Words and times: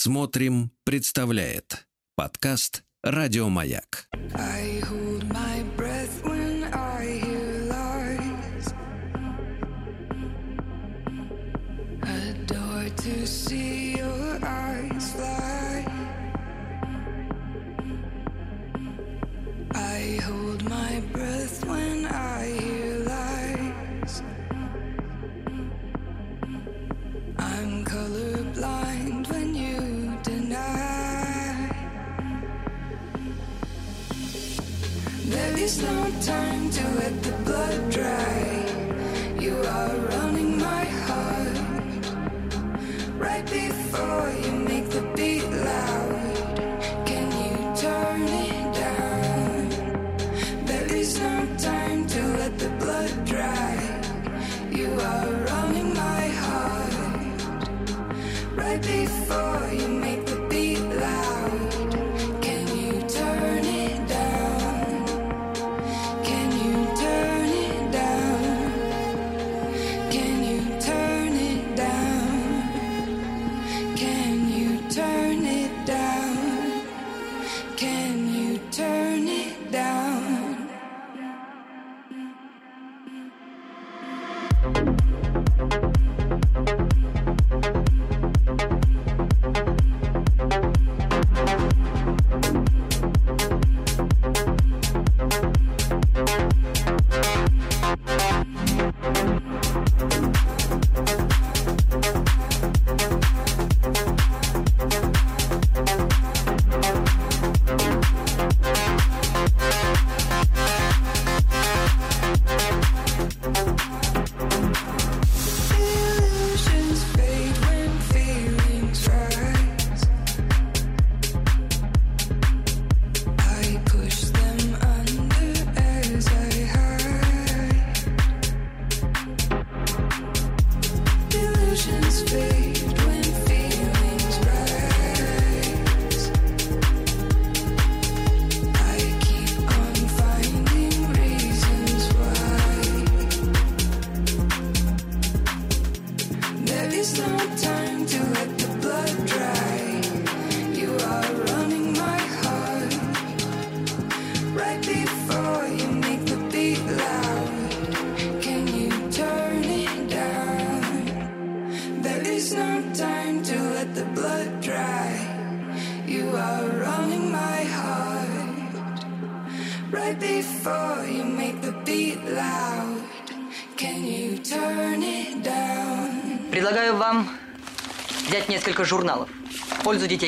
Смотрим, 0.00 0.70
представляет 0.84 1.88
подкаст 2.14 2.84
Радиомаяк. 3.02 4.08
I 4.32 4.80
time 36.28 36.70
to 36.70 36.84
let 37.00 37.22
the 37.22 37.47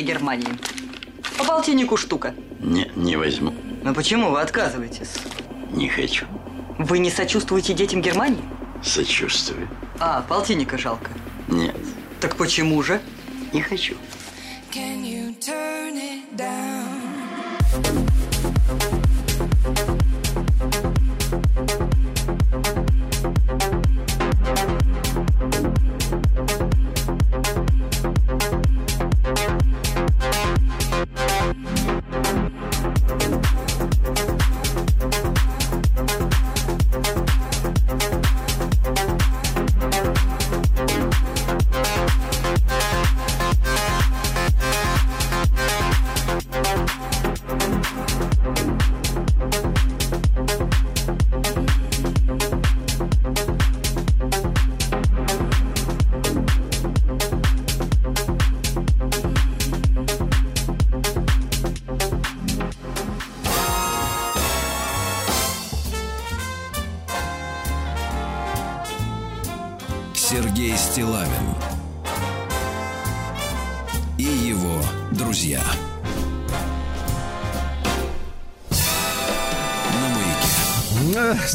в 0.01 0.03
пользу 0.03 0.03
детей 0.03 0.03
Германии. 0.03 0.59
По 1.39 1.45
полтиннику 1.45 1.97
штука. 1.97 2.35
Не, 2.61 2.91
не 2.97 3.17
возьму. 3.17 3.53
Но 3.83 3.95
почему 3.95 4.31
вы 4.31 4.41
отказываетесь? 4.41 5.15
Не 5.73 5.89
хочу. 5.89 6.27
Вы 6.79 6.99
не 6.99 7.11
сочувствуете 7.11 7.75
детям 7.75 8.01
Германии? 8.03 8.43
Сочувствую. 8.83 9.69
А, 9.99 10.23
полтинника 10.23 10.79
жалко. 10.79 11.11
Нет, 11.49 11.77
Так 12.21 12.37
почему 12.37 12.83
же? 12.83 13.01
не 13.53 13.61
хочу. 13.63 13.95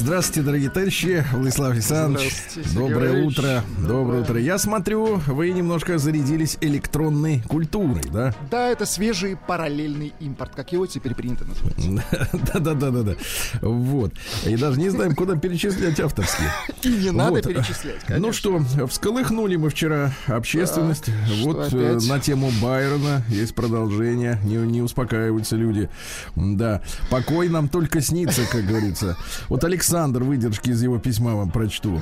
Здравствуйте, 0.06 0.42
дорогие 0.44 0.70
товарищи. 0.70 1.26
Владислав 1.34 1.72
Александрович. 1.72 2.32
Доброе 2.76 3.24
утро. 3.24 3.64
Доброе 3.88 4.22
утро. 4.22 4.40
Я 4.40 4.58
смотрю, 4.58 5.22
вы 5.28 5.52
немножко 5.52 6.00
зарядились 6.00 6.58
электронной 6.62 7.42
культурой, 7.48 8.04
да? 8.12 8.34
Да, 8.50 8.70
это 8.70 8.86
свежий 8.86 9.38
параллельный 9.38 10.14
импорт, 10.20 10.56
как 10.56 10.72
его 10.72 10.88
теперь 10.88 11.14
принято 11.14 11.46
называть. 11.46 11.76
Да-да-да-да-да. 12.54 13.16
Вот. 13.62 14.12
И 14.46 14.56
даже 14.58 14.80
не 14.80 14.90
знаем, 14.90 15.16
куда 15.16 15.36
перечислять 15.36 16.00
авторские. 16.00 16.50
И 16.84 16.90
не 16.90 17.12
надо 17.12 17.42
перечислять, 17.42 18.02
Ну 18.10 18.34
что, 18.34 18.60
всколыхнули 18.90 19.56
мы 19.56 19.70
вчера 19.70 20.12
общественность. 20.28 21.10
вот 21.44 21.72
э, 21.74 22.00
на 22.08 22.20
тему 22.20 22.52
Байрона 22.62 23.24
есть 23.30 23.54
продолжение. 23.54 24.40
Не, 24.44 24.82
успокаиваются 24.82 25.56
люди. 25.56 25.90
Да. 26.36 26.82
Покой 27.12 27.50
нам 27.50 27.70
только 27.70 28.02
снится, 28.02 28.42
как 28.52 28.66
говорится. 28.66 29.16
Вот 29.48 29.64
Александр, 29.64 30.24
выдержки 30.24 30.72
из 30.72 30.82
его 30.82 30.98
письма 30.98 31.36
вам 31.36 31.52
прочту. 31.52 32.02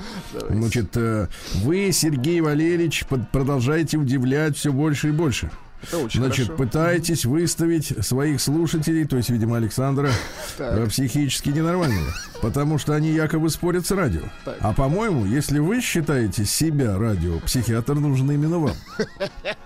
Значит, 0.49 0.95
э, 0.95 1.27
вы, 1.73 1.91
Сергей 1.91 2.39
Валерьевич, 2.39 3.03
продолжаете 3.31 3.97
удивлять 3.97 4.55
все 4.55 4.71
больше 4.71 5.09
и 5.09 5.11
больше. 5.11 5.49
Это 5.81 5.97
очень 5.97 6.21
Значит, 6.21 6.47
хорошо. 6.47 6.63
пытаетесь 6.63 7.25
выставить 7.25 8.05
своих 8.05 8.39
слушателей, 8.39 9.05
то 9.05 9.17
есть, 9.17 9.29
видимо, 9.29 9.57
Александра, 9.57 10.11
Так. 10.57 10.77
э, 10.77 10.87
психически 10.87 11.49
ненормальными, 11.49 12.07
потому 12.41 12.77
что 12.77 12.93
они 12.93 13.11
якобы 13.11 13.49
спорят 13.49 13.85
с 13.85 13.91
радио. 13.91 14.21
Так. 14.45 14.55
А 14.61 14.71
по-моему, 14.71 15.25
если 15.25 15.59
вы 15.59 15.81
считаете 15.81 16.45
себя 16.45 16.97
радио, 16.97 17.39
психиатр 17.39 17.95
нужен 17.95 18.31
именно 18.31 18.59
вам. 18.59 18.75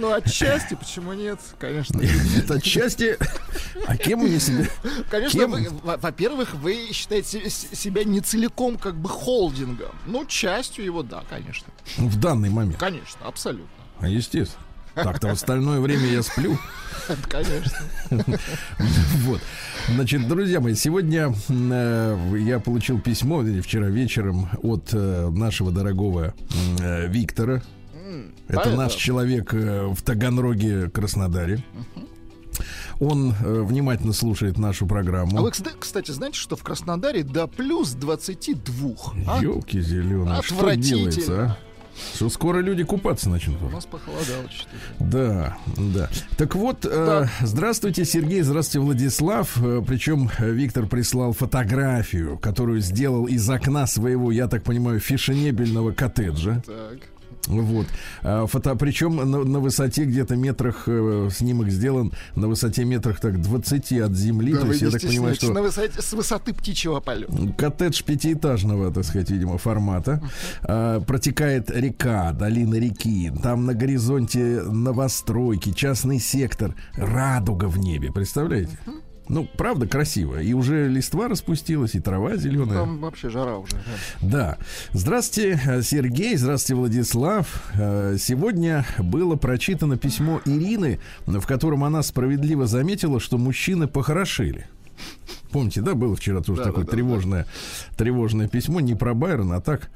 Ну, 0.00 0.12
отчасти, 0.14 0.74
почему 0.74 1.12
нет? 1.12 1.38
Конечно. 1.58 2.00
Это 2.38 2.54
отчасти... 2.54 3.18
А 3.86 3.96
кем 3.96 4.20
мне 4.20 4.40
себя... 4.40 4.64
Конечно, 5.10 5.46
вы- 5.46 5.68
во-первых, 5.82 6.54
вы 6.54 6.88
считаете 6.92 7.50
себя 7.50 8.04
не 8.04 8.20
целиком 8.20 8.78
как 8.78 8.94
бы 8.96 9.08
холдингом. 9.10 9.90
Ну, 10.06 10.24
частью 10.24 10.84
его, 10.86 11.02
да, 11.02 11.22
конечно. 11.28 11.68
В 11.98 12.18
данный 12.18 12.48
момент. 12.48 12.78
Конечно, 12.78 13.20
абсолютно. 13.26 13.68
А, 13.98 14.08
Естественно. 14.08 14.64
Так-то 14.94 15.28
в 15.28 15.32
остальное 15.32 15.80
время 15.80 16.06
я 16.06 16.22
сплю. 16.22 16.58
Конечно. 17.28 17.78
Вот. 19.24 19.40
Значит, 19.88 20.26
друзья 20.28 20.60
мои, 20.60 20.74
сегодня 20.74 21.32
э, 21.48 22.36
я 22.40 22.58
получил 22.58 23.00
письмо 23.00 23.42
вчера 23.62 23.86
вечером 23.88 24.48
от 24.62 24.90
э, 24.92 25.28
нашего 25.30 25.70
дорогого 25.70 26.34
м, 26.80 27.10
Это 28.48 28.60
Поэта. 28.60 28.76
наш 28.76 28.94
человек 28.94 29.54
э, 29.54 29.86
в 29.86 30.02
Таганроге, 30.02 30.90
Краснодаре. 30.90 31.64
Он 32.98 33.32
э, 33.32 33.62
внимательно 33.62 34.12
слушает 34.12 34.58
нашу 34.58 34.86
программу. 34.86 35.38
А 35.38 35.40
вы, 35.40 35.50
кста- 35.50 35.74
кстати, 35.78 36.10
знаете, 36.10 36.38
что 36.38 36.56
в 36.56 36.62
Краснодаре 36.62 37.22
до 37.22 37.46
плюс 37.46 37.92
22? 37.92 38.90
А? 39.26 39.42
Елки 39.42 39.80
зеленые, 39.80 40.42
что 40.42 40.74
делается, 40.76 41.42
а? 41.44 41.58
Что 42.14 42.28
скоро 42.30 42.60
люди 42.60 42.82
купаться 42.84 43.28
начнут. 43.28 43.60
У 43.62 43.68
нас 43.68 43.84
похолодало 43.84 44.48
что-то. 44.50 45.04
Да, 45.04 45.58
да. 45.76 46.08
Так 46.36 46.54
вот, 46.54 46.86
э, 46.88 47.26
здравствуйте, 47.42 48.04
Сергей, 48.04 48.42
здравствуйте, 48.42 48.84
Владислав. 48.84 49.56
Э, 49.62 49.82
причем 49.86 50.30
э, 50.38 50.50
Виктор 50.50 50.86
прислал 50.86 51.32
фотографию, 51.32 52.38
которую 52.38 52.80
сделал 52.80 53.26
из 53.26 53.48
окна 53.48 53.86
своего, 53.86 54.30
я 54.30 54.46
так 54.48 54.62
понимаю, 54.62 55.00
фешенебельного 55.00 55.92
коттеджа. 55.92 56.62
Так. 56.66 57.00
Вот. 57.46 57.86
А, 58.22 58.46
Фото, 58.46 58.76
причем 58.76 59.16
на, 59.16 59.44
на 59.44 59.60
высоте 59.60 60.04
где-то 60.04 60.36
метрах, 60.36 60.84
э, 60.86 61.28
снимок 61.32 61.70
сделан 61.70 62.12
на 62.36 62.48
высоте 62.48 62.84
метрах 62.84 63.20
так 63.20 63.40
20 63.40 63.92
от 63.92 64.12
земли. 64.12 64.52
Да, 64.52 64.60
То 64.60 64.66
есть 64.68 64.82
я 64.82 64.90
так 64.90 65.00
понимаю, 65.02 65.34
что 65.34 65.52
на 65.52 65.62
высоте, 65.62 66.00
с 66.00 66.12
высоты 66.12 66.52
птичьего 66.52 67.00
полета. 67.00 67.32
коттедж 67.56 68.02
пятиэтажного, 68.02 68.92
так 68.92 69.04
сказать, 69.04 69.30
видимо, 69.30 69.58
формата. 69.58 70.22
А, 70.62 71.00
протекает 71.00 71.70
река, 71.70 72.32
долина 72.32 72.76
реки. 72.76 73.32
Там 73.42 73.66
на 73.66 73.74
горизонте 73.74 74.62
новостройки, 74.62 75.72
частный 75.72 76.18
сектор, 76.20 76.74
радуга 76.94 77.66
в 77.66 77.78
небе. 77.78 78.12
Представляете? 78.12 78.78
Ну, 79.30 79.46
правда, 79.56 79.86
красиво. 79.86 80.42
И 80.42 80.52
уже 80.54 80.88
листва 80.88 81.28
распустилась, 81.28 81.94
и 81.94 82.00
трава 82.00 82.36
зеленая. 82.36 82.80
Там 82.80 82.98
вообще 82.98 83.30
жара 83.30 83.58
уже. 83.58 83.76
да. 84.20 84.28
Да. 84.40 84.58
Здравствуйте, 84.92 85.60
э, 85.64 85.82
Сергей. 85.82 86.36
Здравствуйте, 86.36 86.74
Владислав. 86.74 87.70
Э, 87.78 88.16
Сегодня 88.18 88.84
было 88.98 89.36
прочитано 89.36 89.96
письмо 89.96 90.40
Ирины, 90.44 90.98
в 91.26 91.46
котором 91.46 91.84
она 91.84 92.02
справедливо 92.02 92.66
заметила, 92.66 93.20
что 93.20 93.38
мужчины 93.38 93.86
похорошели. 93.86 94.66
Помните, 95.52 95.80
да, 95.80 95.94
было 95.94 96.16
вчера 96.16 96.40
тоже 96.40 96.58
Да, 96.62 96.64
такое 96.66 96.84
да, 96.84 96.90
да, 96.90 96.96
тревожное, 96.96 97.46
тревожное 97.96 98.48
письмо, 98.48 98.80
не 98.80 98.94
про 98.96 99.14
Байрона, 99.14 99.56
а 99.56 99.60
так. 99.60 99.90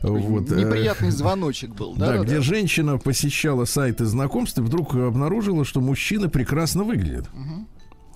Вот, 0.00 0.50
э, 0.50 0.56
Неприятный 0.56 1.10
звоночек 1.10 1.74
был, 1.74 1.94
да? 1.96 2.16
да, 2.16 2.24
где 2.24 2.40
женщина 2.40 2.96
посещала 2.96 3.66
сайты 3.66 4.06
знакомств 4.06 4.58
и 4.58 4.62
вдруг 4.62 4.94
обнаружила, 4.94 5.66
что 5.66 5.80
мужчины 5.80 6.28
прекрасно 6.30 6.82
выглядят. 6.84 7.28
Ну, 7.34 7.66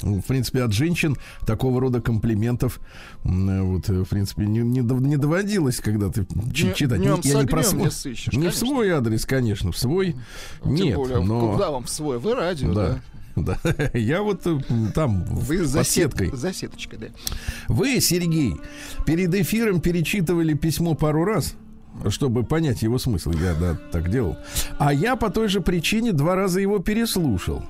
В 0.05 0.23
принципе, 0.23 0.63
от 0.63 0.73
женщин 0.73 1.17
такого 1.47 1.81
рода 1.81 2.01
комплиментов, 2.01 2.79
э, 3.25 3.61
вот, 3.63 3.89
э, 3.89 4.05
в 4.05 4.09
принципе, 4.09 4.47
не, 4.47 4.61
не 4.61 4.81
не 4.81 5.17
доводилось, 5.17 5.81
когда 5.81 6.11
ты 6.11 6.27
Днё- 6.29 6.73
читать. 6.75 7.01
Не- 7.01 7.07
я 7.29 7.41
не 7.43 7.47
про 7.47 7.63
свой, 7.63 7.85
не 7.85 7.91
сыщешь, 7.91 8.35
не 8.35 8.49
в 8.49 8.55
свой 8.55 8.91
адрес, 8.91 9.25
конечно, 9.25 9.73
в 9.73 9.79
свой 9.79 10.15
Тем 10.63 10.75
нет, 10.75 10.97
более, 10.97 11.21
но 11.25 11.53
куда 11.53 11.71
вам 11.71 11.85
в 11.85 11.91
свой? 11.91 12.19
Вы 12.19 12.35
радио, 12.35 12.73
да? 12.75 13.01
да, 13.37 13.59
да. 13.65 13.91
Я 13.99 14.23
вот 14.23 14.47
э, 14.47 14.59
там 14.95 15.25
Вы 15.25 15.65
за 15.65 15.85
сет- 15.85 16.13
сеткой. 16.13 16.31
за 16.37 16.53
сеточкой, 16.53 16.99
да. 16.99 17.07
Вы, 17.69 17.99
Сергей, 18.01 18.57
перед 19.07 19.35
эфиром 19.35 19.81
перечитывали 19.81 20.55
письмо 20.55 20.95
пару 20.95 21.25
раз, 21.25 21.55
чтобы 22.09 22.45
понять 22.45 22.83
его 22.83 22.99
смысл. 22.99 23.33
Я, 23.33 23.55
да, 23.55 23.77
так 23.93 24.11
делал. 24.11 24.37
А 24.79 24.93
я 24.93 25.17
по 25.17 25.31
той 25.31 25.49
же 25.49 25.61
причине 25.61 26.13
два 26.13 26.35
раза 26.35 26.61
его 26.61 26.79
переслушал. 26.79 27.65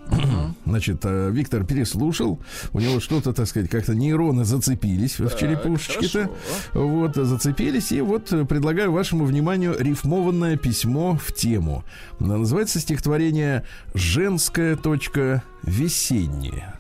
Значит, 0.65 1.00
э, 1.05 1.31
Виктор 1.31 1.65
переслушал. 1.65 2.41
У 2.73 2.81
него 2.81 3.00
что-то, 3.00 3.32
так 3.32 3.47
сказать, 3.47 3.71
как-то 3.71 3.94
нейроны 3.94 4.44
зацепились 4.44 5.19
в 5.19 5.38
черепушечке-то. 5.38 6.31
Вот, 6.73 7.17
зацепились. 7.17 7.93
И 7.93 8.00
вот 8.00 8.32
э, 8.32 8.44
предлагаю 8.44 8.93
вашему 8.93 9.25
вниманию 9.25 9.76
рифмованное 9.79 10.56
письмо 10.56 11.17
в 11.17 11.32
тему. 11.32 11.85
Называется 12.19 12.81
стихотворение 12.81 13.65
«Женская 13.94 14.76
точка 14.76 15.43
весенняя». 15.62 16.79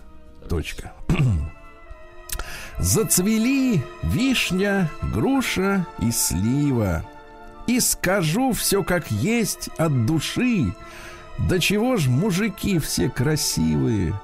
Точка. 0.48 0.92
Зацвели 2.78 3.82
вишня, 4.02 4.90
груша 5.14 5.86
и 6.00 6.10
слива. 6.10 7.04
И 7.66 7.80
скажу 7.80 8.52
все 8.52 8.82
как 8.82 9.10
есть 9.10 9.68
от 9.78 10.06
души. 10.06 10.74
Да 11.48 11.58
чего 11.58 11.96
ж 11.96 12.08
мужики 12.08 12.78
все 12.78 13.08
красивые, 13.08 14.14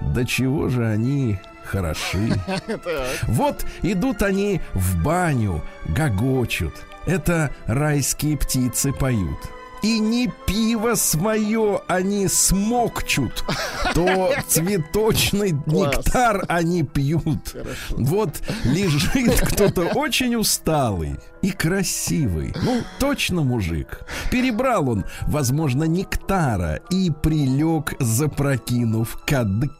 да 0.00 0.24
чего 0.24 0.68
же 0.68 0.86
они 0.86 1.38
хороши. 1.64 2.30
Вот 3.22 3.64
идут 3.82 4.22
они 4.22 4.60
в 4.74 5.02
баню, 5.02 5.62
гогочут. 5.84 6.74
Это 7.06 7.54
райские 7.66 8.36
птицы 8.36 8.92
поют. 8.92 9.38
И 9.86 10.00
не 10.00 10.28
пиво 10.48 10.96
свое 10.96 11.80
они 11.86 12.26
смокчут, 12.26 13.44
то 13.94 14.32
цветочный 14.48 15.52
нектар 15.64 16.44
они 16.48 16.82
пьют. 16.82 17.54
Вот 17.90 18.42
лежит 18.64 19.40
кто-то 19.42 19.82
очень 19.94 20.34
усталый 20.34 21.20
и 21.40 21.52
красивый. 21.52 22.52
Ну, 22.64 22.82
точно 22.98 23.42
мужик. 23.42 24.00
Перебрал 24.32 24.88
он, 24.88 25.04
возможно, 25.28 25.84
нектара 25.84 26.80
и 26.90 27.12
прилег, 27.22 27.94
запрокинув 28.00 29.22
кадык. 29.24 29.70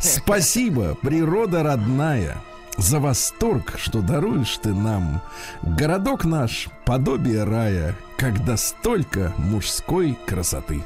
Спасибо, 0.00 0.96
природа 1.02 1.62
родная, 1.62 2.38
за 2.80 3.00
восторг, 3.00 3.74
что 3.76 4.00
даруешь 4.02 4.58
ты 4.58 4.72
нам. 4.74 5.20
Городок 5.62 6.24
наш— 6.24 6.68
подобие 6.84 7.44
рая, 7.44 7.94
когда 8.16 8.56
столько 8.56 9.32
мужской 9.38 10.18
красоты. 10.26 10.82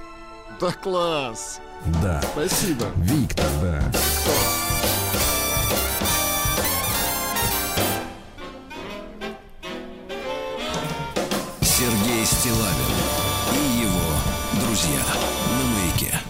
Да 0.60 0.72
класс. 0.72 1.60
Да, 2.02 2.22
Спасибо. 2.32 2.86
Виктор, 2.96 3.46
да. 3.60 3.82
Сергей 3.92 5.33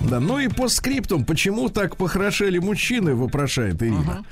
Да, 0.09 0.21
ну 0.21 0.39
и 0.39 0.49
по 0.49 0.69
скриптум, 0.69 1.25
почему 1.25 1.69
так 1.69 1.97
похорошели 1.97 2.59
мужчины, 2.59 3.15
вопрошает 3.15 3.83
Ирина. 3.83 4.23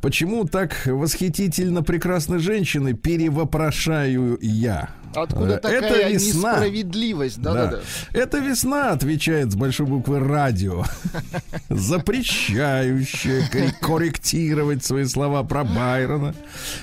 Почему 0.00 0.44
так 0.44 0.86
восхитительно 0.86 1.82
прекрасны 1.82 2.38
женщины, 2.38 2.92
перевопрошаю 2.94 4.38
я. 4.42 4.90
Откуда 5.16 5.54
Э, 5.54 5.58
такая 5.58 5.78
Это 5.80 6.08
весна. 6.10 6.52
несправедливость? 6.54 7.40
Да-да-да. 7.40 7.80
Это 8.12 8.38
весна, 8.38 8.90
отвечает 8.90 9.52
с 9.52 9.54
большой 9.54 9.86
буквы 9.86 10.18
радио, 10.18 10.84
запрещающая 11.68 13.48
кор- 13.48 13.72
корректировать 13.80 14.84
свои 14.84 15.04
слова 15.04 15.44
про 15.44 15.62
Байрона. 15.62 16.34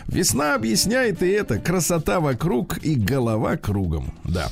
Весна 0.08 0.56
объясняет 0.56 1.22
и 1.24 1.28
это. 1.28 1.60
Красота 1.60 2.22
вокруг 2.22 2.78
и 2.84 2.96
голова 2.96 3.58
кругом. 3.58 4.14
Да. 4.24 4.50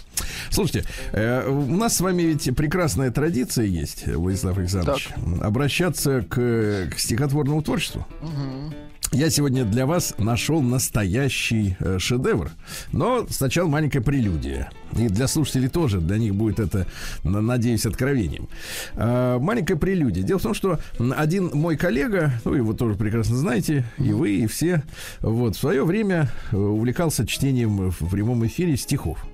Слушайте, 0.49 0.87
э, 1.13 1.47
у 1.47 1.65
нас 1.75 1.95
с 1.95 2.01
вами 2.01 2.23
ведь 2.23 2.53
прекрасная 2.57 3.11
традиция 3.11 3.65
есть, 3.65 3.88
Владислав 4.05 4.57
Александрович, 4.57 5.09
обращаться 5.41 6.21
к, 6.21 6.89
к 6.91 6.99
стихотворному 6.99 7.61
творчеству. 7.61 8.05
Я 9.11 9.31
сегодня 9.31 9.65
для 9.65 9.87
вас 9.87 10.13
нашел 10.19 10.61
настоящий 10.61 11.75
э, 11.79 11.97
шедевр. 11.97 12.51
Но 12.91 13.25
сначала 13.27 13.67
маленькая 13.67 14.01
прелюдия. 14.01 14.69
И 14.95 15.07
для 15.07 15.27
слушателей 15.27 15.67
тоже, 15.67 15.99
для 15.99 16.19
них 16.19 16.35
будет 16.35 16.59
это, 16.59 16.85
на- 17.23 17.41
надеюсь, 17.41 17.87
откровением. 17.87 18.47
Э, 18.93 19.39
маленькая 19.41 19.77
прелюдия. 19.77 20.21
Дело 20.23 20.37
в 20.37 20.43
том, 20.43 20.53
что 20.53 20.79
один 21.17 21.49
мой 21.53 21.75
коллега, 21.75 22.33
ну, 22.45 22.53
его 22.53 22.73
тоже 22.73 22.93
прекрасно 22.93 23.35
знаете, 23.35 23.83
и 23.97 24.11
вы, 24.11 24.35
и 24.35 24.45
все, 24.45 24.83
вот, 25.21 25.55
в 25.55 25.59
свое 25.59 25.83
время 25.85 26.29
э, 26.51 26.55
увлекался 26.55 27.25
чтением 27.25 27.89
в 27.89 28.09
прямом 28.11 28.45
эфире 28.45 28.77
стихов. 28.77 29.25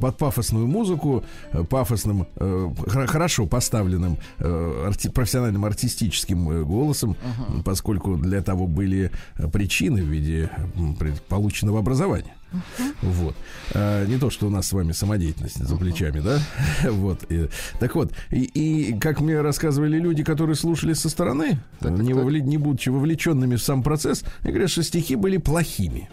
Под 0.00 0.16
пафосную 0.18 0.66
музыку, 0.66 1.24
э, 1.52 1.64
пафосным, 1.64 2.26
э, 2.36 2.68
хор- 2.86 3.06
хорошо 3.06 3.46
поставленным 3.46 4.16
э, 4.38 4.86
арти- 4.88 5.10
профессиональным 5.10 5.64
артистическим 5.64 6.50
э, 6.50 6.62
голосом, 6.64 7.16
поскольку 7.64 8.16
для 8.16 8.42
того 8.42 8.66
были 8.66 9.10
э, 9.38 9.48
причины 9.48 10.02
в 10.02 10.06
виде 10.06 10.50
полученного 11.28 11.78
образования. 11.80 12.34
Вот. 13.02 13.36
А, 13.74 14.04
не 14.06 14.16
то, 14.18 14.28
что 14.28 14.48
у 14.48 14.50
нас 14.50 14.66
с 14.66 14.72
вами 14.72 14.90
самодеятельность 14.90 15.64
за 15.64 15.76
плечами, 15.76 16.18
да? 16.20 16.40
Вот. 16.90 17.24
И- 17.30 17.48
так 17.78 17.94
вот, 17.94 18.12
и, 18.30 18.42
и 18.42 18.98
как 18.98 19.20
мне 19.20 19.40
рассказывали 19.40 19.98
люди, 20.00 20.24
которые 20.24 20.56
слушали 20.56 20.94
со 20.94 21.08
стороны, 21.08 21.60
не, 22.02 22.12
вовле- 22.12 22.40
не 22.40 22.56
будучи 22.58 22.88
вовлеченными 22.88 23.54
в 23.54 23.62
сам 23.62 23.82
процесс, 23.84 24.24
они 24.42 24.50
говорят, 24.52 24.70
что 24.70 24.82
стихи 24.82 25.14
были 25.14 25.36
плохими. 25.36 26.08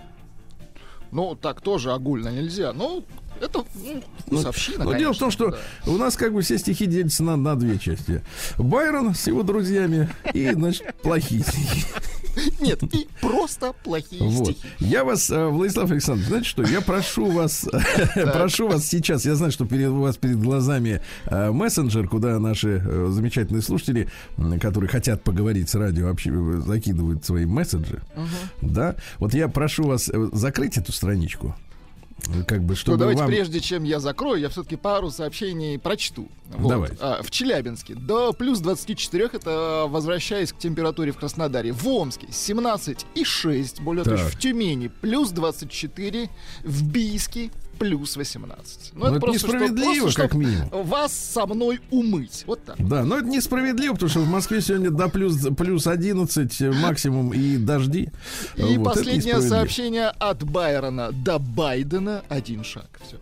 Ну, 1.18 1.34
так 1.34 1.62
тоже 1.62 1.94
огульно 1.94 2.30
нельзя. 2.30 2.74
Ну, 2.74 3.04
это 3.42 3.66
ну, 3.74 4.04
вкусовщина, 4.20 4.84
Но 4.84 4.94
дело 4.94 5.14
в 5.14 5.18
том, 5.18 5.32
конечно, 5.32 5.58
что 5.82 5.92
у 5.92 5.98
нас 5.98 6.16
как 6.16 6.32
бы 6.32 6.44
все 6.44 6.60
стихи 6.60 6.86
делятся 6.86 7.24
на, 7.24 7.36
на 7.36 7.56
две 7.56 7.80
части. 7.80 8.24
Байрон 8.60 9.16
с 9.16 9.26
его 9.26 9.42
друзьями 9.42 10.12
и, 10.36 10.48
значит, 10.52 10.94
плохие 11.02 11.42
стихи. 11.42 11.86
Нет, 12.60 12.84
и 12.94 13.08
просто 13.22 13.74
плохие 13.84 14.24
Вот. 14.24 14.51
стихи. 14.51 14.67
Я 14.79 15.03
вас, 15.03 15.29
э, 15.29 15.48
Владислав 15.48 15.89
Александрович, 15.91 16.27
знаете 16.27 16.48
что, 16.48 16.63
я 16.63 16.82
прошу 16.82 17.32
вас, 17.32 17.67
прошу 18.15 18.67
вас 18.67 18.86
сейчас, 18.86 19.25
я 19.25 19.36
знаю, 19.36 19.51
что 19.51 19.65
перед, 19.65 19.89
у 19.89 20.01
вас 20.01 20.17
перед 20.17 20.39
глазами 20.39 21.01
э, 21.25 21.51
мессенджер, 21.51 22.08
куда 22.08 22.39
наши 22.39 22.82
э, 22.86 23.08
замечательные 23.10 23.62
слушатели, 23.62 24.10
которые 24.62 24.89
хотят 24.89 25.24
поговорить 25.24 25.70
с 25.70 25.75
радио, 25.75 26.08
вообще 26.08 26.32
закидывают 26.62 27.25
свои 27.25 27.46
месседжи, 27.46 28.01
да, 28.62 28.96
вот 29.20 29.34
я 29.34 29.48
прошу 29.48 29.84
вас 29.84 30.10
закрыть 30.34 30.77
эту 30.77 30.91
страничку, 30.91 31.56
как 32.48 32.62
бы, 32.64 32.70
Ну, 32.72 32.76
чтобы 32.76 32.98
давайте, 32.98 33.22
вам... 33.22 33.30
прежде 33.30 33.60
чем 33.60 33.84
я 33.84 34.00
закрою, 34.00 34.42
я 34.42 34.50
все-таки 34.50 34.76
пару 34.76 35.10
сообщений 35.12 35.80
прочту. 35.80 36.28
Вот. 36.50 36.70
Давай. 36.70 36.90
А, 37.00 37.22
в 37.24 37.32
Челябинске 37.32 37.96
до 37.96 38.34
плюс 38.34 38.60
24, 38.60 39.30
это 39.34 39.86
возвращаясь 39.88 40.52
к 40.52 40.58
температуре 40.58 41.12
в 41.12 41.18
Краснодаре. 41.18 41.72
В 41.72 41.88
Омске 41.88 42.28
17,6, 42.28 43.82
более 43.82 44.04
Так. 44.04 44.16
точно. 44.16 44.30
В 44.30 44.40
Тюмени 44.40 44.88
плюс 44.88 45.30
24, 45.32 46.30
в 46.64 46.84
Бийске 46.90 47.50
плюс 47.79 48.15
18. 48.17 48.91
Ну, 48.93 49.05
это 49.05 49.19
просто, 49.19 49.39
чтоб- 49.39 49.53
несправедливо, 49.53 50.01
просто, 50.03 50.22
как 50.22 50.34
минимум. 50.34 50.69
Вас 50.84 51.13
со 51.13 51.46
мной 51.46 51.79
умыть. 51.91 52.43
Вот 52.48 52.63
так. 52.65 52.75
Да, 52.79 53.03
но 53.03 53.17
это 53.17 53.27
несправедливо, 53.27 53.93
потому 53.93 54.10
что 54.10 54.19
в 54.22 54.29
Москве 54.29 54.62
сегодня 54.62 54.91
до 54.91 55.07
плюс, 55.10 55.38
плюс 55.57 55.88
11 55.88 56.62
максимум 56.81 57.34
и 57.34 57.57
дожди. 57.57 58.10
И 58.55 58.62
Вот, 58.62 58.72
это 58.72 58.84
последнее 58.84 59.41
сообщение 59.41 60.07
от 60.07 60.43
Байрона 60.43 61.12
до 61.12 61.39
Байдена. 61.39 62.24
Один 62.29 62.63
шаг. 62.63 62.88
Все. 63.05 63.17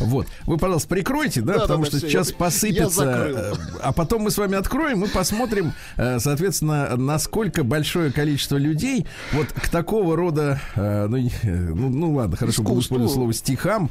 Вот. 0.00 0.26
Вы, 0.46 0.56
пожалуйста, 0.58 0.88
прикройте, 0.88 1.40
да, 1.42 1.54
Да, 1.54 1.60
потому 1.60 1.84
да, 1.84 1.88
что 1.90 1.98
всё, 1.98 2.08
сейчас 2.08 2.28
я- 2.28 2.32
я 2.32 2.38
посыпется. 2.38 2.90
закрыл. 3.04 3.36
э, 3.36 3.52
А 3.82 3.92
потом 3.92 4.22
мы 4.22 4.30
с 4.30 4.38
вами 4.38 4.56
откроем 4.56 5.04
и 5.04 5.08
посмотрим, 5.08 5.72
э, 5.96 6.18
соответственно, 6.20 6.96
насколько 6.96 7.64
большое 7.64 8.12
количество 8.12 8.56
людей 8.56 9.06
вот 9.32 9.48
к 9.48 9.68
такого 9.68 10.16
рода, 10.16 10.60
э, 10.74 11.06
ну, 11.08 11.18
ну, 11.74 11.88
ну 11.88 12.14
ладно, 12.14 12.36
хорошо, 12.36 12.62
буду 12.62 12.74
Искусству. 12.80 12.96
использовать 12.96 13.14
слово 13.14 13.32
стихам, 13.32 13.59
м, 13.66 13.90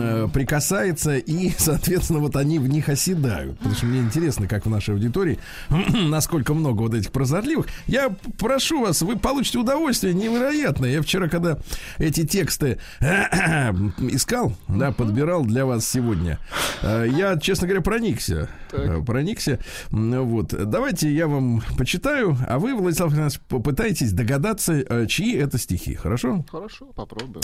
э, 0.00 0.28
прикасается, 0.32 1.16
и, 1.16 1.50
соответственно, 1.58 2.20
вот 2.20 2.36
они 2.36 2.58
в 2.58 2.68
них 2.68 2.88
оседают. 2.88 3.56
Потому 3.58 3.74
что 3.74 3.86
мне 3.86 4.00
интересно, 4.00 4.46
как 4.48 4.66
в 4.66 4.70
нашей 4.70 4.94
аудитории, 4.94 5.38
насколько 6.08 6.54
много 6.54 6.82
вот 6.82 6.94
этих 6.94 7.10
прозорливых. 7.12 7.66
Я 7.86 8.10
прошу 8.38 8.80
вас, 8.82 9.02
вы 9.02 9.16
получите 9.16 9.58
удовольствие 9.58 10.14
невероятное. 10.14 10.90
Я 10.90 11.02
вчера, 11.02 11.28
когда 11.28 11.58
эти 11.98 12.26
тексты 12.26 12.78
искал, 13.00 14.52
да, 14.68 14.92
подбирал 14.92 15.44
для 15.44 15.64
вас 15.66 15.88
сегодня, 15.88 16.38
э, 16.82 17.06
я, 17.10 17.36
честно 17.38 17.66
говоря, 17.66 17.82
проникся. 17.82 18.48
Э, 18.72 19.02
Проникся. 19.04 19.58
М, 19.92 20.22
Вот. 20.26 20.48
Давайте 20.68 21.10
я 21.12 21.26
вам 21.26 21.62
почитаю, 21.76 22.36
а 22.48 22.58
вы, 22.58 22.74
Владислав 22.74 23.12
Иванович, 23.14 23.40
попытаетесь 23.48 24.12
догадаться, 24.12 24.74
э, 24.74 25.06
чьи 25.06 25.34
это 25.36 25.58
стихи. 25.58 25.94
Хорошо? 25.94 26.44
Хорошо, 26.50 26.86
попробуем. 26.94 27.42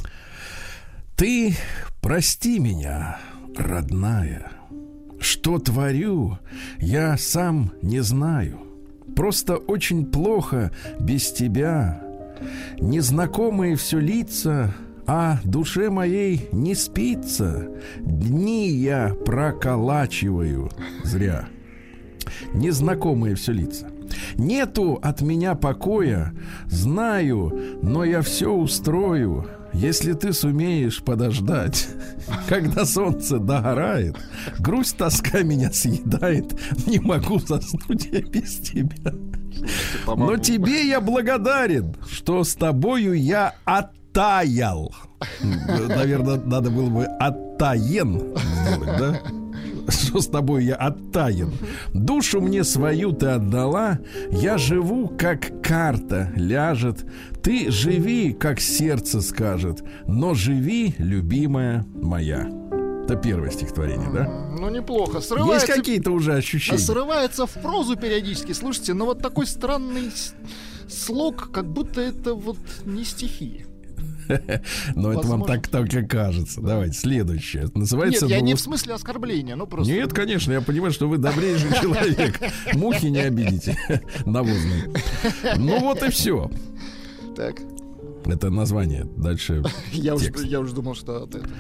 Ты 1.17 1.55
прости 2.03 2.59
меня, 2.59 3.19
родная. 3.57 4.51
Что 5.21 5.61
творю, 5.61 6.39
я 6.79 7.17
сам 7.17 7.73
не 7.83 8.01
знаю. 8.01 8.59
Просто 9.15 9.57
очень 9.57 10.07
плохо 10.07 10.73
без 10.99 11.33
тебя. 11.33 12.03
Незнакомые 12.81 13.77
все 13.77 14.01
лица, 14.01 14.75
а 15.07 15.39
душе 15.45 15.89
моей 15.89 16.49
не 16.51 16.75
спится. 16.75 17.69
Дни 18.01 18.69
я 18.71 19.15
проколачиваю 19.25 20.69
зря. 21.05 21.49
Незнакомые 22.55 23.37
все 23.37 23.53
лица. 23.53 23.89
Нету 24.37 24.99
от 25.01 25.21
меня 25.21 25.55
покоя, 25.55 26.35
знаю, 26.67 27.79
но 27.83 28.05
я 28.05 28.21
все 28.21 28.53
устрою. 28.53 29.47
Если 29.75 30.13
ты 30.13 30.33
сумеешь 30.33 31.03
подождать, 31.03 31.89
когда 32.49 32.85
солнце 32.85 33.39
догорает, 33.39 34.17
грусть 34.59 34.97
тоска 34.97 35.43
меня 35.43 35.73
съедает, 35.73 36.55
не 36.87 37.01
могу 37.01 37.39
заснуть 37.41 38.07
я 38.07 38.23
без 38.23 38.59
тебя. 38.61 39.13
Но 40.07 40.37
тебе 40.37 40.89
я 40.89 41.01
благодарен, 41.01 41.97
что 42.09 42.45
с 42.45 42.55
тобою 42.55 43.15
я 43.15 43.55
оттаял. 43.65 44.95
Наверное, 45.41 46.37
надо 46.37 46.71
было 46.71 46.91
бы 46.91 47.05
оттаен 47.05 48.37
сделать, 48.37 48.99
да? 48.99 49.21
Что 49.89 50.21
с 50.21 50.27
тобой 50.27 50.65
я 50.65 50.77
оттаян. 50.77 51.53
Душу 51.93 52.41
мне 52.41 52.65
свою 52.65 53.13
ты 53.13 53.27
отдала, 53.27 53.99
я 54.31 54.59
живу, 54.59 55.09
как 55.09 55.63
карта 55.63 56.33
ляжет. 56.37 57.05
Ты 57.43 57.71
живи, 57.71 58.33
как 58.33 58.61
сердце 58.61 59.21
скажет, 59.21 59.83
но 60.07 60.35
живи, 60.35 60.95
любимая 60.99 61.85
моя. 61.95 62.49
Это 63.05 63.17
первое 63.17 63.51
стихотворение, 63.51 64.11
да? 64.11 64.49
Ну, 64.59 64.71
неплохо. 64.71 65.19
Есть 65.19 65.29
Срывается, 65.29 65.67
какие-то 65.67 66.11
уже 66.11 66.33
а 66.33 66.37
ощущения? 66.37 66.79
срывается 66.79 67.47
в 67.47 67.53
прозу 67.53 67.97
периодически. 67.97 68.53
Слушайте, 68.53 68.95
но 68.95 69.05
вот 69.05 69.21
такой 69.21 69.47
странный 69.47 70.11
слог, 70.89 71.51
как 71.53 71.71
будто 71.71 72.01
это 72.01 72.35
вот 72.35 72.57
не 72.87 73.05
стихи. 73.05 73.67
Но 74.95 75.13
это 75.13 75.27
вам 75.27 75.45
так 75.45 75.69
только 75.69 76.03
кажется. 76.03 76.61
Давайте, 76.61 76.99
следующее. 76.99 77.65
Это 77.65 77.73
Нет, 77.73 77.77
Называется... 77.77 78.27
я 78.27 78.41
не 78.41 78.53
«Ну, 78.53 78.57
в 78.57 78.61
смысле 78.61 78.95
оскорбления, 78.95 79.57
ну 79.57 79.67
просто... 79.67 79.93
Нет, 79.93 80.13
конечно, 80.13 80.53
я 80.53 80.61
понимаю, 80.61 80.93
что 80.93 81.09
вы 81.09 81.19
добрейший 81.19 81.71
человек. 81.81 82.41
Мухи 82.75 83.07
не 83.07 83.21
обидите 83.21 83.79
навозные. 84.27 84.93
Ну 85.57 85.81
вот 85.81 86.03
и 86.03 86.11
все. 86.11 86.51
Так, 87.37 87.61
Это 88.27 88.51
название. 88.51 89.05
Дальше 89.17 89.63
я 89.93 90.15
уже, 90.15 90.33
я 90.45 90.61
уже 90.61 90.75
думал, 90.75 90.95
что 90.95 91.25
от 91.25 91.35
этого. 91.35 91.53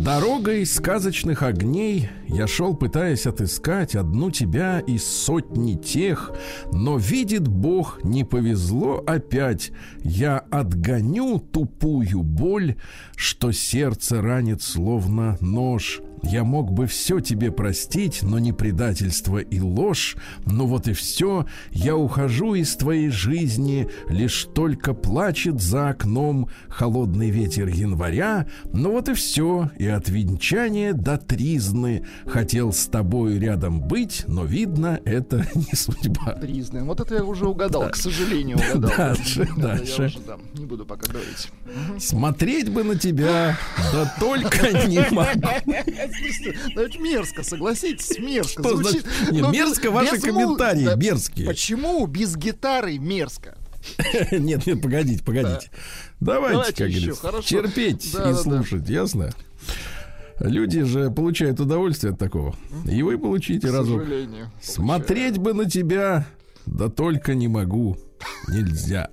Дорогой 0.00 0.64
сказочных 0.64 1.42
огней 1.42 2.08
я 2.28 2.46
шел, 2.46 2.74
пытаясь 2.76 3.26
отыскать 3.26 3.96
одну 3.96 4.30
тебя 4.30 4.78
из 4.78 5.04
сотни 5.04 5.74
тех, 5.74 6.30
но 6.72 6.98
видит 6.98 7.48
Бог, 7.48 8.04
не 8.04 8.22
повезло 8.22 9.02
опять. 9.04 9.72
Я 10.04 10.38
отгоню 10.38 11.40
тупую 11.40 12.22
боль, 12.22 12.76
что 13.16 13.50
сердце 13.50 14.22
ранит 14.22 14.62
словно 14.62 15.36
нож. 15.40 16.00
Я 16.22 16.44
мог 16.44 16.72
бы 16.72 16.86
все 16.86 17.20
тебе 17.20 17.50
простить, 17.50 18.22
но 18.22 18.38
не 18.38 18.52
предательство 18.52 19.38
и 19.38 19.60
ложь. 19.60 20.16
Ну 20.46 20.66
вот 20.66 20.88
и 20.88 20.92
все, 20.92 21.46
я 21.70 21.96
ухожу 21.96 22.54
из 22.54 22.74
твоей 22.76 23.10
жизни, 23.10 23.88
лишь 24.08 24.48
только 24.54 24.94
плачет 24.94 25.60
за 25.60 25.90
окном 25.90 26.48
холодный 26.68 27.30
ветер 27.30 27.68
января. 27.68 28.46
Ну 28.72 28.92
вот 28.92 29.08
и 29.08 29.14
все, 29.14 29.70
и 29.78 29.86
от 29.86 30.08
венчания 30.08 30.92
до 30.92 31.16
тризны 31.18 32.04
хотел 32.26 32.72
с 32.72 32.86
тобой 32.86 33.38
рядом 33.38 33.80
быть, 33.80 34.24
но 34.26 34.44
видно, 34.44 35.00
это 35.04 35.46
не 35.54 35.74
судьба. 35.74 36.32
Признан. 36.40 36.86
Вот 36.86 37.00
это 37.00 37.16
я 37.16 37.24
уже 37.24 37.46
угадал, 37.46 37.90
к 37.90 37.96
сожалению, 37.96 38.58
угадал. 38.58 38.96
Дальше, 38.96 39.48
Да, 39.56 39.62
да, 39.62 39.76
дальше. 39.76 40.02
Я 40.02 40.06
уже, 40.06 40.18
да, 40.20 40.36
не 40.54 40.66
буду 40.66 40.84
пока 40.84 41.10
говорить. 41.10 41.50
Смотреть 41.98 42.70
бы 42.70 42.84
на 42.84 42.96
тебя, 42.98 43.58
да 43.92 44.14
только 44.18 44.86
не 44.86 45.00
могу. 45.10 45.48
Ну 46.74 46.80
это 46.82 46.98
мерзко, 46.98 47.42
согласитесь, 47.42 48.18
мерзко. 48.18 48.62
Что 48.62 48.76
Звучит, 48.76 49.04
значит? 49.04 49.32
Не, 49.32 49.40
но 49.40 49.50
без- 49.52 49.58
мерзко 49.60 49.90
ваши 49.90 50.14
без 50.16 50.22
комментарии, 50.22 50.84
да, 50.84 50.94
мерзкие. 50.96 51.46
Почему 51.46 52.06
без 52.06 52.36
гитары 52.36 52.98
мерзко? 52.98 53.56
Нет, 54.32 54.66
нет, 54.66 54.82
погодите, 54.82 55.22
погодите. 55.22 55.70
Давайте, 56.20 56.52
Давайте 56.54 56.74
как 56.74 56.88
еще, 56.88 56.98
говорится, 56.98 57.20
хорошо. 57.22 57.48
терпеть 57.48 58.12
Да, 58.12 58.30
и 58.30 58.32
да, 58.32 58.38
слушать, 58.38 58.88
ясно? 58.88 59.30
Люди 60.40 60.82
же 60.82 61.10
получают 61.10 61.58
удовольствие 61.60 62.12
от 62.12 62.18
такого. 62.18 62.54
И 62.84 63.02
вы 63.02 63.18
получите 63.18 63.68
сожалению. 63.68 64.50
Смотреть 64.60 65.38
бы 65.38 65.54
на 65.54 65.70
тебя, 65.70 66.26
да 66.66 66.88
только 66.88 67.34
не 67.34 67.48
могу. 67.48 67.96
Нельзя. 68.48 69.10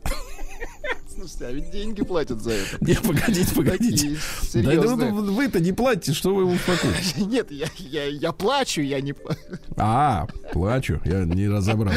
Слушайте, 1.25 1.45
а 1.47 1.51
ведь 1.53 1.71
деньги 1.71 2.03
платят 2.03 2.39
за 2.39 2.51
это. 2.51 2.77
Не, 2.81 2.93
погодите, 2.93 3.55
погодите. 3.55 4.17
Да, 4.53 4.95
ну, 4.95 5.33
вы-то 5.33 5.59
не 5.59 5.71
платите, 5.71 6.13
что 6.13 6.35
вы 6.35 6.45
успокоитесь. 6.45 7.17
Нет, 7.17 7.49
я, 7.49 7.65
я, 7.79 8.05
я 8.05 8.31
плачу, 8.31 8.81
я 8.81 9.01
не... 9.01 9.15
А, 9.75 10.27
плачу, 10.53 11.01
я 11.03 11.23
не 11.23 11.49
разобрал. 11.49 11.95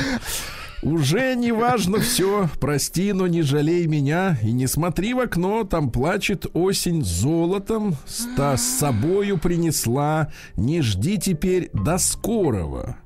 Уже 0.80 1.34
не 1.34 1.52
важно 1.52 2.00
все, 2.00 2.48
прости, 2.58 3.12
но 3.12 3.26
не 3.26 3.42
жалей 3.42 3.86
меня 3.86 4.38
и 4.42 4.50
не 4.50 4.66
смотри 4.66 5.12
в 5.12 5.18
окно, 5.18 5.64
там 5.64 5.90
плачет 5.90 6.46
осень 6.54 7.04
золотом, 7.04 7.96
ста 8.06 8.56
с 8.56 8.62
собою 8.62 9.36
принесла, 9.36 10.32
не 10.56 10.80
жди 10.80 11.18
теперь 11.18 11.68
до 11.74 11.98
скорого. 11.98 12.96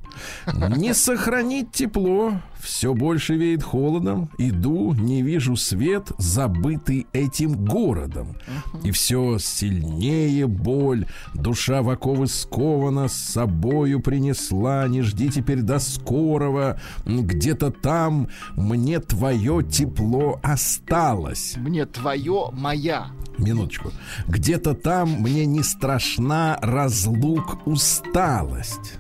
Не 0.47 0.95
сохранить 0.95 1.73
тепло, 1.73 2.35
все 2.63 2.95
больше 2.95 3.35
веет 3.35 3.65
холодом, 3.65 4.31
иду, 4.39 4.95
не 4.95 5.21
вижу 5.23 5.57
свет, 5.57 6.13
забытый 6.19 7.09
этим 7.13 7.65
городом. 7.65 8.37
И 8.85 8.93
все 8.93 9.39
сильнее 9.39 10.47
боль, 10.47 11.07
душа 11.35 11.83
в 11.83 11.91
оковы 11.91 12.29
скована, 12.29 13.09
с 13.09 13.15
собою 13.15 14.01
принесла, 14.01 14.87
не 14.87 15.03
жди 15.03 15.29
теперь 15.29 15.63
до 15.63 15.81
скорого, 15.81 16.81
где-то 17.05 17.73
там 17.73 18.29
мне 18.53 19.01
твое 19.01 19.65
тепло 19.65 20.39
осталось. 20.43 21.55
Мне 21.57 21.85
твое, 21.85 22.51
моя. 22.53 23.09
Минуточку. 23.39 23.91
Где-то 24.29 24.75
там 24.75 25.11
мне 25.21 25.47
не 25.47 25.65
страшна 25.65 26.59
разлук 26.63 27.67
усталость. 27.67 28.99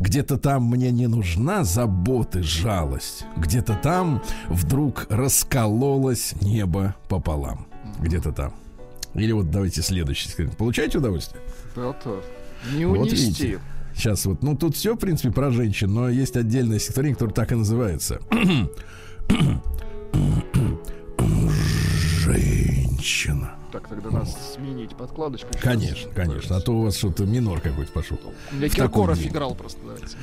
Где-то 0.00 0.38
там 0.38 0.64
мне 0.64 0.90
не 0.90 1.06
нужна 1.06 1.64
заботы, 1.64 2.42
жалость. 2.42 3.24
Где-то 3.36 3.74
там 3.82 4.22
вдруг 4.48 5.06
раскололось 5.10 6.34
небо 6.40 6.94
пополам. 7.08 7.66
Где-то 8.00 8.32
там. 8.32 8.54
Или 9.14 9.32
вот 9.32 9.50
давайте 9.50 9.82
следующий. 9.82 10.30
Получаете 10.58 10.98
удовольствие? 10.98 11.42
Да-то. 11.74 12.22
Не 12.74 12.86
Вот 12.86 12.98
унести. 13.00 13.16
видите. 13.16 13.60
Сейчас 13.94 14.26
вот, 14.26 14.42
ну 14.42 14.56
тут 14.56 14.76
все, 14.76 14.94
в 14.94 14.98
принципе, 14.98 15.32
про 15.32 15.50
женщин, 15.50 15.92
но 15.92 16.08
есть 16.08 16.36
отдельное 16.36 16.78
стихотворение, 16.78 17.14
которое 17.16 17.32
так 17.34 17.50
и 17.50 17.56
называется. 17.56 18.20
Женщина. 22.24 23.57
Так, 23.72 23.88
тогда 23.88 24.10
надо 24.10 24.30
сменить 24.54 24.96
подкладочку. 24.96 25.48
Конечно, 25.60 26.10
конечно. 26.12 26.56
А 26.56 26.60
то 26.60 26.72
у 26.72 26.82
вас 26.82 26.96
что-то 26.96 27.24
минор 27.24 27.60
какой-то 27.60 27.92
пошел. 27.92 28.18
В 28.50 28.68
Киркоров 28.68 29.20
играл 29.20 29.54
просто, 29.54 29.80
давайте. 29.84 30.16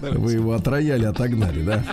Вы 0.18 0.32
его 0.32 0.52
от 0.54 0.66
рояля 0.66 1.10
отогнали, 1.10 1.62
да? 1.62 1.84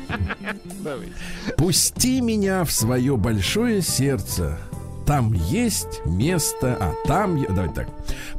Давайте. 0.84 1.14
Пусти 1.58 2.22
меня 2.22 2.64
в 2.64 2.72
свое 2.72 3.18
большое 3.18 3.82
сердце. 3.82 4.58
Там 5.06 5.34
есть 5.34 6.02
место, 6.06 6.78
а 6.80 6.94
там... 7.08 7.42
Давайте 7.44 7.74
так. 7.74 7.90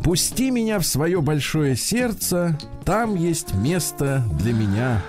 Пусти 0.02 0.50
меня 0.50 0.78
в 0.78 0.86
свое 0.86 1.20
большое 1.20 1.76
сердце. 1.76 2.58
Там 2.84 3.14
есть 3.14 3.54
место 3.54 4.22
для 4.38 4.52
меня. 4.52 5.02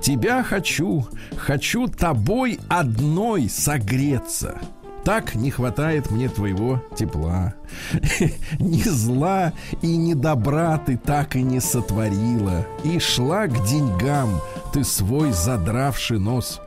Тебя 0.00 0.42
хочу, 0.42 1.06
хочу 1.36 1.88
тобой 1.88 2.58
одной 2.68 3.48
согреться. 3.48 4.60
Так 5.04 5.34
не 5.34 5.50
хватает 5.50 6.10
мне 6.10 6.30
твоего 6.30 6.82
тепла. 6.96 7.54
Ни 8.58 8.82
зла 8.82 9.52
и 9.82 9.96
ни 9.96 10.14
добра 10.14 10.78
ты 10.78 10.96
так 10.96 11.36
и 11.36 11.42
не 11.42 11.60
сотворила. 11.60 12.66
И 12.84 12.98
шла 12.98 13.46
к 13.46 13.66
деньгам 13.66 14.40
ты 14.72 14.82
свой 14.82 15.32
задравший 15.32 16.18
нос. 16.18 16.60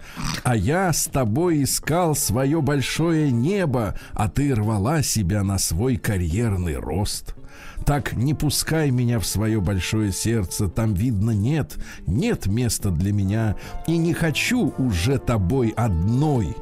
А 0.44 0.56
я 0.56 0.94
с 0.94 1.06
тобой 1.06 1.64
искал 1.64 2.16
свое 2.16 2.62
большое 2.62 3.32
небо, 3.32 3.98
а 4.14 4.30
ты 4.30 4.54
рвала 4.54 5.02
себя 5.02 5.44
на 5.44 5.58
свой 5.58 5.98
карьерный 5.98 6.78
рост. 6.78 7.34
Так 7.86 8.14
не 8.14 8.34
пускай 8.34 8.92
меня 8.92 9.20
в 9.20 9.26
свое 9.26 9.62
большое 9.62 10.12
сердце, 10.12 10.68
там 10.68 10.94
видно 10.94 11.32
нет, 11.32 11.78
нет 12.06 12.46
места 12.46 12.90
для 12.90 13.14
меня, 13.14 13.56
и 13.88 13.98
не 13.98 14.14
хочу 14.14 14.74
уже 14.78 15.18
тобой 15.20 15.70
одной 15.70 16.56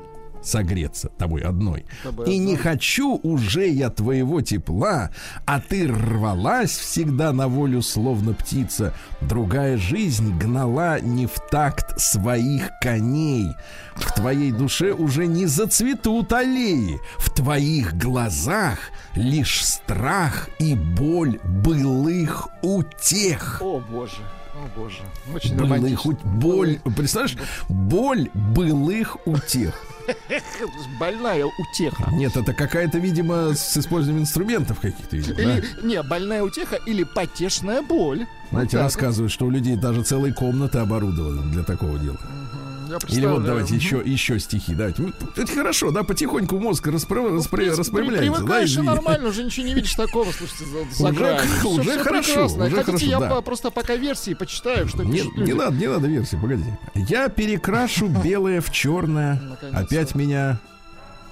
согреться, 0.47 1.09
тобой 1.17 1.41
одной. 1.41 1.85
Тобой 2.03 2.33
и 2.33 2.37
не 2.37 2.55
хочу 2.55 3.19
уже 3.23 3.67
я 3.67 3.89
твоего 3.89 4.41
тепла, 4.41 5.11
а 5.45 5.59
ты 5.59 5.87
рвалась 5.87 6.77
всегда 6.77 7.33
на 7.33 7.47
волю, 7.47 7.81
словно 7.81 8.33
птица. 8.33 8.93
Другая 9.21 9.77
жизнь 9.77 10.37
гнала 10.37 10.99
не 10.99 11.25
в 11.25 11.35
такт 11.51 11.99
своих 11.99 12.69
коней. 12.81 13.49
В 13.95 14.13
твоей 14.13 14.51
душе 14.51 14.91
уже 14.91 15.25
не 15.25 15.45
зацветут 15.45 16.33
аллеи. 16.33 16.99
В 17.17 17.29
твоих 17.31 17.95
глазах 17.95 18.79
лишь 19.15 19.63
страх 19.63 20.49
и 20.59 20.75
боль 20.75 21.39
былых 21.43 22.49
утех. 22.61 23.59
О, 23.61 23.79
боже. 23.79 24.21
О, 24.55 24.79
боже. 24.79 24.99
Очень 25.33 25.55
Былых 25.55 25.61
романтично. 25.63 26.11
ут- 26.11 26.23
боль, 26.23 26.79
представляешь, 26.95 27.37
боль 27.69 28.29
былых 28.33 29.17
утех. 29.27 29.75
Больная 30.99 31.45
утеха. 31.45 32.09
Нет, 32.13 32.37
это 32.37 32.53
какая-то, 32.53 32.97
видимо, 32.99 33.53
с 33.53 33.75
использованием 33.77 34.23
инструментов 34.23 34.79
каких-то, 34.79 35.15
видимо, 35.17 35.35
да? 35.35 35.57
Или, 35.57 35.65
не, 35.83 36.01
больная 36.03 36.43
утеха 36.43 36.77
или 36.85 37.03
потешная 37.03 37.81
боль. 37.81 38.25
Знаете, 38.51 38.73
так 38.77 38.81
рассказывают, 38.83 39.31
что 39.31 39.45
у 39.45 39.49
людей 39.49 39.75
даже 39.75 40.03
целые 40.03 40.33
комнаты 40.33 40.77
оборудованы 40.77 41.51
для 41.51 41.63
такого 41.63 41.97
дела. 41.99 42.17
вот. 42.21 42.61
Я 42.89 42.97
Или 43.17 43.25
вот 43.25 43.43
давайте 43.43 43.75
еще, 43.75 44.01
еще 44.05 44.39
стихи. 44.39 44.73
Давайте. 44.75 45.11
Это 45.35 45.51
хорошо, 45.53 45.91
да, 45.91 46.03
потихоньку 46.03 46.59
мозг 46.59 46.87
распро- 46.87 47.29
Ну, 47.29 47.37
распро- 47.37 47.75
распрямляется. 47.75 48.31
да, 48.31 48.35
Привыкаешь 48.37 48.69
и 48.69 48.73
извини. 48.73 48.87
нормально, 48.87 49.29
уже 49.29 49.43
ничего 49.43 49.65
не 49.65 49.73
видишь 49.73 49.93
такого, 49.95 50.31
слушайте, 50.31 50.65
за, 50.65 51.05
Уже-. 51.09 51.37
Всё- 51.59 51.69
уже 51.69 51.91
всё 51.91 52.03
хорошо, 52.03 52.31
прекрасно. 52.33 52.65
уже 52.65 52.75
Хотите, 52.75 52.85
хорошо, 52.85 53.05
я 53.05 53.19
да. 53.19 53.41
просто 53.41 53.71
пока 53.71 53.95
версии 53.95 54.33
почитаю, 54.33 54.87
что 54.87 55.03
Не, 55.03 55.21
не 55.35 55.53
надо, 55.53 55.75
не 55.75 55.87
надо 55.87 56.07
версии, 56.07 56.35
погоди. 56.35 56.65
Я 56.95 57.29
перекрашу 57.29 58.07
белое 58.23 58.61
в 58.61 58.71
черное. 58.71 59.41
Опять 59.73 60.15
меня. 60.15 60.59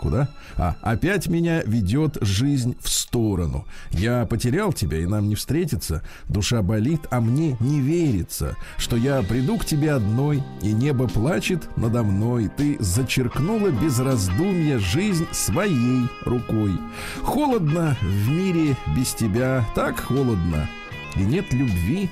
Куда? 0.03 0.27
А, 0.57 0.75
опять 0.81 1.27
меня 1.27 1.63
ведет 1.63 2.17
жизнь 2.19 2.75
в 2.81 2.89
сторону. 2.89 3.65
Я 3.91 4.25
потерял 4.25 4.73
тебя, 4.73 4.99
и 4.99 5.05
нам 5.05 5.29
не 5.29 5.35
встретиться. 5.35 6.03
Душа 6.27 6.61
болит, 6.61 6.99
а 7.09 7.21
мне 7.21 7.55
не 7.61 7.79
верится, 7.79 8.57
что 8.77 8.97
я 8.97 9.21
приду 9.21 9.57
к 9.57 9.63
тебе 9.63 9.93
одной, 9.93 10.43
и 10.61 10.73
небо 10.73 11.07
плачет 11.07 11.69
надо 11.77 12.03
мной. 12.03 12.51
Ты 12.57 12.75
зачеркнула 12.81 13.69
без 13.69 13.97
раздумья 13.97 14.77
жизнь 14.77 15.25
своей 15.31 16.09
рукой. 16.25 16.73
Холодно 17.21 17.95
в 18.01 18.29
мире 18.29 18.75
без 18.97 19.13
тебя, 19.13 19.65
так 19.73 20.01
холодно. 20.01 20.67
И 21.15 21.21
нет 21.21 21.53
любви, 21.53 22.09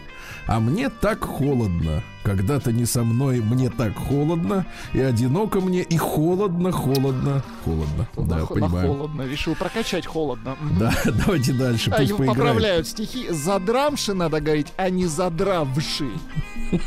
а 0.48 0.60
мне 0.60 0.90
так 0.90 1.24
холодно. 1.24 2.04
Когда-то 2.24 2.72
не 2.72 2.86
со 2.86 3.04
мной, 3.04 3.40
мне 3.40 3.70
так 3.72 3.96
холодно, 3.96 4.68
и 4.94 5.00
одиноко 5.00 5.60
мне, 5.60 5.82
и 5.82 5.98
холодно, 5.98 6.72
холодно, 6.72 7.42
холодно. 7.66 8.08
Да, 8.16 8.22
На- 8.36 8.42
на 8.42 8.46
понимаю. 8.46 8.88
холодно. 8.88 9.22
Решил 9.24 9.56
прокачать 9.56 10.06
холодно. 10.06 10.56
Да, 10.80 10.94
давайте 11.06 11.54
дальше, 11.54 11.90
А, 11.90 11.98
пусть 11.98 12.10
его 12.10 12.18
поиграет. 12.20 12.38
поправляют 12.40 12.88
стихи. 12.88 13.26
Задрамши 13.32 14.14
надо 14.14 14.40
говорить, 14.40 14.72
а 14.78 14.90
не 14.92 15.08
задравши. 15.08 16.10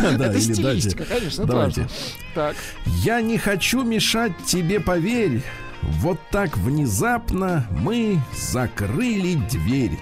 Да, 0.00 0.10
да, 0.16 0.26
Это 0.26 0.38
или 0.38 0.40
стилистика, 0.54 1.04
конечно, 1.04 1.44
Давайте. 1.44 1.88
Так. 2.34 2.56
Я 2.86 3.20
не 3.20 3.38
хочу 3.38 3.84
мешать 3.84 4.32
тебе, 4.44 4.80
поверь. 4.80 5.42
Вот 5.82 6.18
так 6.30 6.56
внезапно 6.56 7.66
мы 7.82 8.18
закрыли 8.36 9.34
дверь. 9.50 9.98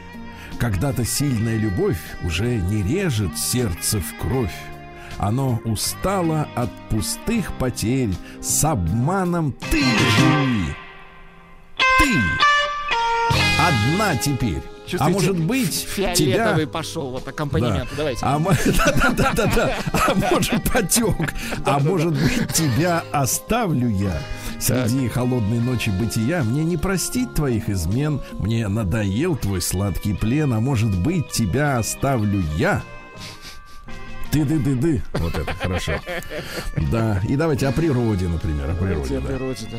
Когда-то 0.63 1.05
сильная 1.05 1.57
любовь 1.57 1.99
уже 2.23 2.45
не 2.45 2.85
режет 2.85 3.37
сердце 3.37 3.99
в 3.99 4.17
кровь. 4.21 4.55
Оно 5.19 5.61
устало 5.65 6.47
от 6.55 6.71
пустых 6.89 7.53
потерь. 7.55 8.15
С 8.41 8.65
обманом 8.65 9.57
ты 9.73 9.81
живи. 9.81 10.67
Ты 11.99 12.15
одна 13.59 14.15
теперь. 14.15 14.63
А 14.85 14.89
Чувствуете, 14.89 15.13
может 15.13 15.39
быть, 15.41 15.89
тебя 15.97 16.15
Фиолетовый 16.15 16.67
пошел 16.69 17.11
вот 17.11 17.27
аккомпанемент. 17.27 17.91
да. 17.91 17.97
Давайте. 17.97 18.21
А, 18.25 18.39
мо- 18.39 18.55
да-да-да-да. 18.65 19.75
а 19.93 20.15
может 20.15 20.63
потек. 20.71 21.35
А 21.65 21.81
может 21.81 22.13
быть 22.13 22.53
тебя 22.53 23.03
оставлю 23.11 23.89
я. 23.89 24.17
Среди 24.63 25.09
холодной 25.09 25.59
ночи 25.59 25.91
бытия 25.91 26.45
Мне 26.45 26.63
не 26.63 26.77
простить 26.77 27.35
твоих 27.35 27.69
измен 27.69 28.21
Мне 28.39 28.69
надоел 28.69 29.35
твой 29.35 29.61
сладкий 29.61 30.15
плен 30.15 30.53
А 30.53 30.61
может 30.61 30.97
быть 31.03 31.29
тебя 31.31 31.79
оставлю 31.79 32.41
я 32.57 32.81
Ты-ды-ды-ды 34.31 35.03
Вот 35.15 35.35
это 35.35 35.53
хорошо 35.55 35.95
Да, 36.93 37.21
и 37.29 37.35
давайте 37.35 37.67
о 37.67 37.73
природе, 37.73 38.29
например 38.29 38.71
О 38.71 38.75
природе, 38.75 39.19
О 39.19 39.21
да. 39.21 39.27
природе, 39.27 39.67
да. 39.73 39.79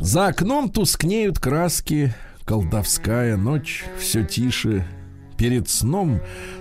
За 0.00 0.26
окном 0.26 0.70
тускнеют 0.70 1.38
краски, 1.38 2.14
колдовская 2.44 3.38
ночь 3.38 3.84
все 3.98 4.22
тише. 4.22 4.86
Перед 5.38 5.68
сном 5.68 6.20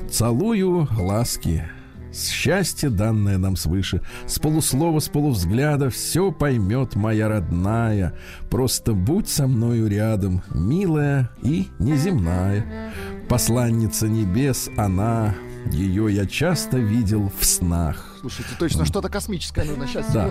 целую 0.09 0.85
глазки. 0.85 1.67
Счастье, 2.13 2.89
данное 2.89 3.37
нам 3.37 3.55
свыше, 3.55 4.01
с 4.27 4.37
полуслова, 4.37 4.99
с 4.99 5.09
полувзгляда 5.09 5.89
все 5.89 6.31
поймет 6.31 6.95
моя 6.95 7.27
родная. 7.27 8.13
Просто 8.51 8.93
будь 8.93 9.27
со 9.27 9.47
мною 9.47 9.87
рядом, 9.87 10.43
милая 10.53 11.29
и 11.41 11.69
неземная. 11.79 12.91
Посланница 13.27 14.07
небес, 14.07 14.69
она, 14.77 15.33
ее 15.71 16.13
я 16.13 16.25
часто 16.27 16.77
видел 16.77 17.31
в 17.39 17.43
снах. 17.45 18.15
Слушайте, 18.19 18.51
точно 18.59 18.85
что-то 18.85 19.09
космическое 19.09 19.63
нужно. 19.65 19.87
Сейчас, 19.87 20.11
Да, 20.13 20.29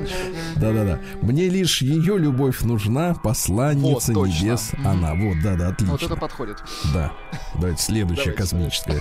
да, 0.56 0.72
да, 0.72 0.84
да. 0.84 0.98
Мне 1.20 1.48
лишь 1.48 1.82
ее 1.82 2.16
любовь 2.16 2.60
нужна, 2.62 3.14
посланница 3.14 4.12
Вот, 4.12 4.22
точно. 4.28 4.44
небес, 4.44 4.70
она. 4.84 5.14
Вот, 5.14 5.36
да, 5.42 5.56
да, 5.56 5.68
отлично. 5.68 5.92
Вот 5.92 6.02
это 6.02 6.16
подходит. 6.16 6.58
Да. 6.94 7.12
Давайте 7.54 7.82
следующее 7.82 8.34
Давайте. 8.34 8.40
космическое. 8.42 9.00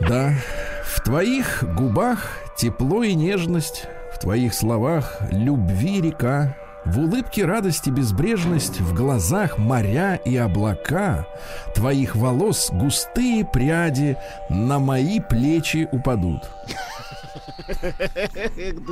Да. 0.00 0.32
В 0.84 1.00
твоих 1.02 1.64
губах 1.76 2.30
тепло 2.56 3.02
и 3.02 3.14
нежность, 3.14 3.86
в 4.14 4.18
твоих 4.18 4.54
словах 4.54 5.18
любви 5.30 6.00
река, 6.00 6.56
в 6.84 6.98
улыбке 6.98 7.44
радости 7.44 7.90
безбрежность, 7.90 8.80
в 8.80 8.94
глазах 8.94 9.58
моря 9.58 10.16
и 10.16 10.36
облака, 10.36 11.26
твоих 11.74 12.16
волос 12.16 12.70
густые 12.72 13.44
пряди 13.44 14.16
на 14.48 14.78
мои 14.78 15.20
плечи 15.20 15.88
упадут. 15.92 16.42
Да 17.68 17.74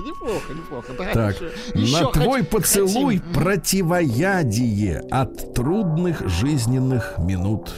неплохо, 0.03 0.53
неплохо. 0.55 0.92
Да, 0.99 1.12
Так, 1.12 1.37
еще- 1.75 2.05
на 2.05 2.12
твой 2.12 2.40
хоть- 2.40 2.51
поцелуй 2.51 3.18
хотим. 3.18 3.33
противоядие 3.33 4.99
от 5.11 5.55
трудных 5.55 6.29
жизненных 6.29 7.14
минут. 7.18 7.73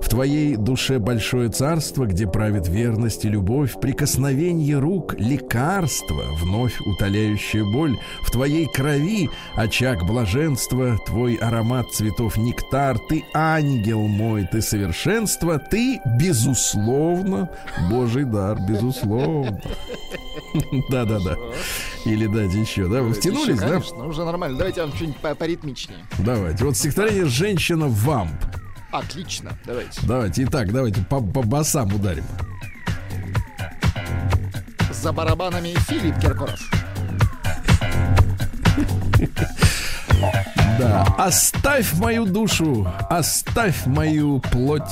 В 0.00 0.08
твоей 0.08 0.56
душе 0.56 0.98
большое 0.98 1.48
царство, 1.48 2.06
где 2.06 2.26
правит 2.26 2.68
верность 2.68 3.24
и 3.24 3.28
любовь, 3.28 3.80
прикосновение 3.80 4.78
рук, 4.78 5.14
лекарство, 5.18 6.22
вновь 6.40 6.80
утоляющее 6.80 7.64
боль. 7.64 7.96
В 8.22 8.30
твоей 8.30 8.66
крови 8.66 9.30
очаг 9.54 10.04
блаженства, 10.04 10.98
твой 11.06 11.34
аромат 11.36 11.90
цветов 11.92 12.36
нектар. 12.36 12.98
Ты 13.08 13.24
ангел 13.34 14.00
мой, 14.00 14.46
ты 14.50 14.60
совершенство, 14.62 15.58
ты, 15.58 16.00
безусловно, 16.18 17.50
Божий 17.90 18.24
дар, 18.24 18.58
безусловно. 18.68 19.60
Да-да-да. 20.90 21.36
Или 22.04 22.26
дайте 22.26 22.60
еще, 22.60 22.88
да? 22.88 23.02
Вы 23.02 23.14
втянулись, 23.14 23.58
да? 23.58 23.68
Конечно, 23.68 24.06
уже 24.06 24.24
нормально. 24.24 24.58
Давайте 24.58 24.80
я 24.80 24.86
вам 24.86 24.94
что-нибудь 24.94 25.16
по- 25.18 25.34
поритмичнее. 25.34 25.98
Давайте. 26.18 26.64
Вот 26.64 26.76
стихотворение 26.76 27.26
«Женщина 27.26 27.86
вамп». 27.88 28.32
Отлично, 28.94 29.50
давайте. 29.66 30.00
Давайте, 30.04 30.44
итак, 30.44 30.72
давайте 30.72 31.02
по, 31.02 31.20
по 31.20 31.42
басам 31.42 31.92
ударим. 31.92 32.22
За 34.92 35.12
барабанами 35.12 35.74
Филипп 35.88 36.16
Киркоров. 36.20 36.60
Да. 40.78 41.06
Оставь 41.18 41.92
мою 41.94 42.24
душу, 42.24 42.86
оставь 43.10 43.84
мою 43.86 44.38
плоть. 44.38 44.82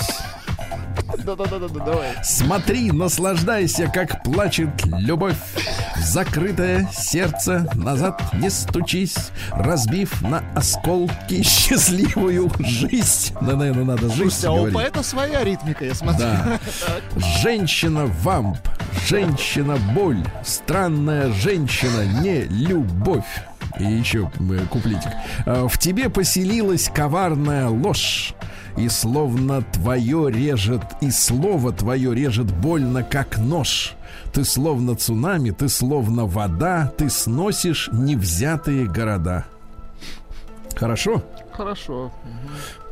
Да-да-да-да, 1.25 1.85
давай. 1.85 2.09
Смотри, 2.23 2.91
наслаждайся, 2.93 3.89
как 3.89 4.23
плачет 4.23 4.71
любовь. 4.85 5.37
Закрытое 5.97 6.89
сердце 6.93 7.67
назад 7.75 8.21
не 8.35 8.51
стучись, 8.51 9.31
разбив 9.51 10.21
на 10.23 10.43
осколки 10.55 11.43
счастливую 11.43 12.51
жизнь. 12.59 13.35
Да, 13.41 13.57
наверное, 13.57 13.85
надо 13.85 14.09
жизнь 14.09 14.17
Слушайте, 14.17 14.47
а 14.49 14.53
у 14.53 14.71
поэта 14.73 15.03
своя 15.03 15.45
ритмика, 15.45 15.85
я 15.85 15.95
смотрю. 15.95 16.21
Да. 16.21 16.59
Женщина 17.43 18.07
вамп, 18.23 18.59
женщина 19.07 19.77
боль, 19.95 20.25
странная 20.45 21.33
женщина 21.33 22.05
не 22.23 22.43
любовь. 22.43 23.25
И 23.79 23.85
еще 23.85 24.31
э, 24.39 24.59
куплетик. 24.71 25.11
А, 25.47 25.67
В 25.67 25.79
тебе 25.79 26.11
поселилась 26.11 26.91
коварная 26.93 27.69
ложь. 27.69 28.35
И 28.77 28.89
словно 28.89 29.63
твое 29.63 30.31
режет, 30.31 30.83
и 31.01 31.11
слово 31.11 31.73
твое 31.73 32.15
режет 32.15 32.53
больно, 32.53 33.03
как 33.03 33.39
нож. 33.39 33.95
Ты 34.33 34.45
словно 34.45 34.97
цунами, 34.97 35.51
ты 35.51 35.69
словно 35.69 36.27
вода, 36.27 36.93
ты 36.97 37.11
сносишь 37.11 37.91
невзятые 37.93 38.87
города. 38.87 39.45
Хорошо? 40.75 41.23
Хорошо. 41.53 42.11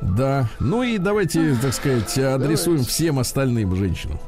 Да. 0.03 0.49
Ну 0.59 0.83
и 0.83 0.99
давайте, 0.99 1.57
так 1.57 1.73
сказать, 1.73 2.19
адресуем 2.19 2.85
всем 2.85 3.19
остальным 3.19 3.75
женщинам. 3.75 4.19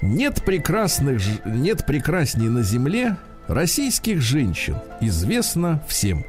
Нет 0.00 0.44
прекрасных, 0.44 1.22
нет 1.44 1.86
прекрасней 1.86 2.48
на 2.48 2.62
земле 2.62 3.16
российских 3.48 4.20
женщин, 4.20 4.76
известно 5.00 5.82
всем. 5.86 6.24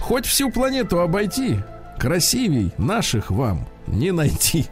Хоть 0.00 0.26
всю 0.26 0.50
планету 0.50 1.00
обойти, 1.00 1.58
красивей 1.98 2.72
наших 2.78 3.30
вам 3.30 3.66
не 3.86 4.12
найти. 4.12 4.66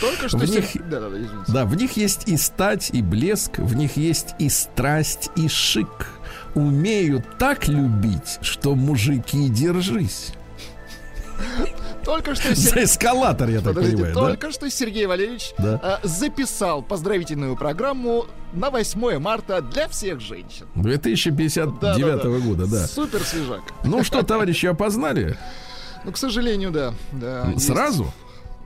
Только 0.00 0.28
что... 0.28 0.38
В 0.38 0.44
них- 0.44 0.70
Да-да-да, 0.90 1.16
извините. 1.16 1.52
Да, 1.52 1.64
в 1.64 1.74
них 1.76 1.96
есть 1.96 2.28
и 2.28 2.36
стать, 2.36 2.90
и 2.92 3.02
блеск, 3.02 3.58
в 3.58 3.74
них 3.74 3.96
есть 3.96 4.34
и 4.38 4.48
страсть, 4.48 5.30
и 5.36 5.48
шик. 5.48 6.08
Умеют 6.54 7.24
так 7.38 7.68
любить, 7.68 8.38
что 8.42 8.74
мужики 8.74 9.48
держись. 9.48 10.32
Только 12.04 12.34
что... 12.34 12.54
За 12.54 12.70
Сергей- 12.70 12.84
эскалатор, 12.84 13.48
я 13.48 13.58
так 13.60 13.68
Подождите, 13.74 13.96
понимаю, 13.96 14.14
да? 14.14 14.20
только 14.20 14.50
что 14.50 14.68
Сергей 14.70 15.06
Валерьевич 15.06 15.52
Да. 15.58 16.00
э, 16.02 16.06
записал 16.06 16.82
поздравительную 16.82 17.54
программу 17.56 18.26
на 18.54 18.70
8 18.70 19.18
марта 19.18 19.60
для 19.62 19.88
всех 19.88 20.20
женщин. 20.20 20.66
2059 20.74 21.80
Да-да-да. 21.80 22.38
года, 22.38 22.66
да. 22.66 22.86
Супер 22.86 23.22
свежак. 23.22 23.60
Ну 23.84 24.02
что, 24.04 24.22
товарищи, 24.22 24.66
опознали? 24.66 25.36
Ну, 26.08 26.12
к 26.12 26.16
сожалению, 26.16 26.70
да. 26.70 26.94
да 27.12 27.50
есть. 27.50 27.66
Сразу? 27.66 28.10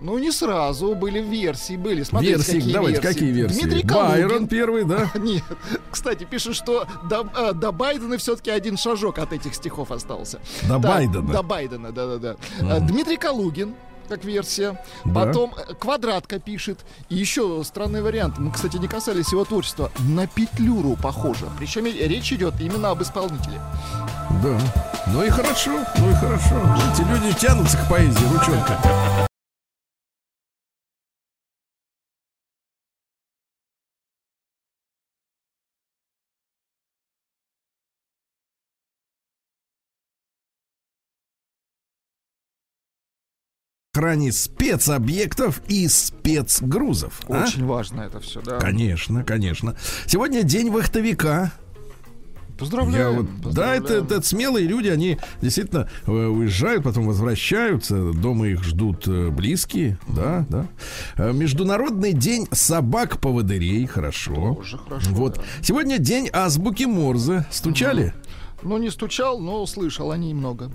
Ну, 0.00 0.16
не 0.16 0.30
сразу. 0.30 0.94
Были 0.94 1.20
версии, 1.20 1.76
были. 1.76 2.04
Смотрите, 2.04 2.36
Версии, 2.36 2.52
какие 2.52 2.72
давайте, 2.72 3.00
версии. 3.00 3.14
какие 3.14 3.32
версии? 3.32 3.60
Дмитрий 3.60 3.82
Байрон 3.82 4.28
Калугин. 4.28 4.46
первый, 4.46 4.84
да? 4.84 5.10
Нет. 5.18 5.42
Кстати, 5.90 6.22
пишут, 6.22 6.54
что 6.54 6.86
до, 7.10 7.28
э, 7.36 7.52
до 7.52 7.72
Байдена 7.72 8.16
все-таки 8.16 8.52
один 8.52 8.76
шажок 8.76 9.18
от 9.18 9.32
этих 9.32 9.56
стихов 9.56 9.90
остался. 9.90 10.38
До 10.62 10.78
Да, 10.78 10.78
Байдена. 10.78 11.32
До 11.32 11.42
Байдена, 11.42 11.90
да-да-да. 11.90 12.36
Э, 12.60 12.78
Дмитрий 12.78 13.16
Калугин, 13.16 13.74
как 14.12 14.24
версия. 14.24 14.78
Да. 15.04 15.24
Потом 15.24 15.54
э, 15.56 15.74
Квадратка 15.74 16.38
пишет. 16.38 16.80
И 17.08 17.16
еще 17.16 17.62
странный 17.64 18.02
вариант. 18.02 18.38
Мы, 18.38 18.50
кстати, 18.52 18.76
не 18.76 18.86
касались 18.86 19.32
его 19.32 19.44
творчества. 19.44 19.90
На 20.00 20.26
Петлюру 20.26 20.96
похоже. 20.96 21.46
Причем 21.58 21.86
речь 21.86 22.32
идет 22.32 22.60
именно 22.60 22.90
об 22.90 23.02
исполнителе. 23.02 23.60
Да. 24.42 24.58
Ну 25.06 25.22
и 25.22 25.30
хорошо, 25.30 25.84
ну 25.98 26.10
и 26.10 26.14
хорошо. 26.14 26.56
Эти 26.92 27.02
люди 27.02 27.38
тянутся 27.38 27.78
к 27.78 27.88
поэзии, 27.88 28.24
ручонка. 28.32 29.28
Охране 43.94 44.32
спецобъектов 44.32 45.60
и 45.68 45.86
спецгрузов. 45.86 47.20
а? 47.28 47.44
Очень 47.44 47.66
важно 47.66 48.00
это 48.00 48.20
все, 48.20 48.40
да. 48.40 48.58
Конечно, 48.58 49.22
конечно. 49.22 49.76
Сегодня 50.06 50.44
день 50.44 50.70
вахтовика. 50.70 51.52
Я 52.52 52.58
Поздравляем. 52.58 53.28
вот, 53.42 53.52
да, 53.54 53.74
это, 53.74 53.94
это 53.94 54.22
смелые 54.22 54.66
люди, 54.68 54.88
они 54.88 55.18
действительно 55.42 55.90
э, 56.06 56.10
уезжают, 56.10 56.84
потом 56.84 57.06
возвращаются, 57.06 58.12
дома 58.12 58.46
их 58.48 58.62
ждут 58.62 59.06
э, 59.08 59.28
близкие, 59.30 59.98
да, 60.06 60.46
да. 60.48 60.66
Э, 61.16 61.32
Международный 61.32 62.12
день 62.12 62.46
собак-поводырей, 62.52 63.84
хорошо. 63.86 64.54
Тоже 64.54 64.78
хорошо, 64.78 65.10
Вот. 65.10 65.34
да. 65.36 65.42
Сегодня 65.60 65.98
день 65.98 66.30
азбуки 66.32 66.84
Морзе. 66.84 67.44
Стучали? 67.50 68.14
Ну, 68.62 68.78
не 68.78 68.90
стучал, 68.90 69.38
но 69.40 69.66
слышал 69.66 70.10
о 70.12 70.16
ней 70.16 70.34
много. 70.34 70.70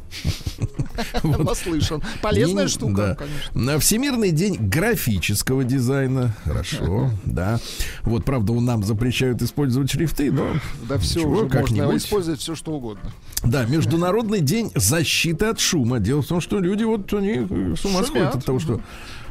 Наслышан. 1.24 2.02
Полезная 2.22 2.66
День- 2.66 2.74
штука, 2.74 2.96
да. 2.96 3.16
конечно. 3.16 3.80
Всемирный 3.80 4.32
день 4.32 4.56
графического 4.60 5.64
дизайна. 5.64 6.36
Хорошо, 6.44 7.12
да. 7.26 7.60
Вот, 8.02 8.26
правда, 8.26 8.54
у 8.54 8.60
нам 8.60 8.84
запрещают 8.84 9.42
использовать 9.42 9.92
шрифты, 9.92 10.32
но 10.32 10.48
Да 10.90 10.98
все 10.98 11.20
ничего, 11.20 11.46
уже 11.46 11.60
можно 11.60 11.98
использовать 11.98 12.40
все, 12.40 12.56
что 12.56 12.74
угодно. 12.74 13.12
Да, 13.44 13.66
Международный 13.66 14.42
день 14.42 14.72
защиты 14.76 15.46
от 15.46 15.60
шума. 15.60 16.00
Дело 16.00 16.22
в 16.22 16.28
том, 16.28 16.42
что 16.42 16.60
люди 16.60 16.84
вот 16.84 17.14
они 17.14 17.46
э, 17.50 17.76
с 17.78 17.86
ума 17.86 18.04
сходят 18.04 18.36
от 18.36 18.46
того, 18.46 18.60
что 18.60 18.82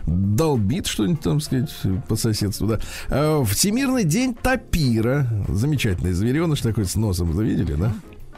долбит 0.06 0.86
что-нибудь 0.86 1.20
там, 1.20 1.40
сказать, 1.40 1.74
по 2.08 2.14
соседству, 2.16 2.68
да. 2.68 2.80
А, 3.08 3.44
Всемирный 3.44 4.04
день 4.04 4.34
тапира. 4.34 5.26
Замечательный 5.48 6.12
звереныш 6.12 6.60
такой 6.60 6.84
с 6.86 6.94
носом, 6.94 7.32
вы 7.32 7.44
видели, 7.44 7.74
да? 7.74 7.92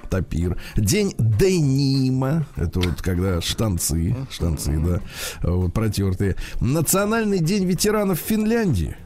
Тапир. 0.09 0.61
День 0.77 1.15
денима. 1.19 2.47
Это 2.57 2.81
вот 2.81 3.03
когда 3.03 3.41
штанцы, 3.41 4.17
штанцы, 4.31 4.79
да, 4.79 5.01
вот 5.43 5.73
протертые. 5.73 6.37
Национальный 6.61 7.39
день 7.39 7.65
ветеранов 7.65 8.19
Финляндии. 8.19 8.97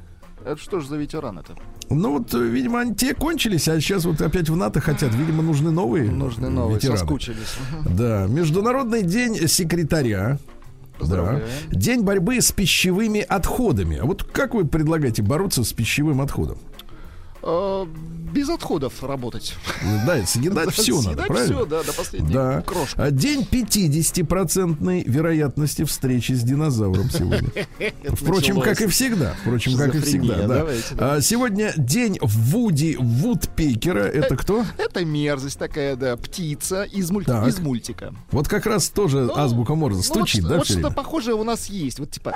Это 0.45 0.61
что 0.61 0.81
же 0.81 0.88
за 0.88 0.97
ветеран 0.97 1.38
это? 1.38 1.55
Ну 1.88 2.19
вот, 2.19 2.35
э, 2.35 2.38
видимо, 2.38 2.81
они 2.81 2.95
те 2.95 3.15
кончились, 3.15 3.69
а 3.69 3.81
сейчас 3.81 4.05
вот 4.05 4.21
опять 4.21 4.49
в 4.49 4.57
НАТО 4.57 4.81
хотят. 4.81 5.15
Видимо, 5.15 5.43
нужны 5.43 5.71
новые. 5.71 6.11
Нужны 6.11 6.49
новые, 6.49 6.77
ветераны. 6.77 6.99
соскучились. 6.99 7.55
Да, 7.88 8.27
Международный 8.29 9.03
день 9.03 9.47
секретаря. 9.47 10.38
Да. 11.01 11.43
День 11.71 12.03
борьбы 12.03 12.41
с 12.41 12.53
пищевыми 12.53 13.21
отходами. 13.21 13.99
А 13.99 14.05
вот 14.05 14.25
как 14.25 14.55
вы 14.55 14.65
предлагаете 14.65 15.23
бороться 15.23 15.65
с 15.65 15.73
пищевым 15.73 16.21
отходом? 16.21 16.59
Э, 18.33 18.35
Без 18.35 18.49
отходов 18.49 19.03
работать. 19.03 19.55
Да, 20.07 20.25
съедать 20.27 20.73
все 20.75 21.01
надо, 21.03 21.23
правильно? 21.25 21.57
все, 21.57 21.66
да, 21.66 21.83
до 21.83 21.92
последней 21.92 22.33
Да. 22.33 22.62
крошки. 22.62 22.95
А 22.99 23.11
День 23.11 23.47
50% 23.51 25.05
вероятности 25.07 25.85
встречи 25.85 26.33
с 26.33 26.42
динозавром 26.42 27.11
сегодня. 27.11 27.51
Впрочем, 28.09 28.61
как 28.61 28.81
и 28.81 28.87
всегда. 28.87 29.35
Впрочем, 29.42 29.77
как 29.77 29.95
и 29.95 30.01
всегда. 30.01 30.47
Да. 30.47 30.66
А, 30.99 31.21
Сегодня 31.21 31.73
день 31.77 32.18
Вуди 32.21 32.97
Вудпекера. 32.99 34.05
Это 34.05 34.37
кто? 34.37 34.64
Это 34.79 35.05
мерзость 35.05 35.59
такая, 35.59 35.97
да, 35.97 36.16
птица 36.16 36.83
из, 36.85 37.11
мультика. 37.11 38.14
Вот 38.31 38.49
как 38.49 38.66
раз 38.66 38.88
тоже 38.88 39.23
Ну, 39.23 39.37
азбука 39.37 39.75
Морзе 39.75 40.03
стучит, 40.03 40.42
да, 40.45 40.59
Вот 40.59 40.68
время? 40.68 40.90
похожее 40.90 41.35
у 41.35 41.45
нас 41.45 41.66
есть. 41.66 41.99
Вот 41.99 42.11
типа, 42.11 42.35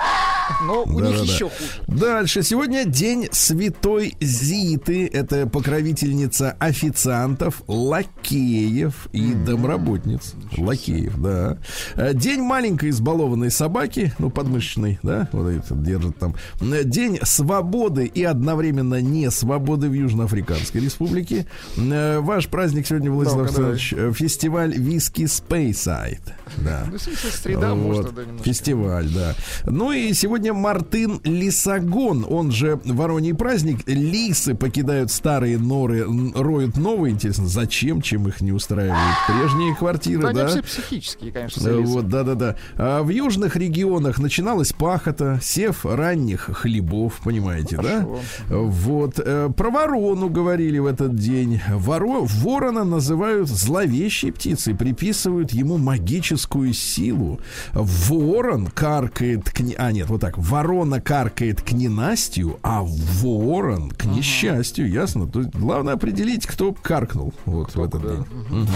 но 0.64 0.85
у 0.85 1.00
них 1.00 1.20
еще 1.22 1.48
хуже. 1.48 1.70
Дальше. 1.87 2.42
Сегодня 2.42 2.85
день 2.85 3.28
Святой 3.32 4.16
Зиты. 4.20 5.06
Это 5.06 5.46
покровительница 5.87 6.57
официантов, 6.59 7.62
лакеев 7.68 9.09
и 9.12 9.35
домработниц. 9.35 10.35
Лакеев, 10.57 11.16
да. 11.20 11.59
Э, 11.94 12.12
День 12.12 12.40
маленькой 12.42 12.90
избалованной 12.90 13.51
собаки, 13.51 14.12
ну, 14.18 14.31
подмышечной, 14.31 14.99
да, 15.03 15.29
вот 15.33 15.49
это 15.49 15.75
держит 15.75 16.18
там. 16.18 16.35
Э, 16.61 16.83
День 16.83 17.18
свободы 17.22 18.07
и 18.07 18.25
одновременно 18.25 19.01
не 19.01 19.31
свободы 19.31 19.88
в 19.88 19.92
Южноафриканской 19.92 20.81
республике. 20.81 21.46
Э, 21.77 22.18
Ваш 22.18 22.49
праздник 22.49 22.87
сегодня, 22.87 23.11
Владислав 23.12 23.53
давай. 23.53 23.72
Александрович, 23.72 24.16
фестиваль 24.16 24.75
виски 24.77 25.27
Спейсайд. 25.27 26.20
Да. 26.59 26.87
Ну, 26.90 26.99
среда, 26.99 27.75
Вот, 27.75 27.96
можно, 27.96 28.12
да, 28.12 28.22
немножко. 28.22 28.44
Фестиваль, 28.44 29.09
да. 29.09 29.35
Ну 29.66 29.92
и 29.92 30.12
сегодня 30.14 30.53
Мартын 30.53 31.20
Лисагон, 31.25 32.27
он 32.29 32.51
же 32.51 32.81
Вороний 32.85 33.35
праздник. 33.35 33.81
Лисы 33.87 34.55
покидают 34.55 35.11
старые 35.11 35.59
норы, 35.76 36.06
роют 36.34 36.76
новые. 36.76 37.12
Интересно, 37.12 37.46
зачем, 37.46 38.00
чем 38.00 38.28
их 38.28 38.40
не 38.40 38.52
устраивают 38.52 39.16
прежние 39.26 39.74
квартиры, 39.74 40.22
Да, 40.22 40.28
они 40.30 40.38
да? 40.38 40.48
все 40.48 40.62
психические, 40.62 41.32
конечно, 41.32 41.66
Э. 41.68 41.80
Вот, 41.80 42.08
да-да-да. 42.08 42.56
А 42.76 43.02
в 43.02 43.08
южных 43.10 43.56
регионах 43.56 44.18
начиналась 44.18 44.72
пахота, 44.72 45.38
сев 45.42 45.84
ранних 45.84 46.42
хлебов, 46.52 47.20
понимаете, 47.24 47.76
да? 47.82 48.06
Вот. 48.48 49.14
э, 49.18 49.50
Про 49.56 49.70
ворону 49.70 50.28
говорили 50.28 50.78
в 50.78 50.86
этот 50.86 51.14
день. 51.16 51.60
Воро... 51.70 52.24
Ворона 52.24 52.84
называют 52.84 53.48
зловещей 53.48 54.32
птицей, 54.32 54.74
приписывают 54.74 55.52
ему 55.52 55.76
магическую 55.78 56.72
силу. 56.72 57.40
Ворон 57.74 58.66
каркает 58.68 59.50
к... 59.50 59.60
А, 59.78 59.92
нет, 59.92 60.08
вот 60.08 60.20
так. 60.20 60.38
Ворона 60.38 61.00
каркает 61.00 61.60
к 61.60 61.72
ненастью, 61.72 62.58
а 62.62 62.82
ворон 62.82 63.90
к 63.90 64.04
несчастью, 64.04 64.88
ясно? 64.90 65.26
То 65.26 65.40
есть 65.40 65.54
главное 65.66 65.94
определить, 65.94 66.46
кто 66.46 66.72
каркнул 66.72 67.35
вот 67.44 67.74
в 67.74 67.83
этот 67.83 68.00
день. 68.00 68.24
Мгм. 68.50 68.68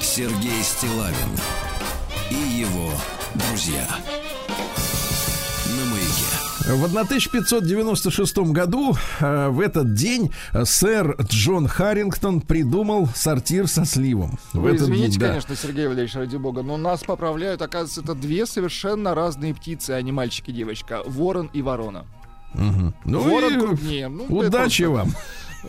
Сергей 0.00 0.62
Стилавин 0.62 1.30
и 2.30 2.60
его 2.60 2.88
друзья. 3.34 3.84
На 5.76 5.84
маяке. 5.90 6.28
В 6.68 6.84
1596 6.84 8.38
году 8.52 8.94
э, 9.18 9.48
в 9.48 9.58
этот 9.58 9.94
день 9.94 10.30
э, 10.52 10.64
сэр 10.64 11.16
Джон 11.22 11.66
Харрингтон 11.66 12.40
придумал 12.40 13.08
сортир 13.16 13.66
со 13.66 13.84
сливом. 13.84 14.38
в 14.52 14.60
Вы 14.60 14.70
этот 14.70 14.82
извините, 14.82 15.10
день, 15.12 15.20
да. 15.20 15.28
конечно, 15.30 15.56
Сергей 15.56 15.86
Валерьевич, 15.88 16.14
ради 16.14 16.36
бога, 16.36 16.62
но 16.62 16.76
нас 16.76 17.02
поправляют, 17.02 17.60
оказывается, 17.60 18.02
это 18.02 18.14
две 18.14 18.46
совершенно 18.46 19.16
разные 19.16 19.52
птицы, 19.52 19.92
а 19.92 20.02
не 20.02 20.12
мальчик 20.12 20.48
и 20.48 20.52
девочка. 20.52 21.02
Ворон 21.06 21.50
и 21.52 21.60
ворона. 21.60 22.06
Ну 22.54 23.20
Ворон 23.20 23.54
и 23.54 23.58
крупнее. 23.60 24.08
Ну, 24.08 24.24
удачи 24.24 24.84
просто- 24.84 24.90
вам. 24.90 25.14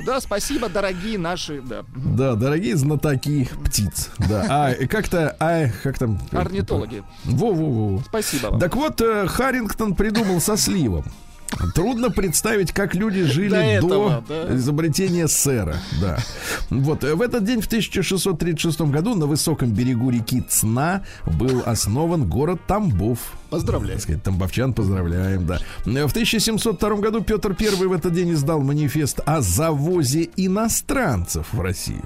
Да, 0.05 0.21
спасибо, 0.21 0.69
дорогие 0.69 1.17
наши, 1.17 1.61
да. 1.61 1.83
Да, 1.95 2.35
дорогие 2.35 2.77
знатоки 2.77 3.49
птиц. 3.65 4.09
Да. 4.19 4.45
А 4.47 4.87
как-то, 4.87 5.35
а 5.39 5.67
как 5.83 5.97
там? 5.97 6.19
Орнитологи. 6.31 7.03
Во-во-во. 7.25 8.01
Спасибо 8.05 8.47
вам. 8.51 8.59
Так 8.59 8.75
вот, 8.75 9.01
э, 9.01 9.25
Харрингтон 9.27 9.95
придумал 9.95 10.39
со 10.41 10.57
сливом. 10.57 11.05
Трудно 11.73 12.11
представить, 12.11 12.71
как 12.71 12.93
люди 12.95 13.23
жили 13.23 13.49
До 13.49 13.55
до, 13.55 13.61
этого, 13.61 14.23
да. 14.27 14.55
изобретения 14.55 15.27
сэра. 15.27 15.77
Да. 15.99 16.19
Вот 16.69 17.03
э, 17.03 17.15
в 17.15 17.21
этот 17.21 17.43
день, 17.43 17.61
в 17.61 17.65
1636 17.65 18.81
году, 18.81 19.15
на 19.15 19.25
высоком 19.25 19.71
берегу 19.71 20.09
реки 20.09 20.41
Цна 20.47 21.03
был 21.25 21.63
основан 21.65 22.29
город 22.29 22.61
Тамбов. 22.67 23.19
Поздравляю. 23.49 23.95
Так 23.95 24.03
сказать, 24.03 24.23
тамбовчан 24.23 24.73
поздравляем, 24.73 25.47
да. 25.47 25.59
Э, 25.85 26.05
В 26.05 26.11
1702 26.11 26.95
году 26.97 27.21
Петр 27.21 27.55
I 27.59 27.87
в 27.87 27.93
этот 27.93 28.13
день 28.13 28.33
издал 28.33 28.61
манифест 28.61 29.19
о 29.25 29.41
завозе 29.41 30.29
иностранцев 30.37 31.47
в 31.51 31.59
Россию. 31.59 32.03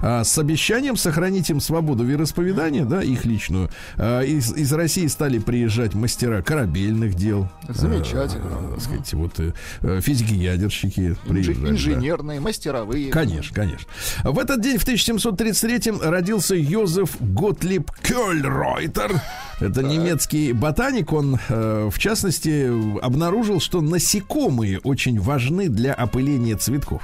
А, 0.00 0.24
с 0.24 0.36
обещанием 0.38 0.96
сохранить 0.96 1.50
им 1.50 1.60
свободу 1.60 2.04
вероисповедания, 2.04 2.84
да, 2.84 3.02
их 3.02 3.24
личную. 3.24 3.70
А, 3.96 4.22
из, 4.22 4.52
из 4.52 4.72
России 4.72 5.06
стали 5.06 5.38
приезжать 5.38 5.94
мастера 5.94 6.42
корабельных 6.42 7.14
дел. 7.14 7.48
Замечательно. 7.68 8.46
А, 8.50 8.70
так 8.74 8.82
сказать, 8.82 9.12
вот 9.14 9.32
э, 9.38 10.00
физики-ядерщики 10.00 11.16
приезжали. 11.26 11.56
да. 11.56 11.70
инженерные, 11.70 12.40
мастеровые. 12.40 13.10
Конечно, 13.10 13.54
конечно. 13.54 13.86
В 14.22 14.38
этот 14.38 14.60
день, 14.60 14.78
в 14.78 14.86
1733-м, 14.86 16.00
родился 16.00 16.54
Йозеф 16.54 17.16
Готлиб 17.20 17.90
Кёльройтер. 18.02 19.20
Это 19.60 19.82
немецкий 19.82 20.52
ботаник. 20.52 21.12
Он, 21.12 21.38
э, 21.48 21.88
в 21.92 21.98
частности, 21.98 22.68
обнаружил, 23.00 23.60
что 23.60 23.80
насекомые 23.80 24.78
очень 24.80 25.20
важны 25.20 25.68
для 25.68 25.94
опыления 25.94 26.56
цветков. 26.56 27.02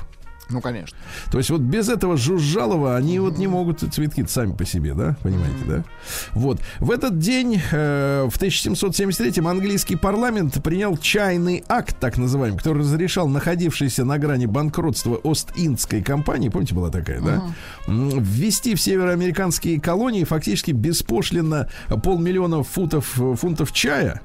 Ну, 0.50 0.60
конечно. 0.60 0.96
То 1.30 1.38
есть 1.38 1.50
вот 1.50 1.60
без 1.60 1.88
этого 1.88 2.16
жужжалова 2.16 2.96
они 2.96 3.18
вот 3.18 3.38
не 3.38 3.46
могут 3.46 3.80
цветки 3.80 4.24
сами 4.26 4.52
по 4.52 4.64
себе, 4.64 4.94
да? 4.94 5.16
Понимаете, 5.22 5.64
да? 5.66 5.84
Вот. 6.32 6.60
В 6.80 6.90
этот 6.90 7.18
день, 7.18 7.60
э, 7.70 8.28
в 8.30 8.36
1773-м, 8.38 9.46
английский 9.46 9.96
парламент 9.96 10.62
принял 10.62 10.96
чайный 10.96 11.64
акт, 11.68 11.96
так 12.00 12.18
называемый, 12.18 12.58
который 12.58 12.80
разрешал 12.80 13.28
находившейся 13.28 14.04
на 14.04 14.18
грани 14.18 14.46
банкротства 14.46 15.16
Ост-Индской 15.16 16.02
компании, 16.02 16.48
помните, 16.48 16.74
была 16.74 16.90
такая, 16.90 17.20
да? 17.20 17.42
М, 17.86 18.20
Ввести 18.20 18.74
в 18.74 18.80
североамериканские 18.80 19.80
колонии 19.80 20.24
фактически 20.24 20.72
беспошлино 20.72 21.68
полмиллиона 22.02 22.62
футов, 22.62 23.06
фунтов 23.36 23.72
чая. 23.72 24.20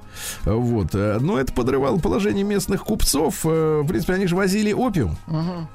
Вот. 0.46 0.94
Э, 0.94 1.18
Но 1.20 1.40
это 1.40 1.54
подрывало 1.54 1.98
положение 1.98 2.44
местных 2.44 2.84
купцов. 2.84 3.42
Э, 3.46 3.82
В 3.84 3.88
принципе, 3.88 4.14
они 4.14 4.28
же 4.28 4.36
возили 4.36 4.72
опиум. 4.74 5.18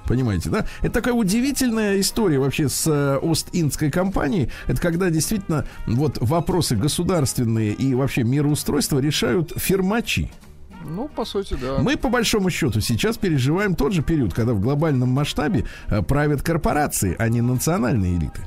Понимаете, 0.07 0.51
да? 0.51 0.67
Это 0.81 0.93
такая 0.95 1.15
удивительная 1.15 2.01
история 2.01 2.39
вообще 2.39 2.69
с 2.69 2.87
э, 2.87 3.19
Ост-Индской 3.19 3.91
компанией. 3.91 4.51
Это 4.67 4.81
когда 4.81 5.11
действительно 5.11 5.67
вот 5.87 6.19
вопросы 6.21 6.77
государственные 6.77 7.73
и 7.73 7.95
вообще 7.95 8.23
мироустройства 8.23 8.99
решают 8.99 9.53
фирмачи. 9.57 10.31
Ну, 10.89 11.09
по 11.09 11.25
сути, 11.25 11.57
да. 11.61 11.79
Мы, 11.83 11.97
по 11.97 12.09
большому 12.09 12.49
счету, 12.51 12.81
сейчас 12.81 13.19
переживаем 13.19 13.75
тот 13.75 13.93
же 13.93 14.03
период, 14.03 14.33
когда 14.33 14.55
в 14.55 14.61
глобальном 14.61 15.11
масштабе 15.11 15.67
правят 16.09 16.43
корпорации, 16.43 17.15
а 17.19 17.29
не 17.29 17.43
национальные 17.43 18.17
элиты. 18.17 18.41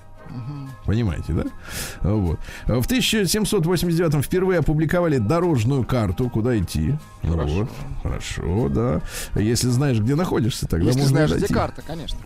Понимаете, 0.86 1.34
да? 1.34 1.43
Вот. 2.02 2.39
В 2.67 2.86
1789 2.86 4.26
впервые 4.26 4.60
опубликовали 4.60 5.17
дорожную 5.17 5.84
карту, 5.84 6.30
куда 6.30 6.58
идти. 6.58 6.96
Хорошо. 7.22 7.54
Вот. 7.54 7.69
Хорошо, 8.04 8.69
да. 8.69 9.02
Если 9.39 9.69
знаешь, 9.69 10.00
где 10.00 10.15
находишься, 10.15 10.67
тогда 10.67 10.88
Если 10.88 11.00
можно 11.00 11.15
знаешь, 11.15 11.30
дойти. 11.32 11.46
где 11.46 11.54
карта, 11.54 11.82
конечно. 11.86 12.17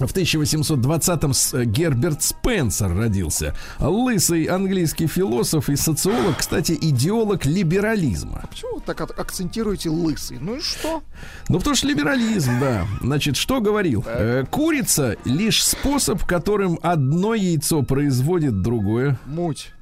В 0.00 0.12
1820-м 0.12 1.34
с- 1.34 1.54
э, 1.54 1.64
Герберт 1.64 2.22
Спенсер 2.22 2.94
родился. 2.96 3.54
Лысый 3.78 4.44
английский 4.44 5.06
философ 5.06 5.68
и 5.68 5.76
социолог, 5.76 6.38
кстати, 6.38 6.76
идеолог 6.80 7.44
либерализма. 7.44 8.44
Почему 8.50 8.76
вы 8.76 8.80
так 8.80 9.00
ак- 9.00 9.18
акцентируете 9.18 9.90
лысый? 9.90 10.38
Ну 10.40 10.56
и 10.56 10.60
что? 10.60 11.02
Ну, 11.48 11.58
потому 11.58 11.76
что 11.76 11.86
либерализм, 11.86 12.58
да. 12.60 12.86
Значит, 13.02 13.36
что 13.36 13.60
говорил? 13.60 14.02
Э, 14.06 14.44
курица 14.50 15.16
лишь 15.24 15.62
способ, 15.64 16.24
которым 16.24 16.78
одно 16.82 17.34
яйцо 17.34 17.82
производит 17.82 18.62
другое. 18.62 19.18
Муть. 19.26 19.72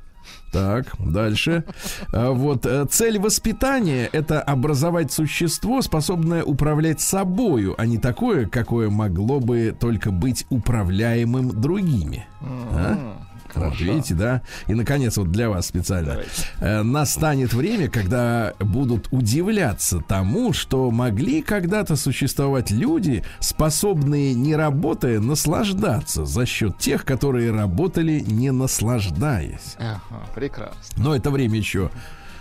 Так, 0.53 0.95
дальше. 0.99 1.65
А 2.13 2.31
Вот 2.31 2.65
э, 2.67 2.87
цель 2.91 3.19
воспитания 3.19 4.09
это 4.13 4.41
образовать 4.41 5.13
существо, 5.13 5.83
способное 5.83 6.43
управлять 6.43 7.01
собою, 7.01 7.75
а 7.77 7.87
не 7.87 7.99
такое, 7.99 8.47
какое 8.47 8.89
могло 8.89 9.41
бы 9.41 9.77
только 9.79 10.11
быть 10.11 10.47
управляемым 10.49 11.61
другими. 11.61 12.27
А? 12.41 13.28
Вот 13.55 13.79
видите, 13.81 14.15
да? 14.15 14.43
И, 14.67 14.75
наконец, 14.75 15.17
вот 15.17 15.31
для 15.31 15.49
вас 15.49 15.67
специально. 15.67 16.21
Э, 16.61 16.83
настанет 16.83 17.53
время, 17.53 17.89
когда 17.89 18.55
будут 18.61 19.09
удивляться 19.11 20.01
тому, 20.01 20.53
что 20.53 20.91
могли 20.91 21.43
когда-то 21.43 21.97
существовать 21.97 22.71
люди, 22.71 23.25
способные, 23.41 24.35
не 24.35 24.55
работая, 24.57 25.21
наслаждаться 25.21 26.25
за 26.25 26.47
счет 26.47 26.79
тех, 26.79 27.05
которые 27.05 27.53
работали, 27.53 28.21
не 28.21 28.51
наслаждаясь. 28.53 29.77
Ага, 29.79 30.27
прекрасно. 30.35 30.75
Но 30.97 31.15
это 31.15 31.31
время 31.31 31.59
еще 31.59 31.91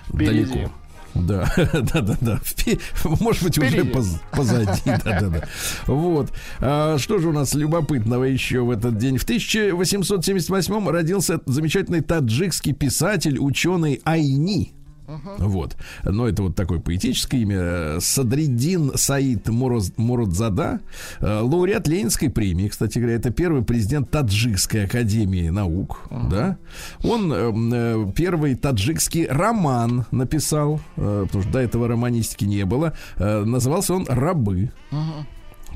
Впереди. 0.08 0.54
далеко. 0.54 0.72
Да, 1.14 1.52
да, 1.74 2.02
да, 2.02 2.18
да. 2.22 2.40
Может 3.20 3.44
быть, 3.44 3.58
уже 3.58 3.86
позади. 4.32 4.82
Да, 4.86 5.20
да, 5.20 5.28
да. 5.30 5.48
Вот. 5.86 6.32
А, 6.60 6.98
что 6.98 7.20
же 7.20 7.30
у 7.30 7.32
нас 7.32 7.54
любопытного 7.54 8.24
еще 8.26 8.62
в 8.62 8.72
этот 8.72 8.98
день? 8.98 9.18
В 9.18 9.24
1878 9.24 10.90
родился 10.90 11.40
замечательный 11.46 12.02
таджикский 12.02 12.74
писатель, 12.74 13.40
ученый 13.40 14.02
Айни. 14.04 14.77
Вот. 15.38 15.76
Но 16.04 16.28
это 16.28 16.44
вот 16.44 16.56
такое 16.56 16.80
поэтическое 16.80 17.42
имя. 17.42 18.00
Садриддин 18.00 18.92
Саид 18.96 19.48
Муроз- 19.48 19.94
Муродзада. 19.98 20.82
Э, 21.20 21.40
Лауреат 21.42 21.88
Ленинской 21.88 22.30
премии, 22.30 22.68
кстати 22.68 23.00
говоря. 23.00 23.16
Это 23.16 23.30
первый 23.32 23.64
президент 23.64 24.12
Таджикской 24.12 24.86
академии 24.86 25.50
наук. 25.50 26.00
Да? 26.30 26.58
Он 27.04 27.32
эм, 27.32 27.74
э, 27.74 28.12
первый 28.16 28.56
таджикский 28.56 29.28
роман 29.28 30.06
написал, 30.12 30.82
э, 30.98 31.24
потому 31.28 31.44
что 31.44 31.52
до 31.54 31.60
этого 31.60 31.88
романистики 31.88 32.46
не 32.46 32.66
было. 32.66 32.94
Назывался 33.18 33.94
он 33.94 34.06
«Рабы». 34.08 34.72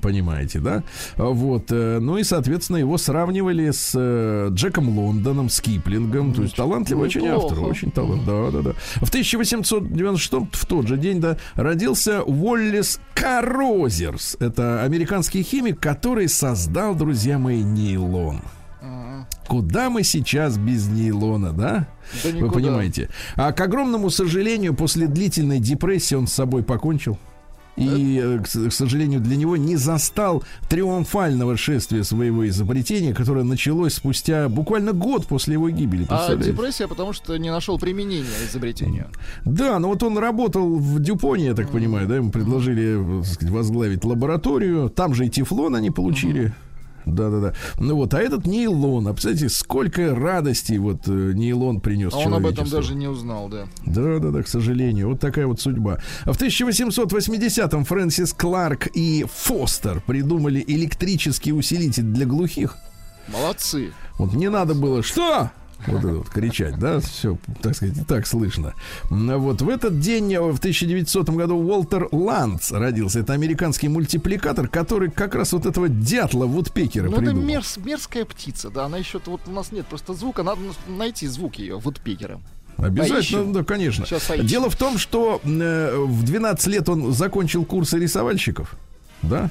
Понимаете, 0.01 0.59
да? 0.59 0.83
Вот. 1.17 1.71
э, 1.71 1.99
Ну 1.99 2.17
и, 2.17 2.23
соответственно, 2.23 2.77
его 2.77 2.97
сравнивали 2.97 3.71
с 3.71 3.91
э, 3.95 4.49
Джеком 4.51 4.97
Лондоном, 4.97 5.49
с 5.49 5.61
Киплингом. 5.61 6.33
То 6.33 6.43
есть 6.43 6.55
талантливый 6.55 7.05
очень 7.05 7.27
автор. 7.27 7.59
Очень 7.61 7.91
талант. 7.91 8.25
Да, 8.25 8.51
да, 8.51 8.61
да. 8.61 8.71
В 9.05 9.09
1896 9.09 10.31
в 10.51 10.65
тот 10.65 10.87
же 10.87 10.97
день, 10.97 11.19
да, 11.21 11.37
родился 11.55 12.23
Уоллес 12.23 12.99
Карозерс. 13.13 14.37
Это 14.39 14.83
американский 14.83 15.43
химик, 15.43 15.79
который 15.79 16.27
создал, 16.27 16.95
друзья 16.95 17.37
мои, 17.37 17.61
нейлон. 17.63 18.41
Куда 19.47 19.89
мы 19.89 20.03
сейчас 20.03 20.57
без 20.57 20.87
нейлона, 20.87 21.51
да? 21.51 21.87
Да 22.23 22.29
Вы 22.39 22.49
понимаете. 22.49 23.09
А 23.35 23.51
к 23.51 23.59
огромному 23.61 24.09
сожалению, 24.09 24.73
после 24.73 25.07
длительной 25.07 25.59
депрессии 25.59 26.15
он 26.15 26.27
с 26.27 26.33
собой 26.33 26.63
покончил. 26.63 27.17
И, 27.77 28.19
э, 28.21 28.39
к 28.39 28.71
сожалению, 28.71 29.21
для 29.21 29.37
него 29.37 29.55
не 29.57 29.75
застал 29.75 30.43
триумфального 30.69 31.57
шествия 31.57 32.03
своего 32.03 32.47
изобретения, 32.47 33.13
которое 33.13 33.43
началось 33.43 33.93
спустя 33.93 34.49
буквально 34.49 34.93
год 34.93 35.25
после 35.27 35.53
его 35.53 35.69
гибели. 35.69 36.05
А 36.09 36.35
депрессия, 36.35 36.87
потому 36.87 37.13
что 37.13 37.37
не 37.37 37.49
нашел 37.49 37.79
применения 37.79 38.27
изобретению. 38.49 39.07
Да, 39.45 39.79
но 39.79 39.87
вот 39.87 40.03
он 40.03 40.17
работал 40.17 40.75
в 40.75 40.99
Дюпоне, 40.99 41.45
я 41.45 41.53
так 41.53 41.69
понимаю, 41.69 42.07
да, 42.07 42.17
ему 42.17 42.31
предложили, 42.31 43.21
э, 43.21 43.23
сказать, 43.23 43.53
возглавить 43.53 44.03
лабораторию, 44.03 44.89
там 44.89 45.13
же 45.13 45.25
и 45.25 45.29
тефлон 45.29 45.75
они 45.75 45.91
получили. 45.91 46.53
Да-да-да. 47.05 47.53
Ну 47.77 47.95
вот, 47.95 48.13
а 48.13 48.19
этот 48.19 48.45
нейлон, 48.45 49.07
а 49.07 49.13
представляете, 49.13 49.49
сколько 49.49 50.15
радости 50.15 50.73
вот 50.73 51.07
э, 51.07 51.31
нейлон 51.33 51.79
принес 51.81 52.13
А 52.13 52.17
он 52.17 52.33
об 52.33 52.45
этом 52.45 52.67
даже 52.67 52.95
не 52.95 53.07
узнал, 53.07 53.49
да. 53.49 53.67
Да, 53.85 54.19
да, 54.19 54.31
да, 54.31 54.43
к 54.43 54.47
сожалению. 54.47 55.09
Вот 55.09 55.19
такая 55.19 55.47
вот 55.47 55.59
судьба. 55.59 55.99
А 56.25 56.33
В 56.33 56.41
1880-м 56.41 57.85
Фрэнсис 57.85 58.33
Кларк 58.33 58.87
и 58.93 59.25
Фостер 59.31 60.01
придумали 60.05 60.63
электрический 60.67 61.53
усилитель 61.53 62.03
для 62.03 62.25
глухих. 62.25 62.77
Молодцы. 63.27 63.93
Вот 64.17 64.33
не 64.33 64.49
надо 64.49 64.73
было 64.73 65.03
что? 65.03 65.51
Вот 65.87 65.99
это 65.99 66.07
вот 66.15 66.29
кричать, 66.29 66.77
да, 66.79 66.99
все, 66.99 67.37
так 67.61 67.75
сказать, 67.75 68.07
так 68.07 68.27
слышно. 68.27 68.73
М, 69.09 69.39
Вот 69.39 69.61
в 69.61 69.69
этот 69.69 69.99
день, 69.99 70.33
э, 70.33 70.39
в 70.41 70.59
1900 70.59 71.29
году, 71.29 71.55
Уолтер 71.57 72.07
Ландс 72.11 72.71
родился. 72.71 73.19
Это 73.19 73.33
американский 73.33 73.87
мультипликатор, 73.89 74.67
который 74.67 75.09
как 75.11 75.35
раз 75.35 75.53
вот 75.53 75.65
этого 75.65 75.89
дятла 75.89 76.45
Вудпекера 76.45 77.05
Ну, 77.05 77.11
это 77.13 77.21
придумал. 77.21 77.43
мерз- 77.47 77.83
мерзкая 77.83 78.25
птица, 78.25 78.69
да. 78.69 78.85
Она 78.85 78.97
еще 78.97 79.19
вот 79.25 79.41
у 79.47 79.51
нас 79.51 79.71
нет 79.71 79.85
просто 79.87 80.13
звука, 80.13 80.43
надо 80.43 80.61
найти 80.87 81.27
звук 81.27 81.55
ее 81.55 81.77
вот 81.79 81.99
пикером. 81.99 82.41
Обязательно, 82.77 83.15
Поищем. 83.15 83.53
да, 83.53 83.63
конечно. 83.63 84.05
Дело 84.43 84.69
в 84.69 84.75
том, 84.75 84.97
что 84.97 85.39
э, 85.43 85.95
в 85.97 86.23
12 86.23 86.67
лет 86.67 86.89
он 86.89 87.13
закончил 87.13 87.63
курсы 87.65 87.99
рисовальщиков. 87.99 88.75
Да? 89.23 89.49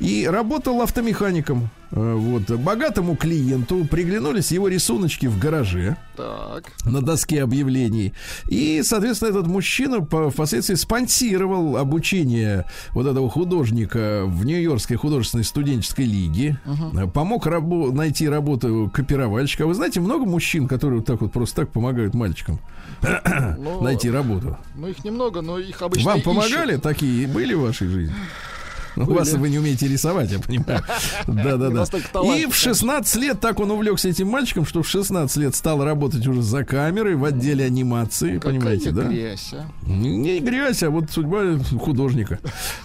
И 0.00 0.26
работал 0.30 0.82
автомехаником. 0.82 1.68
Э, 1.92 2.14
Вот. 2.14 2.50
Богатому 2.50 3.14
клиенту 3.14 3.84
приглянулись 3.84 4.50
его 4.50 4.66
рисуночки 4.66 5.26
в 5.26 5.38
гараже 5.38 5.96
Так. 6.16 6.64
на 6.84 7.00
доске 7.00 7.42
объявлений. 7.44 8.12
И, 8.48 8.82
соответственно, 8.82 9.30
этот 9.30 9.46
мужчина 9.46 10.00
по- 10.00 10.28
впоследствии 10.30 10.74
спонсировал 10.74 11.76
обучение 11.76 12.64
вот 12.90 13.06
этого 13.06 13.30
художника 13.30 14.24
в 14.26 14.44
Нью-Йоркской 14.44 14.96
художественной 14.96 15.44
студенческой 15.44 16.06
лиге. 16.06 16.58
Э, 16.94 17.06
Помог 17.06 17.46
рабо- 17.46 17.92
найти 17.92 18.28
работу 18.28 18.90
копировальщика. 18.92 19.66
Вы 19.66 19.74
знаете, 19.74 20.00
много 20.00 20.24
мужчин, 20.26 20.66
которые 20.66 20.98
вот 20.98 21.06
так 21.06 21.20
вот 21.20 21.32
просто 21.32 21.62
так 21.62 21.70
помогают 21.72 22.14
мальчикам 22.14 22.58
Ну, 23.58 23.80
найти 23.82 24.10
работу. 24.10 24.56
Ну, 24.74 24.88
их 24.88 25.04
немного, 25.04 25.40
но 25.42 25.58
их 25.60 25.80
обычно 25.82 26.06
Вам 26.10 26.18
ищут. 26.18 26.24
помогали? 26.24 26.76
Такие 26.78 27.28
были 27.28 27.54
в 27.54 27.60
вашей 27.60 27.86
жизни? 27.86 28.14
Ну, 28.96 29.04
У 29.04 29.14
вас 29.14 29.32
вы 29.32 29.48
не 29.50 29.58
умеете 29.58 29.88
рисовать, 29.88 30.30
я 30.32 30.38
понимаю. 30.38 30.82
Да, 31.26 31.56
да, 31.56 31.68
Не 31.68 31.74
да. 31.74 31.80
настолько 31.80 32.08
И 32.36 32.46
в 32.46 32.54
16 32.54 33.16
лет 33.16 33.40
так 33.40 33.60
он 33.60 33.70
увлекся 33.70 34.08
этим 34.08 34.28
мальчиком, 34.28 34.64
что 34.66 34.82
в 34.82 34.88
16 34.88 35.36
лет 35.36 35.54
стал 35.54 35.84
работать 35.84 36.26
уже 36.26 36.42
за 36.42 36.64
камерой 36.64 37.14
в 37.16 37.24
отделе 37.24 37.64
анимации, 37.64 38.38
понимаете, 38.38 38.90
да? 38.90 39.04
грязь, 39.04 39.52
а. 39.52 39.66
Не 39.86 40.40
грязь, 40.40 40.82
а 40.82 40.90
вот 40.90 41.10
судьба 41.10 41.58
художника. 41.80 42.38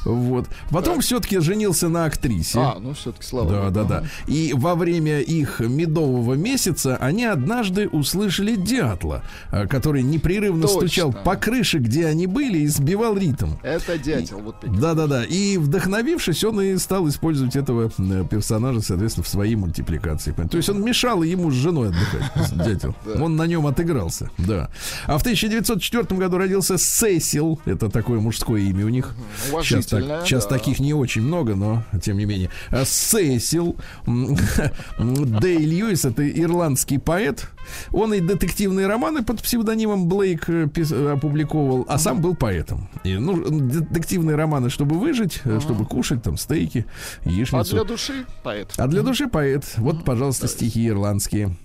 Вот. 0.06 0.48
Потом 0.70 1.00
все-таки 1.02 1.40
женился 1.40 1.90
на 1.90 2.06
актрисе. 2.06 2.60
А, 2.60 2.78
ну 2.80 2.94
все-таки 2.94 3.26
слава 3.26 3.50
Да, 3.50 3.62
богу. 3.62 3.72
да, 3.72 3.84
да. 3.84 4.04
И 4.28 4.54
во 4.54 4.76
время 4.76 5.20
их 5.22 5.60
медового 5.60 6.34
месяца 6.34 6.98
они 6.98 7.26
однажды 7.26 7.88
услышали 7.88 8.56
дятла, 8.56 9.24
э, 9.52 9.68
который 9.68 10.04
непрерывно 10.04 10.64
Точно. 10.64 10.78
стучал 10.82 11.14
по 11.14 11.36
крыше, 11.36 11.78
где 11.80 12.06
они 12.08 12.28
были, 12.28 12.60
и 12.60 12.68
сбивал 12.68 13.18
ритм. 13.18 13.52
Это 13.64 13.98
дятел, 13.98 14.40
вот 14.40 14.60
пикер. 14.60 14.76
Да, 14.78 14.94
да, 14.94 15.08
да. 15.08 15.24
И 15.24 15.58
вдохновившись, 16.02 16.44
он 16.44 16.62
и 16.62 16.78
стал 16.78 17.08
использовать 17.08 17.56
этого 17.56 17.92
э, 17.98 18.26
персонажа, 18.30 18.82
соответственно, 18.82 19.24
в 19.24 19.28
своей 19.28 19.56
мультипликации. 19.56 20.32
То 20.32 20.58
есть 20.58 20.70
он 20.70 20.84
мешал 20.84 21.24
ему 21.24 21.52
с 21.52 21.54
женой 21.54 21.90
отдыхать, 21.90 22.56
дятел. 22.66 22.96
Он 23.20 23.36
на 23.36 23.48
нем 23.48 23.66
отыгрался, 23.68 24.30
да. 24.38 24.70
А 25.06 25.18
в 25.18 25.22
1904 25.22 26.20
году 26.20 26.38
родился 26.38 26.78
Сесил. 26.78 27.60
Это 27.66 27.90
такое 27.90 28.20
мужское 28.20 28.62
имя 28.62 28.86
у 28.86 28.90
них. 28.90 29.14
Сейчас, 29.62 29.86
так- 29.88 30.26
сейчас 30.26 30.46
да. 30.46 30.58
таких 30.58 30.80
не 30.80 30.94
очень 30.94 31.22
много, 31.22 31.56
но 31.56 31.84
тем 32.02 32.18
не 32.18 32.26
менее. 32.26 32.50
А 32.70 32.84
Сесил 32.86 33.76
Дэй 34.06 35.58
Льюис, 35.58 36.06
это 36.06 36.28
ирландский 36.28 36.98
поэт. 36.98 37.48
Он 37.92 38.14
и 38.14 38.20
детективные 38.20 38.88
романы 38.88 39.24
под 39.24 39.42
псевдонимом 39.42 40.08
Блейк 40.08 40.50
э, 40.50 40.68
э, 40.76 41.12
опубликовал, 41.12 41.86
а 41.88 41.98
сам 41.98 42.22
был 42.22 42.36
поэтом. 42.36 42.90
И, 43.04 43.16
ну, 43.16 43.44
детективные 43.50 44.36
романы, 44.36 44.70
чтобы 44.70 45.00
выжить, 45.00 45.42
э, 45.44 45.60
чтобы 45.62 45.86
кушать 45.86 46.24
там 46.24 46.38
стейки, 46.38 46.86
А 47.24 47.30
яичницу. 47.30 47.76
для 47.76 47.84
души 47.84 48.26
поэт. 48.44 48.74
А 48.78 48.88
для 48.88 49.02
души 49.02 49.28
поэт. 49.28 49.66
Вот, 49.78 50.04
пожалуйста, 50.06 50.48
стихи 50.48 50.88
ирландские. 50.88 51.56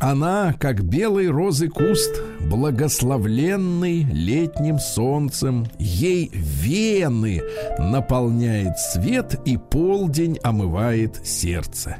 Она, 0.00 0.54
как 0.58 0.82
белый 0.82 1.28
розы 1.28 1.68
куст, 1.68 2.20
благословленный 2.50 4.02
летним 4.02 4.80
солнцем, 4.80 5.66
ей 5.78 6.30
вены 6.32 7.42
наполняет 7.78 8.76
свет 8.78 9.40
и 9.44 9.56
полдень 9.56 10.38
омывает 10.42 11.24
сердце. 11.24 11.98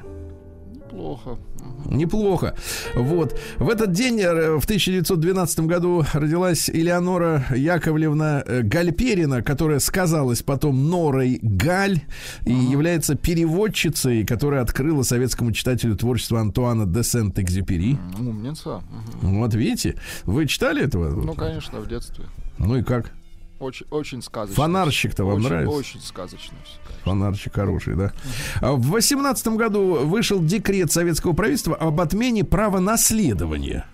Плохо. 0.95 1.39
Неплохо. 1.87 2.55
Вот. 2.95 3.39
В 3.59 3.69
этот 3.69 3.91
день, 3.93 4.21
э, 4.21 4.59
в 4.59 4.65
1912 4.65 5.61
году, 5.67 6.05
родилась 6.13 6.71
Элеонора 6.71 7.45
Яковлевна 7.55 8.43
э, 8.47 8.63
Гальперина, 8.63 9.43
которая 9.43 9.81
сказалась 9.81 10.43
потом 10.43 10.89
Норой 10.89 11.41
Галь 11.43 12.03
и 12.47 12.53
является 12.53 13.17
переводчицей, 13.17 14.25
которая 14.25 14.63
открыла 14.63 15.03
советскому 15.03 15.51
читателю 15.53 15.97
творчество 15.97 16.41
Антуана 16.41 16.87
де 16.87 17.03
Сент-Экзюпери. 17.03 17.99
М, 18.19 18.29
Умница. 18.29 18.83
Мгм. 19.23 19.41
Вот 19.41 19.55
видите, 19.55 19.97
вы 20.25 20.47
читали 20.47 20.85
этого? 20.85 21.11
Ну, 21.11 21.35
конечно, 21.35 21.81
в 21.81 21.89
детстве. 21.89 22.25
Ну 22.59 22.77
и 22.77 22.83
как? 22.83 23.13
Очень, 23.59 23.87
очень 23.91 24.23
сказочно. 24.23 24.55
Фонарщик-то 24.63 25.25
вам 25.25 25.37
Очень- 25.39 25.49
нравится? 25.49 25.77
Очень 25.77 26.01
сказочно 26.01 26.55
все. 26.65 26.79
Фонарчик 27.05 27.55
хороший, 27.55 27.95
да. 27.97 28.13
А 28.61 28.73
В 28.73 28.89
18 28.89 29.47
году 29.49 30.05
вышел 30.05 30.43
декрет 30.43 30.91
советского 30.91 31.33
правительства 31.33 31.77
об 31.77 32.01
отмене 32.01 32.45
права 32.45 32.81
наследования. 32.81 33.87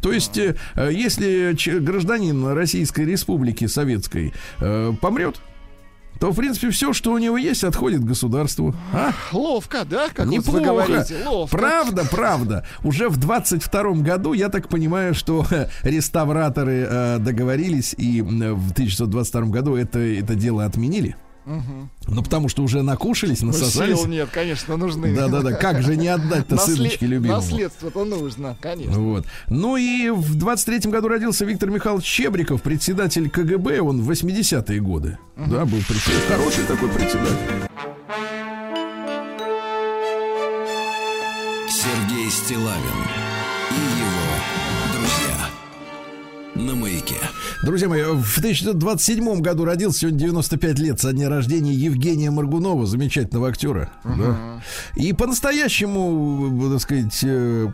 То 0.00 0.12
есть, 0.12 0.36
э, 0.36 0.54
если 0.76 1.56
гражданин 1.78 2.48
Российской 2.48 3.06
Республики 3.06 3.66
Советской 3.66 4.34
э, 4.60 4.92
помрет, 5.00 5.40
то, 6.20 6.30
в 6.30 6.36
принципе, 6.36 6.70
все, 6.70 6.92
что 6.92 7.12
у 7.12 7.18
него 7.18 7.36
есть, 7.36 7.64
отходит 7.64 8.04
государству. 8.04 8.74
А? 8.92 9.12
Ловко, 9.32 9.84
да? 9.84 10.08
Как 10.14 10.26
вы 10.26 10.34
Неплохо. 10.36 10.60
говорите. 10.64 11.16
Ловко. 11.26 11.56
Правда, 11.56 12.04
правда. 12.10 12.66
Уже 12.82 13.08
в 13.08 13.16
22 13.16 13.82
году, 14.02 14.32
я 14.32 14.48
так 14.48 14.68
понимаю, 14.68 15.14
что 15.14 15.46
реставраторы 15.82 16.86
э, 16.88 17.18
договорились 17.18 17.94
и 17.98 18.22
в 18.22 18.72
1922 18.72 19.42
году 19.46 19.74
это, 19.76 19.98
это 19.98 20.34
дело 20.34 20.64
отменили. 20.64 21.16
Ну, 21.46 22.22
потому 22.22 22.48
что 22.48 22.62
уже 22.62 22.82
накушались, 22.82 23.42
Ну, 23.42 23.48
насосались. 23.48 23.98
Сил 24.00 24.06
нет, 24.08 24.28
конечно, 24.32 24.76
нужны. 24.76 25.14
Да-да-да, 25.14 25.52
как 25.52 25.82
же 25.82 25.96
не 25.96 26.08
отдать-то 26.08 26.54
Наслед- 26.56 26.76
сыночке 26.76 27.06
любимому. 27.06 27.40
Наследство-то 27.40 28.04
нужно, 28.04 28.56
конечно. 28.60 28.98
Вот. 28.98 29.26
Ну 29.48 29.76
и 29.76 30.10
в 30.10 30.36
23-м 30.36 30.90
году 30.90 31.08
родился 31.08 31.44
Виктор 31.44 31.70
Михайлович 31.70 32.04
Чебриков, 32.06 32.62
председатель 32.62 33.28
КГБ, 33.28 33.80
он 33.80 34.00
в 34.02 34.10
80-е 34.10 34.80
годы. 34.80 35.18
Да, 35.36 35.64
был 35.64 35.78
председатель. 35.86 36.28
Хороший 36.28 36.64
такой 36.64 36.88
председатель. 36.88 37.68
Сергей 41.68 42.30
Стилавин 42.30 43.23
На 46.54 46.76
маяке. 46.76 47.16
Друзья 47.64 47.88
мои, 47.88 48.02
в 48.02 48.38
1927 48.38 49.40
году 49.40 49.64
родился 49.64 50.00
сегодня 50.00 50.20
95 50.20 50.78
лет 50.78 51.00
со 51.00 51.12
дня 51.12 51.28
рождения 51.28 51.72
Евгения 51.72 52.30
Маргунова, 52.30 52.86
замечательного 52.86 53.48
актера. 53.48 53.90
Да. 54.04 54.62
И 54.94 55.12
по-настоящему, 55.12 56.70
так 56.70 56.80
сказать, 56.80 57.18
э, 57.24 57.68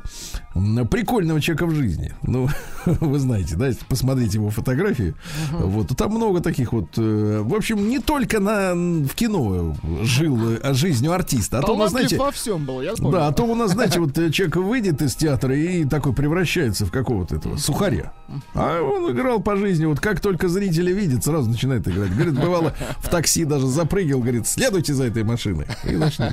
прикольного 0.90 1.42
человека 1.42 1.66
в 1.66 1.74
жизни. 1.74 2.14
Ну, 2.22 2.48
вы 2.86 3.18
знаете, 3.18 3.54
да, 3.56 3.66
если 3.66 3.84
посмотреть 3.84 4.32
его 4.32 4.48
фотографии. 4.48 5.14
Вот, 5.52 5.88
там 5.96 6.12
много 6.12 6.40
таких 6.40 6.72
вот. 6.72 6.88
э, 6.96 7.42
В 7.44 7.54
общем, 7.54 7.86
не 7.86 7.98
только 7.98 8.40
на, 8.40 8.72
в 8.74 9.14
кино 9.14 9.76
жил 10.02 10.38
э, 10.56 10.72
жизнью 10.72 11.12
артиста, 11.12 11.58
а 11.58 11.60
то, 11.60 11.74
вы 11.74 11.84
Талантлив 11.84 11.90
знаете, 12.08 12.16
во 12.16 12.30
всем 12.30 12.64
был, 12.64 12.80
я 12.80 12.94
помню. 12.94 13.12
да, 13.12 13.26
а 13.26 13.32
то 13.32 13.42
у 13.44 13.54
нас, 13.54 13.72
знаете, 13.72 14.00
вот 14.00 14.14
человек 14.32 14.56
выйдет 14.56 15.02
из 15.02 15.14
театра 15.16 15.54
и 15.54 15.84
такой 15.84 16.14
превращается 16.14 16.86
в 16.86 16.90
какого-то 16.90 17.36
этого 17.36 17.58
сухаря. 17.58 18.12
А 18.54 18.69
он 18.78 19.12
играл 19.12 19.40
по 19.40 19.56
жизни, 19.56 19.86
вот 19.86 20.00
как 20.00 20.20
только 20.20 20.48
зрители 20.48 20.92
видят, 20.92 21.24
сразу 21.24 21.48
начинает 21.48 21.86
играть. 21.88 22.14
Говорит, 22.14 22.34
бывало, 22.34 22.74
в 22.98 23.08
такси 23.08 23.44
даже 23.44 23.66
запрыгал, 23.66 24.20
говорит, 24.20 24.46
следуйте 24.46 24.94
за 24.94 25.04
этой 25.04 25.24
машиной. 25.24 25.66
И 25.84 25.96
начали. 25.96 26.32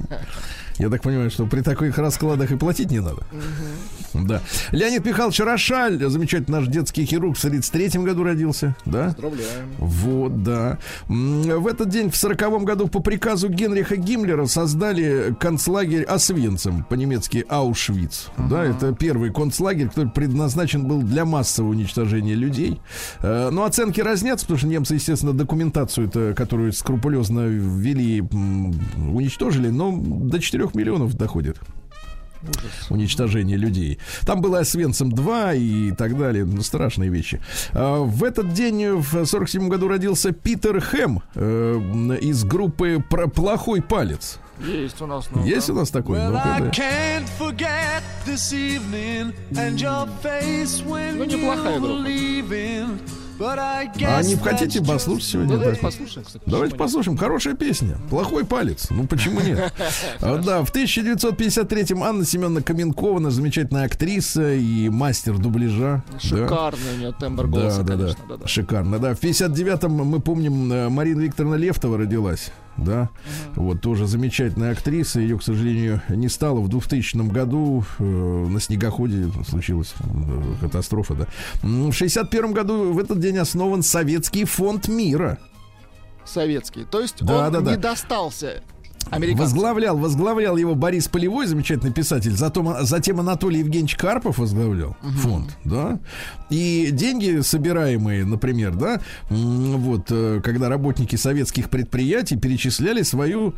Я 0.79 0.89
так 0.89 1.01
понимаю, 1.01 1.31
что 1.31 1.45
при 1.45 1.61
таких 1.61 1.97
раскладах 1.97 2.51
и 2.51 2.55
платить 2.55 2.91
не 2.91 2.99
надо. 2.99 3.21
Да. 4.13 4.41
Леонид 4.71 5.05
Михайлович 5.05 5.39
Рошаль, 5.39 5.99
замечательный 6.07 6.59
наш 6.59 6.67
детский 6.67 7.05
хирург, 7.05 7.37
в 7.37 7.41
33 7.41 7.99
году 8.03 8.23
родился, 8.23 8.75
да? 8.85 9.05
Поздравляем. 9.07 9.69
Вот, 9.77 10.43
да. 10.43 10.77
В 11.07 11.67
этот 11.67 11.89
день, 11.89 12.09
в 12.09 12.15
сороковом 12.15 12.65
году, 12.65 12.87
по 12.87 12.99
приказу 12.99 13.49
Генриха 13.49 13.95
Гиммлера 13.95 14.45
создали 14.45 15.35
концлагерь 15.39 16.03
Освенцим, 16.03 16.83
по-немецки 16.83 17.45
Аушвиц. 17.49 18.29
Да, 18.37 18.63
это 18.63 18.93
первый 18.93 19.31
концлагерь, 19.31 19.87
который 19.89 20.09
предназначен 20.09 20.85
был 20.87 21.01
для 21.01 21.25
массового 21.25 21.71
уничтожения 21.71 22.33
людей. 22.33 22.79
Э, 23.21 23.49
Но 23.51 23.65
оценки 23.65 24.01
разнятся, 24.01 24.45
потому 24.45 24.59
что 24.59 24.67
немцы, 24.67 24.95
естественно, 24.95 25.33
документацию, 25.33 26.07
-то, 26.07 26.33
которую 26.33 26.71
скрупулезно 26.73 27.47
ввели, 27.47 28.21
уничтожили, 28.21 29.69
но 29.69 29.91
до 29.97 30.39
4 30.39 30.66
миллионов 30.75 31.13
доходит 31.15 31.57
уничтожение 32.89 33.57
людей. 33.57 33.97
Там 34.25 34.41
было 34.41 34.59
Освенцим 34.59 35.11
2 35.11 35.53
и 35.55 35.91
так 35.91 36.17
далее. 36.17 36.45
Ну, 36.45 36.61
страшные 36.61 37.09
вещи. 37.09 37.41
А, 37.73 38.03
В 38.03 38.23
этот 38.23 38.53
день, 38.53 38.91
в 38.93 39.25
47 39.25 39.67
году, 39.67 39.87
родился 39.87 40.31
Питер 40.31 40.79
Хэм 40.79 41.21
э, 41.35 42.17
из 42.21 42.43
группы 42.43 43.03
«Про- 43.09 43.27
«Плохой 43.27 43.81
палец». 43.81 44.39
Есть 44.65 45.01
у 45.01 45.07
нас. 45.07 45.29
ну, 45.31 45.43
Есть 45.45 45.67
да. 45.67 45.73
у 45.73 45.75
нас 45.77 45.89
такой? 45.89 46.17
Well, 46.17 46.35
I 46.35 46.61
да. 46.61 46.69
can't 46.69 47.27
forget 47.39 48.01
this 48.25 48.51
evening 48.53 49.33
and 49.51 49.75
your 49.77 50.07
face 50.23 50.83
when 50.85 51.15
Ну, 51.17 51.25
неплохая 51.25 51.79
группа. 51.79 52.07
А 53.39 54.21
не 54.23 54.35
хотите 54.35 54.83
послушать 54.83 55.27
сегодня? 55.27 55.53
Ну, 55.53 55.59
давайте 55.59 55.81
Да. 55.81 55.87
послушаем, 55.87 56.25
кстати. 56.25 56.43
Давайте 56.45 56.75
послушаем. 56.75 57.17
Хорошая 57.17 57.53
песня. 57.55 57.97
Плохой 58.09 58.45
палец. 58.45 58.87
Ну 58.89 59.05
почему 59.07 59.41
нет? 59.41 59.73
А, 60.21 60.37
Да, 60.37 60.63
в 60.63 60.73
1953-м 60.73 62.03
Анна 62.03 62.25
Семеновна 62.25 62.61
Каменкова, 62.61 63.19
наша 63.19 63.35
замечательная 63.37 63.85
актриса 63.85 64.53
и 64.53 64.89
мастер 64.89 65.37
дубляжа. 65.37 66.03
Да. 66.11 66.19
Шикарный 66.19 66.93
у 66.95 66.97
нее 66.99 67.13
тембр 67.19 67.47
Да, 67.47 67.49
голоса, 67.59 67.83
да, 67.83 67.95
да, 67.95 68.03
конечно. 68.03 68.23
Да, 68.29 68.37
да. 68.37 68.47
Шикарно, 68.47 68.99
да. 68.99 69.13
В 69.15 69.19
59-м 69.21 69.91
мы 69.91 70.19
помним, 70.19 70.71
э, 70.71 70.89
Марина 70.89 71.21
Викторовна 71.21 71.55
Левтова 71.55 71.97
родилась. 71.97 72.51
Да, 72.77 73.09
вот 73.55 73.81
тоже 73.81 74.05
замечательная 74.05 74.71
актриса. 74.71 75.19
Ее, 75.19 75.37
к 75.39 75.43
сожалению, 75.43 76.01
не 76.09 76.29
стало 76.29 76.59
в 76.59 76.67
2000 76.69 77.17
году. 77.31 77.83
э, 77.99 78.03
на 78.03 78.59
снегоходе 78.61 79.29
случилась 79.47 79.93
э, 79.99 80.41
катастрофа, 80.61 81.15
да. 81.15 81.27
М, 81.63 81.89
В 81.91 81.93
61 81.93 82.53
году 82.53 82.93
в 82.93 82.99
этот 82.99 83.19
день 83.19 83.37
основан 83.37 83.81
Советский 83.83 84.45
фонд 84.45 84.87
мира. 84.87 85.39
Советский. 86.25 86.83
То 86.83 87.01
есть 87.01 87.23
Да, 87.23 87.47
он 87.47 87.53
да, 87.53 87.61
да. 87.61 87.71
не 87.71 87.77
достался 87.77 88.61
американцам. 89.11 89.45
Возглавлял, 89.45 89.97
возглавлял 89.97 90.57
его 90.57 90.75
Борис 90.75 91.07
Полевой, 91.07 91.47
замечательный 91.47 91.91
писатель. 91.91 92.31
Затем, 92.31 92.73
затем 92.81 93.19
Анатолий 93.19 93.59
Евгеньевич 93.59 93.95
Карпов 93.95 94.37
возглавлял 94.37 94.95
фонд, 95.01 95.55
да. 95.63 95.99
И 96.49 96.89
деньги, 96.91 97.41
собираемые, 97.41 98.25
например, 98.25 98.75
да, 98.75 99.01
вот, 99.29 100.07
э, 100.09 100.41
когда 100.43 100.69
работники 100.69 101.15
советских 101.15 101.69
предприятий 101.69 102.37
перечисляли 102.37 103.01
свою 103.01 103.53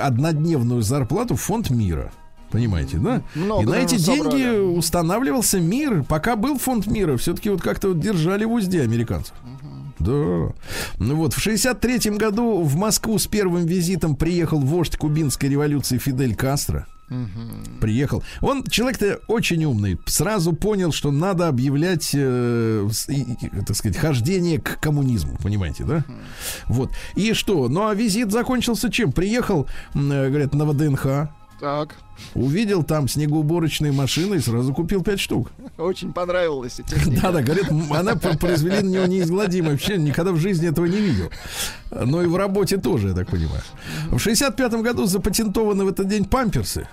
однодневную 0.00 0.82
зарплату 0.82 1.36
в 1.36 1.40
фонд 1.40 1.70
мира. 1.70 2.12
Понимаете, 2.50 2.98
да? 2.98 3.22
Много, 3.34 3.62
и 3.62 3.66
на 3.66 3.74
эти 3.76 3.94
наверное, 3.94 4.30
деньги 4.30 4.44
собрали. 4.44 4.76
устанавливался 4.76 5.58
мир. 5.58 6.04
Пока 6.06 6.36
был 6.36 6.58
фонд 6.58 6.86
мира, 6.86 7.16
все-таки 7.16 7.48
вот 7.48 7.62
как-то 7.62 7.88
вот 7.88 8.00
держали 8.00 8.44
в 8.44 8.52
узде 8.52 8.82
американцев. 8.82 9.34
Да. 10.04 10.52
Ну 10.98 11.16
вот, 11.16 11.34
в 11.34 11.40
63 11.40 12.10
году 12.18 12.62
в 12.62 12.76
Москву 12.76 13.18
с 13.18 13.26
первым 13.26 13.66
визитом 13.66 14.16
приехал 14.16 14.58
вождь 14.60 14.96
кубинской 14.96 15.48
революции 15.48 15.98
Фидель 15.98 16.34
Кастро. 16.34 16.86
Приехал. 17.80 18.22
Он 18.40 18.64
человек-то 18.64 19.20
очень 19.28 19.62
умный. 19.66 19.98
Сразу 20.06 20.54
понял, 20.54 20.92
что 20.92 21.10
надо 21.10 21.46
объявлять, 21.48 22.10
э, 22.14 22.88
и- 23.08 23.12
и, 23.44 23.48
так 23.66 23.76
сказать, 23.76 23.98
хождение 23.98 24.58
к 24.58 24.80
коммунизму. 24.80 25.36
Понимаете, 25.42 25.84
да? 25.84 26.04
Вот. 26.68 26.90
И 27.14 27.34
что? 27.34 27.68
Ну 27.68 27.86
а 27.86 27.94
визит 27.94 28.32
закончился 28.32 28.90
чем? 28.90 29.12
Приехал, 29.12 29.66
э, 29.94 29.98
говорят, 30.28 30.54
на 30.54 30.64
ВДНХ. 30.64 31.28
Так, 31.62 31.94
Увидел 32.34 32.82
там 32.82 33.06
снегоуборочные 33.06 33.92
машины 33.92 34.34
и 34.34 34.38
сразу 34.40 34.74
купил 34.74 35.04
пять 35.04 35.20
штук. 35.20 35.52
очень 35.78 36.12
понравилась 36.12 36.80
техника. 36.84 37.20
Да-да, 37.22 37.40
говорят, 37.40 37.70
м, 37.70 37.92
она 37.92 38.16
пр- 38.16 38.36
произвели 38.36 38.82
на 38.82 38.88
него 38.88 39.06
неизгладимое 39.06 39.70
вообще 39.70 39.96
никогда 39.96 40.32
в 40.32 40.38
жизни 40.38 40.68
этого 40.68 40.86
не 40.86 40.96
видел. 40.98 41.30
Но 41.92 42.20
и 42.20 42.26
в 42.26 42.34
работе 42.34 42.78
тоже, 42.78 43.10
я 43.10 43.14
так 43.14 43.28
понимаю. 43.28 43.62
В 44.10 44.18
65 44.18 44.82
году 44.82 45.06
запатентованы 45.06 45.84
в 45.84 45.88
этот 45.88 46.08
день 46.08 46.24
памперсы. 46.24 46.88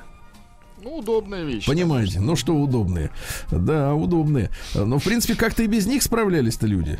Ну, 0.84 0.97
удобная 0.97 1.43
вещь. 1.45 1.65
Понимаете? 1.65 2.20
Ну 2.20 2.36
что 2.36 2.53
удобные? 2.53 3.09
Да, 3.51 3.95
удобные. 3.95 4.51
Но, 4.76 4.99
в 4.99 5.03
принципе, 5.03 5.34
как-то 5.34 5.63
и 5.63 5.67
без 5.67 5.88
них 5.88 6.03
справлялись-то 6.03 6.67
люди. 6.67 6.99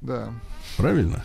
Да. 0.00 0.28
Правильно? 0.76 1.24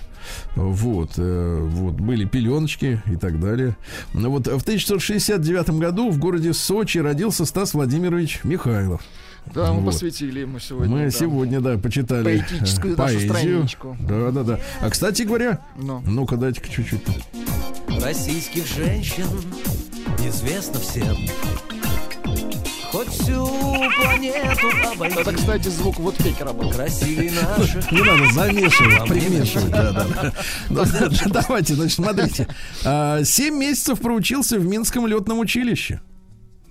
Вот, 0.55 1.11
э, 1.17 1.59
вот, 1.61 1.93
были 1.95 2.25
пеленочки 2.25 3.01
и 3.11 3.15
так 3.15 3.39
далее. 3.39 3.75
Ну 4.13 4.29
вот 4.31 4.47
в 4.47 4.61
1969 4.61 5.69
году 5.71 6.09
в 6.09 6.17
городе 6.19 6.53
Сочи 6.53 6.97
родился 6.99 7.45
Стас 7.45 7.73
Владимирович 7.73 8.41
Михайлов. 8.43 9.01
Да, 9.53 9.73
мы 9.73 9.81
Вот. 9.81 9.93
посвятили 9.93 10.39
ему 10.39 10.57
сегодня. 10.59 10.95
Мы 10.95 11.03
да. 11.05 11.11
сегодня, 11.11 11.61
да, 11.61 11.77
почитали 11.77 12.23
Поэтическую 12.23 12.95
э, 12.95 12.97
нашу 12.97 13.13
поэзию. 13.13 13.33
страничку. 13.35 13.97
Да, 14.01 14.31
да, 14.31 14.43
да. 14.43 14.59
А 14.81 14.89
кстати 14.89 15.21
говоря, 15.21 15.59
Ну. 15.77 16.01
ну-ка 16.05 16.35
дайте-ка 16.35 16.67
чуть-чуть. 16.67 17.01
Российских 18.01 18.65
женщин 18.67 19.25
известно 20.19 20.79
всем. 20.79 21.15
Хоть 22.95 23.09
всю 23.09 23.45
планету 23.45 24.67
обойти. 24.93 25.19
Это, 25.19 25.33
кстати, 25.33 25.67
звук 25.67 25.99
вот 25.99 26.15
пекера 26.15 26.53
был. 26.53 26.71
Красивей 26.71 27.29
наших. 27.57 27.91
Не 27.91 28.01
надо 28.01 28.31
замешивать, 28.31 29.09
примешивать. 29.09 29.69
Да, 29.69 29.91
да, 29.91 30.31
да. 30.69 31.09
Давайте, 31.41 31.75
значит, 31.75 31.95
смотрите. 31.95 32.47
А, 32.85 33.21
Семь 33.25 33.55
месяцев 33.55 33.99
проучился 33.99 34.57
в 34.57 34.65
Минском 34.65 35.07
летном 35.07 35.39
училище. 35.39 35.99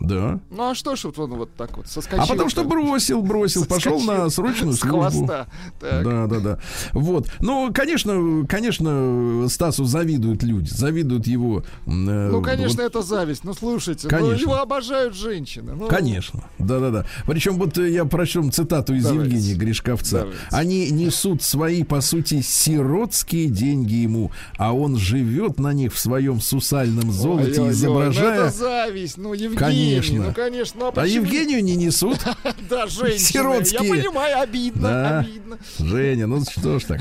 Да. 0.07 0.41
Ну 0.51 0.71
а 0.71 0.75
что 0.75 0.97
ж 0.97 1.05
вот 1.05 1.19
он 1.19 1.35
вот 1.35 1.55
так 1.57 1.77
вот 1.77 1.87
соскочил? 1.87 2.23
А 2.25 2.27
потому 2.27 2.49
что 2.51 2.65
бросил, 2.65 3.23
бросил, 3.23 3.65
пошел 3.67 4.01
на 4.01 4.29
срочную 4.31 4.75
с 4.75 4.81
службу. 4.81 5.01
хвоста. 5.27 5.47
Так. 5.81 6.05
Да, 6.05 6.27
да, 6.27 6.41
да. 6.41 6.59
Вот. 6.93 7.29
Ну, 7.41 7.73
конечно, 7.73 8.47
конечно, 8.49 9.47
Стасу 9.49 9.85
завидуют 9.85 10.43
люди, 10.43 10.69
завидуют 10.71 11.27
его. 11.27 11.61
э, 11.87 11.91
Ну, 11.91 12.43
конечно, 12.43 12.83
вот- 12.83 12.91
это 12.91 13.03
зависть. 13.03 13.45
Ну, 13.45 13.55
слушайте, 13.55 14.09
ну, 14.11 14.11
Конечно. 14.19 14.41
его 14.43 14.55
обожают 14.57 15.15
женщины. 15.15 15.73
Ну, 15.75 15.87
Конечно, 15.89 16.45
да-да-да. 16.59 17.07
Причем 17.27 17.59
вот 17.59 17.79
э, 17.79 17.91
я 17.91 18.05
прочтем 18.05 18.51
цитату 18.51 18.95
из 18.95 19.05
Давайте. 19.05 19.25
Евгения 19.37 19.55
Гришковца. 19.55 20.19
Давайте. 20.21 20.39
Они 20.51 20.91
несут 20.91 21.43
свои, 21.43 21.83
по 21.85 22.01
сути, 22.01 22.41
сиротские 22.43 23.49
деньги 23.49 23.95
ему, 23.95 24.31
а 24.57 24.73
он 24.73 24.97
живет 24.97 25.59
на 25.59 25.73
них 25.73 25.93
в 25.95 25.99
своем 25.99 26.41
сусальном 26.41 27.13
золоте, 27.13 27.53
ой-ой-ой, 27.61 27.73
изображая... 27.73 28.41
Ну, 28.41 28.47
это 28.47 28.51
зависть. 28.57 29.17
Ну, 29.19 29.33
Евгений. 29.33 29.57
Конечно. 29.57 29.94
Ну, 30.03 30.33
конечно. 30.33 30.81
Ну, 30.81 30.87
а 30.87 30.89
А 30.89 30.93
почему- 30.93 31.25
Евгению 31.25 31.63
не 31.65 31.77
несут. 31.77 32.19
Да, 32.69 32.87
женщины. 32.87 33.19
Сиротские. 33.19 33.87
Я 33.89 33.95
понимаю, 34.03 34.41
обидно, 34.41 34.89
Да. 34.89 35.19
обидно. 35.21 35.59
Женя, 35.79 36.27
ну 36.27 36.43
что 36.45 36.79
ж 36.79 36.85
так. 36.85 37.01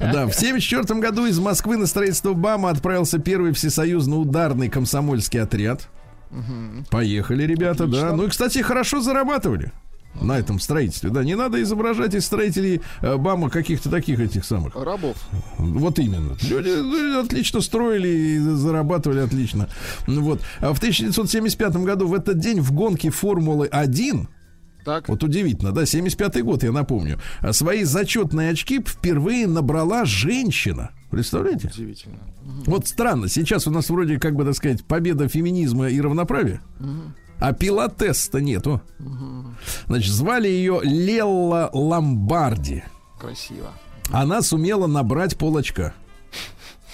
Да, 0.00 0.26
в 0.26 0.34
74 0.34 1.00
году 1.00 1.26
из 1.26 1.38
Москвы 1.38 1.76
на 1.76 1.86
строительство 1.86 2.32
БАМа 2.32 2.70
отправился 2.70 3.18
первый 3.18 3.52
всесоюзно 3.52 4.16
ударный 4.18 4.68
комсомольский 4.68 5.40
отряд. 5.40 5.88
Поехали, 6.90 7.44
ребята, 7.44 7.86
да. 7.86 8.12
Ну 8.12 8.24
и, 8.26 8.28
кстати, 8.28 8.58
хорошо 8.58 9.00
зарабатывали 9.00 9.72
на 10.20 10.38
этом 10.38 10.58
строительстве. 10.60 11.10
Да, 11.10 11.24
не 11.24 11.34
надо 11.34 11.62
изображать 11.62 12.14
из 12.14 12.24
строителей 12.24 12.80
э, 13.02 13.16
БАМа 13.16 13.50
каких-то 13.50 13.90
таких 13.90 14.20
этих 14.20 14.44
самых. 14.44 14.74
Рабов. 14.76 15.16
Вот 15.58 15.98
именно. 15.98 16.36
Люди, 16.42 16.68
люди 16.68 17.24
отлично 17.24 17.60
строили 17.60 18.08
и 18.08 18.38
зарабатывали 18.38 19.20
отлично. 19.20 19.68
Ну 20.06 20.22
Вот. 20.22 20.40
А 20.60 20.72
в 20.72 20.78
1975 20.78 21.76
году 21.76 22.06
в 22.06 22.14
этот 22.14 22.38
день 22.38 22.60
в 22.60 22.72
гонке 22.72 23.10
Формулы-1 23.10 24.26
Так. 24.84 25.08
вот 25.08 25.22
удивительно, 25.22 25.72
да, 25.72 25.82
75-й 25.82 26.42
год, 26.42 26.62
я 26.62 26.72
напомню. 26.72 27.18
А 27.40 27.52
Свои 27.52 27.84
зачетные 27.84 28.50
очки 28.50 28.80
впервые 28.86 29.46
набрала 29.46 30.04
женщина. 30.04 30.90
Представляете? 31.10 31.68
Удивительно. 31.68 32.18
Вот 32.66 32.86
странно, 32.88 33.28
сейчас 33.28 33.66
у 33.66 33.70
нас 33.70 33.88
вроде, 33.88 34.18
как 34.18 34.34
бы, 34.34 34.44
так 34.44 34.54
сказать, 34.54 34.84
победа 34.84 35.28
феминизма 35.28 35.88
и 35.88 36.00
равноправия. 36.00 36.60
А 37.40 37.52
пилотеста 37.52 38.40
нету. 38.40 38.80
Значит, 39.86 40.12
звали 40.12 40.48
ее 40.48 40.80
Лелла 40.82 41.70
Ламбарди. 41.72 42.84
Красиво. 43.18 43.70
Она 44.10 44.42
сумела 44.42 44.86
набрать 44.86 45.36
полочка. 45.36 45.94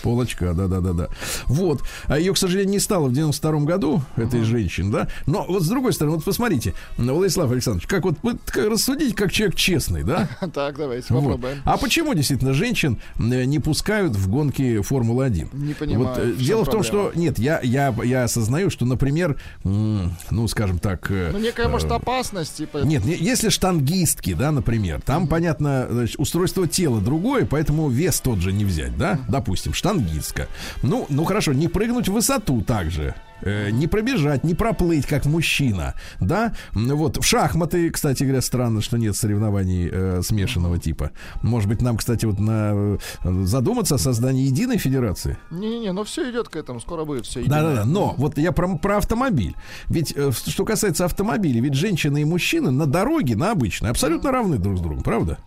Полочка, 0.03 0.55
да-да-да-да. 0.55 1.09
Вот. 1.47 1.83
А 2.07 2.19
ее, 2.19 2.33
к 2.35 2.39
сожалению, 2.39 2.73
не 2.73 2.79
стало 2.79 3.09
в 3.09 3.13
92 3.13 3.61
году, 3.61 4.03
этой 4.17 4.43
женщины, 4.43 4.91
да. 4.93 5.09
Но 5.27 5.45
вот 5.49 5.63
с 5.63 5.69
другой 5.69 5.93
стороны, 5.93 6.17
вот 6.17 6.25
посмотрите, 6.25 6.75
Владислав 6.97 7.51
Александрович, 7.51 7.87
как 7.87 8.05
вот 8.05 8.17
вы 8.23 8.39
как 8.47 8.67
рассудить, 8.69 9.15
как 9.15 9.33
человек 9.33 9.57
честный, 9.57 10.03
да? 10.03 10.29
Так, 10.55 10.77
давайте 10.79 11.07
Вот. 11.13 11.23
попробуем. 11.23 11.59
А 11.65 11.77
почему 11.77 12.15
действительно 12.15 12.53
женщин 12.55 12.99
э, 13.19 13.45
не 13.45 13.59
пускают 13.59 14.15
в 14.17 14.29
гонки 14.29 14.81
Формулы-1? 14.83 15.49
Не 15.57 15.75
понимаю, 15.75 16.09
Вот, 16.09 16.19
э, 16.19 16.33
чем 16.37 16.45
дело 16.45 16.63
в 16.65 16.71
том, 16.71 16.83
проблема? 16.83 17.11
что 17.11 17.19
нет, 17.19 17.39
я, 17.39 17.61
я, 17.63 17.95
я 18.05 18.25
осознаю, 18.25 18.71
что, 18.71 18.85
например, 18.87 19.37
ну, 19.65 20.49
скажем 20.49 20.79
так, 20.79 21.11
э, 21.11 21.31
Ну, 21.33 21.39
некая, 21.39 21.69
может, 21.69 21.91
опасность, 21.91 22.57
типа... 22.57 22.79
нет, 22.79 23.05
не- 23.05 23.17
если 23.17 23.49
штангистки, 23.49 24.35
да, 24.35 24.51
например, 24.53 25.01
там, 25.03 25.27
понятно, 25.29 25.87
значит, 25.91 26.19
устройство 26.19 26.67
тела 26.67 27.01
другое, 27.01 27.47
поэтому 27.47 27.89
вес 27.89 28.21
тот 28.21 28.39
же 28.39 28.53
не 28.53 28.65
взять, 28.65 28.97
да, 28.97 29.19
допустим, 29.29 29.73
штангистка. 29.91 30.49
Ну, 30.83 31.07
ну 31.09 31.25
хорошо, 31.25 31.53
не 31.53 31.69
прыгнуть 31.69 32.09
в 32.09 32.13
высоту 32.13 32.63
также. 32.63 33.15
э, 33.43 33.71
не 33.71 33.87
пробежать, 33.87 34.45
не 34.45 34.55
проплыть, 34.55 35.07
как 35.07 35.25
мужчина, 35.25 35.95
да, 36.21 36.53
вот, 36.75 37.17
в 37.17 37.25
шахматы, 37.25 37.91
кстати 37.91 38.23
говоря, 38.25 38.43
странно, 38.43 38.83
что 38.83 38.99
нет 38.99 39.17
соревнований 39.17 39.89
э, 39.91 40.21
смешанного 40.23 40.79
типа, 40.79 41.11
может 41.43 41.69
быть, 41.69 41.81
нам, 41.81 41.97
кстати, 41.97 42.27
вот 42.27 42.39
на, 42.39 42.73
э, 42.75 42.99
задуматься 43.45 43.95
о 43.95 43.99
создании 43.99 44.45
единой 44.45 44.77
федерации, 44.77 45.39
Не-не-не, 45.51 45.93
но 45.93 46.05
все 46.05 46.31
идет 46.31 46.51
к 46.51 46.57
этому, 46.57 46.81
скоро 46.81 47.05
будет 47.05 47.25
все 47.25 47.43
да-да-да, 47.45 47.87
но 47.87 48.15
вот 48.19 48.37
я 48.37 48.53
про, 48.53 48.77
про 48.77 48.99
автомобиль. 48.99 49.55
Ведь 49.89 50.13
э, 50.15 50.31
что 50.33 50.65
касается 50.67 51.07
автомобилей, 51.07 51.61
ведь 51.61 51.75
женщины 51.75 52.21
и 52.21 52.25
мужчины 52.25 52.71
на 52.71 52.87
дороге, 52.87 53.37
на 53.37 53.53
обычной, 53.53 53.89
абсолютно 53.89 54.33
равны 54.33 54.59
друг 54.59 54.77
с 54.77 54.81
другом, 54.81 55.03
правда? 55.03 55.39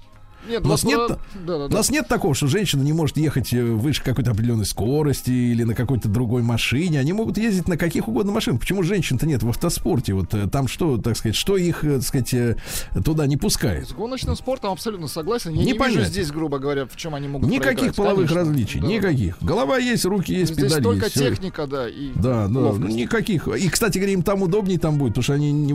Нет, 0.50 0.66
У 0.66 0.68
нас, 0.68 0.84
нет, 0.84 0.98
про- 1.08 1.16
у 1.16 1.46
Да-да-да. 1.46 1.76
нас 1.78 1.89
нет 1.89 2.08
такого, 2.08 2.36
что 2.36 2.48
женщина 2.48 2.82
не 2.84 2.94
может 2.94 3.18
ехать 3.18 3.54
э, 3.54 3.64
выше 3.64 4.04
какой-то 4.04 4.32
определенной 4.32 4.66
скорости 4.66 5.32
или 5.32 5.64
на 5.64 5.74
какой-то 5.76 6.10
другой 6.10 6.41
машине. 6.44 7.00
Они 7.00 7.14
могут 7.14 7.38
ездить 7.38 7.68
на 7.68 7.78
каких 7.78 8.08
угодно 8.08 8.32
машинах. 8.32 8.60
Почему 8.62 8.84
женщин-то 8.84 9.26
нет 9.26 9.44
в 9.44 9.50
автоспорте? 9.50 10.14
Вот 10.14 10.34
э, 10.34 10.48
там 10.50 10.68
что, 10.68 10.98
так 10.98 11.16
сказать, 11.18 11.36
что 11.36 11.58
их, 11.58 11.84
э, 11.84 12.00
так 12.00 12.04
сказать, 12.04 12.58
туда 13.06 13.26
не 13.28 13.38
пускает? 13.38 13.88
С 13.89 13.94
гоночным 13.94 14.36
спортом 14.36 14.72
абсолютно 14.72 15.08
согласен. 15.08 15.52
Я 15.52 15.64
Не 15.64 15.72
не, 15.72 15.78
вижу 15.78 16.04
здесь, 16.04 16.32
грубо 16.32 16.60
говоря, 16.60 16.86
в 16.86 16.96
чем 16.96 17.16
они 17.16 17.28
могут 17.28 17.50
Никаких 17.50 17.76
проиграть. 17.78 17.96
половых 17.96 18.30
Конечно. 18.30 18.52
различий, 18.52 18.80
Да. 18.82 18.88
никаких. 18.88 19.38
Голова 19.41 19.78
есть, 19.78 20.06
руки 20.06 20.34
есть, 20.34 20.54
Здесь 20.54 20.66
педали 20.68 20.84
только 20.84 21.06
есть. 21.06 21.16
техника, 21.18 21.68
да, 21.68 21.88
и 21.89 22.12
Да, 22.16 22.22
да, 22.44 22.48
ну, 22.50 22.62
ловкость. 22.62 22.96
никаких. 22.96 23.48
И, 23.48 23.70
кстати 23.70 23.98
говоря, 23.98 24.14
им 24.14 24.24
там 24.24 24.41
удобнее 24.41 24.80
там 24.80 24.98
будет, 24.98 25.10
потому 25.14 25.24
что 25.24 25.34
они 25.34 25.52
не, 25.52 25.74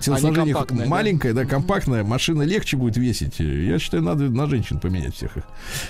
телосложение 0.00 0.54
да? 0.54 0.86
маленькое, 0.86 1.34
да? 1.34 1.44
компактная, 1.44 2.04
машина 2.04 2.42
легче 2.42 2.76
будет 2.76 2.96
весить. 2.96 3.38
Я 3.38 3.78
считаю, 3.78 4.02
надо 4.10 4.30
на 4.30 4.46
женщин 4.46 4.78
поменять 4.78 5.14
всех 5.14 5.36
их, 5.36 5.44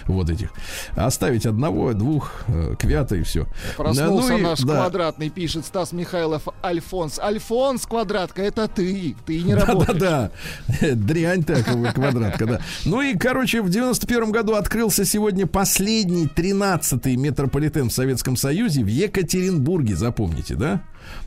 вот 0.06 0.30
этих. 0.30 0.52
Оставить 0.96 1.46
одного, 1.46 1.92
двух, 1.92 2.44
э, 2.48 2.74
квята 2.78 3.16
и 3.16 3.22
все. 3.22 3.46
Проснулся 3.76 4.36
наш 4.36 4.60
квадратный, 4.60 5.30
пишет 5.30 5.64
Стас 5.64 5.92
Михайлов 5.92 6.48
Альфонс. 6.62 7.18
Альфонс, 7.18 7.86
квадратка, 7.86 8.42
это 8.42 8.68
ты. 8.68 9.16
Ты 9.26 9.42
не 9.42 9.54
работаешь. 9.54 9.98
Да-да-да. 9.98 10.94
Дрянь 10.94 11.44
такая 11.44 11.92
квадратка, 11.92 12.46
да. 12.46 12.60
Ну 12.84 13.00
и, 13.02 13.16
короче, 13.16 13.62
в 13.62 13.70
91 13.70 14.30
году 14.30 14.54
открылся 14.54 15.04
сегодня 15.04 15.46
последний 15.46 16.26
13-й 16.26 17.16
метрополитен 17.16 17.88
в 17.88 17.92
Советском 17.92 18.36
Союзе 18.36 18.82
в 18.82 18.88
Екатеринбурге, 18.88 19.96
запомните, 19.96 20.54
да? 20.54 20.82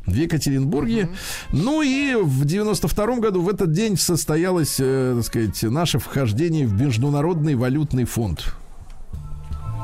В 0.05 0.13
Екатеринбурге. 0.13 1.09
Ну 1.51 1.81
и 1.81 2.15
в 2.15 2.45
92 2.45 3.17
году 3.17 3.41
в 3.41 3.49
этот 3.49 3.71
день 3.71 3.97
состоялось, 3.97 4.77
э, 4.79 5.13
так 5.15 5.25
сказать, 5.25 5.63
наше 5.63 5.99
вхождение 5.99 6.67
в 6.67 6.73
Международный 6.73 7.55
валютный 7.55 8.05
фонд 8.05 8.53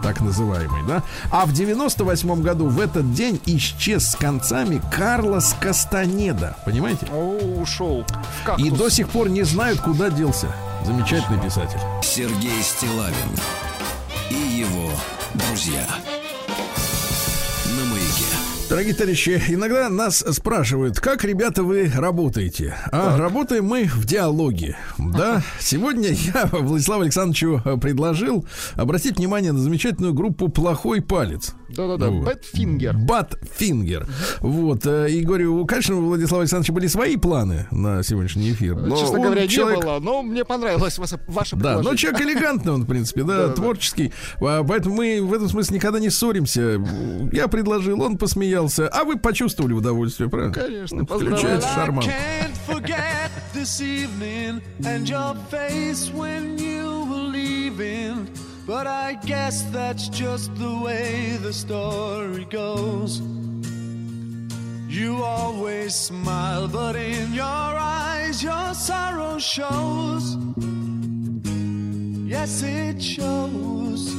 так 0.02 0.22
называемый, 0.22 0.82
да? 0.88 1.04
А 1.32 1.46
в 1.46 1.54
98 1.54 2.42
году 2.42 2.68
в 2.68 2.80
этот 2.80 3.14
день 3.14 3.40
исчез 3.46 4.12
с 4.12 4.16
концами 4.16 4.82
Карлос 4.92 5.56
Кастанеда, 5.60 6.56
понимаете? 6.66 7.08
О, 7.12 7.62
ушел. 7.62 8.06
И 8.58 8.70
до 8.70 8.90
сих 8.90 9.10
пор 9.10 9.30
не 9.30 9.44
знают, 9.44 9.82
куда 9.82 10.10
делся. 10.10 10.48
Замечательный 10.86 11.42
писатель. 11.42 11.80
Сергей 12.02 12.62
Стилавин 12.62 13.14
и 14.30 14.36
его 14.36 14.90
друзья. 15.34 15.86
Дорогие 18.70 18.94
товарищи, 18.94 19.42
иногда 19.48 19.90
нас 19.90 20.24
спрашивают, 20.30 21.00
как, 21.00 21.24
ребята, 21.24 21.64
вы 21.64 21.92
работаете? 21.92 22.76
А 22.92 23.18
работаем 23.18 23.66
мы 23.66 23.86
в 23.86 24.06
диалоге. 24.06 24.78
Да, 25.00 25.42
сегодня 25.60 26.10
я 26.12 26.46
Владиславу 26.52 27.02
Александровичу 27.02 27.64
предложил 27.82 28.46
обратить 28.76 29.18
внимание 29.18 29.54
на 29.54 29.60
замечательную 29.60 30.14
группу 30.14 30.50
«Плохой 30.50 31.02
палец». 31.02 31.56
Да-да-да, 31.76 32.10
Вот. 32.10 32.26
Badfinger. 32.26 32.98
Badfinger. 32.98 34.08
Вот. 34.40 34.86
э, 34.86 35.10
И 35.12 35.22
говорю, 35.24 35.66
конечно, 35.66 35.96
у 35.98 36.02
Владислава 36.02 36.42
Александровича 36.44 36.74
были 36.74 36.88
свои 36.88 37.16
планы 37.18 37.68
на 37.72 38.04
сегодняшний 38.04 38.52
эфир. 38.52 38.76
но 38.76 38.98
Честно 38.98 39.20
говоря, 39.20 39.48
человек- 39.48 39.80
не 39.80 39.86
было, 39.86 40.00
но 40.00 40.22
мне 40.24 40.44
понравилось 40.46 40.98
ваше, 40.98 41.20
ваше 41.28 41.56
Да, 41.56 41.78
но 41.78 41.78
предложение. 41.84 41.98
человек 41.98 42.22
элегантный 42.22 42.74
он, 42.74 42.84
в 42.84 42.88
принципе, 42.88 43.24
да, 43.24 43.50
творческий. 43.50 44.12
А, 44.42 44.64
Поэтому 44.64 44.96
мы 44.96 45.22
в 45.22 45.34
этом 45.34 45.48
смысле 45.50 45.78
никогда 45.78 46.00
не 46.00 46.10
ссоримся. 46.10 46.82
Я 47.32 47.48
предложил, 47.48 48.02
он 48.02 48.18
посмеялся. 48.18 48.88
А 48.90 49.04
вы 49.04 49.18
почувствовали 49.18 49.74
удовольствие, 49.74 50.30
правильно? 50.30 50.54
Конечно, 50.54 51.06
Включается 51.06 51.36
поздравляю. 51.36 51.62
шарман. 51.62 52.04
This 53.54 53.82
evening 53.82 54.62
and 54.84 55.06
your 55.06 55.36
face 55.52 56.12
when 56.14 56.58
you 56.58 57.06
were 57.10 57.32
leaving. 57.32 58.28
But 58.70 58.86
I 58.86 59.16
guess 59.26 59.64
that's 59.72 60.10
just 60.10 60.54
the 60.54 60.80
way 60.86 61.38
the 61.42 61.52
story 61.52 62.46
goes. 62.46 63.20
You 64.88 65.24
always 65.24 65.96
smile, 65.96 66.68
but 66.68 66.96
in 66.96 67.34
your 67.34 67.44
eyes 67.46 68.44
your 68.44 68.76
sorrow 68.76 69.40
shows. 69.40 70.38
Yes, 72.28 72.62
it 72.62 73.02
shows. 73.02 74.14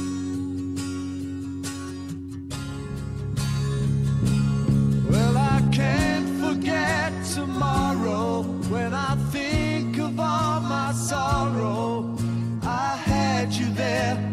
Well, 5.09 5.37
I 5.37 5.61
can't 5.71 6.29
forget 6.43 7.13
tomorrow 7.33 8.43
when 8.67 8.93
I 8.93 9.15
think 9.31 9.97
of 9.97 10.19
all 10.19 10.59
my 10.59 10.91
sorrow. 10.91 12.17
I 12.63 12.97
had 12.97 13.53
you 13.53 13.71
there, 13.73 14.30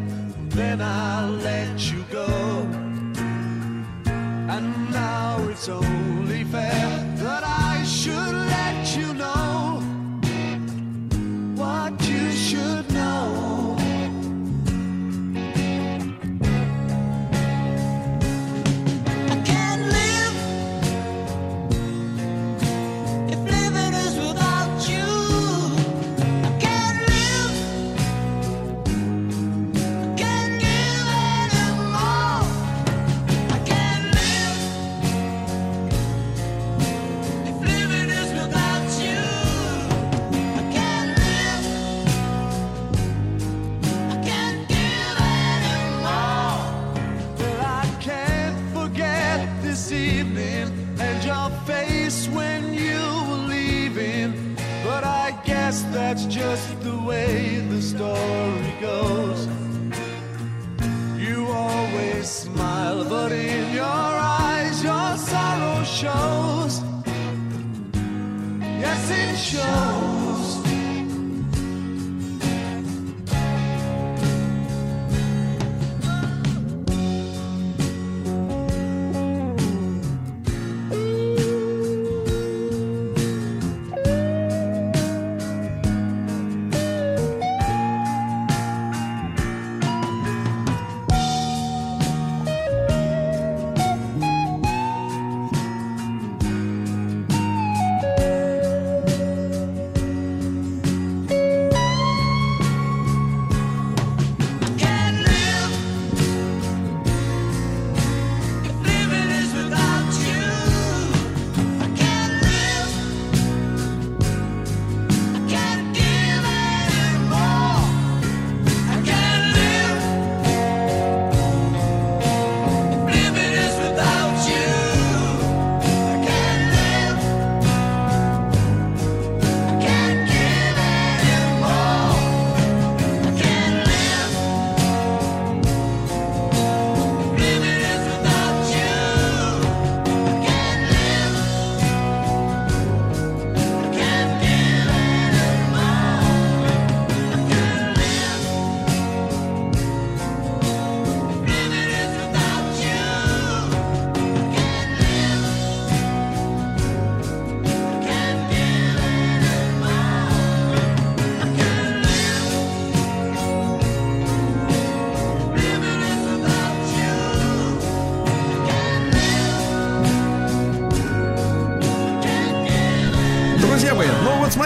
then 0.58 0.80
I'll 0.80 1.30
let 1.30 1.78
you 1.92 2.02
go. 2.10 2.26
And 4.54 4.90
now 4.90 5.38
it's 5.48 5.68
only 5.68 6.42
fair 6.44 6.88
that 7.22 7.44
I 7.44 7.84
should 7.84 8.34
let 8.56 8.96
you 8.96 9.14
know 9.14 9.80
what 11.54 11.92
you 12.08 12.32
should 12.32 12.90
know. 12.90 13.67
Just 56.58 56.80
the 56.82 56.98
way 56.98 57.58
the 57.70 57.80
story 57.80 58.72
goes. 58.80 59.46
You 61.16 61.46
always 61.46 62.28
smile, 62.28 63.04
but 63.04 63.32
in 63.32 63.74
your 63.74 63.84
eyes 63.84 64.82
your 64.82 65.16
sorrow 65.16 65.84
shows. 65.84 66.82
Yes, 68.82 69.10
it 69.10 69.36
shows. 69.36 70.17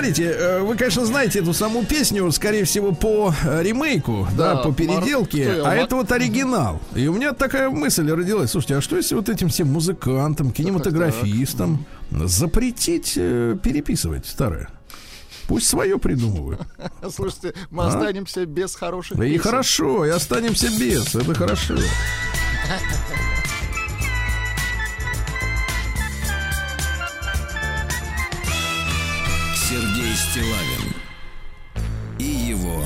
Смотрите, 0.02 0.30
э, 0.32 0.60
вы, 0.62 0.76
конечно, 0.76 1.04
знаете 1.04 1.38
эту 1.38 1.52
саму 1.54 1.84
песню, 1.84 2.30
скорее 2.32 2.64
всего, 2.64 2.92
по 2.92 3.32
э, 3.44 3.62
ремейку, 3.62 4.26
да, 4.36 4.54
Да, 4.54 4.62
по 4.62 4.72
переделке, 4.72 5.38
её, 5.38 5.64
а 5.64 5.68
Мар- 5.68 5.78
это 5.78 5.96
вот 5.96 6.10
оригинал. 6.10 6.80
И 6.94 7.06
у 7.06 7.14
меня 7.14 7.32
такая 7.32 7.70
мысль 7.70 8.10
родилась, 8.10 8.50
слушайте, 8.50 8.76
а 8.76 8.80
что 8.80 8.96
если 8.96 9.14
вот 9.14 9.28
этим 9.28 9.48
всем 9.48 9.68
музыкантам, 9.68 10.50
кинематографистам 10.50 11.86
запретить 12.10 13.14
э, 13.16 13.56
переписывать 13.62 14.26
старое? 14.26 14.68
Пусть 15.46 15.68
свое 15.68 15.98
придумывают. 15.98 16.60
Слушайте, 17.14 17.52
мы 17.70 17.86
останемся 17.86 18.46
без 18.46 18.74
хороших 18.74 19.18
А? 19.18 19.24
И 19.24 19.32
песен. 19.32 19.42
хорошо, 19.42 20.06
и 20.06 20.10
останемся 20.10 20.68
без, 20.78 21.14
это 21.14 21.34
хорошо. 21.34 21.74
Стилавин 30.32 30.94
и 32.18 32.24
его 32.24 32.82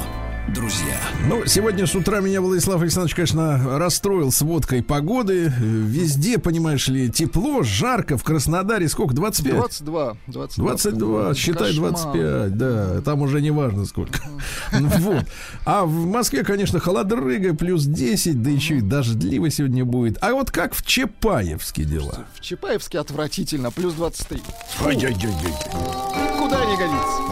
друзья. 0.52 0.96
Ну, 1.28 1.46
сегодня 1.46 1.86
с 1.86 1.94
утра 1.94 2.18
меня 2.18 2.40
Владислав 2.40 2.82
Александрович, 2.82 3.14
конечно, 3.14 3.78
расстроил 3.78 4.32
с 4.32 4.42
водкой 4.42 4.82
погоды. 4.82 5.52
Везде, 5.56 6.38
понимаешь 6.38 6.88
ли, 6.88 7.08
тепло, 7.08 7.62
жарко. 7.62 8.18
В 8.18 8.24
Краснодаре 8.24 8.88
сколько? 8.88 9.14
25? 9.14 9.54
22. 9.54 10.16
22. 10.26 10.64
22, 10.64 11.34
считай 11.34 11.68
Кошмар. 11.68 11.92
25, 11.92 12.58
да, 12.58 13.00
там 13.02 13.22
уже 13.22 13.40
не 13.40 13.52
важно 13.52 13.84
сколько. 13.84 14.18
Ну, 14.72 14.88
Вот. 14.88 15.26
А 15.64 15.84
в 15.84 16.04
Москве, 16.04 16.42
конечно, 16.42 16.80
холодрыга, 16.80 17.54
плюс 17.54 17.84
10, 17.84 18.42
да 18.42 18.50
еще 18.50 18.78
и 18.78 18.80
дождливо 18.80 19.50
сегодня 19.50 19.84
будет. 19.84 20.18
А 20.20 20.32
вот 20.32 20.50
как 20.50 20.74
в 20.74 20.84
Чапаевске 20.84 21.84
дела? 21.84 22.26
В 22.34 22.40
Чапаевске 22.40 22.98
отвратительно, 22.98 23.70
плюс 23.70 23.94
23. 23.94 24.42
Ой-ой-ой-ой. 24.84 26.25
Никуда 26.46 26.64
не 26.64 26.76
годится. 26.76 27.22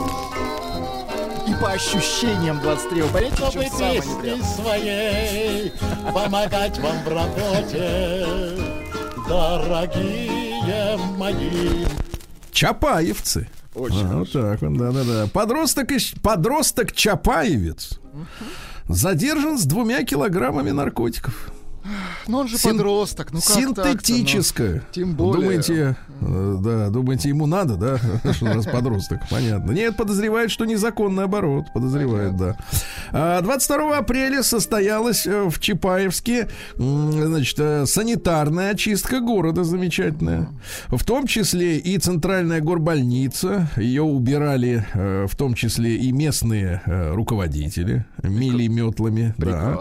И 1.47 1.55
по 1.63 1.71
ощущениям 1.71 2.59
23. 2.61 3.03
Вы 3.03 3.09
Понимаете, 3.11 3.45
в 3.45 3.53
чем 3.53 3.71
самое 3.71 4.43
своей 4.43 5.73
помогать 6.13 6.79
вам 6.81 6.97
в 7.05 7.09
работе, 7.09 8.27
дорогие 9.29 10.99
мои. 11.17 11.85
Чапаевцы. 12.51 13.49
Очень 13.77 14.07
А, 14.11 14.17
вот 14.17 14.33
так 14.33 14.61
вот, 14.63 14.77
да-да-да. 14.77 15.29
Подросток, 15.33 15.91
подросток 16.21 16.91
Чапаевец 16.93 18.01
задержан 18.89 19.59
с 19.59 19.65
двумя 19.65 20.03
килограммами 20.03 20.73
наркотиков. 20.73 21.53
Ну 22.27 22.39
он 22.39 22.49
же 22.49 22.57
Син- 22.57 22.73
подросток, 22.73 23.33
ну 23.33 23.41
как 23.41 23.55
так-то, 23.55 23.85
ну? 23.85 23.99
Синтетическое. 24.01 24.83
Тем 24.93 25.15
более. 25.15 25.43
Думаете, 25.43 25.97
э, 26.21 26.57
да, 26.61 26.89
думаете, 26.89 27.29
ему 27.29 27.47
надо, 27.47 27.77
да? 27.77 27.99
Что 28.33 28.47
у 28.47 28.55
нас 28.55 28.65
подросток, 28.65 29.21
понятно. 29.31 29.73
Нет, 29.73 29.97
подозревает, 29.97 30.51
что 30.51 30.65
незаконный 30.65 31.25
оборот. 31.25 31.67
Подозревает, 31.75 32.37
да. 32.37 32.57
А, 33.13 33.41
22 33.43 33.99
апреля 33.99 34.43
состоялась 34.43 35.27
э, 35.27 35.49
в 35.51 35.61
Чапаевске, 35.61 36.49
значит, 36.77 37.59
э, 37.59 37.85
санитарная 37.87 38.71
очистка 38.71 39.21
города 39.21 39.65
замечательная. 39.65 40.49
В 40.89 41.05
том 41.05 41.27
числе 41.27 41.79
и 41.79 41.99
центральная 41.99 42.61
горбольница. 42.61 43.69
Ее 43.77 44.03
убирали, 44.03 44.87
э, 44.95 45.27
в 45.29 45.37
том 45.37 45.55
числе 45.55 45.97
и 45.97 46.13
местные 46.13 46.83
руководители, 46.87 48.07
мили 48.23 48.69
метлами. 48.69 49.35
Да. 49.37 49.81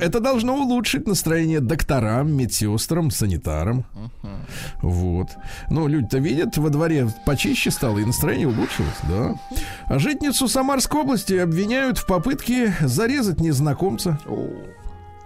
Это 0.00 0.20
должно 0.20 0.56
улучшить 0.56 1.06
настроение 1.06 1.17
докторам, 1.60 2.32
медсестрам, 2.32 3.10
санитарам. 3.10 3.84
Вот. 4.82 5.28
Ну, 5.70 5.86
люди-то 5.88 6.18
видят, 6.18 6.56
во 6.56 6.70
дворе 6.70 7.08
почище 7.26 7.70
стало, 7.70 7.98
и 7.98 8.04
настроение 8.04 8.48
улучшилось, 8.48 8.98
да. 9.08 9.34
А 9.86 9.98
житницу 9.98 10.48
Самарской 10.48 11.00
области 11.02 11.34
обвиняют 11.34 11.98
в 11.98 12.06
попытке 12.06 12.74
зарезать 12.80 13.40
незнакомца. 13.40 14.18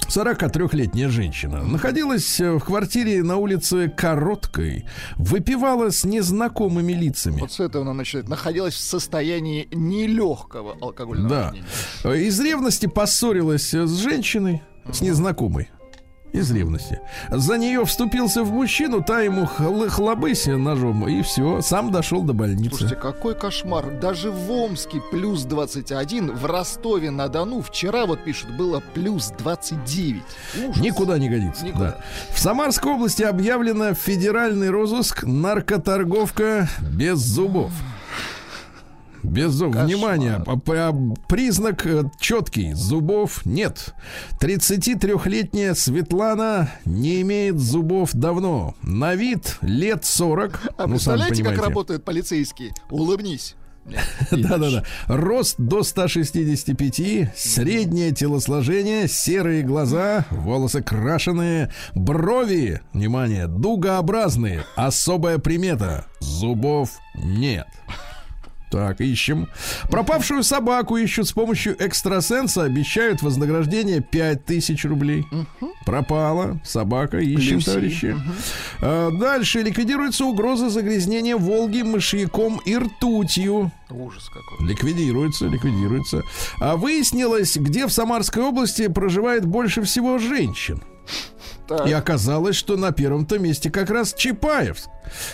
43-летняя 0.08 1.08
женщина 1.08 1.62
находилась 1.62 2.38
в 2.38 2.58
квартире 2.60 3.22
на 3.22 3.36
улице 3.36 3.88
Короткой, 3.88 4.84
выпивала 5.16 5.90
с 5.90 6.04
незнакомыми 6.04 6.92
лицами. 6.92 7.40
Вот 7.40 7.52
с 7.52 7.60
этого 7.60 7.84
она 7.84 7.94
начинает. 7.94 8.28
Находилась 8.28 8.74
в 8.74 8.80
состоянии 8.80 9.68
нелегкого 9.72 10.76
алкогольного 10.82 11.28
Да. 11.30 11.48
опьянения. 11.48 11.68
Э, 12.04 12.18
Из 12.18 12.38
ревности 12.40 12.86
поссорилась 12.86 13.72
с 13.72 13.96
женщиной, 14.02 14.62
с 14.92 15.00
незнакомой. 15.00 15.70
Из 16.32 16.50
ревности. 16.50 16.98
За 17.30 17.58
нее 17.58 17.84
вступился 17.84 18.42
в 18.42 18.50
мужчину, 18.52 19.02
та 19.02 19.20
ему 19.20 19.42
хл- 19.44 19.88
хлобысь 19.88 20.46
ножом, 20.46 21.06
и 21.06 21.20
все, 21.20 21.60
сам 21.60 21.90
дошел 21.92 22.22
до 22.22 22.32
больницы. 22.32 22.70
Слушайте, 22.70 22.96
какой 22.96 23.34
кошмар. 23.34 23.90
Даже 24.00 24.30
в 24.30 24.50
Омске 24.50 25.02
плюс 25.10 25.42
21, 25.44 26.32
в 26.34 26.46
Ростове-на-Дону 26.46 27.60
вчера, 27.60 28.06
вот 28.06 28.24
пишут, 28.24 28.50
было 28.56 28.82
плюс 28.94 29.28
29. 29.38 30.22
Ужас. 30.68 30.82
Никуда 30.82 31.18
не 31.18 31.28
годится. 31.28 31.64
Никуда. 31.66 31.84
да. 31.90 31.98
В 32.34 32.38
Самарской 32.38 32.92
области 32.92 33.22
объявлено 33.22 33.92
федеральный 33.92 34.70
розыск 34.70 35.24
наркоторговка 35.24 36.68
без 36.92 37.18
зубов. 37.18 37.72
Без 39.22 39.52
зубов. 39.52 39.74
Кошмар. 39.74 39.86
Внимание, 39.86 40.44
признак 41.28 41.86
э, 41.86 42.04
четкий. 42.20 42.72
Зубов 42.72 43.44
нет. 43.46 43.94
33-летняя 44.40 45.74
Светлана 45.74 46.70
не 46.84 47.22
имеет 47.22 47.58
зубов 47.58 48.12
давно. 48.12 48.74
На 48.82 49.14
вид 49.14 49.58
лет 49.60 50.04
40. 50.04 50.60
А 50.76 50.86
ну, 50.86 50.94
представляете, 50.94 51.44
как 51.44 51.58
работают 51.58 52.04
полицейские? 52.04 52.72
Улыбнись. 52.90 53.54
Да-да-да. 54.30 54.84
Рост 55.08 55.56
до 55.58 55.82
165, 55.82 57.32
среднее 57.36 58.12
телосложение, 58.12 59.08
серые 59.08 59.62
глаза, 59.62 60.24
волосы 60.30 60.82
крашеные, 60.82 61.72
брови, 61.94 62.80
внимание, 62.92 63.48
дугообразные. 63.48 64.64
Особая 64.76 65.38
примета. 65.38 66.06
Зубов 66.20 66.90
нет. 67.14 67.66
Так, 68.72 69.02
ищем. 69.02 69.48
Пропавшую 69.90 70.42
собаку 70.42 70.96
ищут 70.96 71.28
с 71.28 71.32
помощью 71.32 71.76
экстрасенса. 71.78 72.62
Обещают 72.62 73.20
вознаграждение 73.20 74.00
5000 74.00 74.86
рублей. 74.86 75.26
Пропала 75.84 76.58
собака. 76.64 77.18
Ищем, 77.18 77.56
Люси. 77.56 77.66
товарищи. 77.66 78.16
А, 78.80 79.10
Дальше 79.10 79.60
ликвидируется 79.60 80.24
угроза 80.24 80.70
загрязнения 80.70 81.36
Волги 81.36 81.82
мышьяком 81.82 82.62
и 82.64 82.74
ртутью. 82.74 83.70
Ужас 83.90 84.26
какой. 84.30 84.66
Ликвидируется, 84.66 85.48
ликвидируется. 85.48 86.22
А 86.58 86.76
выяснилось, 86.76 87.58
где 87.58 87.86
в 87.86 87.92
Самарской 87.92 88.42
области 88.42 88.88
проживает 88.88 89.44
больше 89.44 89.82
всего 89.82 90.16
женщин. 90.16 90.82
Так. 91.68 91.86
И 91.86 91.92
оказалось, 91.92 92.56
что 92.56 92.76
на 92.78 92.92
первом-то 92.92 93.38
месте 93.38 93.70
как 93.70 93.90
раз 93.90 94.14
Чапаевск. 94.14 94.88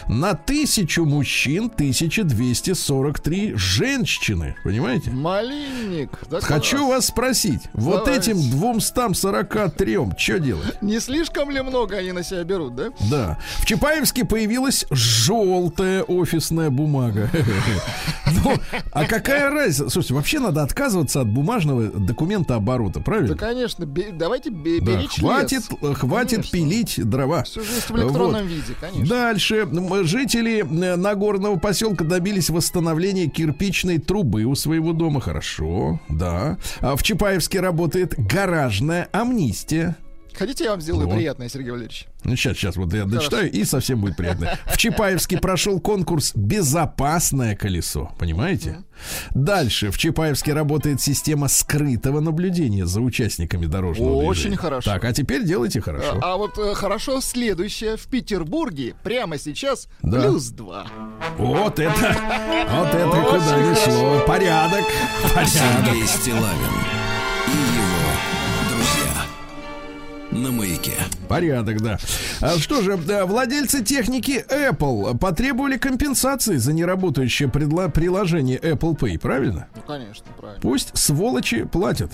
На 0.09 0.35
тысячу 0.35 1.05
мужчин 1.05 1.66
1243 1.66 3.53
женщины. 3.57 4.57
Понимаете? 4.64 5.11
Малинник. 5.11 6.11
да 6.31 6.41
Хочу 6.41 6.87
вас 6.89 7.07
спросить, 7.07 7.62
вот 7.75 8.05
Давайте. 8.05 8.33
этим 8.33 8.51
243 8.51 9.99
что 10.16 10.39
делать? 10.39 10.79
Не 10.83 11.01
слишком 11.01 11.51
ли 11.51 11.61
много 11.62 11.97
они 11.97 12.12
на 12.12 12.23
себя 12.23 12.45
берут, 12.45 12.75
да? 12.75 12.89
Да. 13.11 13.39
В 13.59 13.66
Чапаевске 13.66 14.25
появилась 14.25 14.87
желтая 14.91 16.03
офисная 16.03 16.71
бумага. 16.71 17.31
Ну, 18.45 18.53
а 18.93 19.07
какая 19.07 19.49
разница? 19.51 19.89
Слушайте, 19.89 20.12
вообще 20.14 20.39
надо 20.39 20.62
отказываться 20.62 21.23
от 21.23 21.29
бумажного 21.29 21.85
документа 21.89 22.57
оборота, 22.57 22.99
Да, 22.99 23.05
правильно? 23.05 23.35
конечно, 23.37 23.85
бе- 23.87 24.11
давайте 24.12 24.51
бе- 24.51 24.81
Да, 24.81 24.93
беречь 24.93 25.19
хватит, 25.19 25.62
э, 25.81 25.95
хватит 25.95 26.37
Конечно. 26.51 26.53
пилить 26.53 27.09
дрова. 27.09 27.43
Всю 27.45 27.62
жизнь 27.64 27.81
в 27.89 27.97
электронном 27.97 28.43
Вот. 28.43 28.51
виде, 28.51 28.75
конечно. 28.79 29.07
Дальше 29.07 29.66
жители 30.05 30.61
э, 30.61 30.97
Нагорного 30.97 31.59
поселка 31.59 32.05
добились 32.05 32.51
восстановления 32.51 33.29
кирпичной 33.29 33.99
трубы 33.99 34.45
у 34.45 34.55
своего 34.55 34.93
дома. 34.93 35.21
Хорошо, 35.21 36.01
да. 36.09 36.59
А 36.81 36.97
в 36.97 37.03
Чапаевске 37.03 37.61
работает 37.61 38.14
гаражная 38.16 39.09
амнистия. 39.12 39.97
Хотите, 40.39 40.64
я 40.64 40.70
вам 40.70 40.80
сделаю 40.80 41.07
Вот. 41.09 41.16
приятное, 41.16 41.49
Сергей 41.49 41.70
Валерьевич? 41.72 42.07
Ну, 42.24 42.36
сейчас, 42.36 42.57
сейчас 42.57 42.76
вот 42.76 42.93
я 42.93 43.05
дочитаю, 43.05 43.51
и 43.51 43.64
совсем 43.64 44.01
будет 44.01 44.16
приятно. 44.16 44.57
В 44.66 44.76
Чапаевске 44.76 45.39
прошел 45.39 45.80
конкурс 45.80 46.32
«Безопасное 46.34 47.57
колесо». 47.57 48.12
Понимаете? 48.18 48.78
Дальше. 49.30 49.91
В 49.91 49.99
Чапаевске 49.99 50.53
работает 50.53 51.01
система 51.01 51.49
скрытого 51.49 52.20
наблюдения 52.20 52.86
за 52.86 53.01
участниками 53.01 53.66
дорожного 53.66 54.14
Очень 54.16 54.34
движения. 54.43 54.57
хорошо. 54.57 54.91
Так, 54.91 55.05
а 55.05 55.12
теперь 55.12 55.45
делайте 55.45 55.80
хорошо. 55.80 56.18
А, 56.22 56.34
а 56.34 56.36
вот 56.36 56.59
э, 56.59 56.74
хорошо 56.74 57.20
следующее. 57.20 57.97
В 57.97 58.07
Петербурге 58.09 58.95
прямо 59.03 59.39
сейчас 59.39 59.89
Да. 60.03 60.20
плюс 60.20 60.49
два. 60.49 60.86
Вот 61.36 61.78
это, 61.78 62.16
вот 62.70 62.89
это 62.95 63.09
Очень 63.09 63.41
куда 63.41 63.62
ни 63.70 63.74
шло. 63.74 64.24
Порядок, 64.26 64.84
порядок. 65.34 65.49
Сергей 65.49 66.07
Стилавин 66.07 66.88
Маяке. 70.79 70.93
Порядок, 71.29 71.81
да. 71.83 71.99
А 72.41 72.59
что 72.59 72.83
же, 72.83 72.97
да, 72.97 73.26
владельцы 73.26 73.83
техники 73.85 74.45
Apple 74.49 75.18
потребовали 75.18 75.76
компенсации 75.76 76.57
за 76.57 76.72
неработающее 76.72 77.49
предло- 77.49 77.91
приложение 77.91 78.59
Apple 78.59 78.97
Pay, 78.97 79.18
правильно? 79.18 79.68
Ну, 79.74 79.83
конечно, 79.87 80.24
правильно. 80.39 80.61
Пусть 80.62 80.97
сволочи 80.97 81.64
платят 81.64 82.12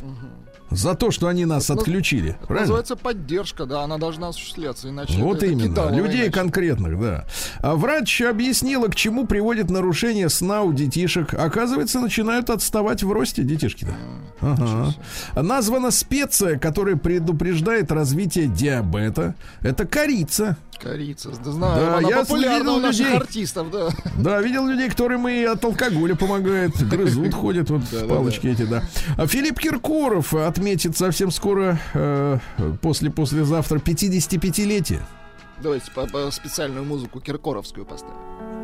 за 0.75 0.95
то, 0.95 1.11
что 1.11 1.29
они 1.29 1.45
нас 1.45 1.69
Ну, 1.69 1.77
отключили, 1.77 2.31
Это 2.31 2.39
правильно? 2.47 2.61
Называется 2.63 2.97
поддержка, 2.97 3.67
да, 3.67 3.83
она 3.83 3.99
должна 3.99 4.29
осуществляться, 4.29 4.89
иначе 4.89 5.19
Вот 5.19 5.37
это- 5.39 5.47
это 5.47 5.53
именно, 5.55 5.69
кидалово 5.69 5.95
людей 5.97 6.21
иначе. 6.23 6.31
конкретных, 6.33 7.01
да. 7.01 7.25
А 7.61 7.75
врач 7.75 8.21
объяснила, 8.23 8.89
к 8.89 8.95
чему 8.95 9.27
приводит 9.27 9.71
нарушение 9.71 10.29
сна 10.29 10.63
у 10.63 10.73
детишек. 10.73 11.35
Оказывается, 11.35 12.01
начинают 12.01 12.51
отставать 12.51 13.03
в 13.03 13.13
росте 13.13 13.43
детишки-то. 13.43 13.95
Ага. 14.41 14.95
Названа 15.35 15.91
специя, 15.91 16.59
которая 16.59 16.97
предупреждает 16.97 17.91
развитие 17.93 18.47
диабета. 18.47 19.35
Это 19.63 19.87
корица. 19.87 20.57
Корица, 20.79 21.31
да 21.45 21.51
знаю, 21.53 21.81
Да, 21.87 21.99
она 21.99 22.09
я 22.11 22.23
видел 22.59 22.75
у 22.77 22.81
наших 22.81 23.01
людей. 23.07 23.17
артистов, 23.17 23.71
да. 23.71 23.89
Да, 24.19 24.41
видел 24.41 24.67
людей, 24.67 24.89
которым 24.89 25.29
и 25.29 25.43
от 25.45 25.65
алкоголя 25.65 26.15
помогает. 26.15 26.73
Грызут, 26.89 27.35
ходят, 27.35 27.71
вот 27.71 27.83
палочки 28.09 28.47
эти, 28.49 28.63
да. 28.63 28.83
А 29.17 29.27
Филипп 29.27 29.59
Киркоров 29.59 30.35
отметит 30.35 30.97
совсем 30.97 31.31
скоро, 31.31 31.79
э, 31.95 32.39
после 32.83 33.11
послезавтра, 33.11 33.79
55-летие. 33.79 35.01
Давайте 35.63 35.91
по- 35.93 36.07
по 36.07 36.31
специальную 36.31 36.85
музыку 36.85 37.21
киркоровскую 37.21 37.87
поставим. 37.87 38.15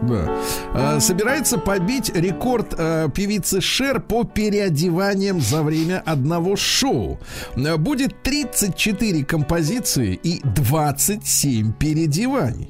Да. 0.03 0.37
А, 0.75 1.01
собирается 1.01 1.59
побить 1.59 2.11
рекорд 2.15 2.75
а, 2.79 3.09
певицы 3.09 3.61
Шер 3.61 4.01
по 4.01 4.25
переодеваниям 4.25 5.41
за 5.41 5.63
время 5.63 6.03
одного 6.07 6.57
шоу. 6.57 7.19
А, 7.57 7.77
Будет 7.77 8.23
34 8.23 9.25
композиции 9.25 10.19
и 10.23 10.41
27 10.45 11.73
переодеваний. 11.73 12.69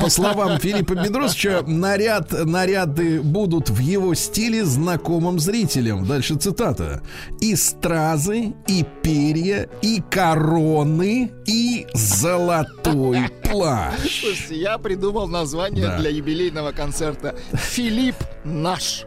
По 0.00 0.08
словам 0.08 0.58
Филиппа 0.58 0.94
Бедросовича, 0.94 1.62
наряд, 1.66 2.32
наряды 2.32 3.20
будут 3.20 3.70
в 3.70 3.78
его 3.78 4.14
стиле 4.14 4.64
знакомым 4.64 5.38
зрителям. 5.38 6.06
Дальше 6.06 6.36
цитата. 6.36 7.02
И 7.40 7.54
стразы, 7.56 8.54
и 8.66 8.84
перья, 9.02 9.68
и 9.82 10.02
короны, 10.10 11.30
и 11.46 11.86
золотой 11.94 13.28
плащ. 13.50 13.94
Слушайте, 14.20 14.56
я 14.60 14.78
придумал 14.78 15.28
название 15.28 15.86
Да. 15.86 15.98
для 15.98 16.10
юбилейного 16.10 16.61
концерта 16.70 17.34
«Филипп 17.52 18.14
наш». 18.44 19.04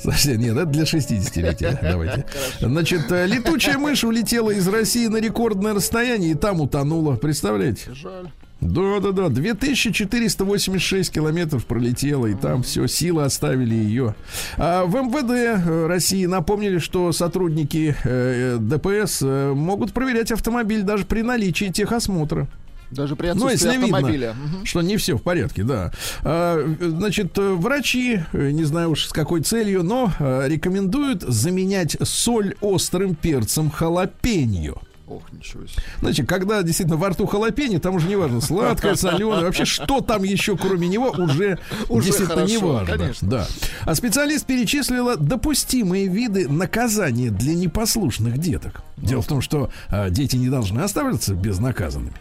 Слушайте, 0.00 0.36
нет, 0.38 0.56
это 0.56 0.66
для 0.66 0.84
60-летия. 0.84 1.78
Давайте. 1.82 2.24
Значит, 2.60 3.10
э, 3.10 3.26
летучая 3.26 3.78
мышь 3.78 4.04
улетела 4.04 4.50
из 4.50 4.66
России 4.68 5.06
на 5.08 5.18
рекордное 5.18 5.74
расстояние 5.74 6.32
и 6.32 6.34
там 6.34 6.60
утонула. 6.60 7.16
Представляете? 7.16 7.92
Жаль. 7.92 8.30
Да, 8.60 9.00
да, 9.00 9.12
да. 9.12 9.28
2486 9.30 11.10
километров 11.10 11.64
пролетела, 11.64 12.26
и 12.26 12.34
там 12.34 12.62
все, 12.62 12.86
силы 12.86 13.24
оставили 13.24 13.74
ее. 13.74 14.14
А 14.58 14.84
в 14.84 14.94
МВД 14.94 15.30
э, 15.30 15.86
России 15.86 16.26
напомнили, 16.26 16.78
что 16.78 17.12
сотрудники 17.12 17.96
э, 18.04 18.58
ДПС 18.60 19.22
могут 19.22 19.92
проверять 19.92 20.30
автомобиль 20.30 20.82
даже 20.82 21.06
при 21.06 21.22
наличии 21.22 21.66
техосмотра. 21.66 22.48
Даже 22.90 23.14
при 23.16 23.26
Ну, 23.28 23.46
отсутствии 23.46 23.68
если 23.70 23.84
автомобиля. 23.84 24.34
видно, 24.40 24.56
Мгм. 24.58 24.66
что 24.66 24.80
не 24.82 24.96
все 24.96 25.16
в 25.16 25.22
порядке, 25.22 25.62
да. 25.64 25.92
А, 26.22 26.58
Значит, 26.80 27.38
э, 27.38 27.52
врачи, 27.54 28.20
э, 28.32 28.50
не 28.50 28.64
знаю 28.64 28.90
уж 28.90 29.06
с 29.06 29.12
какой 29.12 29.42
целью, 29.42 29.82
но 29.82 30.12
э, 30.18 30.48
рекомендуют 30.48 31.22
заменять 31.22 31.96
соль 32.02 32.54
острым 32.60 33.14
перцем 33.14 33.70
халапеньо. 33.70 34.74
Ох, 35.06 35.22
ничего 35.32 35.66
себе. 35.66 35.82
Значит, 36.00 36.28
когда 36.28 36.62
действительно 36.62 36.96
во 36.96 37.08
рту 37.10 37.26
халапеньо, 37.26 37.80
там 37.80 37.96
уже 37.96 38.06
не 38.06 38.14
важно, 38.14 38.40
сладкое, 38.40 38.94
соленое, 38.96 39.42
вообще 39.42 39.64
что 39.64 40.00
там 40.00 40.22
еще 40.22 40.56
кроме 40.56 40.86
него 40.86 41.10
уже, 41.10 41.58
Уже 41.88 42.06
действительно 42.06 42.42
не 42.46 42.56
хорошо, 42.58 42.72
важно. 42.74 42.96
конечно. 42.96 43.28
Да. 43.28 43.46
А 43.82 43.94
специалист 43.96 44.46
перечислила 44.46 45.16
допустимые 45.16 46.06
виды 46.06 46.48
наказания 46.48 47.30
для 47.30 47.54
непослушных 47.54 48.38
деток. 48.38 48.82
Дело 48.96 49.22
в 49.22 49.26
том, 49.26 49.40
что 49.42 49.70
а, 49.88 50.10
дети 50.10 50.36
не 50.36 50.48
должны 50.48 50.80
оставаться 50.80 51.34
безнаказанными. 51.34 52.14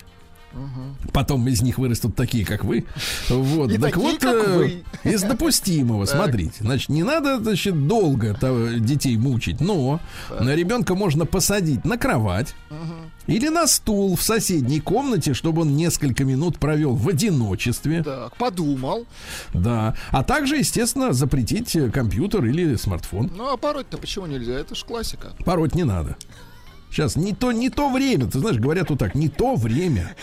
Потом 1.13 1.47
из 1.47 1.61
них 1.61 1.77
вырастут 1.77 2.15
такие, 2.15 2.45
как 2.45 2.63
вы. 2.63 2.85
Вот. 3.29 3.71
И 3.71 3.77
так 3.77 3.93
такие, 3.93 4.11
вот, 4.11 4.19
как 4.19 4.35
э, 4.47 4.57
вы. 4.57 4.83
из 5.03 5.21
допустимого, 5.21 6.05
Так. 6.05 6.15
смотрите. 6.15 6.55
Значит, 6.59 6.89
не 6.89 7.03
надо, 7.03 7.39
значит, 7.39 7.87
долго 7.87 8.37
детей 8.79 9.17
мучить, 9.17 9.61
но 9.61 9.99
на 10.39 10.55
ребенка 10.55 10.95
можно 10.95 11.25
посадить 11.25 11.85
на 11.85 11.97
кровать 11.97 12.55
или 13.27 13.49
на 13.49 13.67
стул 13.67 14.15
в 14.15 14.23
соседней 14.23 14.79
комнате, 14.79 15.33
чтобы 15.33 15.61
он 15.61 15.75
несколько 15.75 16.25
минут 16.25 16.57
провел 16.57 16.95
в 16.95 17.07
одиночестве. 17.07 18.03
Так, 18.03 18.35
подумал. 18.37 19.05
Да. 19.53 19.95
А 20.09 20.23
также, 20.23 20.57
естественно, 20.57 21.13
запретить 21.13 21.75
э, 21.75 21.91
компьютер 21.91 22.43
или 22.45 22.75
смартфон. 22.75 23.31
Ну, 23.35 23.53
а 23.53 23.57
пороть-то 23.57 23.97
почему 23.97 24.25
нельзя? 24.25 24.53
Это 24.53 24.73
ж 24.73 24.83
классика. 24.83 25.33
Пороть 25.45 25.75
не 25.75 25.83
надо. 25.83 26.17
Сейчас 26.91 27.15
не 27.15 27.33
то, 27.33 27.51
не 27.51 27.69
то 27.69 27.89
время. 27.91 28.25
Ты 28.25 28.39
знаешь, 28.39 28.57
говорят 28.57 28.89
вот 28.89 28.99
так, 28.99 29.13
не 29.15 29.29
то 29.29 29.55
время. 29.55 30.15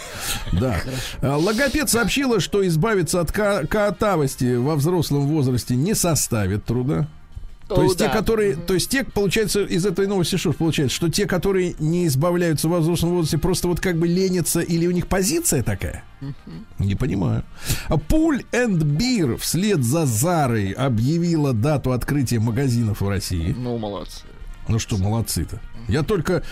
Да. 0.52 0.80
А, 1.22 1.36
Логопед 1.36 1.88
сообщила, 1.88 2.40
что 2.40 2.66
избавиться 2.66 3.20
от 3.20 3.30
ка- 3.30 3.66
катавости 3.66 4.56
во 4.56 4.74
взрослом 4.74 5.26
возрасте 5.28 5.76
не 5.76 5.94
составит 5.94 6.64
труда. 6.64 7.06
То 7.68 7.82
есть 7.82 7.98
те, 7.98 8.08
которые, 8.08 8.54
то 8.54 8.74
есть 8.74 8.90
те, 8.90 9.02
получается, 9.02 9.64
из 9.64 9.84
этой 9.84 10.06
новости 10.06 10.36
что 10.36 10.52
получается, 10.52 10.94
что 10.94 11.08
те, 11.08 11.26
которые 11.26 11.74
не 11.80 12.06
избавляются 12.06 12.68
в 12.68 12.70
возрастном 12.70 13.10
возрасте, 13.12 13.38
просто 13.38 13.66
вот 13.66 13.80
как 13.80 13.98
бы 13.98 14.06
ленятся 14.06 14.60
или 14.60 14.86
у 14.86 14.92
них 14.92 15.08
позиция 15.08 15.64
такая? 15.64 16.04
Не 16.78 16.94
понимаю. 16.94 17.42
А 17.88 17.96
Пуль 17.96 18.44
энд 18.52 18.84
Бир 18.84 19.36
вслед 19.38 19.82
за 19.82 20.06
Зарой 20.06 20.70
объявила 20.70 21.52
дату 21.52 21.90
открытия 21.90 22.38
магазинов 22.38 23.00
в 23.00 23.08
России. 23.08 23.52
Ну, 23.58 23.78
молодцы. 23.78 24.22
Ну 24.68 24.78
что, 24.78 24.96
молодцы-то. 24.96 25.60
Я 25.88 26.02
только, 26.02 26.42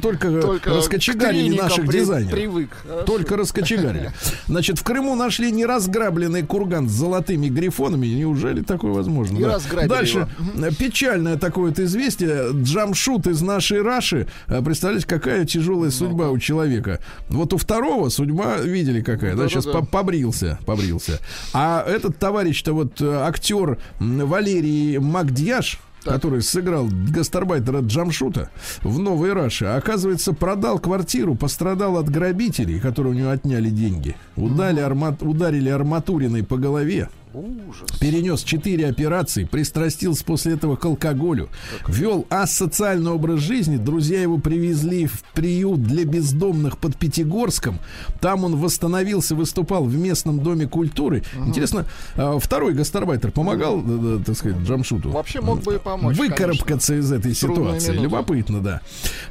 только, 0.00 0.40
Только 0.40 0.70
раскочегарили 0.70 1.56
наших 1.56 1.86
при- 1.86 1.98
дизайнеров. 1.98 2.30
Привык. 2.32 2.70
Хорошо. 2.86 3.02
Только 3.04 3.36
раскочегарили. 3.36 4.12
Значит, 4.46 4.78
в 4.78 4.84
Крыму 4.84 5.16
нашли 5.16 5.50
неразграбленный 5.50 6.44
курган 6.44 6.88
с 6.88 6.92
золотыми 6.92 7.48
грифонами. 7.48 8.06
Неужели 8.06 8.60
такое 8.62 8.92
возможно? 8.92 9.44
Разграбили 9.48 9.88
Дальше. 9.88 10.28
его. 10.54 10.66
э, 10.66 10.70
Печальное 10.78 11.36
такое 11.36 11.70
вот 11.70 11.80
известие. 11.80 12.52
Джамшут 12.52 13.26
из 13.26 13.42
нашей 13.42 13.82
Раши. 13.82 14.28
Э, 14.46 14.62
Представляете, 14.62 15.08
какая 15.08 15.44
тяжелая 15.44 15.90
судьба 15.90 16.30
у 16.30 16.38
человека. 16.38 17.00
Вот 17.30 17.52
у 17.52 17.56
второго 17.56 18.10
судьба, 18.10 18.58
видели 18.58 19.00
какая, 19.02 19.34
да? 19.34 19.48
Сейчас 19.48 19.64
Да-да-да. 19.64 19.86
побрился, 19.86 20.60
побрился. 20.66 21.18
А 21.52 21.84
этот 21.84 22.16
товарищ-то 22.20 22.72
вот 22.72 23.00
э, 23.00 23.12
актер 23.12 23.78
Валерий 23.98 24.98
Макдьяш, 24.98 25.80
который 26.04 26.42
сыграл 26.42 26.88
гастарбайтера 27.10 27.80
Джамшута 27.80 28.50
в 28.82 28.98
Новой 28.98 29.32
Раше, 29.32 29.66
оказывается, 29.66 30.32
продал 30.32 30.78
квартиру, 30.78 31.34
пострадал 31.34 31.96
от 31.96 32.08
грабителей, 32.08 32.80
которые 32.80 33.14
у 33.14 33.16
него 33.16 33.30
отняли 33.30 33.70
деньги. 33.70 34.16
Удали 34.36 34.80
арма- 34.80 35.16
ударили 35.24 35.68
арматуриной 35.68 36.44
по 36.44 36.56
голове. 36.56 37.08
Ужас. 37.34 37.98
Перенес 37.98 38.42
четыре 38.44 38.86
операции, 38.86 39.44
пристрастился 39.44 40.24
после 40.24 40.52
этого 40.54 40.76
к 40.76 40.84
алкоголю, 40.84 41.48
вел 41.88 42.26
асоциальный 42.30 43.10
образ 43.10 43.40
жизни. 43.40 43.76
Друзья 43.76 44.20
его 44.22 44.38
привезли 44.38 45.06
в 45.06 45.22
приют 45.34 45.82
для 45.82 46.04
бездомных 46.04 46.78
под 46.78 46.96
Пятигорском. 46.96 47.80
Там 48.20 48.44
он 48.44 48.56
восстановился, 48.56 49.34
выступал 49.34 49.84
в 49.84 49.96
местном 49.96 50.40
доме 50.40 50.66
культуры. 50.68 51.24
Интересно, 51.44 51.86
а, 52.14 52.38
второй 52.38 52.72
гастарбайтер 52.74 53.32
помогал, 53.32 53.80
да, 53.82 54.22
так 54.24 54.36
сказать, 54.36 54.58
Джамшуту? 54.62 55.10
Вообще 55.10 55.40
мог 55.40 55.60
бы 55.62 55.74
и 55.74 55.78
помочь, 55.78 56.16
Выкарабкаться 56.16 56.94
из 56.94 57.10
этой 57.10 57.34
трудную 57.34 57.80
ситуации. 57.80 57.90
минуту. 57.90 58.04
Любопытно, 58.04 58.60
да. 58.60 58.80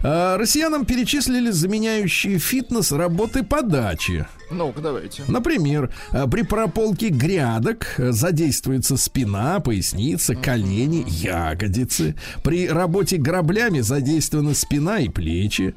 А, 0.01 0.37
Россиянам 0.37 0.85
перечислили 0.85 1.51
заменяющие 1.51 2.37
фитнес 2.37 2.91
работы 2.91 3.43
по 3.43 3.61
даче. 3.61 4.27
Ну-ка, 4.51 4.81
давайте. 4.81 5.23
Например, 5.27 5.89
э, 6.11 6.27
при 6.27 6.43
прополке 6.43 7.09
грядок 7.09 7.92
э, 7.99 8.11
задействуется 8.11 8.97
спина, 8.97 9.59
поясница, 9.59 10.35
колени, 10.35 11.05
ягодицы. 11.07 12.15
При 12.43 12.67
работе 12.67 13.17
граблями 13.17 13.81
задействована 13.81 14.53
спина 14.53 14.99
и 14.99 15.09
плечи. 15.09 15.75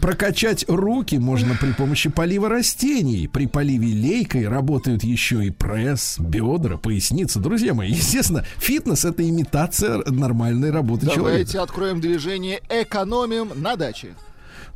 Прокачать 0.00 0.64
руки 0.68 1.16
можно 1.16 1.54
при 1.54 1.72
помощи 1.72 2.10
полива 2.10 2.48
растений. 2.48 3.28
При 3.28 3.46
поливе 3.46 3.88
лейкой 3.92 4.48
работают 4.48 5.04
еще 5.04 5.44
и 5.44 5.50
пресс, 5.50 6.18
бедра, 6.18 6.76
поясница. 6.76 7.40
Друзья 7.40 7.74
мои, 7.74 7.90
естественно, 7.92 8.44
фитнес 8.58 9.04
это 9.04 9.28
имитация 9.28 10.02
нормальной 10.06 10.70
работы 10.70 11.06
человека. 11.06 11.22
Давайте 11.22 11.58
откроем 11.60 12.00
движение 12.00 12.60
«Экономим 12.68 13.52
на 13.54 13.76
даче». 13.76 14.14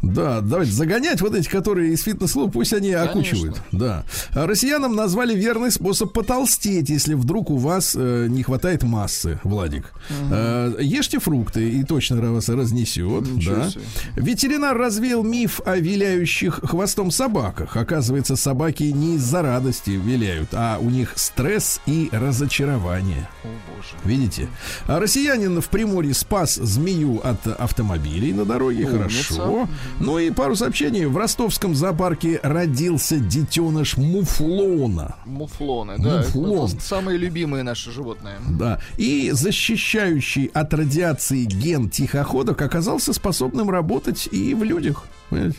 Да, 0.02 0.40
давайте 0.40 0.72
загонять 0.72 1.20
вот 1.20 1.34
эти, 1.34 1.48
которые 1.48 1.92
из 1.92 2.02
фитнес-клуба, 2.02 2.52
пусть 2.52 2.72
они 2.72 2.92
Конечно. 2.92 3.10
окучивают. 3.10 3.62
Да. 3.72 4.04
А 4.34 4.46
Россиянам 4.46 4.94
назвали 4.94 5.34
верный 5.34 5.70
способ 5.70 6.12
потолстеть, 6.12 6.90
если 6.90 7.14
вдруг 7.14 7.50
у 7.50 7.56
вас 7.56 7.94
э, 7.98 8.26
не 8.28 8.42
хватает 8.42 8.82
массы, 8.82 9.40
Владик. 9.42 9.92
Э, 10.30 10.74
ешьте 10.80 11.18
фрукты, 11.18 11.68
и 11.70 11.82
точно 11.82 12.16
вас 12.32 12.48
разнесет. 12.48 13.26
Ничего 13.26 13.56
Да. 13.56 13.70
себе. 13.70 13.82
Ветеринар 14.16 14.76
развеял 14.76 15.22
миф 15.22 15.60
о 15.64 15.76
виляющих 15.76 16.60
хвостом 16.62 17.10
собаках. 17.10 17.76
Оказывается, 17.76 18.36
собаки 18.36 18.84
не 18.84 19.16
из-за 19.16 19.42
радости 19.42 19.90
виляют, 19.90 20.50
а 20.52 20.78
у 20.80 20.90
них 20.90 21.12
стресс 21.16 21.80
и 21.86 22.08
разочарование. 22.12 23.28
О, 23.44 23.48
боже. 23.74 23.88
Видите? 24.04 24.48
А 24.86 25.00
россиянин 25.00 25.60
в 25.60 25.68
Приморье 25.68 26.14
спас 26.14 26.54
змею 26.56 27.20
от 27.24 27.46
автомобилей 27.46 28.32
на 28.32 28.44
дороге. 28.44 28.84
Умница. 28.86 28.98
Хорошо. 28.98 29.68
Ну 30.00 30.18
и 30.18 30.30
пару 30.30 30.56
сообщений. 30.56 31.06
В 31.06 31.16
ростовском 31.16 31.74
зоопарке 31.74 32.40
родился 32.42 33.16
детеныш 33.18 33.96
муфлона. 33.96 35.16
Муфлоны, 35.24 35.96
да. 35.98 36.20
это 36.20 36.38
Муфлон. 36.38 36.58
просто 36.58 36.80
самые 36.80 37.18
любимые 37.18 37.62
наши 37.62 37.90
животные. 37.90 38.36
Да. 38.50 38.80
И 38.96 39.30
защищающий 39.32 40.46
от 40.46 40.72
радиации 40.74 41.44
ген 41.44 41.90
тихоходок 41.90 42.60
оказался 42.62 43.12
способным 43.12 43.70
работать 43.70 44.28
и 44.30 44.54
в 44.54 44.62
людях. 44.62 45.04
Понимаете? 45.30 45.58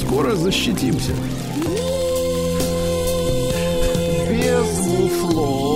Скоро 0.00 0.34
защитимся. 0.36 1.12
Без 4.30 4.86
муфлона. 4.86 5.69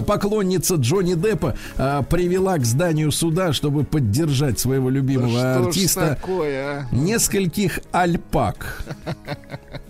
А 0.00 0.02
поклонница 0.02 0.76
Джонни 0.76 1.12
Деппа 1.12 1.54
а, 1.76 2.02
привела 2.02 2.56
к 2.56 2.64
зданию 2.64 3.12
суда, 3.12 3.52
чтобы 3.52 3.84
поддержать 3.84 4.58
своего 4.58 4.88
любимого 4.88 5.28
ж 5.28 5.66
артиста 5.66 6.16
такое, 6.18 6.86
а? 6.90 6.94
нескольких 6.94 7.80
альпак. 7.92 8.82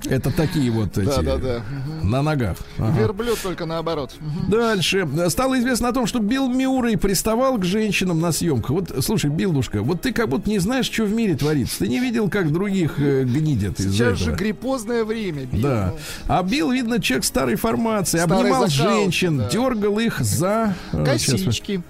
Это 0.06 0.32
такие 0.32 0.70
вот 0.72 0.98
эти 0.98 1.06
Да-да-да. 1.06 1.62
на 2.02 2.22
ногах. 2.22 2.56
Ага. 2.78 2.98
Верблюд 2.98 3.38
только 3.40 3.66
наоборот. 3.66 4.12
Дальше. 4.48 5.06
Стало 5.28 5.60
известно 5.60 5.88
о 5.88 5.92
том, 5.92 6.06
что 6.06 6.18
Билл 6.18 6.48
Мюррей 6.48 6.96
приставал 6.96 7.56
к 7.58 7.64
женщинам 7.64 8.20
на 8.20 8.32
съемках. 8.32 8.70
Вот, 8.70 8.92
слушай, 9.04 9.30
Билдушка, 9.30 9.82
вот 9.82 10.00
ты 10.00 10.12
как 10.12 10.28
будто 10.28 10.50
не 10.50 10.58
знаешь, 10.58 10.86
что 10.86 11.04
в 11.04 11.12
мире 11.12 11.36
творится. 11.36 11.80
Ты 11.80 11.88
не 11.88 12.00
видел, 12.00 12.28
как 12.28 12.50
других 12.50 12.94
э, 12.98 13.22
гнидят 13.24 13.78
из-за 13.78 13.92
Сейчас 13.92 14.18
же 14.18 14.24
этого. 14.24 14.36
гриппозное 14.38 15.04
время. 15.04 15.44
Билл. 15.44 15.62
Да. 15.62 15.94
А 16.26 16.42
Билл, 16.42 16.72
видно, 16.72 17.00
человек 17.00 17.24
старой 17.24 17.54
формации. 17.56 18.18
Старой 18.18 18.40
обнимал 18.40 18.68
закалки, 18.68 19.02
женщин, 19.02 19.38
да. 19.38 19.48
дергал 19.50 19.99
их 20.00 20.20
за... 20.20 20.74
э, 20.92 21.18
сейчас, 21.18 21.42
Косички. 21.42 21.82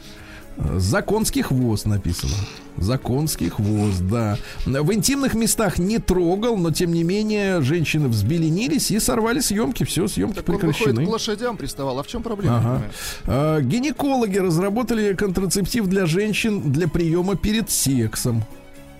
за 0.76 1.02
конский 1.02 1.42
хвост 1.42 1.86
написано. 1.86 2.34
За 2.76 2.96
конский 2.98 3.48
хвост, 3.50 4.00
да. 4.02 4.38
В 4.64 4.92
интимных 4.94 5.34
местах 5.34 5.78
не 5.78 5.98
трогал, 5.98 6.56
но 6.56 6.70
тем 6.70 6.92
не 6.92 7.02
менее 7.04 7.61
женщины 7.61 8.08
взбеленились 8.08 8.90
и 8.90 8.98
сорвали 9.00 9.40
съемки. 9.40 9.84
Все, 9.84 10.06
съемки 10.08 10.36
Так 10.36 10.48
он 10.48 10.54
выходит 10.56 10.76
прекращены. 10.78 11.06
к 11.06 11.08
лошадям 11.11 11.56
приставал. 11.56 11.98
А 11.98 12.02
в 12.02 12.06
чем 12.06 12.22
проблема? 12.22 12.58
Ага. 12.58 12.82
А, 13.26 13.61
гинекологи 13.61 14.38
разработали 14.38 15.12
контрацептив 15.14 15.88
для 15.88 16.06
женщин 16.06 16.72
для 16.72 16.88
приема 16.88 17.36
перед 17.36 17.70
сексом. 17.70 18.44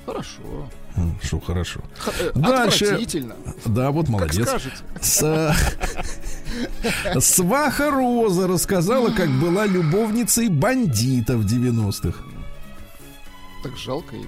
Хорошо. 0.05 0.43
Что 1.23 1.41
хорошо. 1.41 1.81
Э, 2.21 2.33
Дальше. 2.35 2.99
Да, 3.65 3.91
вот 3.93 4.07
Как 4.07 4.13
молодец. 4.13 4.47
скажете. 4.47 4.77
С- 5.01 5.55
Сваха 7.21 7.91
Роза 7.91 8.47
рассказала, 8.47 9.11
как 9.11 9.29
была 9.31 9.67
любовницей 9.67 10.49
бандита 10.49 11.37
в 11.37 11.47
90-х. 11.47 12.19
Так 13.63 13.77
жалко 13.77 14.17
ее. 14.17 14.27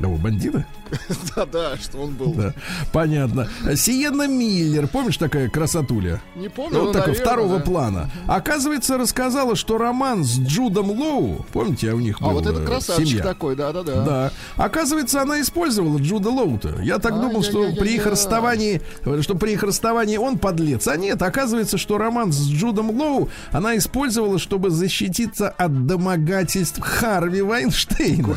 Кого, 0.00 0.16
бандита? 0.16 0.64
Да-да, 1.36 1.76
что 1.78 1.98
он 1.98 2.14
был. 2.14 2.32
Да, 2.34 2.54
понятно. 2.92 3.48
Сиенна 3.74 4.28
Миллер, 4.28 4.86
помнишь 4.86 5.16
такая 5.16 5.48
красотуля? 5.48 6.20
Не 6.36 6.48
помню, 6.48 6.80
Вот 6.80 6.92
такой 6.92 7.08
наверное, 7.08 7.24
второго 7.26 7.58
да. 7.58 7.64
плана. 7.64 8.10
Оказывается, 8.26 8.98
рассказала, 8.98 9.56
что 9.56 9.78
роман 9.78 10.22
с 10.24 10.38
Джудом 10.38 10.90
Лоу, 10.90 11.44
помните, 11.52 11.90
а 11.90 11.94
у 11.94 11.98
них 11.98 12.18
А 12.20 12.24
был, 12.26 12.32
вот 12.34 12.46
этот 12.46 12.62
э, 12.62 12.66
красавчик 12.66 13.08
семья. 13.08 13.22
такой, 13.22 13.56
да-да-да. 13.56 14.04
Да. 14.04 14.32
Оказывается, 14.56 15.22
она 15.22 15.40
использовала 15.40 15.98
Джуда 15.98 16.30
Лоута. 16.30 16.76
Я 16.82 16.98
так 16.98 17.14
думал, 17.20 17.42
что 17.42 17.58
Ай-яй-яй-яй-яй. 17.62 17.80
при 17.80 17.94
их 17.96 18.06
расставании, 18.06 18.82
что 19.22 19.34
при 19.34 19.52
их 19.52 19.62
расставании 19.62 20.18
он 20.18 20.38
подлец. 20.38 20.86
А 20.88 20.96
нет, 20.96 21.20
оказывается, 21.22 21.78
что 21.78 21.98
роман 21.98 22.32
с 22.32 22.46
Джудом 22.48 22.90
Лоу 22.90 23.28
она 23.50 23.76
использовала, 23.76 24.38
чтобы 24.38 24.70
защититься 24.70 25.48
от 25.48 25.86
домогательств 25.86 26.80
Харви 26.80 27.40
Вайнштейна. 27.42 28.36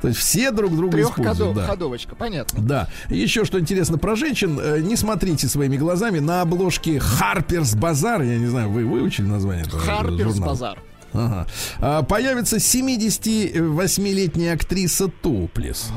То 0.00 0.08
есть 0.08 0.20
все 0.20 0.50
друг 0.52 0.74
друга 0.76 1.00
используют. 1.00 1.54
да. 1.54 1.62
Трехходовочка, 1.62 2.14
понятно. 2.14 2.62
Да. 2.62 2.88
Еще 3.08 3.44
что 3.44 3.58
интересно 3.58 3.98
про 3.98 4.14
женщин, 4.16 4.58
э, 4.62 4.80
не 4.80 4.94
смотрите 4.96 5.48
своими 5.48 5.76
глазами. 5.76 6.18
На 6.20 6.42
обложке 6.42 6.98
Харперс 7.00 7.74
Базар, 7.74 8.22
я 8.22 8.38
не 8.38 8.46
знаю, 8.46 8.70
вы 8.70 8.84
выучили 8.86 9.26
название 9.26 9.64
этого 9.66 9.80
Харперс? 9.82 10.38
Базар. 10.38 10.78
Ага. 11.12 11.46
А, 11.80 12.02
появится 12.02 12.58
78-летняя 12.58 14.54
актриса 14.54 15.08
Топлес. 15.08 15.90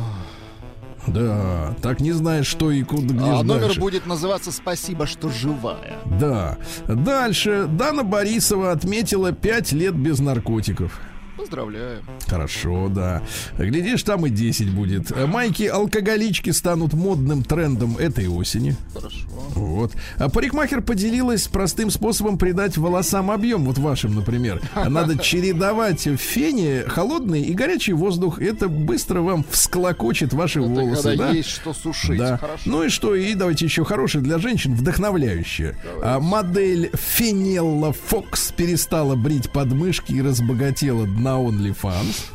Да, 1.08 1.76
так 1.82 2.00
не 2.00 2.12
знаешь, 2.12 2.46
что 2.46 2.70
и 2.70 2.84
куда, 2.84 3.14
где 3.16 3.24
А 3.26 3.42
номер 3.44 3.62
дальше. 3.68 3.80
будет 3.80 4.06
называться 4.06 4.52
«Спасибо, 4.52 5.08
что 5.08 5.30
живая». 5.30 5.98
Да. 6.06 6.58
Дальше. 6.88 7.66
Дана 7.68 8.04
Борисова 8.04 8.72
отметила 8.72 9.32
5 9.32 9.72
лет 9.72 9.96
без 9.96 10.20
наркотиков. 10.20 11.00
Поздравляю. 11.42 12.02
Хорошо, 12.28 12.88
да. 12.90 13.22
Глядишь, 13.58 14.04
там 14.04 14.26
и 14.26 14.30
10 14.30 14.72
будет. 14.72 15.12
Майки-алкоголички 15.28 16.52
станут 16.52 16.94
модным 16.94 17.44
трендом 17.44 17.98
этой 17.98 18.28
осени. 18.28 18.76
Хорошо. 18.94 19.18
Вот. 19.56 19.92
А 20.18 20.30
парикмахер 20.30 20.82
поделилась 20.82 21.48
простым 21.48 21.90
способом 21.90 22.38
придать 22.38 22.78
волосам 22.78 23.32
объем. 23.32 23.66
Вот 23.66 23.78
вашим, 23.80 24.16
например. 24.16 24.62
Надо 24.76 25.18
чередовать 25.18 26.06
в 26.06 26.18
фене 26.18 26.84
холодный 26.88 27.42
и 27.42 27.54
горячий 27.54 27.94
воздух. 27.94 28.40
Это 28.40 28.70
быстро 28.70 29.22
вам 29.22 29.44
всклокочет 29.50 30.34
ваши 30.34 30.60
Это 30.60 30.70
волосы. 30.70 31.18
да? 31.18 31.32
есть 31.32 31.50
что 31.50 31.74
сушить. 31.74 32.18
Да. 32.18 32.38
Хорошо. 32.38 32.62
Ну 32.66 32.84
и 32.84 32.90
что? 32.90 33.16
И 33.16 33.34
давайте 33.34 33.66
еще 33.66 33.84
хорошее 33.84 34.24
для 34.24 34.38
женщин, 34.38 34.74
вдохновляющее. 34.76 35.76
А, 36.04 36.20
модель 36.20 36.92
Фенелла 36.94 37.94
Фокс 37.94 38.52
перестала 38.52 39.16
брить 39.16 39.52
подмышки 39.52 40.14
и 40.14 40.22
разбогатела 40.22 41.06
на 41.32 41.40
OnlyFans 41.40 42.26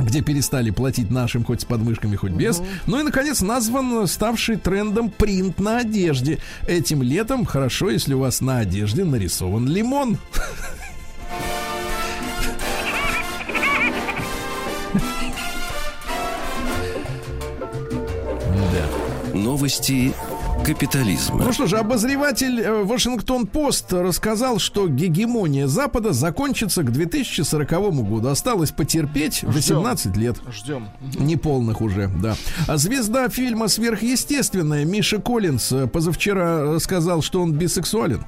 где 0.00 0.22
перестали 0.22 0.70
платить 0.70 1.10
нашим 1.10 1.44
хоть 1.44 1.62
с 1.62 1.64
подмышками, 1.64 2.14
хоть 2.14 2.30
без. 2.30 2.62
Ну 2.86 3.00
и, 3.00 3.02
наконец, 3.02 3.40
назван 3.40 4.06
ставший 4.06 4.54
трендом 4.54 5.10
принт 5.10 5.58
на 5.58 5.78
одежде. 5.78 6.38
Этим 6.68 7.02
летом 7.02 7.44
хорошо, 7.44 7.90
если 7.90 8.14
у 8.14 8.20
вас 8.20 8.40
на 8.40 8.58
одежде 8.58 9.04
нарисован 9.04 9.66
лимон. 9.66 10.16
Да. 18.54 19.34
Новости 19.34 20.14
капитализма. 20.68 21.42
Ну 21.42 21.52
что 21.52 21.66
же, 21.66 21.78
обозреватель 21.78 22.60
э, 22.60 22.82
Вашингтон-Пост 22.82 23.90
рассказал, 23.94 24.58
что 24.58 24.86
гегемония 24.86 25.66
Запада 25.66 26.12
закончится 26.12 26.82
к 26.82 26.92
2040 26.92 27.70
году. 28.04 28.28
Осталось 28.28 28.70
потерпеть 28.70 29.42
18 29.44 30.14
лет. 30.18 30.36
Ждем. 30.52 30.88
Неполных 31.18 31.80
уже, 31.80 32.10
да. 32.20 32.36
А 32.66 32.76
звезда 32.76 33.30
фильма 33.30 33.68
«Сверхъестественное» 33.68 34.84
Миша 34.84 35.18
Коллинз 35.18 35.72
э, 35.72 35.86
позавчера 35.86 36.78
сказал, 36.80 37.22
что 37.22 37.40
он 37.40 37.52
бисексуален. 37.52 38.24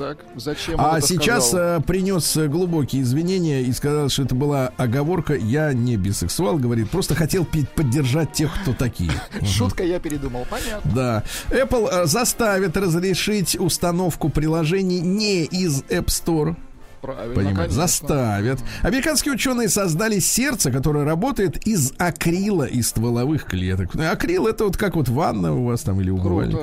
Так, 0.00 0.16
зачем 0.34 0.80
А 0.80 0.98
сейчас 1.02 1.48
сказал? 1.48 1.78
э, 1.78 1.82
принес 1.82 2.34
глубокие 2.34 3.02
извинения 3.02 3.60
и 3.60 3.70
сказал, 3.70 4.08
что 4.08 4.22
это 4.22 4.34
была 4.34 4.68
оговорка. 4.78 5.34
Я 5.34 5.74
не 5.74 5.98
бисексуал, 5.98 6.56
говорит, 6.56 6.88
просто 6.88 7.14
хотел 7.14 7.44
поддержать 7.44 8.32
тех, 8.32 8.50
кто 8.62 8.72
такие. 8.72 9.12
Шутка, 9.44 9.84
я 9.84 10.00
передумал. 10.00 10.46
Понятно. 10.48 10.90
Да. 10.94 11.24
Apple 11.50 11.86
э, 11.92 12.06
заставит 12.06 12.78
разрешить 12.78 13.60
установку 13.60 14.30
приложений 14.30 15.00
не 15.00 15.44
из 15.44 15.82
App 15.82 16.06
Store. 16.06 16.56
Правильно, 17.00 17.68
заставят. 17.68 18.60
Американские 18.82 19.34
ученые 19.34 19.68
создали 19.68 20.18
сердце, 20.18 20.70
которое 20.70 21.04
работает 21.04 21.66
из 21.66 21.92
акрила 21.98 22.64
и 22.64 22.82
стволовых 22.82 23.44
клеток. 23.44 23.96
Э, 23.96 24.10
акрил 24.10 24.46
это 24.46 24.64
вот 24.64 24.76
как 24.76 24.96
вот 24.96 25.08
ванна 25.08 25.54
у 25.54 25.64
вас 25.64 25.80
там 25.82 26.00
или 26.00 26.10
умывальник. 26.10 26.58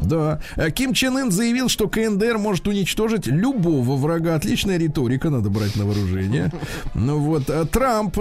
Да. 0.00 0.40
Э, 0.56 0.70
Ким 0.70 0.94
Чен 0.94 1.16
Ын 1.16 1.32
заявил, 1.32 1.68
что 1.68 1.88
КНДР 1.88 2.38
может 2.38 2.68
уничтожить 2.68 3.26
любого 3.26 3.96
врага. 3.96 4.36
Отличная 4.36 4.78
риторика, 4.78 5.30
надо 5.30 5.50
брать 5.50 5.74
на 5.74 5.84
вооружение. 5.84 6.52
Ну 6.94 7.18
вот, 7.18 7.50
э, 7.50 7.64
Трамп 7.64 8.16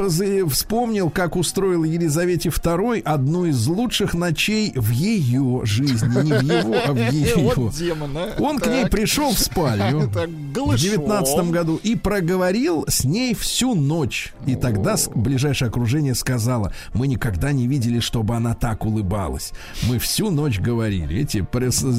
вспомнил, 0.50 1.10
как 1.10 1.36
устроил 1.36 1.84
Елизавете 1.84 2.50
II 2.50 3.02
одну 3.02 3.46
из 3.46 3.68
лучших 3.68 4.14
ночей 4.16 4.74
в 4.76 4.90
ее 4.90 5.62
жизни. 5.64 6.24
Не 6.24 6.34
в 6.34 6.42
его, 6.42 6.76
а 6.86 6.92
в 6.92 6.98
ее. 7.12 8.36
Он 8.40 8.58
к 8.58 8.68
ней 8.68 8.88
пришел 8.88 9.32
в 9.32 9.40
спальню 9.40 10.10
в 10.56 10.76
19 10.76 11.51
году 11.52 11.80
и 11.82 11.96
проговорил 11.96 12.86
с 12.88 13.04
ней 13.04 13.34
всю 13.36 13.76
ночь. 13.76 14.34
И 14.46 14.56
тогда 14.56 14.96
ближайшее 15.16 15.70
окружение 15.70 16.16
сказала, 16.16 16.74
мы 16.94 17.08
никогда 17.08 17.52
не 17.52 17.68
видели, 17.68 18.00
чтобы 18.00 18.36
она 18.36 18.54
так 18.54 18.86
улыбалась. 18.86 19.52
Мы 19.88 20.00
всю 20.00 20.30
ночь 20.32 20.60
говорили. 20.60 21.20
Эти 21.20 21.46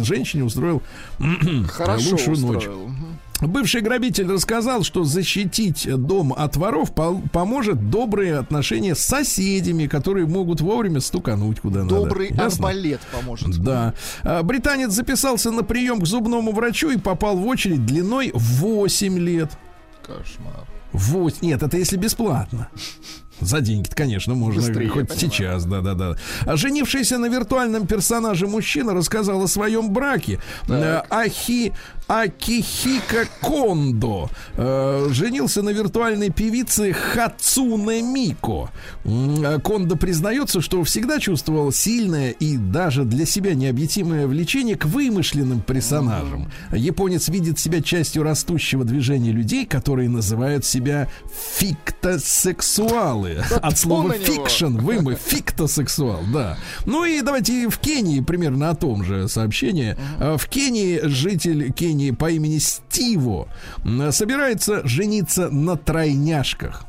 женщине 0.05 0.45
устроил 0.45 0.83
Хорошо 1.69 2.11
лучшую 2.11 2.39
ночь. 2.39 2.57
устроил. 2.59 2.89
Мгм. 2.89 3.12
Бывший 3.43 3.81
грабитель 3.81 4.31
рассказал, 4.31 4.83
что 4.83 5.05
защитить 5.05 5.89
дом 5.89 6.33
от 6.33 6.57
воров 6.57 6.93
поможет 6.95 7.91
добрые 7.91 8.39
отношения 8.39 8.95
с 8.95 9.01
соседями, 9.01 9.87
которые 9.87 10.27
могут 10.27 10.61
вовремя 10.61 11.01
стукануть 11.01 11.61
куда 11.61 11.83
надо. 11.83 11.95
Добрый 11.97 12.29
арбалет 12.29 13.01
поможет. 13.13 13.59
Да. 13.59 13.95
А, 14.23 14.43
Британец 14.43 14.93
записался 14.93 15.51
на 15.51 15.63
прием 15.63 16.01
к 16.01 16.07
зубному 16.07 16.53
врачу 16.53 16.91
и 16.91 16.99
попал 16.99 17.37
в 17.37 17.47
очередь 17.47 17.85
длиной 17.85 18.31
8 18.35 19.19
лет. 19.19 19.51
Кошмар. 20.03 20.67
Вот, 20.93 21.41
нет, 21.41 21.63
это 21.63 21.77
если 21.79 21.97
бесплатно. 21.97 22.69
За 23.45 23.61
деньги 23.61 23.89
конечно, 23.95 24.35
можно 24.35 24.61
Быстрее, 24.61 24.89
хоть 24.89 25.13
сейчас, 25.13 25.65
да-да-да. 25.65 26.17
А 26.47 26.57
женившийся 26.57 27.19
на 27.19 27.27
виртуальном 27.27 27.87
персонаже 27.87 28.47
мужчина 28.47 28.95
рассказал 28.95 29.43
о 29.43 29.49
своем 29.49 29.91
браке. 29.91 30.39
Э, 30.69 31.03
Ахи 31.11 31.73
Акихика 32.09 33.27
Кондо 33.41 34.29
э, 34.57 35.09
женился 35.13 35.63
на 35.63 35.71
виртуальной 35.71 36.29
певице 36.31 36.93
Хацуне 36.93 38.03
Мико. 38.03 38.71
Э, 39.05 39.59
Кондо 39.63 39.97
признается, 39.97 40.61
что 40.61 40.85
всегда 40.85 41.19
чувствовал 41.21 41.73
сильное 41.73 42.33
и 42.33 42.59
даже 42.59 43.05
для 43.05 43.25
себя 43.25 43.55
необъяснимое 43.55 44.27
влечение 44.27 44.77
к 44.77 44.85
вымышленным 44.85 45.61
персонажам. 45.61 46.51
Японец 46.73 47.29
видит 47.29 47.59
себя 47.59 47.81
частью 47.81 48.25
растущего 48.25 48.85
движения 48.85 49.33
людей, 49.33 49.65
которые 49.65 50.11
называют 50.11 50.67
себя 50.67 51.09
фиктосексуалы. 51.57 53.32
От 53.63 53.79
слова 53.79 54.13
fiction, 54.13 54.77
вымы, 54.79 55.17
фиктосексуал, 55.17 56.21
да. 56.33 56.59
Ну 56.87 57.05
и 57.05 57.21
давайте 57.23 57.69
в 57.69 57.79
Кении 57.79 58.21
примерно 58.21 58.71
о 58.71 58.75
том 58.75 59.05
же 59.05 59.29
сообщение. 59.29 59.97
А, 60.19 60.37
В 60.37 60.47
Кении 60.49 61.01
житель 61.03 61.73
Кении 61.73 62.11
по 62.11 62.31
имени 62.31 62.59
Стиво 62.59 63.49
собирается 64.11 64.87
жениться 64.87 65.49
на 65.51 65.77
тройняшках. 65.77 66.87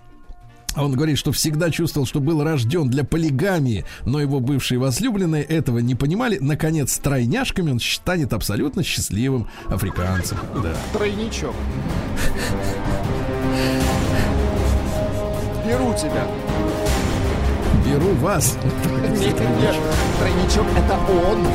Он 0.75 0.93
говорит, 0.93 1.17
что 1.19 1.31
всегда 1.31 1.69
чувствовал, 1.69 2.07
что 2.07 2.19
был 2.19 2.43
рожден 2.43 2.89
для 2.89 3.03
полигамии, 3.03 3.85
но 4.05 4.19
его 4.19 4.39
бывшие 4.39 4.79
возлюбленные 4.79 5.43
этого 5.43 5.79
не 5.79 5.93
понимали. 5.95 6.39
Наконец, 6.39 6.93
с 6.93 6.97
тройняшками 6.97 7.71
он 7.71 7.79
станет 7.79 8.33
абсолютно 8.33 8.83
счастливым 8.83 9.47
африканцем. 9.67 10.37
Да. 10.63 10.75
Тройничок. 10.91 11.53
Беру 15.73 15.91
тебя. 15.95 16.27
Беру 17.83 18.13
вас. 18.21 18.55
Нет, 19.17 19.39
нет, 19.39 19.75
тройничок 20.19 20.67
это 20.77 20.99
он. 21.27 21.47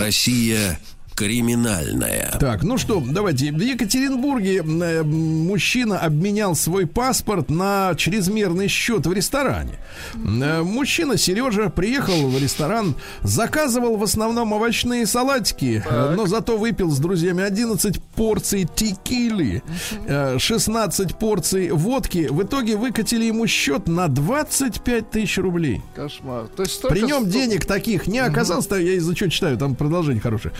Россия 0.00 0.78
криминальная. 1.20 2.34
Так, 2.40 2.62
ну 2.62 2.78
что, 2.78 3.02
давайте. 3.06 3.52
В 3.52 3.60
Екатеринбурге 3.60 4.64
э, 4.64 5.02
мужчина 5.02 5.98
обменял 5.98 6.54
свой 6.54 6.86
паспорт 6.86 7.50
на 7.50 7.94
чрезмерный 7.94 8.68
счет 8.68 9.06
в 9.06 9.12
ресторане. 9.12 9.78
Э, 10.14 10.62
Мужчина 10.62 11.18
Сережа 11.18 11.68
приехал 11.68 12.28
в 12.30 12.42
ресторан, 12.42 12.94
заказывал 13.20 13.98
в 13.98 14.02
основном 14.02 14.54
овощные 14.54 15.04
салатики, 15.06 15.84
э, 15.86 16.14
но 16.16 16.24
зато 16.24 16.56
выпил 16.56 16.90
с 16.90 16.98
друзьями 16.98 17.44
11 17.44 18.02
порций 18.16 18.66
текили, 18.74 19.62
э, 20.06 20.38
16 20.38 21.18
порций 21.18 21.70
водки. 21.70 22.28
В 22.30 22.44
итоге 22.44 22.76
выкатили 22.76 23.24
ему 23.24 23.46
счет 23.46 23.88
на 23.88 24.08
25 24.08 25.10
тысяч 25.10 25.36
рублей. 25.36 25.82
Кошмар. 25.94 26.46
То 26.56 26.62
есть 26.62 26.76
столько 26.76 26.94
При 26.94 27.02
нем 27.02 27.28
денег 27.28 27.66
таких 27.66 28.06
не 28.06 28.20
оказалось, 28.20 28.68
я 28.70 28.94
из-за 28.94 29.14
чего 29.14 29.28
читаю, 29.28 29.58
там 29.58 29.74
продолжение 29.74 30.22
хорошее. 30.22 30.54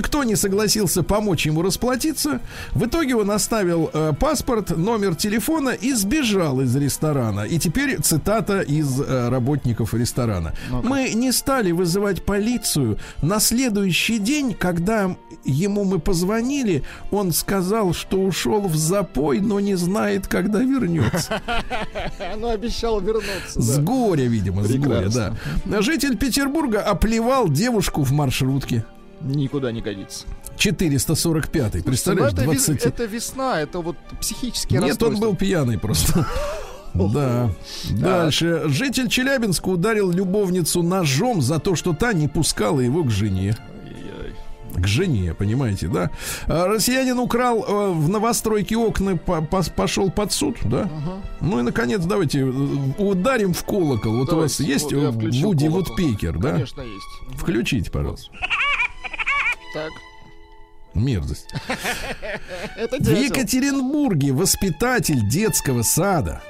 Никто 0.00 0.24
не 0.24 0.34
согласился 0.34 1.02
помочь 1.02 1.44
ему 1.44 1.60
расплатиться. 1.60 2.40
В 2.72 2.86
итоге 2.86 3.16
он 3.16 3.30
оставил 3.30 3.90
э, 3.92 4.14
паспорт, 4.18 4.74
номер 4.74 5.14
телефона 5.14 5.70
и 5.70 5.92
сбежал 5.92 6.62
из 6.62 6.74
ресторана. 6.74 7.42
И 7.42 7.58
теперь 7.58 8.00
цитата 8.00 8.62
из 8.62 8.98
э, 8.98 9.28
работников 9.28 9.92
ресторана. 9.92 10.54
Мы 10.70 11.10
не 11.10 11.32
стали 11.32 11.72
вызывать 11.72 12.24
полицию. 12.24 12.98
На 13.20 13.40
следующий 13.40 14.18
день, 14.18 14.54
когда 14.54 15.14
ему 15.44 15.84
мы 15.84 15.98
позвонили, 15.98 16.82
он 17.10 17.32
сказал, 17.32 17.92
что 17.92 18.22
ушел 18.22 18.62
в 18.62 18.76
запой, 18.76 19.40
но 19.40 19.60
не 19.60 19.74
знает, 19.74 20.28
когда 20.28 20.60
вернется. 20.60 21.42
Ну, 22.38 22.48
обещал 22.48 23.00
вернуться. 23.00 23.60
С 23.60 23.78
горя, 23.80 24.24
видимо, 24.24 24.64
с 24.64 24.74
горя, 24.76 25.10
да. 25.10 25.82
Житель 25.82 26.16
Петербурга 26.16 26.80
оплевал 26.80 27.50
девушку 27.50 28.02
в 28.02 28.12
маршрутке. 28.12 28.86
Никуда 29.20 29.70
не 29.72 29.80
годится. 29.82 30.24
445 30.56 31.84
представляешь, 31.84 32.32
Ну, 32.32 32.42
это, 32.42 32.50
вес- 32.52 32.66
20... 32.66 32.86
это 32.86 33.04
весна, 33.04 33.60
это 33.60 33.80
вот 33.80 33.96
психические 34.20 34.80
Нет, 34.80 35.02
он 35.02 35.18
был 35.18 35.34
пьяный 35.36 35.78
просто. 35.78 36.26
Да. 36.92 37.50
Дальше. 37.90 38.62
Житель 38.66 39.08
Челябинска 39.08 39.68
ударил 39.68 40.10
любовницу 40.10 40.82
ножом 40.82 41.40
за 41.40 41.60
то, 41.60 41.76
что 41.76 41.92
та 41.92 42.12
не 42.12 42.26
пускала 42.26 42.80
его 42.80 43.04
к 43.04 43.10
жене. 43.10 43.56
К 44.74 44.86
жене, 44.88 45.34
понимаете, 45.34 45.86
да? 45.88 46.10
А 46.46 46.66
Россиянин 46.66 47.18
украл 47.18 47.64
э, 47.66 47.92
в 47.92 48.08
новостройке 48.08 48.76
окна, 48.76 49.16
по- 49.16 49.40
пошел 49.42 50.10
под 50.10 50.32
суд, 50.32 50.56
да? 50.64 50.88
Ну 51.40 51.58
и, 51.60 51.62
наконец, 51.62 52.04
давайте 52.04 52.40
э, 52.40 52.44
ударим 52.98 53.52
в 53.52 53.62
колокол. 53.64 54.16
Вот 54.18 54.32
у 54.32 54.36
вас 54.36 54.58
есть 54.60 54.92
э, 54.92 55.10
Вуди 55.10 55.40
колокол. 55.68 55.68
Вудпекер, 55.70 56.38
да? 56.38 56.52
Конечно, 56.52 56.82
есть. 56.82 57.36
Включите, 57.40 57.90
пожалуйста. 57.90 58.30
Так. 59.74 59.90
Мерзость. 60.94 61.48
В. 62.76 63.08
Екатеринбурге 63.08 64.32
воспитатель 64.32 65.28
детского 65.28 65.82
сада 65.82 66.42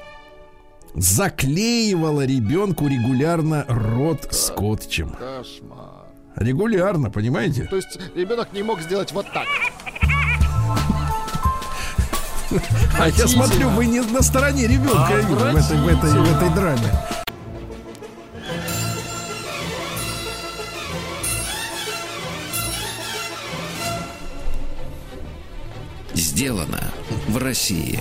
заклеивала 0.94 2.24
ребенку 2.24 2.88
регулярно 2.88 3.64
рот 3.68 4.28
скотчем. 4.32 5.10
Кошмар. 5.10 6.06
Регулярно, 6.36 7.10
понимаете? 7.10 7.64
То 7.64 7.76
есть 7.76 7.98
ребенок 8.14 8.52
не 8.52 8.62
мог 8.62 8.80
сделать 8.80 9.12
вот 9.12 9.26
так. 9.32 9.46
А 12.98 13.08
я 13.08 13.28
смотрю, 13.28 13.68
вы 13.70 13.86
не 13.86 14.00
на 14.00 14.22
стороне 14.22 14.66
ребенка 14.66 15.08
я 15.10 15.20
вижу, 15.20 15.36
в 15.36 15.44
этой, 15.44 15.76
в 15.76 15.86
этой, 15.86 16.10
в 16.10 16.36
этой 16.36 16.54
драме. 16.54 16.90
Сделано 26.20 26.78
в 27.28 27.38
России. 27.38 27.98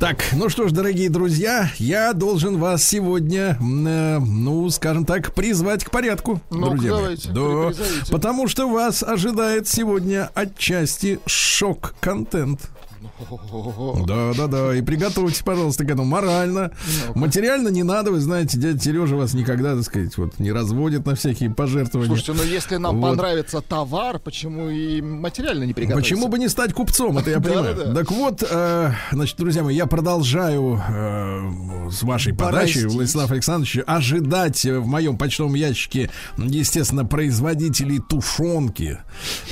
Так, 0.00 0.24
ну 0.32 0.48
что 0.48 0.66
ж, 0.66 0.72
дорогие 0.72 1.08
друзья, 1.08 1.70
я 1.78 2.12
должен 2.12 2.58
вас 2.58 2.82
сегодня, 2.82 3.56
э, 3.60 4.18
ну, 4.18 4.68
скажем 4.70 5.04
так, 5.04 5.32
призвать 5.32 5.84
к 5.84 5.90
порядку, 5.92 6.40
Ну-ка, 6.50 6.70
друзья 6.72 6.90
мои. 6.90 7.00
давайте, 7.02 7.28
Да, 7.30 8.10
потому 8.10 8.48
что 8.48 8.68
вас 8.68 9.04
ожидает 9.04 9.68
сегодня 9.68 10.28
отчасти 10.34 11.20
шок-контент. 11.26 12.60
Да, 14.06 14.32
да, 14.36 14.46
да. 14.46 14.74
И 14.76 14.82
приготовьтесь, 14.82 15.42
пожалуйста, 15.42 15.84
к 15.84 15.90
этому 15.90 16.04
морально. 16.04 16.72
Материально 17.14 17.68
не 17.68 17.82
надо, 17.82 18.10
вы 18.10 18.20
знаете, 18.20 18.58
дядя 18.58 18.78
Сережа 18.80 19.16
вас 19.16 19.34
никогда, 19.34 19.74
так 19.74 19.84
сказать, 19.84 20.16
вот 20.16 20.38
не 20.38 20.52
разводит 20.52 21.06
на 21.06 21.14
всякие 21.14 21.50
пожертвования. 21.50 22.08
Слушайте, 22.08 22.32
ну 22.32 22.42
если 22.42 22.76
нам 22.76 23.00
Вот. 23.00 23.10
понравится 23.10 23.60
товар, 23.60 24.18
почему 24.18 24.68
и 24.68 25.00
материально 25.00 25.64
не 25.64 25.74
приготовиться? 25.74 26.14
Почему 26.14 26.28
бы 26.28 26.38
не 26.38 26.48
стать 26.48 26.72
купцом, 26.72 27.18
это 27.18 27.30
я 27.30 27.40
понимаю. 27.40 27.94
Так 27.94 28.10
вот, 28.10 28.42
э, 28.48 28.92
значит, 29.12 29.36
друзья 29.36 29.62
мои, 29.62 29.74
я 29.76 29.86
продолжаю 29.86 30.80
э, 30.88 31.90
с 31.90 32.02
вашей 32.02 32.34
подачи, 32.34 32.78
Бороздить. 32.78 32.92
Владислав 32.92 33.30
Александрович, 33.30 33.78
ожидать 33.86 34.64
э, 34.64 34.78
в 34.78 34.86
моем 34.86 35.16
почтовом 35.16 35.54
ящике, 35.54 36.10
естественно, 36.38 37.04
производителей 37.04 37.98
тушенки, 37.98 38.98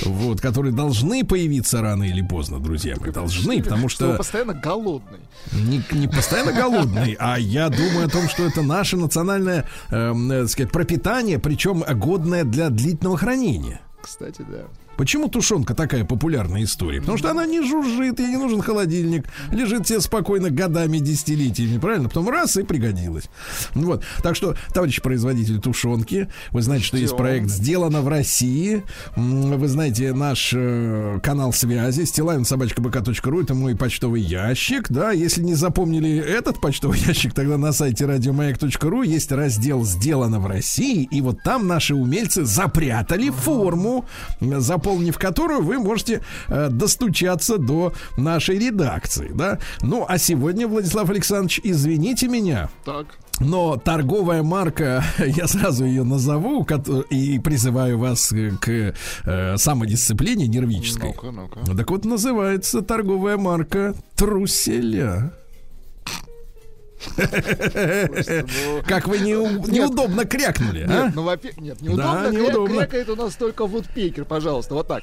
вот, 0.03 0.41
которые 0.41 0.73
должны 0.73 1.23
появиться 1.23 1.81
рано 1.81 2.03
или 2.03 2.21
поздно, 2.21 2.59
друзья 2.59 2.95
мои, 2.99 3.11
должны, 3.11 3.60
потому 3.63 3.89
Что 3.89 4.07
что 4.09 4.17
постоянно 4.17 4.53
голодный. 4.53 5.19
не, 5.53 5.83
не 5.91 6.07
постоянно 6.07 6.51
голодный, 6.53 7.15
а 7.19 7.37
я 7.39 7.69
думаю 7.69 8.05
о 8.05 8.09
том, 8.09 8.27
что 8.29 8.45
это 8.45 8.61
наше 8.61 8.97
национальное, 8.97 9.65
эм, 9.89 10.31
э, 10.31 10.41
так 10.41 10.49
сказать, 10.49 10.71
пропитание, 10.71 11.39
причем 11.39 11.83
годное 11.97 12.43
для 12.43 12.69
длительного 12.69 13.17
хранения. 13.17 13.81
Кстати, 14.01 14.43
да. 14.49 14.63
Почему 14.97 15.29
тушенка 15.29 15.73
такая 15.73 16.05
популярная 16.05 16.63
история? 16.63 16.99
Потому 16.99 17.17
что 17.17 17.31
она 17.31 17.45
не 17.45 17.61
жужжит, 17.61 18.19
ей 18.19 18.29
не 18.29 18.37
нужен 18.37 18.61
холодильник, 18.61 19.25
лежит 19.51 19.87
себе 19.87 20.01
спокойно 20.01 20.49
годами, 20.49 20.99
десятилетиями, 20.99 21.79
правильно? 21.79 22.07
Потом 22.07 22.29
раз 22.29 22.57
и 22.57 22.63
пригодилась. 22.63 23.25
Вот. 23.73 24.03
Так 24.21 24.35
что, 24.35 24.55
товарищ 24.73 25.01
производитель 25.01 25.59
тушенки, 25.59 26.29
вы 26.51 26.61
знаете, 26.61 26.85
что 26.85 26.97
есть 26.97 27.17
проект 27.17 27.49
«Сделано 27.49 28.01
в 28.01 28.07
России». 28.07 28.83
Вы 29.15 29.67
знаете 29.67 30.13
наш 30.13 30.51
э, 30.53 31.19
канал 31.23 31.53
связи 31.53 32.03
стилавинсобачкабк.ру, 32.03 33.41
это 33.41 33.53
мой 33.53 33.75
почтовый 33.75 34.21
ящик, 34.21 34.89
да, 34.89 35.11
если 35.11 35.41
не 35.41 35.55
запомнили 35.55 36.17
этот 36.17 36.61
почтовый 36.61 36.99
ящик, 37.07 37.33
тогда 37.33 37.57
на 37.57 37.71
сайте 37.71 38.05
радиомаяк.ру 38.05 39.03
есть 39.03 39.31
раздел 39.31 39.83
«Сделано 39.83 40.39
в 40.39 40.47
России», 40.47 41.07
и 41.09 41.21
вот 41.21 41.41
там 41.43 41.67
наши 41.67 41.95
умельцы 41.95 42.45
запрятали 42.45 43.29
форму, 43.29 44.05
э, 44.39 44.59
заполнив 44.81 45.17
которую 45.17 45.61
вы 45.61 45.77
можете 45.79 46.21
э, 46.47 46.69
достучаться 46.69 47.57
до 47.57 47.93
нашей 48.17 48.57
редакции, 48.57 49.31
да. 49.33 49.59
Ну, 49.81 50.05
а 50.07 50.17
сегодня, 50.17 50.67
Владислав 50.67 51.09
Александрович, 51.09 51.61
извините 51.63 52.27
меня, 52.27 52.69
Так. 52.83 53.05
но 53.39 53.77
торговая 53.77 54.41
марка, 54.43 55.03
я 55.19 55.47
сразу 55.47 55.85
ее 55.85 56.03
назову, 56.03 56.63
кото- 56.63 57.01
и 57.11 57.37
призываю 57.39 57.99
вас 57.99 58.31
э, 58.33 58.51
к 58.59 58.93
э, 59.25 59.57
самодисциплине 59.57 60.47
нервической. 60.47 61.13
Ну-ка, 61.15 61.31
ну-ка. 61.31 61.77
Так 61.77 61.91
вот, 61.91 62.05
называется 62.05 62.81
торговая 62.81 63.37
марка 63.37 63.93
Труселя. 64.15 65.31
Как 68.87 69.07
вы 69.07 69.19
не- 69.19 69.33
неудобно 69.71 70.25
крякнули, 70.25 70.85
а? 70.89 71.05
Нет, 71.05 71.15
ну, 71.15 71.23
во-первых, 71.23 71.57
нет, 71.61 71.81
неудобно. 71.81 72.13
Да, 72.23 72.29
Кря- 72.29 72.31
неудобно. 72.33 72.77
Крякает 72.77 73.09
у 73.09 73.15
нас 73.15 73.35
только 73.35 73.65
вудпекер, 73.65 74.25
пожалуйста, 74.25 74.73
вот 74.75 74.87
так. 74.87 75.01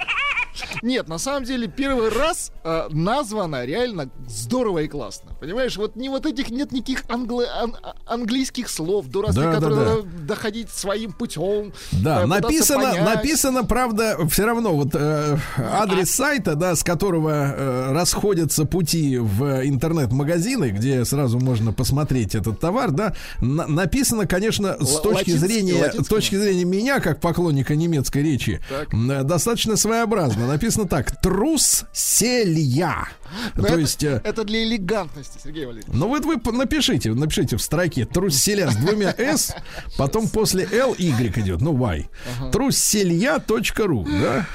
Нет, 0.83 1.09
на 1.09 1.19
самом 1.19 1.45
деле 1.45 1.67
первый 1.69 2.09
раз 2.11 2.53
э, 2.65 2.89
названо 2.91 3.65
реально 3.65 4.11
здорово 4.27 4.81
и 4.81 4.89
классно. 4.89 5.33
Понимаешь, 5.41 5.77
вот 5.77 5.97
не 5.97 6.09
вот 6.09 6.27
этих 6.27 6.51
нет 6.51 6.73
никаких 6.73 7.05
англо- 7.09 7.47
ан- 7.47 7.77
а- 7.83 7.95
английских 8.07 8.69
слов, 8.69 9.07
дурацких, 9.09 9.43
Да, 9.43 9.51
да, 9.51 9.55
которые 9.55 9.79
да. 9.79 9.85
надо 9.97 10.03
доходить 10.27 10.71
своим 10.71 11.13
путем. 11.13 11.73
Да, 11.93 12.23
э, 12.23 12.27
написано, 12.27 12.95
написано, 13.05 13.65
правда, 13.65 14.17
все 14.31 14.45
равно 14.47 14.75
вот 14.75 14.89
э, 14.95 15.37
адрес 15.57 16.11
сайта, 16.11 16.55
да, 16.55 16.75
с 16.77 16.83
которого 16.85 17.31
э, 17.31 17.93
расходятся 17.93 18.65
пути 18.65 19.19
в 19.19 19.65
интернет-магазины, 19.67 20.71
где 20.71 21.05
сразу 21.05 21.39
можно 21.39 21.73
посмотреть 21.73 22.35
этот 22.35 22.61
товар, 22.61 22.91
да, 22.91 23.15
на- 23.41 23.67
написано, 23.67 24.27
конечно, 24.27 24.77
с 24.81 24.97
Л- 24.97 25.03
точки 25.03 25.31
латинский- 25.31 25.39
зрения, 25.39 25.75
латинский? 25.83 26.15
точки 26.17 26.37
зрения 26.37 26.65
меня, 26.65 27.01
как 27.01 27.21
поклонника 27.21 27.75
немецкой 27.77 28.23
речи, 28.23 28.61
Так. 28.69 28.93
э, 28.95 29.23
достаточно 29.23 29.77
своеобразно. 29.77 30.48
Написано 30.49 30.89
так: 30.89 31.21
трус 31.21 31.85
селья. 31.93 33.09
Но 33.55 33.63
То 33.63 33.69
это, 33.69 33.79
есть. 33.81 34.03
э, 34.05 34.21
это 34.25 34.45
для 34.45 34.65
элегантности, 34.65 35.39
Сергей 35.43 35.67
Валерьевич. 35.67 35.95
ну 35.95 36.09
вот 36.09 36.25
вы 36.25 36.37
напишите, 36.53 37.13
напишите 37.13 37.57
в 37.57 37.63
строке 37.63 38.07
трусселя 38.07 38.71
с 38.71 38.77
двумя 38.77 39.15
с, 39.19 39.55
потом 39.97 40.29
после 40.29 40.67
L 40.73 40.95
Y 40.99 41.39
идет, 41.39 41.61
ну 41.61 41.75
Y. 41.77 42.09
Трусселя.ру, 42.53 44.05
да? 44.05 44.47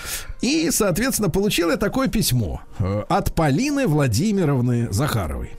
И, 0.42 0.72
соответственно, 0.72 1.30
получил 1.30 1.70
я 1.70 1.78
такое 1.78 2.08
письмо 2.08 2.62
э, 2.80 3.04
от 3.08 3.34
Полины 3.34 3.88
Владимировны 3.88 4.92
Захаровой. 4.92 5.52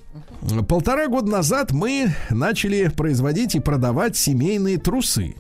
Полтора 0.68 1.09
года 1.09 1.30
назад 1.30 1.72
мы 1.72 2.14
начали 2.30 2.89
производить 2.89 3.55
и 3.55 3.61
продавать 3.61 4.16
семейные 4.16 4.76
трусы. 4.78 5.37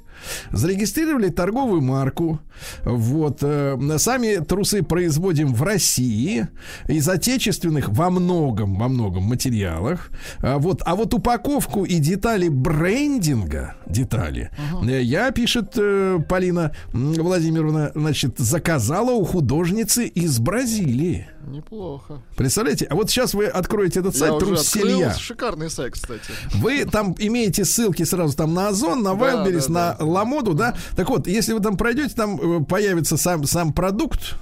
Зарегистрировали 0.50 1.28
торговую 1.28 1.82
марку. 1.82 2.40
Вот. 2.84 3.38
э, 3.42 3.76
Сами 3.98 4.42
трусы 4.44 4.82
производим 4.82 5.54
в 5.54 5.62
России 5.62 6.48
из 6.88 7.08
отечественных 7.08 7.88
во 7.90 8.10
многом, 8.10 8.78
во 8.78 8.88
многом 8.88 9.24
материалах. 9.24 10.10
А 10.40 10.58
вот, 10.58 10.82
а 10.84 10.94
вот 10.94 11.14
упаковку 11.14 11.84
и 11.84 11.96
детали 11.98 12.48
брендинга, 12.48 13.74
детали, 13.86 14.50
э, 14.86 15.00
я, 15.02 15.30
пишет 15.30 15.72
э, 15.76 16.18
Полина 16.28 16.72
Владимировна, 16.92 17.92
значит, 17.94 18.38
заказала 18.38 19.10
у 19.12 19.24
художницы 19.24 20.06
из 20.06 20.38
Бразилии. 20.38 21.28
Неплохо. 21.46 22.22
Представляете? 22.36 22.86
А 22.86 22.94
вот 22.94 23.10
сейчас 23.10 23.34
вы 23.34 23.46
откроете 23.46 24.00
этот 24.00 24.14
Я 24.14 24.20
сайт 24.20 24.32
уже 24.34 24.46
Трусселья. 24.46 25.08
открыл. 25.08 25.20
Шикарный 25.20 25.70
сайт, 25.70 25.92
кстати. 25.92 26.32
Вы 26.54 26.84
там 26.86 27.14
имеете 27.18 27.66
ссылки 27.66 28.02
сразу 28.04 28.34
там 28.34 28.54
на 28.54 28.68
Озон, 28.68 29.02
на 29.02 29.10
Да, 29.10 29.14
Вайлберис, 29.14 29.66
да, 29.66 29.96
на 30.00 30.06
Ламоду, 30.06 30.54
да? 30.54 30.74
Так 30.96 31.10
вот, 31.10 31.26
если 31.26 31.52
вы 31.52 31.60
там 31.60 31.76
пройдете, 31.76 32.14
там 32.14 32.40
появится 32.68 33.16
сам, 33.16 33.44
сам 33.44 33.72
продукт. 33.72 34.36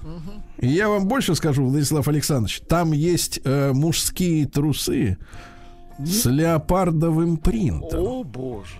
Я 0.61 0.89
вам 0.89 1.09
больше 1.09 1.35
скажу, 1.35 1.65
Владислав 1.67 2.07
Александрович, 2.09 2.61
там 2.69 2.93
есть 2.93 3.41
э, 3.45 3.73
мужские 3.73 4.47
трусы 4.47 5.19
с 5.99 6.25
леопардовым 6.27 7.37
принтом. 7.37 8.01
О, 8.01 8.25
боже. 8.25 8.77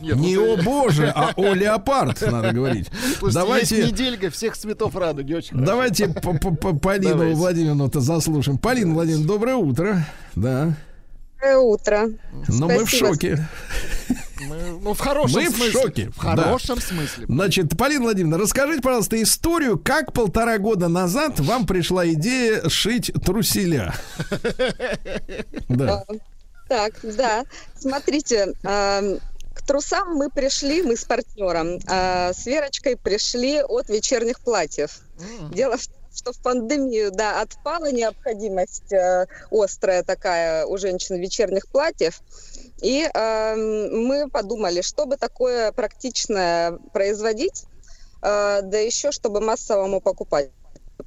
Нет, 0.00 0.16
Не 0.16 0.36
вот, 0.36 0.58
о 0.58 0.62
э, 0.62 0.64
боже, 0.64 1.12
а 1.14 1.32
о 1.36 1.54
леопард, 1.54 2.20
надо 2.30 2.52
говорить. 2.52 2.88
слушайте, 3.18 3.32
Давайте, 3.40 3.76
есть 3.78 3.92
неделька 3.92 4.30
всех 4.30 4.56
цветов 4.56 4.94
радуги. 4.96 5.32
Очень 5.34 5.64
давайте 5.64 6.08
по- 6.08 6.34
по- 6.34 6.54
по- 6.54 6.74
Полину. 6.74 7.32
Владимировну-то 7.34 8.00
заслушаем. 8.00 8.58
Полина 8.58 8.92
Владимировна, 8.94 9.26
доброе 9.28 9.54
утро. 9.56 10.04
Да. 10.34 10.76
Доброе 11.40 11.58
утро. 11.58 12.08
Но 12.48 12.66
мы 12.68 12.84
в 12.84 12.88
Спасибо. 12.88 13.08
шоке. 13.08 13.48
Мы, 14.40 14.56
ну, 14.82 14.94
в 14.94 14.98
хорошем 14.98 15.42
Мы 15.42 15.48
в 15.48 15.56
смысле. 15.56 15.72
шоке, 15.72 16.10
В 16.10 16.18
хорошем 16.18 16.80
смысле. 16.80 17.26
Значит, 17.28 17.76
Полина 17.76 18.04
Владимировна, 18.04 18.38
расскажите, 18.38 18.82
пожалуйста, 18.82 19.20
историю, 19.22 19.78
как 19.78 20.12
полтора 20.12 20.58
года 20.58 20.88
назад 20.88 21.40
вам 21.40 21.66
пришла 21.66 22.06
идея 22.12 22.68
шить 22.68 23.12
труселя. 23.24 23.94
Да. 25.68 26.04
Так, 26.68 26.94
да. 27.02 27.44
Смотрите, 27.78 28.54
эм, 28.62 29.18
к 29.54 29.62
трусам 29.66 30.14
мы 30.16 30.30
пришли, 30.30 30.82
мы 30.82 30.96
с 30.96 31.04
партнером, 31.04 31.78
э, 31.86 32.32
с 32.32 32.46
Верочкой 32.46 32.96
пришли 32.96 33.62
от 33.62 33.88
вечерних 33.88 34.40
платьев. 34.40 35.00
Дело 35.52 35.76
в 35.76 35.86
том, 35.86 35.94
что 36.14 36.32
в 36.32 36.38
пандемию, 36.38 37.10
да, 37.12 37.40
отпала 37.42 37.92
необходимость 37.92 38.92
э, 38.92 39.26
острая 39.50 40.02
такая 40.02 40.64
у 40.64 40.78
женщин 40.78 41.16
вечерних 41.16 41.68
платьев. 41.68 42.20
И 42.84 43.02
э, 43.02 43.56
мы 43.56 44.28
подумали, 44.28 44.82
чтобы 44.82 45.16
такое 45.16 45.72
практичное 45.72 46.72
производить, 46.92 47.64
э, 48.20 48.60
да 48.62 48.78
еще 48.78 49.10
чтобы 49.10 49.40
массовому 49.40 50.02
покупать 50.02 50.50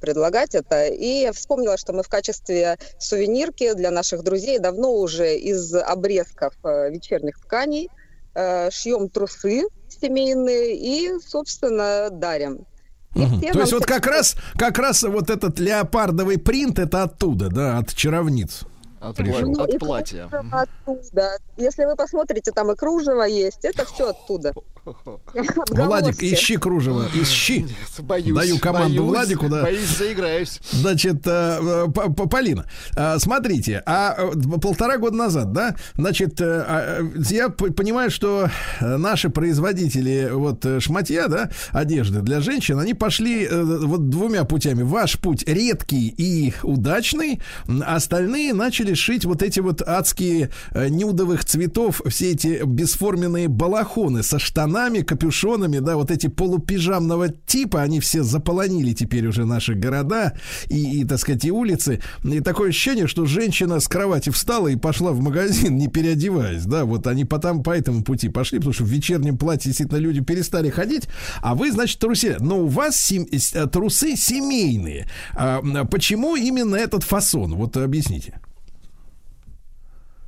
предлагать 0.00 0.56
это. 0.56 0.86
И 0.86 1.20
я 1.22 1.32
вспомнила, 1.32 1.78
что 1.78 1.92
мы 1.92 2.02
в 2.02 2.08
качестве 2.08 2.78
сувенирки 2.98 3.74
для 3.74 3.92
наших 3.92 4.24
друзей 4.24 4.58
давно 4.58 4.92
уже 4.92 5.36
из 5.36 5.72
обрезков 5.72 6.52
э, 6.64 6.90
вечерних 6.90 7.38
тканей 7.38 7.88
э, 8.34 8.70
шьем 8.72 9.08
трусы 9.08 9.62
семейные 9.88 10.74
и, 10.76 11.20
собственно, 11.20 12.08
дарим. 12.10 12.66
И 13.14 13.20
все 13.20 13.52
То 13.52 13.60
есть 13.60 13.72
вот 13.72 13.86
как 13.86 14.04
раз, 14.06 14.34
как 14.58 14.78
раз 14.78 15.04
вот 15.04 15.30
этот 15.30 15.60
леопардовый 15.60 16.38
принт 16.38 16.80
это 16.80 17.04
оттуда, 17.04 17.48
да, 17.48 17.78
от 17.78 17.94
чаровниц. 17.94 18.64
От, 19.00 19.16
Пришел. 19.16 19.52
пла- 19.52 19.64
от 19.64 19.78
платья. 19.78 20.28
оттуда. 20.50 21.38
Если 21.56 21.84
вы 21.84 21.96
посмотрите, 21.96 22.50
там 22.52 22.70
и 22.72 22.76
кружево 22.76 23.22
есть, 23.22 23.64
это 23.64 23.84
все 23.84 24.10
оттуда. 24.10 24.52
Владик, 25.70 26.22
ищи 26.22 26.56
кружево, 26.56 27.06
ищи. 27.14 27.66
Боюсь, 27.98 28.34
Даю 28.34 28.58
команду 28.58 29.04
боюсь, 29.04 29.16
Владику, 29.16 29.48
да. 29.48 29.62
Боюсь, 29.62 29.96
заиграюсь. 29.96 30.60
Значит, 30.70 31.26
э, 31.26 31.86
э, 31.94 32.26
Полина, 32.30 32.66
э, 32.96 33.18
смотрите, 33.18 33.82
а 33.86 34.16
полтора 34.62 34.98
года 34.98 35.16
назад, 35.16 35.52
да, 35.52 35.76
значит, 35.94 36.40
а, 36.40 37.00
я 37.30 37.48
понимаю, 37.50 38.10
что 38.10 38.48
наши 38.80 39.30
производители 39.30 40.30
вот 40.32 40.64
шматья, 40.80 41.28
да, 41.28 41.50
одежды 41.70 42.20
для 42.20 42.40
женщин, 42.40 42.78
они 42.78 42.94
пошли 42.94 43.48
вот 43.48 44.08
двумя 44.08 44.44
путями. 44.44 44.82
Ваш 44.82 45.18
путь 45.18 45.44
редкий 45.46 46.08
и 46.16 46.54
удачный, 46.62 47.40
остальные 47.84 48.54
начали 48.54 48.87
шить 48.94 49.24
вот 49.24 49.42
эти 49.42 49.60
вот 49.60 49.82
адские 49.82 50.50
э, 50.72 50.88
нюдовых 50.88 51.44
цветов, 51.44 52.00
все 52.06 52.32
эти 52.32 52.62
бесформенные 52.64 53.48
балахоны 53.48 54.22
со 54.22 54.38
штанами, 54.38 55.00
капюшонами, 55.00 55.78
да, 55.78 55.96
вот 55.96 56.10
эти 56.10 56.26
полупижамного 56.26 57.28
типа, 57.28 57.82
они 57.82 58.00
все 58.00 58.22
заполонили 58.22 58.92
теперь 58.92 59.26
уже 59.26 59.44
наши 59.44 59.74
города 59.74 60.34
и, 60.68 61.00
и, 61.00 61.04
так 61.04 61.18
сказать, 61.18 61.44
и 61.44 61.50
улицы. 61.50 62.00
И 62.24 62.40
такое 62.40 62.70
ощущение, 62.70 63.06
что 63.06 63.26
женщина 63.26 63.80
с 63.80 63.88
кровати 63.88 64.30
встала 64.30 64.68
и 64.68 64.76
пошла 64.76 65.12
в 65.12 65.20
магазин, 65.20 65.76
не 65.76 65.88
переодеваясь, 65.88 66.64
да, 66.64 66.84
вот 66.84 67.06
они 67.06 67.24
потом 67.24 67.62
по 67.62 67.70
этому 67.70 68.02
пути 68.02 68.28
пошли, 68.28 68.58
потому 68.58 68.74
что 68.74 68.84
в 68.84 68.88
вечернем 68.88 69.38
платье 69.38 69.70
действительно 69.70 69.98
люди 69.98 70.20
перестали 70.20 70.70
ходить, 70.70 71.08
а 71.42 71.54
вы, 71.54 71.72
значит, 71.72 71.98
трусе. 71.98 72.36
Но 72.40 72.60
у 72.60 72.66
вас 72.66 73.00
сем- 73.00 73.26
э, 73.30 73.66
трусы 73.66 74.16
семейные. 74.16 75.08
А, 75.34 75.60
почему 75.84 76.36
именно 76.36 76.76
этот 76.76 77.02
фасон? 77.02 77.54
Вот 77.54 77.76
объясните. 77.76 78.40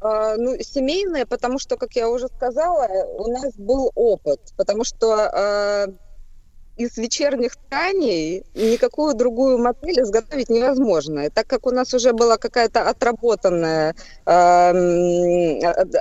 А, 0.01 0.37
Ну, 0.37 0.57
семейные, 0.61 1.27
потому 1.27 1.59
что, 1.59 1.77
как 1.77 1.95
я 1.95 2.09
уже 2.09 2.27
сказала, 2.29 2.89
у 3.19 3.31
нас 3.31 3.55
был 3.57 3.91
опыт, 3.95 4.41
потому 4.57 4.85
что 4.85 5.15
а, 5.15 5.87
из 6.77 6.97
вечерних 6.97 7.53
тканей 7.57 8.45
никакую 8.55 9.15
другую 9.15 9.59
модель 9.59 10.01
изготовить 10.01 10.49
невозможно. 10.49 11.27
И 11.27 11.31
так 11.31 11.47
как 11.47 11.67
у 11.67 11.71
нас 11.71 11.93
уже 11.93 12.13
была 12.13 12.39
какая-то 12.39 12.89
отработанная 12.89 13.95
а, 14.27 14.73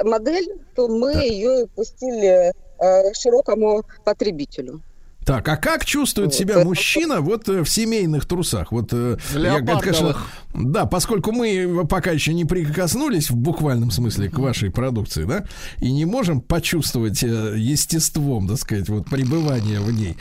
модель, 0.03 0.47
то 0.75 0.87
мы 0.87 1.13
ее 1.15 1.67
пустили 1.75 2.53
а, 2.77 3.13
широкому 3.13 3.83
потребителю. 4.05 4.81
Так, 5.29 5.47
а 5.47 5.57
как 5.57 5.85
чувствует 5.85 6.33
себя 6.33 6.63
мужчина 6.63 7.21
вот 7.21 7.47
э, 7.49 7.61
в 7.61 7.69
семейных 7.69 8.25
трусах? 8.25 8.71
Вот, 8.71 8.89
э, 8.93 9.17
я, 9.35 9.61
конечно, 9.61 10.17
да, 10.55 10.87
поскольку 10.87 11.31
мы 11.31 11.85
пока 11.87 12.09
еще 12.09 12.33
не 12.33 12.45
прикоснулись 12.45 13.29
в 13.29 13.35
буквальном 13.35 13.91
смысле 13.91 14.31
к 14.31 14.39
вашей 14.39 14.71
продукции, 14.71 15.25
да, 15.25 15.45
и 15.77 15.91
не 15.91 16.05
можем 16.05 16.41
почувствовать 16.41 17.21
э, 17.21 17.53
естеством, 17.55 18.47
так 18.47 18.57
сказать, 18.57 18.89
вот 18.89 19.05
пребывание 19.05 19.79
в 19.79 19.91
ней. 19.91 20.17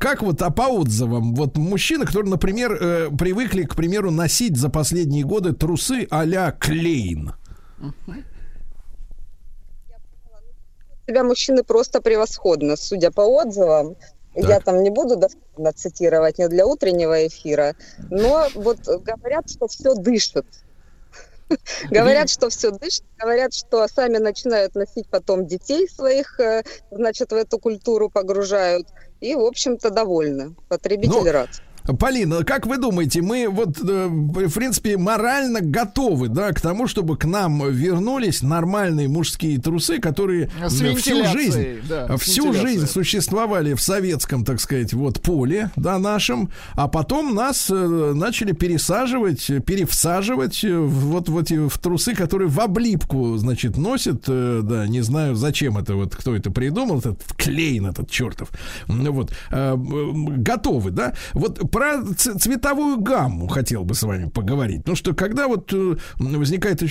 Как 0.00 0.22
вот, 0.22 0.42
а 0.42 0.50
по 0.50 0.62
отзывам, 0.62 1.36
вот 1.36 1.56
мужчины, 1.56 2.04
которые, 2.04 2.28
например, 2.28 3.12
привыкли, 3.16 3.62
к 3.62 3.76
примеру, 3.76 4.10
носить 4.10 4.56
за 4.56 4.70
последние 4.70 5.22
годы 5.22 5.52
трусы 5.52 6.08
а-ля 6.10 6.50
Клейн. 6.50 7.34
себя 11.06 11.24
мужчины 11.24 11.62
просто 11.62 12.00
превосходно, 12.00 12.76
судя 12.76 13.10
по 13.10 13.20
отзывам. 13.20 13.96
Я 14.34 14.60
там 14.60 14.82
не 14.82 14.90
буду 14.90 15.16
дословно 15.16 15.72
цитировать 15.72 16.38
не 16.38 16.48
для 16.48 16.66
утреннего 16.66 17.26
эфира, 17.26 17.74
но 18.10 18.48
вот 18.54 18.78
говорят, 18.86 19.50
что 19.50 19.68
все 19.68 19.94
дышит. 19.94 20.46
Говорят, 21.90 22.30
что 22.30 22.48
все 22.48 22.70
дышит, 22.70 23.04
говорят, 23.18 23.52
что 23.52 23.86
сами 23.88 24.16
начинают 24.18 24.74
носить 24.74 25.06
потом 25.10 25.46
детей 25.46 25.86
своих, 25.88 26.40
э, 26.40 26.62
значит, 26.90 27.30
в 27.30 27.34
эту 27.34 27.58
культуру 27.58 28.08
погружают. 28.08 28.88
И, 29.20 29.34
в 29.34 29.44
общем-то, 29.44 29.90
довольны. 29.90 30.54
Потребитель 30.68 31.12
Ну, 31.12 31.30
рад. 31.30 31.50
Полина, 31.98 32.44
как 32.44 32.66
вы 32.66 32.78
думаете, 32.78 33.22
мы 33.22 33.48
вот, 33.48 33.78
э, 33.82 34.06
в 34.08 34.50
принципе, 34.52 34.96
морально 34.96 35.60
готовы, 35.60 36.28
да, 36.28 36.52
к 36.52 36.60
тому, 36.60 36.86
чтобы 36.86 37.16
к 37.16 37.24
нам 37.24 37.68
вернулись 37.70 38.42
нормальные 38.42 39.08
мужские 39.08 39.58
трусы, 39.60 39.98
которые 39.98 40.50
м, 40.90 40.96
всю 40.96 41.14
жизнь, 41.32 41.58
да, 41.88 42.06
э, 42.08 42.16
всю 42.18 42.52
жизнь 42.62 42.86
существовали 42.86 43.74
в 43.74 43.80
советском, 43.82 44.44
так 44.44 44.60
сказать, 44.60 44.92
вот 44.92 45.20
поле, 45.20 45.70
да, 45.76 45.98
нашем, 45.98 46.50
а 46.74 46.88
потом 46.88 47.34
нас 47.34 47.68
э, 47.70 48.12
начали 48.14 48.52
пересаживать, 48.52 49.50
э, 49.50 49.60
перевсаживать 49.60 50.62
э, 50.64 50.76
в- 50.76 51.06
вот 51.12 51.28
в 51.28 51.78
трусы, 51.78 52.14
которые 52.14 52.48
в 52.48 52.60
облипку, 52.60 53.36
значит, 53.38 53.76
носят, 53.76 54.24
э, 54.28 54.60
да, 54.62 54.86
не 54.86 55.00
знаю, 55.00 55.34
зачем 55.34 55.78
это, 55.78 55.94
вот 55.96 56.14
кто 56.14 56.34
это 56.36 56.50
придумал, 56.50 56.98
этот 57.00 57.22
клейн 57.36 57.86
этот 57.86 58.10
чертов, 58.10 58.50
Ну 58.86 59.12
вот, 59.12 59.32
э, 59.50 59.74
готовы, 59.76 60.90
да, 60.90 61.14
вот 61.34 61.58
про 61.72 62.02
цветовую 62.14 63.00
гамму 63.00 63.48
хотел 63.48 63.82
бы 63.84 63.94
с 63.94 64.02
вами 64.02 64.28
поговорить, 64.28 64.78
потому 64.82 64.94
что 64.96 65.14
когда 65.14 65.48
вот 65.48 65.72
э, 65.72 65.96
возникает 66.18 66.82
э, 66.82 66.86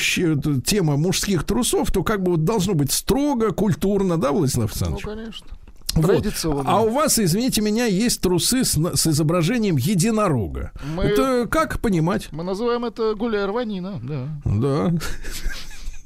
тема 0.66 0.98
мужских 0.98 1.44
трусов, 1.46 1.92
то 1.92 2.04
как 2.04 2.22
бы 2.24 2.32
вот 2.32 2.44
должно 2.44 2.74
быть 2.74 2.92
строго, 2.92 3.52
культурно, 3.52 4.18
да, 4.20 4.32
Владислав 4.32 4.72
Ну, 4.82 4.88
Александрович? 4.88 5.06
конечно. 5.06 5.48
Вот. 5.94 6.06
Традиционно. 6.08 6.64
А 6.66 6.82
у 6.82 6.90
вас, 6.90 7.20
извините 7.20 7.62
меня, 7.62 7.86
есть 7.86 8.22
трусы 8.22 8.64
с, 8.64 8.72
с 8.96 9.08
изображением 9.08 9.76
единорога. 9.78 10.72
Мы- 10.96 11.04
Это 11.04 11.48
как 11.48 11.80
понимать? 11.82 12.30
Мы 12.32 12.44
называем 12.44 12.86
это 12.86 13.14
гуляй 13.14 13.46
рванина, 13.46 14.00
да. 14.02 14.28
Да. 14.46 14.94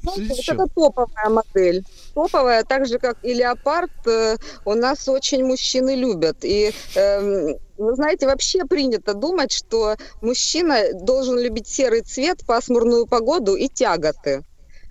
Ну, 0.02 0.12
это 0.18 0.66
топовая 0.74 1.30
модель. 1.30 1.84
Топовая, 2.14 2.62
так 2.64 2.86
же 2.86 2.98
как 2.98 3.16
и 3.24 3.32
леопард, 3.34 3.90
э, 4.06 4.36
у 4.64 4.74
нас 4.74 5.08
очень 5.08 5.44
мужчины 5.44 5.96
любят. 5.96 6.38
И 6.44 6.72
эм, 6.94 7.56
вы 7.78 7.94
знаете, 7.94 8.26
вообще 8.26 8.64
принято 8.64 9.14
думать, 9.14 9.52
что 9.52 9.96
мужчина 10.20 10.92
должен 10.92 11.38
любить 11.38 11.68
серый 11.68 12.02
цвет, 12.02 12.44
пасмурную 12.46 13.06
погоду 13.06 13.54
и 13.54 13.68
тяготы. 13.68 14.44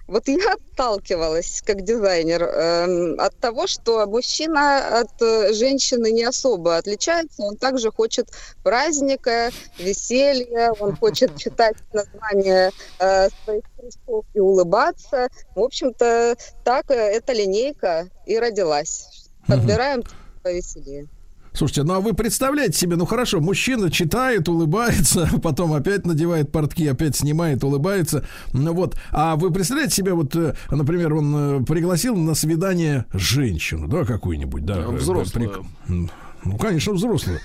Вот 0.07 0.28
я 0.28 0.53
отталкивалась 0.53 1.64
как 1.66 1.82
дизайнер 1.82 2.44
эм, 2.44 3.20
от 3.20 3.36
того, 3.40 3.66
что 3.66 4.06
мужчина 4.06 4.99
от 4.99 5.20
э, 5.20 5.52
женщины 5.53 6.12
не 6.12 6.24
особо 6.24 6.78
отличается. 6.78 7.41
Он 7.41 7.57
также 7.57 7.91
хочет 7.91 8.30
праздника, 8.64 9.49
веселья, 9.80 10.72
он 10.80 10.95
хочет 10.95 11.36
читать 11.38 11.78
названия 11.91 12.72
э, 12.99 13.30
своих 13.44 13.64
трусов 13.76 14.26
и 14.36 14.40
улыбаться. 14.40 15.28
В 15.56 15.62
общем-то, 15.62 16.36
так 16.64 16.91
э, 16.91 16.94
эта 16.94 17.34
линейка 17.34 18.07
и 18.28 18.38
родилась. 18.38 19.28
Подбираем 19.48 20.03
повеселее. 20.44 21.07
Слушайте, 21.56 21.84
ну 21.84 21.94
а 21.94 21.99
вы 22.02 22.14
представляете 22.14 22.77
себе, 22.77 22.95
ну 22.98 23.06
хорошо, 23.06 23.40
мужчина 23.40 23.90
читает, 23.90 24.49
улыбается, 24.49 25.30
потом 25.44 25.73
опять 25.73 26.06
надевает 26.06 26.52
портки, 26.52 26.86
опять 26.88 27.15
снимает, 27.15 27.64
улыбается. 27.64 28.26
Ну 28.53 28.73
вот, 28.73 28.98
а 29.11 29.36
вы 29.36 29.52
представляете 29.52 29.95
себе, 29.95 30.14
вот, 30.14 30.36
э, 30.36 30.56
например, 30.69 31.14
он 31.14 31.61
э, 31.61 31.64
пригласил 31.65 32.15
на 32.18 32.36
свидание 32.36 33.06
женщину, 33.14 33.88
да, 33.88 34.03
какую-нибудь, 34.03 34.65
да. 34.65 34.80
э, 34.80 34.90
Взрослую. 34.90 35.49
прик- 35.88 36.10
Ну, 36.46 36.58
конечно, 36.58 36.94
взрослую. 36.94 37.40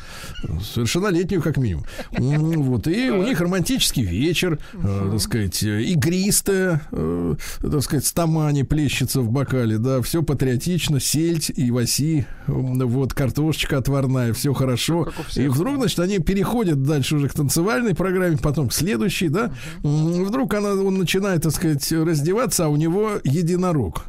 Совершеннолетнюю, 0.63 1.43
как 1.43 1.57
минимум. 1.57 1.85
Вот. 2.13 2.87
И 2.87 3.11
у 3.11 3.23
них 3.23 3.41
романтический 3.41 4.03
вечер, 4.03 4.59
э, 4.75 5.09
так 5.11 5.21
сказать, 5.21 5.63
игристая, 5.63 6.83
э, 6.93 7.35
так 7.63 7.83
сказать, 7.83 8.05
стамани 8.05 8.63
плещется 8.63 9.23
в 9.23 9.31
бокале, 9.31 9.79
да, 9.79 10.03
все 10.03 10.23
патриотично, 10.23 11.01
сельдь 11.01 11.51
и 11.55 11.71
васи, 11.71 12.27
вот, 12.47 13.15
картошечка 13.15 13.79
отварная, 13.79 14.35
все 14.35 14.53
хорошо. 14.53 15.09
И 15.37 15.49
вдруг, 15.49 15.77
значит, 15.77 15.99
они 16.01 16.19
переходят 16.19 16.83
дальше 16.83 17.17
уже 17.17 17.29
к 17.29 17.35
танцевальной 17.35 17.95
программе, 17.95 18.37
потом 18.37 18.69
к 18.69 18.73
следующей, 18.75 19.29
да. 19.29 19.53
Вдруг 19.83 20.53
она, 20.55 20.75
он 20.75 20.99
начинает, 20.99 21.43
так 21.43 21.53
сказать, 21.53 21.91
раздеваться, 21.91 22.67
а 22.67 22.69
у 22.69 22.77
него 22.77 23.13
единорог. 23.25 24.05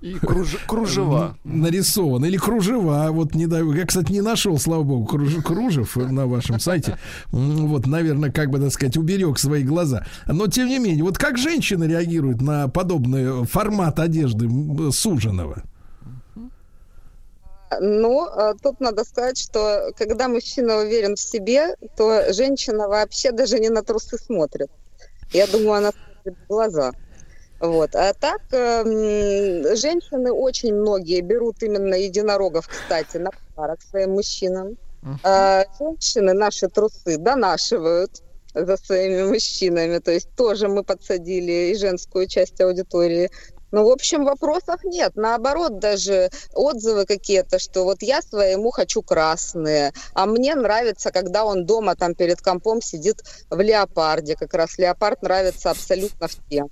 И 0.00 0.14
круж- 0.14 0.58
кружева. 0.68 1.36
нарисован. 1.42 2.24
Или 2.24 2.36
кружева. 2.36 3.08
Вот 3.10 3.34
не 3.34 3.46
дай- 3.46 3.66
Я, 3.76 3.84
кстати, 3.84 4.12
не 4.12 4.20
нашел, 4.20 4.56
слава 4.58 4.84
богу, 4.84 5.06
круж- 5.06 5.42
кружев 5.42 5.96
на 5.96 6.26
вашем 6.26 6.60
сайте. 6.60 6.98
Вот, 7.32 7.86
наверное, 7.86 8.30
как 8.30 8.50
бы, 8.50 8.60
так 8.60 8.70
сказать, 8.72 8.96
уберег 8.96 9.38
свои 9.38 9.64
глаза. 9.64 10.06
Но, 10.26 10.46
тем 10.46 10.68
не 10.68 10.78
менее, 10.78 11.02
вот 11.02 11.18
как 11.18 11.36
женщины 11.36 11.84
реагируют 11.84 12.40
на 12.40 12.68
подобный 12.68 13.44
формат 13.44 13.98
одежды 13.98 14.48
суженого? 14.92 15.62
Ну, 17.80 18.26
э, 18.26 18.54
тут 18.62 18.80
надо 18.80 19.04
сказать, 19.04 19.36
что 19.38 19.90
когда 19.98 20.28
мужчина 20.28 20.76
уверен 20.78 21.16
в 21.16 21.20
себе, 21.20 21.74
то 21.96 22.32
женщина 22.32 22.88
вообще 22.88 23.30
даже 23.30 23.58
не 23.58 23.68
на 23.68 23.82
трусы 23.82 24.16
смотрит. 24.16 24.70
Я 25.32 25.46
думаю, 25.46 25.72
она 25.72 25.90
смотрит 25.92 26.38
в 26.44 26.48
глаза. 26.48 26.92
Вот. 27.60 27.94
А 27.94 28.12
так, 28.14 28.40
э, 28.52 28.56
м, 28.56 29.76
женщины 29.76 30.32
очень 30.32 30.74
многие 30.74 31.20
берут 31.20 31.62
именно 31.62 31.94
единорогов, 31.94 32.68
кстати, 32.68 33.16
на 33.16 33.30
подарок 33.54 33.80
своим 33.82 34.12
мужчинам. 34.12 34.76
А 35.24 35.64
женщины 35.78 36.32
наши 36.34 36.68
трусы 36.68 37.18
донашивают 37.18 38.22
за 38.54 38.76
своими 38.76 39.22
мужчинами. 39.24 39.98
То 39.98 40.12
есть 40.12 40.28
тоже 40.36 40.68
мы 40.68 40.82
подсадили 40.82 41.70
и 41.72 41.76
женскую 41.76 42.26
часть 42.26 42.60
аудитории. 42.60 43.30
Ну, 43.70 43.84
в 43.84 43.90
общем, 43.90 44.24
вопросов 44.24 44.82
нет. 44.82 45.12
Наоборот, 45.14 45.78
даже 45.78 46.30
отзывы 46.54 47.04
какие-то, 47.04 47.58
что 47.58 47.84
вот 47.84 48.02
я 48.02 48.22
своему 48.22 48.70
хочу 48.70 49.02
красные, 49.02 49.92
а 50.14 50.24
мне 50.26 50.54
нравится, 50.54 51.10
когда 51.10 51.44
он 51.44 51.66
дома 51.66 51.94
там 51.94 52.14
перед 52.14 52.40
компом 52.40 52.80
сидит 52.80 53.22
в 53.50 53.60
леопарде. 53.60 54.36
Как 54.36 54.54
раз 54.54 54.78
леопард 54.78 55.22
нравится 55.22 55.70
абсолютно 55.70 56.28
всем. 56.28 56.70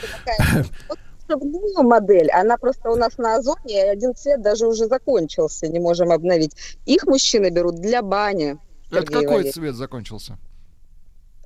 Такая 0.00 1.82
модель, 1.82 2.30
она 2.30 2.56
просто 2.56 2.90
у 2.90 2.96
нас 2.96 3.18
на 3.18 3.36
Озоне, 3.36 3.74
и 3.74 3.88
один 3.88 4.14
цвет 4.14 4.40
даже 4.40 4.66
уже 4.66 4.86
закончился, 4.86 5.68
не 5.68 5.78
можем 5.78 6.10
обновить. 6.10 6.52
Их 6.86 7.04
мужчины 7.04 7.50
берут 7.50 7.76
для 7.76 8.02
бани. 8.02 8.58
Это 8.90 9.02
Сергей 9.02 9.14
какой 9.14 9.26
Валерьевич. 9.26 9.54
цвет 9.54 9.74
закончился? 9.74 10.38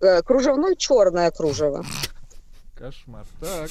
Э, 0.00 0.22
Кружевной 0.22 0.76
черное 0.76 1.30
кружево. 1.30 1.84
Кошмар. 2.76 3.26
Так. 3.40 3.70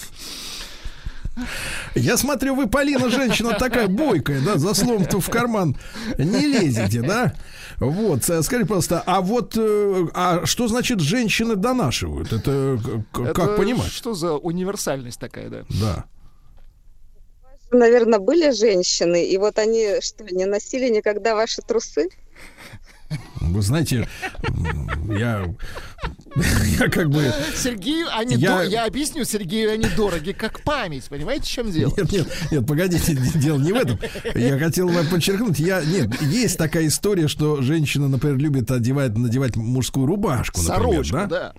Я 1.95 2.17
смотрю, 2.17 2.55
вы, 2.55 2.67
Полина, 2.67 3.09
женщина 3.09 3.53
такая 3.57 3.87
бойкая, 3.87 4.41
да, 4.41 4.57
за 4.57 4.73
словом-то 4.73 5.19
в 5.21 5.29
карман 5.29 5.77
не 6.17 6.45
лезете, 6.45 7.01
да? 7.01 7.33
Вот, 7.77 8.29
э, 8.29 8.43
скажи, 8.43 8.65
пожалуйста, 8.65 9.01
а 9.05 9.21
вот, 9.21 9.53
э, 9.57 10.07
а 10.13 10.45
что 10.45 10.67
значит 10.67 10.99
женщины 10.99 11.55
донашивают? 11.55 12.33
Это 12.33 12.77
к- 13.13 13.19
Это 13.21 13.33
как 13.33 13.55
понимать? 13.57 13.91
Что 13.91 14.13
за 14.13 14.33
универсальность 14.33 15.19
такая, 15.19 15.49
да? 15.49 15.63
Да. 15.69 16.05
Наверное, 17.71 18.19
были 18.19 18.51
женщины, 18.51 19.25
и 19.25 19.37
вот 19.37 19.57
они 19.57 20.01
что, 20.01 20.25
не 20.25 20.45
носили 20.45 20.89
никогда 20.89 21.33
ваши 21.35 21.61
трусы? 21.61 22.09
Вы 23.39 23.61
знаете, 23.61 24.07
я, 25.09 25.45
я 26.79 26.89
как 26.89 27.09
бы... 27.09 27.33
Сергею 27.55 28.07
они 28.15 28.35
Я- 28.35 28.63
я... 28.63 28.69
я 28.69 28.85
объясню, 28.85 29.25
Сергею 29.25 29.71
они 29.73 29.87
дороги, 29.97 30.31
как 30.31 30.63
память. 30.63 31.05
Понимаете, 31.09 31.45
в 31.45 31.49
чем 31.49 31.71
дело? 31.71 31.93
Нет, 31.97 32.11
нет, 32.11 32.27
нет, 32.51 32.67
погодите, 32.67 33.17
дело 33.35 33.59
не 33.59 33.73
в 33.73 33.75
этом. 33.75 33.99
Я 34.35 34.57
хотел 34.57 34.87
вам 34.87 35.07
подчеркнуть, 35.07 35.59
я, 35.59 35.83
нет, 35.83 36.21
есть 36.21 36.57
такая 36.57 36.87
история, 36.87 37.27
что 37.27 37.61
женщина, 37.61 38.07
например, 38.07 38.37
любит 38.37 38.71
одевать, 38.71 39.17
надевать 39.17 39.55
мужскую 39.55 40.05
рубашку, 40.05 40.61
например, 40.61 41.05
Сорочку, 41.05 41.13
да? 41.13 41.25
да. 41.27 41.53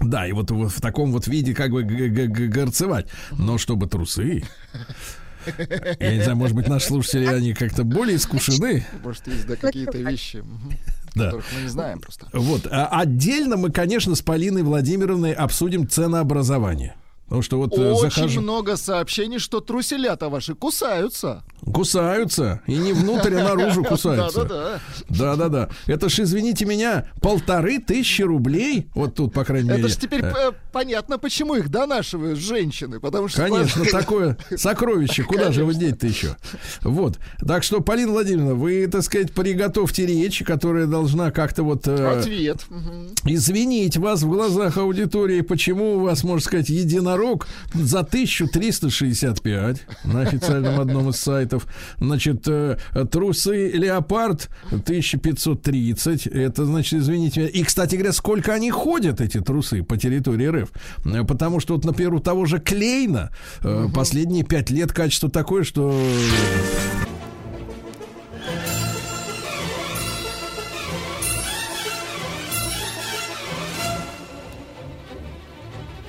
Да, 0.00 0.26
и 0.26 0.32
вот, 0.32 0.50
вот 0.50 0.72
в 0.72 0.80
таком 0.80 1.12
вот 1.12 1.28
виде 1.28 1.54
как 1.54 1.70
бы 1.70 1.82
горцевать. 1.84 3.06
Но 3.32 3.58
чтобы 3.58 3.86
трусы... 3.86 4.42
Я 6.00 6.14
не 6.14 6.22
знаю, 6.22 6.36
может 6.36 6.56
быть, 6.56 6.68
наши 6.68 6.86
слушатели, 6.86 7.26
они 7.26 7.54
как-то 7.54 7.84
более 7.84 8.16
искушены. 8.16 8.86
Может, 9.02 9.26
есть 9.26 9.46
да, 9.46 9.56
какие-то 9.56 9.98
вещи, 9.98 10.44
Да. 11.14 11.26
которых 11.26 11.46
мы 11.54 11.62
не 11.62 11.68
знаем 11.68 12.00
просто. 12.00 12.28
Вот. 12.32 12.66
А 12.70 12.86
отдельно 12.86 13.56
мы, 13.56 13.70
конечно, 13.70 14.14
с 14.14 14.22
Полиной 14.22 14.62
Владимировной 14.62 15.32
обсудим 15.32 15.88
ценообразование. 15.88 16.96
Потому 17.24 17.42
что 17.42 17.56
вот 17.56 17.76
э, 17.78 17.92
Очень 17.92 18.10
захожу... 18.10 18.40
много 18.42 18.76
сообщений, 18.76 19.38
что 19.38 19.60
труселята 19.60 20.28
ваши 20.28 20.54
кусаются. 20.54 21.42
Кусаются. 21.72 22.60
И 22.66 22.76
не 22.76 22.92
внутрь, 22.92 23.34
а 23.36 23.44
наружу 23.44 23.84
кусаются. 23.88 24.44
Да-да-да. 24.44 24.80
Да-да-да. 25.08 25.68
Это 25.86 26.08
ж, 26.08 26.20
извините 26.20 26.64
меня, 26.66 27.06
полторы 27.20 27.78
тысячи 27.78 28.22
рублей. 28.22 28.88
Вот 28.94 29.14
тут, 29.14 29.32
по 29.32 29.44
крайней 29.44 29.68
мере. 29.68 29.80
Это 29.80 29.88
же 29.88 29.96
теперь 29.96 30.22
э, 30.22 30.32
э, 30.48 30.52
понятно, 30.72 31.18
почему 31.18 31.54
их 31.54 31.68
донашивают 31.70 32.38
женщины, 32.38 33.00
потому 33.00 33.28
что... 33.28 33.42
Конечно, 33.42 33.84
такое 33.90 34.36
сокровище. 34.56 35.22
Куда 35.22 35.52
же 35.52 35.64
вы 35.64 35.74
деть-то 35.74 36.06
еще? 36.06 36.36
Вот. 36.82 37.18
Так 37.46 37.62
что, 37.62 37.80
Полина 37.80 38.12
Владимировна, 38.12 38.54
вы, 38.54 38.86
так 38.86 39.02
сказать, 39.02 39.32
приготовьте 39.32 40.06
речь, 40.06 40.42
которая 40.44 40.86
должна 40.86 41.30
как-то 41.30 41.62
вот... 41.62 41.86
э, 41.88 42.18
Ответ. 42.18 42.64
Извинить 43.24 43.96
вас 43.96 44.22
в 44.22 44.28
глазах 44.28 44.76
аудитории, 44.76 45.40
почему 45.40 45.96
у 45.96 46.00
вас, 46.00 46.24
можно 46.24 46.44
сказать, 46.44 46.68
единорог 46.68 47.46
за 47.72 48.00
1365 48.00 49.82
на 50.04 50.20
официальном 50.22 50.80
одном 50.80 51.08
из 51.10 51.16
сайтов. 51.16 51.53
Значит, 51.98 52.46
э, 52.46 52.76
трусы 53.10 53.70
леопард 53.70 54.50
1530. 54.70 56.26
Это, 56.26 56.64
значит, 56.64 57.00
извините 57.00 57.40
меня. 57.40 57.48
И, 57.50 57.62
кстати 57.62 57.94
говоря, 57.96 58.12
сколько 58.12 58.52
они 58.52 58.70
ходят, 58.70 59.20
эти 59.20 59.40
трусы, 59.40 59.82
по 59.82 59.96
территории 59.96 60.46
РФ. 60.46 60.72
Потому 61.26 61.60
что, 61.60 61.74
вот, 61.74 61.84
например, 61.84 62.14
у 62.14 62.20
того 62.20 62.46
же 62.46 62.58
Клейна 62.58 63.30
э, 63.62 63.86
последние 63.94 64.44
пять 64.44 64.70
лет 64.70 64.92
качество 64.92 65.30
такое, 65.30 65.64
что... 65.64 65.94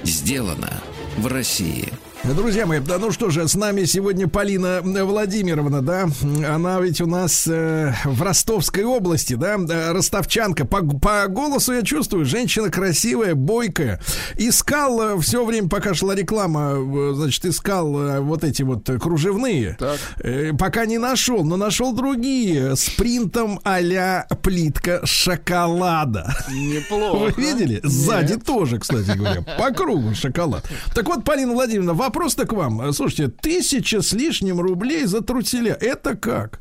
Сделано 0.04 0.72
в 1.18 1.28
России. 1.28 1.92
Друзья 2.34 2.66
мои, 2.66 2.80
да, 2.80 2.98
ну 2.98 3.12
что 3.12 3.30
же, 3.30 3.48
с 3.48 3.54
нами 3.56 3.84
сегодня 3.84 4.28
Полина 4.28 4.82
Владимировна, 4.82 5.82
да, 5.82 6.10
она 6.50 6.82
ведь 6.82 7.00
у 7.00 7.06
нас 7.06 7.48
э, 7.48 7.94
в 8.04 8.22
Ростовской 8.22 8.84
области, 8.84 9.36
да, 9.36 9.58
э, 9.58 9.92
ростовчанка. 9.92 10.66
По, 10.66 10.82
по 10.82 11.28
голосу 11.28 11.74
я 11.74 11.84
чувствую, 11.84 12.26
женщина 12.26 12.70
красивая, 12.72 13.36
бойкая. 13.36 14.02
Искал 14.38 15.20
все 15.20 15.46
время, 15.46 15.70
пока 15.70 15.94
шла 15.94 16.16
реклама, 16.16 16.74
э, 16.76 17.14
значит, 17.16 17.46
искал 17.46 18.00
э, 18.00 18.20
вот 18.22 18.44
эти 18.44 18.64
вот 18.64 18.90
э, 18.90 18.98
кружевные. 18.98 19.76
Так. 19.78 20.00
Э, 20.18 20.52
пока 20.58 20.86
не 20.86 20.98
нашел, 20.98 21.44
но 21.44 21.58
нашел 21.58 21.94
другие 21.94 22.76
с 22.76 22.90
принтом 22.90 23.60
а-ля 23.64 24.28
плитка 24.42 25.02
шоколада. 25.06 26.36
Неплохо. 26.50 27.34
Вы 27.36 27.42
видели? 27.42 27.80
Сзади 27.84 28.34
Нет. 28.34 28.46
тоже, 28.46 28.80
кстати 28.80 29.16
говоря, 29.16 29.42
по 29.42 29.72
кругу 29.72 30.16
шоколад. 30.16 30.66
Так 30.96 31.06
вот, 31.08 31.24
Полина 31.24 31.54
Владимировна, 31.54 31.94
вопрос-то 32.16 32.46
к 32.46 32.54
вам. 32.54 32.94
Слушайте, 32.94 33.28
тысяча 33.28 34.02
с 34.02 34.14
лишним 34.14 34.62
рублей 34.62 35.06
за 35.06 35.22
труселя. 35.22 35.78
Это 35.80 36.16
как? 36.16 36.60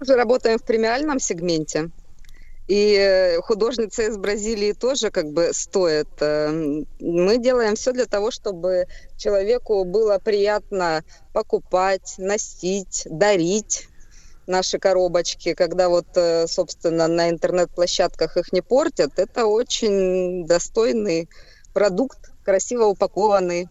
Мы 0.00 0.14
работаем 0.14 0.58
в 0.58 0.64
премиальном 0.64 1.20
сегменте. 1.20 1.90
И 2.66 2.96
э, 2.98 3.40
художница 3.42 4.02
из 4.02 4.16
Бразилии 4.16 4.72
тоже 4.72 5.10
как 5.10 5.30
бы 5.32 5.50
стоит. 5.52 6.08
Э, 6.20 6.50
Мы 6.98 7.38
делаем 7.38 7.76
все 7.76 7.92
для 7.92 8.06
того, 8.06 8.32
чтобы 8.32 8.86
человеку 9.16 9.84
было 9.84 10.18
приятно 10.18 11.04
покупать, 11.32 12.16
носить, 12.18 13.06
дарить 13.08 13.86
наши 14.48 14.80
коробочки, 14.80 15.54
когда 15.54 15.88
вот, 15.88 16.08
э, 16.16 16.48
собственно, 16.48 17.06
на 17.06 17.30
интернет-площадках 17.30 18.36
их 18.36 18.52
не 18.52 18.62
портят. 18.62 19.20
Это 19.20 19.46
очень 19.46 20.44
достойный 20.46 21.28
продукт, 21.72 22.32
красиво 22.46 22.84
упакованный. 22.84 23.68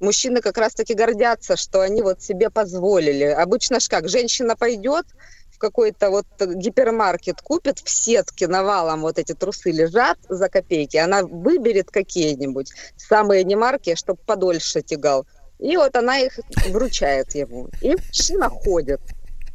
Мужчины 0.00 0.40
как 0.40 0.56
раз-таки 0.56 0.94
гордятся, 0.94 1.56
что 1.56 1.82
они 1.82 2.00
вот 2.00 2.22
себе 2.22 2.48
позволили. 2.50 3.24
Обычно 3.24 3.80
ж 3.80 3.88
как, 3.88 4.08
женщина 4.08 4.56
пойдет, 4.56 5.04
в 5.52 5.58
какой-то 5.58 6.10
вот 6.10 6.26
гипермаркет 6.40 7.42
купит 7.42 7.80
в 7.80 7.90
сетке 7.90 8.46
навалом 8.48 9.02
вот 9.02 9.18
эти 9.18 9.34
трусы 9.34 9.72
лежат 9.72 10.18
за 10.28 10.48
копейки, 10.48 10.96
она 10.96 11.22
выберет 11.22 11.90
какие-нибудь 11.90 12.72
самые 12.96 13.44
не 13.44 13.56
марки, 13.56 13.94
чтобы 13.94 14.20
подольше 14.24 14.82
тягал. 14.82 15.26
И 15.58 15.76
вот 15.76 15.96
она 15.96 16.18
их 16.18 16.38
вручает 16.68 17.34
ему. 17.34 17.68
И 17.82 17.90
мужчина 17.90 18.48
ходит. 18.48 19.00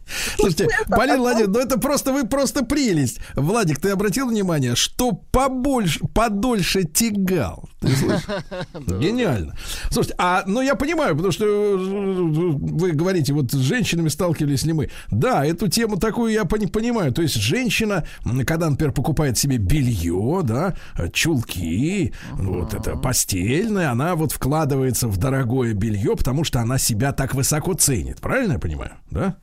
Слушайте, 0.35 0.67
Полина 0.87 1.17
Владимировна, 1.17 1.59
ну 1.59 1.65
это 1.65 1.79
просто 1.79 2.11
вы 2.13 2.25
просто 2.25 2.65
прелесть. 2.65 3.19
Владик, 3.35 3.79
ты 3.79 3.89
обратил 3.89 4.27
внимание, 4.27 4.75
что 4.75 5.11
побольше, 5.11 5.99
подольше 6.13 6.83
тягал? 6.83 7.69
Ты 7.79 7.95
слышишь? 7.95 8.27
Гениально. 8.73 9.55
Слушайте, 9.89 10.15
а, 10.17 10.43
ну 10.45 10.61
я 10.61 10.75
понимаю, 10.75 11.15
потому 11.15 11.31
что 11.31 11.45
э, 11.45 11.77
вы 11.77 12.91
говорите, 12.91 13.33
вот 13.33 13.51
с 13.51 13.57
женщинами 13.57 14.09
сталкивались 14.09 14.63
ли 14.63 14.73
мы. 14.73 14.89
Да, 15.09 15.45
эту 15.45 15.67
тему 15.67 15.97
такую 15.97 16.31
я 16.31 16.45
пони- 16.45 16.67
понимаю. 16.67 17.11
То 17.13 17.21
есть 17.21 17.35
женщина, 17.35 18.05
когда, 18.45 18.69
например, 18.69 18.93
покупает 18.93 19.37
себе 19.37 19.57
белье, 19.57 20.41
да, 20.43 20.75
э, 20.97 21.09
чулки, 21.09 22.13
вот 22.31 22.73
это 22.73 22.95
постельное, 22.97 23.91
она 23.91 24.15
вот 24.15 24.31
вкладывается 24.31 25.07
в 25.07 25.17
дорогое 25.17 25.73
белье, 25.73 26.15
потому 26.15 26.43
что 26.43 26.59
она 26.59 26.77
себя 26.77 27.11
так 27.13 27.35
высоко 27.35 27.73
ценит. 27.73 28.21
Правильно 28.21 28.53
я 28.53 28.59
понимаю? 28.59 28.91
Да? 29.11 29.37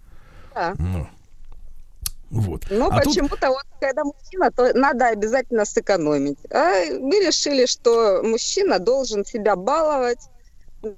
Да. 0.54 0.74
Ну, 0.78 1.06
вот. 2.30 2.66
Ну, 2.70 2.88
А 2.90 3.00
тут- 3.00 3.04
почему-то 3.04 3.48
вот, 3.48 3.64
когда 3.80 4.04
мужчина, 4.04 4.50
то 4.52 4.72
надо 4.74 5.08
обязательно 5.08 5.64
сэкономить. 5.64 6.38
А 6.50 6.84
мы 7.00 7.26
решили, 7.26 7.66
что 7.66 8.22
мужчина 8.22 8.78
должен 8.78 9.24
себя 9.24 9.56
баловать. 9.56 10.20
Ну, 10.82 10.96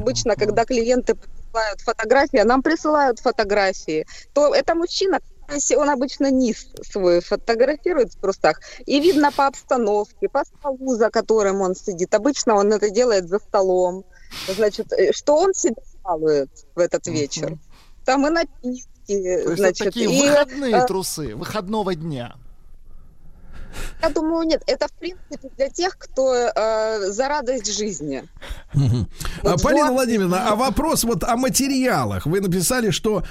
Обычно, 0.00 0.36
когда 0.36 0.64
клиенты 0.64 1.14
присылают 1.14 1.80
фотографии, 1.80 2.38
а 2.38 2.44
нам 2.44 2.62
присылают 2.62 3.18
фотографии, 3.18 4.06
то 4.34 4.54
это 4.54 4.74
мужчина, 4.74 5.20
если 5.52 5.74
он 5.76 5.88
обычно 5.90 6.30
низ 6.30 6.68
свой 6.82 7.20
фотографирует 7.20 8.12
в 8.12 8.20
трусах, 8.20 8.60
и 8.86 9.00
видно 9.00 9.32
по 9.32 9.46
обстановке, 9.46 10.28
по 10.28 10.44
столу, 10.44 10.96
за 10.96 11.10
которым 11.10 11.60
он 11.62 11.74
сидит. 11.74 12.14
Обычно 12.14 12.54
он 12.54 12.72
это 12.72 12.90
делает 12.90 13.28
за 13.28 13.38
столом. 13.38 14.04
Значит, 14.48 14.92
э, 14.92 15.12
что 15.12 15.36
он 15.36 15.54
себя 15.54 15.82
балует 16.02 16.50
в 16.74 16.78
этот 16.78 17.06
вечер. 17.06 17.58
Там 18.04 18.26
и 18.26 18.30
напитки, 18.30 18.84
То 19.06 19.12
есть 19.12 19.56
значит, 19.56 19.80
это 19.80 19.84
такие 19.84 20.06
и, 20.06 20.20
выходные 20.20 20.74
э, 20.76 20.86
трусы, 20.86 21.34
выходного 21.34 21.94
дня. 21.94 22.34
Я 24.02 24.10
думаю, 24.10 24.46
нет. 24.46 24.62
Это, 24.66 24.86
в 24.88 24.92
принципе, 24.92 25.50
для 25.56 25.68
тех, 25.68 25.96
кто 25.98 26.32
э, 26.34 27.10
за 27.10 27.28
радость 27.28 27.76
жизни. 27.76 28.24
А, 28.72 28.78
Вот 29.42 29.62
Полина 29.62 29.86
вот. 29.86 29.94
Владимировна, 29.94 30.48
а 30.48 30.56
вопрос 30.56 31.04
вот 31.04 31.24
о 31.24 31.36
материалах. 31.36 32.26
Вы 32.26 32.40
написали, 32.40 32.90
что 32.90 33.24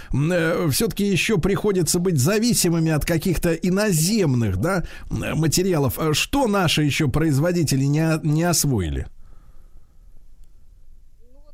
все-таки 0.72 1.06
еще 1.06 1.38
приходится 1.38 2.00
быть 2.00 2.20
зависимыми 2.20 2.91
от 2.91 3.06
каких-то 3.06 3.54
иноземных 3.54 4.58
да, 4.58 4.84
материалов. 5.10 5.98
А 5.98 6.14
Что 6.14 6.48
наши 6.48 6.84
еще 6.84 7.08
производители 7.08 7.86
не, 7.86 8.20
не 8.24 8.44
освоили? 8.44 9.08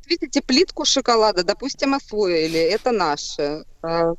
Видите, 0.10 0.41
плитку 0.41 0.86
шоколада, 0.86 1.44
допустим, 1.44 1.94
освоили. 1.94 2.60
Это 2.60 2.91
наше. 2.91 3.64
А, 3.81 4.14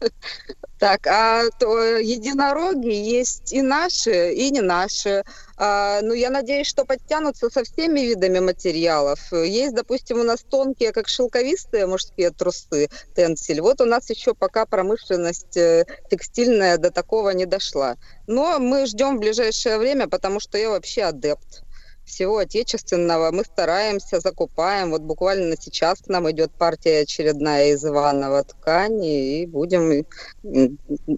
Так, 0.78 1.06
а 1.06 1.44
то 1.58 1.78
единороги 1.98 2.92
есть 2.92 3.52
и 3.52 3.62
наши, 3.62 4.32
и 4.34 4.50
не 4.50 4.60
наши. 4.60 5.24
А, 5.56 6.00
ну, 6.02 6.12
я 6.12 6.30
надеюсь, 6.30 6.66
что 6.66 6.84
подтянутся 6.84 7.48
со 7.48 7.62
всеми 7.62 8.00
видами 8.00 8.40
материалов. 8.40 9.20
Есть, 9.32 9.74
допустим, 9.74 10.20
у 10.20 10.24
нас 10.24 10.40
тонкие, 10.42 10.92
как 10.92 11.08
шелковистые 11.08 11.86
мужские 11.86 12.30
трусы, 12.30 12.88
тенсель. 13.14 13.60
Вот 13.60 13.80
у 13.80 13.86
нас 13.86 14.10
еще 14.10 14.34
пока 14.34 14.66
промышленность 14.66 15.56
э, 15.56 15.86
текстильная 16.10 16.76
до 16.76 16.90
такого 16.90 17.30
не 17.30 17.46
дошла. 17.46 17.96
Но 18.26 18.58
мы 18.58 18.86
ждем 18.86 19.16
в 19.16 19.20
ближайшее 19.20 19.78
время, 19.78 20.08
потому 20.08 20.40
что 20.40 20.58
я 20.58 20.70
вообще 20.70 21.04
адепт 21.04 21.63
всего 22.04 22.38
отечественного. 22.38 23.30
Мы 23.30 23.44
стараемся, 23.44 24.20
закупаем. 24.20 24.90
Вот 24.90 25.02
буквально 25.02 25.56
сейчас 25.60 26.00
к 26.00 26.08
нам 26.08 26.30
идет 26.30 26.52
партия 26.52 27.00
очередная 27.00 27.72
из 27.72 27.84
Иванова 27.84 28.44
ткани, 28.44 29.42
и 29.42 29.46
будем 29.46 30.04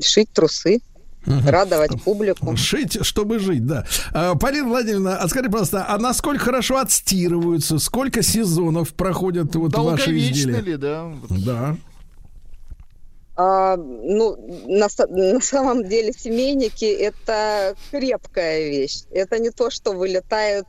шить 0.01 0.31
трусы, 0.33 0.81
радовать 1.27 2.03
публику. 2.03 2.57
Шить, 2.57 3.05
чтобы 3.05 3.39
жить, 3.39 3.67
да. 3.67 3.85
А, 4.13 4.35
Полина 4.37 4.69
Владимировна, 4.69 5.17
а 5.19 5.29
скажи, 5.29 5.49
пожалуйста, 5.49 5.87
а 5.89 5.99
насколько 5.99 6.45
хорошо 6.45 6.79
отстирываются? 6.79 7.79
Сколько 7.79 8.23
сезонов 8.23 8.95
проходят 8.95 9.55
вот 9.57 9.75
ваши 9.77 10.17
изделия? 10.17 10.61
ли, 10.61 10.77
да? 10.77 11.13
Да. 11.31 11.77
А, 13.39 13.77
ну, 13.77 14.37
на, 14.67 14.89
на 15.09 15.41
самом 15.41 15.85
деле 15.85 16.13
семейники– 16.13 16.85
это 16.85 17.75
крепкая 17.91 18.71
вещь. 18.71 19.03
Это 19.11 19.39
не 19.39 19.51
то, 19.51 19.71
что 19.71 19.93
вылетают 19.93 20.67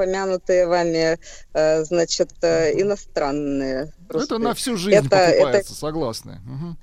помянутые 0.00 0.66
вами, 0.66 1.18
э, 1.52 1.84
значит, 1.84 2.30
э, 2.40 2.72
иностранные. 2.80 3.92
Трусы. 4.08 4.24
Это 4.24 4.38
на 4.38 4.54
всю 4.54 4.76
жизнь 4.76 5.06
Это- 5.06 5.16
это 5.16 5.32
покупается, 5.32 5.74
согласны. 5.74 6.40
Мгм. 6.44 6.78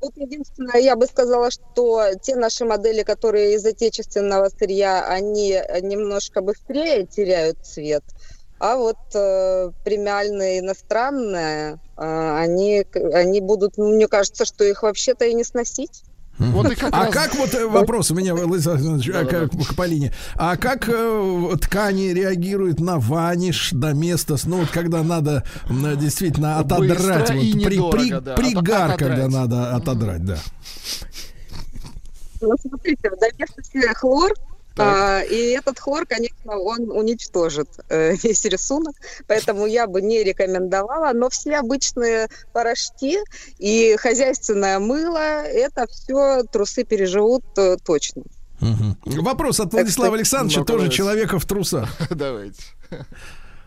Вот 0.00 0.16
единственное, 0.16 0.80
я 0.80 0.94
бы 0.94 1.06
сказала, 1.06 1.50
что 1.50 2.14
те 2.22 2.36
наши 2.36 2.64
модели, 2.64 3.02
которые 3.02 3.54
из 3.54 3.64
отечественного 3.64 4.48
сырья, 4.48 5.04
они 5.08 5.60
немножко 5.80 6.40
быстрее 6.40 7.06
теряют 7.06 7.58
цвет, 7.64 8.04
а 8.60 8.76
вот 8.76 8.98
э, 9.14 9.70
премиальные 9.84 10.60
иностранные, 10.60 11.80
э, 11.96 12.36
они, 12.44 12.86
они 13.12 13.40
будут, 13.40 13.76
ну, 13.76 13.94
мне 13.94 14.06
кажется, 14.06 14.44
что 14.44 14.64
их 14.64 14.82
вообще-то 14.84 15.24
и 15.24 15.34
не 15.34 15.44
сносить. 15.44 16.04
Вот 16.38 16.72
и 16.72 16.74
как 16.74 16.92
а 16.92 17.04
раз- 17.04 17.14
как 17.14 17.34
вот 17.36 17.54
э, 17.54 17.66
вопрос 17.68 18.10
у 18.10 18.14
меня, 18.14 18.34
Владислав 18.34 18.76
Александрович, 18.76 19.08
а 19.10 19.12
Да-да-да. 19.24 19.48
как 19.48 19.66
к 19.68 19.74
Полине. 19.76 20.12
А 20.34 20.56
как 20.56 20.88
э, 20.88 21.56
ткани 21.60 22.08
реагируют 22.12 22.80
на 22.80 22.98
ваниш 22.98 23.70
до 23.72 23.92
места, 23.92 24.36
ну 24.46 24.60
вот 24.60 24.70
когда 24.70 25.02
надо 25.02 25.44
м, 25.68 25.96
действительно 25.98 26.58
отодрать, 26.58 26.88
Быстро 26.98 27.18
вот, 27.18 27.28
при- 27.28 27.52
недорого, 27.54 27.90
при- 27.96 28.10
да, 28.20 28.34
пригар, 28.34 28.90
от- 28.92 28.98
когда 28.98 29.28
надо 29.28 29.76
отодрать, 29.76 30.24
да. 30.24 30.38
Ну, 32.40 32.54
смотрите, 32.60 33.08
в 33.10 33.20
доместности 33.20 33.94
хлор, 33.94 34.32
а, 34.78 35.20
и 35.20 35.50
этот 35.50 35.78
хлор, 35.78 36.06
конечно, 36.06 36.58
он 36.58 36.90
уничтожит 36.90 37.68
э, 37.88 38.14
весь 38.22 38.44
рисунок, 38.44 38.94
поэтому 39.26 39.66
я 39.66 39.86
бы 39.86 40.00
не 40.02 40.22
рекомендовала, 40.22 41.12
но 41.12 41.28
все 41.28 41.56
обычные 41.56 42.28
порошки 42.52 43.18
и 43.58 43.96
хозяйственное 43.98 44.78
мыло, 44.78 45.42
это 45.42 45.86
все 45.86 46.42
трусы 46.44 46.84
переживут 46.84 47.44
э, 47.56 47.76
точно. 47.84 48.22
Мгм. 48.60 48.96
Вопрос 49.04 49.58
от 49.60 49.72
Владислава 49.72 50.14
Александровича, 50.14 50.60
тоже 50.64 50.78
давайте. 50.78 50.96
человека 50.96 51.38
в 51.38 51.46
трусах. 51.46 51.90
Давайте. 52.10 52.62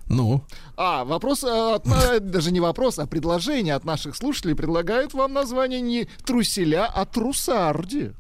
Ну, 0.07 0.43
А, 0.77 1.03
вопрос, 1.03 1.43
э, 1.43 1.47
от 1.47 1.83
даже 2.31 2.51
не 2.51 2.59
вопрос, 2.59 2.99
а 2.99 3.07
предложение 3.07 3.73
от 3.73 3.85
наших 3.85 4.15
слушателей 4.15 4.55
предлагают 4.55 5.13
вам 5.13 5.33
название 5.33 5.81
не 5.81 6.07
труселя, 6.23 6.85
а 6.85 7.05
трусарди. 7.05 8.11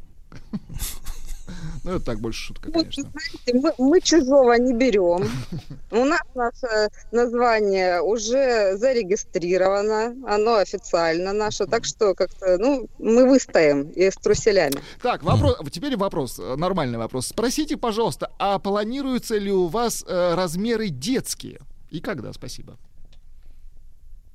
Ну, 1.85 1.91
это 1.91 2.05
так 2.05 2.19
больше 2.19 2.47
шутка, 2.47 2.65
Вот, 2.73 2.73
конечно. 2.81 3.03
знаете, 3.03 3.59
мы, 3.77 3.85
мы 3.89 4.01
чужого 4.01 4.53
не 4.57 4.73
берем. 4.73 5.29
У 5.91 6.03
нас 6.03 6.21
наше 6.33 6.89
название 7.11 8.01
уже 8.01 8.75
зарегистрировано, 8.77 10.15
оно 10.27 10.55
официально 10.55 11.31
наше, 11.31 11.67
так 11.67 11.85
что 11.85 12.15
как-то, 12.15 12.57
ну, 12.57 12.87
мы 12.97 13.29
выстоим 13.29 13.89
и 13.91 14.09
с 14.09 14.15
труселями. 14.15 14.77
Так, 15.01 15.21
вопрос, 15.21 15.57
теперь 15.71 15.95
вопрос, 15.95 16.39
э, 16.39 16.55
нормальный 16.55 16.97
вопрос. 16.97 17.27
Спросите, 17.27 17.77
пожалуйста, 17.77 18.31
а 18.39 18.57
планируются 18.57 19.37
ли 19.37 19.51
у 19.51 19.67
вас 19.67 20.03
э, 20.07 20.33
размеры 20.33 20.89
детские? 20.89 21.59
И 21.91 21.99
когда? 21.99 22.33
Спасибо. 22.33 22.77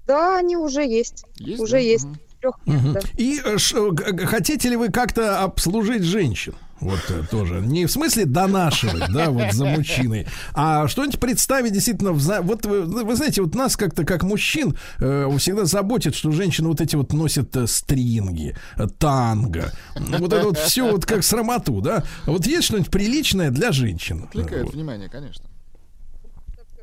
Да, 0.06 0.38
они 0.38 0.56
уже 0.56 0.82
есть. 0.86 1.24
Есть, 1.36 1.60
уже 1.60 1.72
да? 1.72 1.78
есть. 1.78 2.04
Мгм. 2.06 2.18
Трёх- 2.42 2.60
мгм. 2.64 2.92
да. 2.92 3.00
И 3.16 3.40
э, 3.44 3.58
ш- 3.58 4.26
хотите 4.26 4.68
ли 4.68 4.76
вы 4.76 4.88
как-то 4.90 5.40
обслужить 5.42 6.02
женщин? 6.04 6.54
Вот 6.80 7.00
э, 7.10 7.22
тоже. 7.30 7.60
Не 7.60 7.84
в 7.86 7.90
смысле 7.92 8.24
донашивать, 8.24 9.12
да, 9.12 9.30
вот 9.30 9.52
за 9.52 9.66
мужчиной, 9.66 10.26
а 10.54 10.88
что-нибудь 10.88 11.20
представить 11.20 11.72
действительно. 11.72 12.10
вза- 12.10 12.40
Вот 12.42 12.64
вы, 12.64 12.82
вы 12.82 13.16
знаете, 13.16 13.42
вот 13.42 13.54
нас 13.54 13.76
как-то, 13.76 14.04
как 14.04 14.22
мужчин, 14.22 14.76
э, 14.98 15.28
всегда 15.38 15.64
заботит, 15.66 16.14
что 16.14 16.30
женщины 16.32 16.68
вот 16.68 16.80
эти 16.80 16.96
вот 16.96 17.12
носят 17.12 17.54
э, 17.56 17.66
стринги, 17.66 18.56
э, 18.76 18.86
танго. 18.98 19.72
Вот 19.96 20.32
это 20.32 20.46
вот 20.46 20.58
все 20.58 20.90
вот 20.90 21.04
как 21.04 21.22
срамоту, 21.22 21.80
да? 21.80 22.04
Вот 22.26 22.46
есть 22.46 22.64
что-нибудь 22.64 22.90
приличное 22.90 23.50
для 23.50 23.72
женщин? 23.72 24.24
Отвлекает 24.24 24.64
Вот. 24.64 24.74
внимание, 24.74 25.08
конечно. 25.08 25.44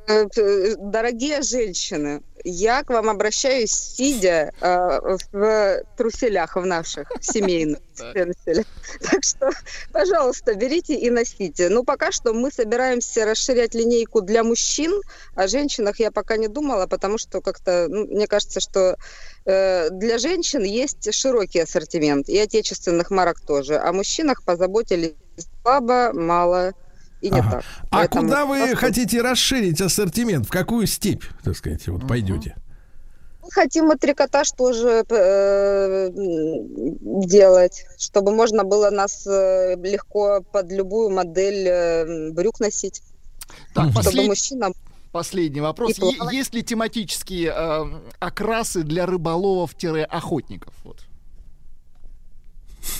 Э, 0.07 0.25
э, 0.37 0.75
Дорогие 0.77 1.41
женщины, 1.41 2.21
я 2.45 2.81
к 2.83 2.89
вам 2.89 3.09
обращаюсь, 3.09 3.71
сидя 3.71 4.53
э, 4.61 5.17
в 5.33 5.83
труселях 5.97 6.55
в 6.55 6.65
наших 6.65 7.11
семейных 7.21 7.79
труселях. 8.13 8.65
Так 9.01 9.23
что, 9.23 9.49
пожалуйста, 9.91 10.53
берите 10.55 10.95
и 10.95 11.09
носите. 11.09 11.67
Ну, 11.67 11.83
пока 11.83 12.13
что 12.13 12.33
мы 12.33 12.51
собираемся 12.51 13.25
расширять 13.25 13.75
линейку 13.75 14.21
для 14.21 14.45
мужчин. 14.45 14.93
О 15.35 15.47
женщинах 15.47 15.99
я 15.99 16.09
пока 16.09 16.37
не 16.37 16.47
думала, 16.47 16.87
потому 16.87 17.17
что 17.17 17.41
как-то, 17.41 17.87
ну, 17.89 18.05
мне 18.07 18.27
кажется, 18.27 18.61
что 18.61 18.95
э, 19.45 19.89
для 19.89 20.19
женщин 20.19 20.63
есть 20.63 21.13
широкий 21.13 21.59
ассортимент, 21.59 22.29
и 22.29 22.37
отечественных 22.37 23.11
марок 23.11 23.41
тоже. 23.41 23.77
О 23.77 23.91
мужчинах 23.91 24.45
позаботились 24.45 25.15
слабо, 25.61 26.13
мало 26.13 26.73
и 27.21 27.29
не 27.29 27.39
Ага. 27.39 27.51
так. 27.51 27.63
А 27.83 27.87
Поэтому 27.97 28.23
куда 28.23 28.45
вы 28.45 28.57
просто- 28.59 28.75
хотите 28.75 29.21
расширить 29.21 29.81
ассортимент? 29.81 30.45
В 30.47 30.49
какую 30.51 30.87
степь, 30.87 31.23
так 31.43 31.55
сказать, 31.57 31.87
вот 31.87 32.07
пойдете? 32.07 32.55
Мы 33.41 33.51
хотим 33.51 33.91
и 33.91 33.97
трикотаж 33.97 34.51
тоже 34.51 35.05
э, 35.09 36.09
делать, 37.25 37.85
чтобы 37.97 38.33
можно 38.33 38.63
было 38.65 38.89
нас 38.89 39.25
э, 39.25 39.75
легко 39.81 40.41
под 40.51 40.71
любую 40.71 41.09
модель 41.11 41.65
э, 41.67 42.31
брюк 42.31 42.59
носить. 42.59 43.01
Так, 43.73 43.91
Чтобы 43.91 44.09
послед- 44.09 44.27
мужчина... 44.27 44.71
Последний 45.13 45.61
вопрос. 45.61 45.97
И 45.97 46.35
есть 46.35 46.53
ли 46.53 46.61
тематические 46.61 47.53
э, 47.55 47.85
окрасы 48.19 48.83
для 48.83 49.05
рыболовов-охотников? 49.05 50.73
Вот. 50.83 50.99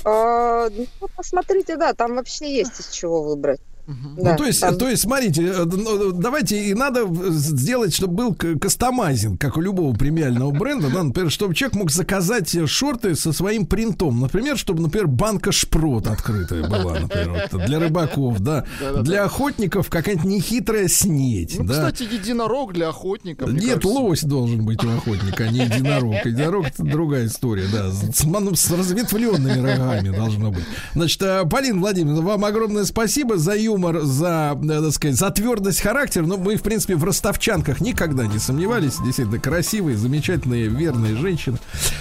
А, 0.05 0.69
ну, 0.69 0.87
посмотрите, 1.15 1.75
да, 1.77 1.93
там 1.93 2.15
вообще 2.15 2.55
есть 2.55 2.79
из 2.79 2.87
чего 2.89 3.21
выбрать. 3.23 3.59
Да, 3.87 4.31
ну, 4.31 4.37
то 4.37 4.43
есть, 4.45 4.59
там- 4.61 4.77
то 4.77 4.89
есть, 4.89 5.03
смотрите, 5.03 5.43
э, 5.45 5.63
ну, 5.65 6.11
давайте 6.11 6.61
и 6.69 6.73
надо 6.73 7.05
в- 7.05 7.31
сделать, 7.31 7.95
чтобы 7.95 8.13
был 8.13 8.35
кастомайзинг, 8.35 9.39
как 9.39 9.55
у 9.57 9.61
любого 9.61 9.95
премиального 9.95 10.51
бренда, 10.51 10.89
да, 10.89 11.03
например, 11.03 11.31
чтобы 11.31 11.55
человек 11.55 11.75
мог 11.77 11.91
заказать 11.91 12.53
э, 12.55 12.67
шорты 12.67 13.15
со 13.15 13.31
своим 13.31 13.65
принтом, 13.65 14.19
например, 14.19 14.57
чтобы, 14.57 14.81
например, 14.81 15.07
банка 15.07 15.51
шпрот 15.51 16.07
открытая 16.07 16.67
была, 16.67 16.99
например, 16.99 17.47
вот, 17.51 17.65
для 17.65 17.79
рыбаков, 17.79 18.39
да, 18.41 18.65
Да-да-да. 18.81 19.01
для 19.03 19.23
охотников 19.23 19.89
какая-нибудь 19.89 20.25
нехитрая 20.29 20.87
снеть, 20.89 21.55
Ну, 21.57 21.65
да. 21.65 21.73
кстати, 21.73 22.03
единорог 22.03 22.73
для 22.73 22.89
охотников. 22.89 23.51
Нет, 23.51 23.63
кажется. 23.81 23.87
лось 23.87 24.21
должен 24.23 24.65
быть 24.65 24.83
у 24.83 24.89
охотника, 24.89 25.45
а 25.45 25.47
не 25.47 25.59
единорог. 25.59 26.13
Единорог 26.25 26.67
это 26.67 26.83
другая 26.83 27.27
история, 27.27 27.65
да. 27.71 27.89
С, 27.91 28.23
ну, 28.25 28.53
с 28.53 28.69
разветвленными 28.71 29.59
рогами 29.61 30.09
должно 30.15 30.51
быть. 30.51 30.63
Значит, 30.93 31.21
а, 31.23 31.45
Полина 31.45 31.79
Владимировна, 31.79 32.21
вам 32.21 32.43
огромное 32.45 32.83
спасибо 32.85 33.37
за 33.37 33.55
юмор, 33.77 34.01
за, 34.01 34.57
э, 34.61 34.81
так 34.81 34.91
сказать, 34.91 35.15
за 35.15 35.29
твердость 35.29 35.81
характера. 35.81 36.25
Ну, 36.25 36.37
мы, 36.37 36.57
в 36.57 36.63
принципе, 36.63 36.95
в 36.95 37.03
ростовчанках 37.03 37.79
никогда 37.79 38.25
не 38.25 38.39
сомневались. 38.39 38.97
Действительно 39.03 39.39
красивые, 39.39 39.97
замечательные, 39.97 40.67
верные 40.67 41.15
женщины. 41.15 41.57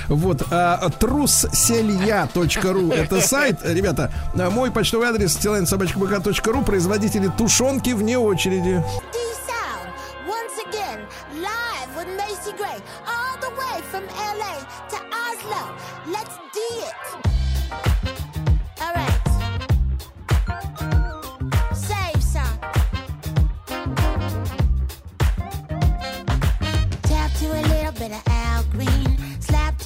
Вот. 0.09 0.43
А, 0.51 0.89
трусселья.ру 0.89 2.90
это 2.90 3.20
сайт. 3.20 3.59
Ребята, 3.65 4.12
мой 4.35 4.70
почтовый 4.70 5.09
адрес 5.09 5.35
собачкабк.ру 5.35 6.62
производители 6.62 7.31
тушенки 7.36 7.90
вне 7.90 8.19
очереди. 8.19 8.82
Let's 16.09 16.39
do 16.55 16.86
it. 16.86 17.06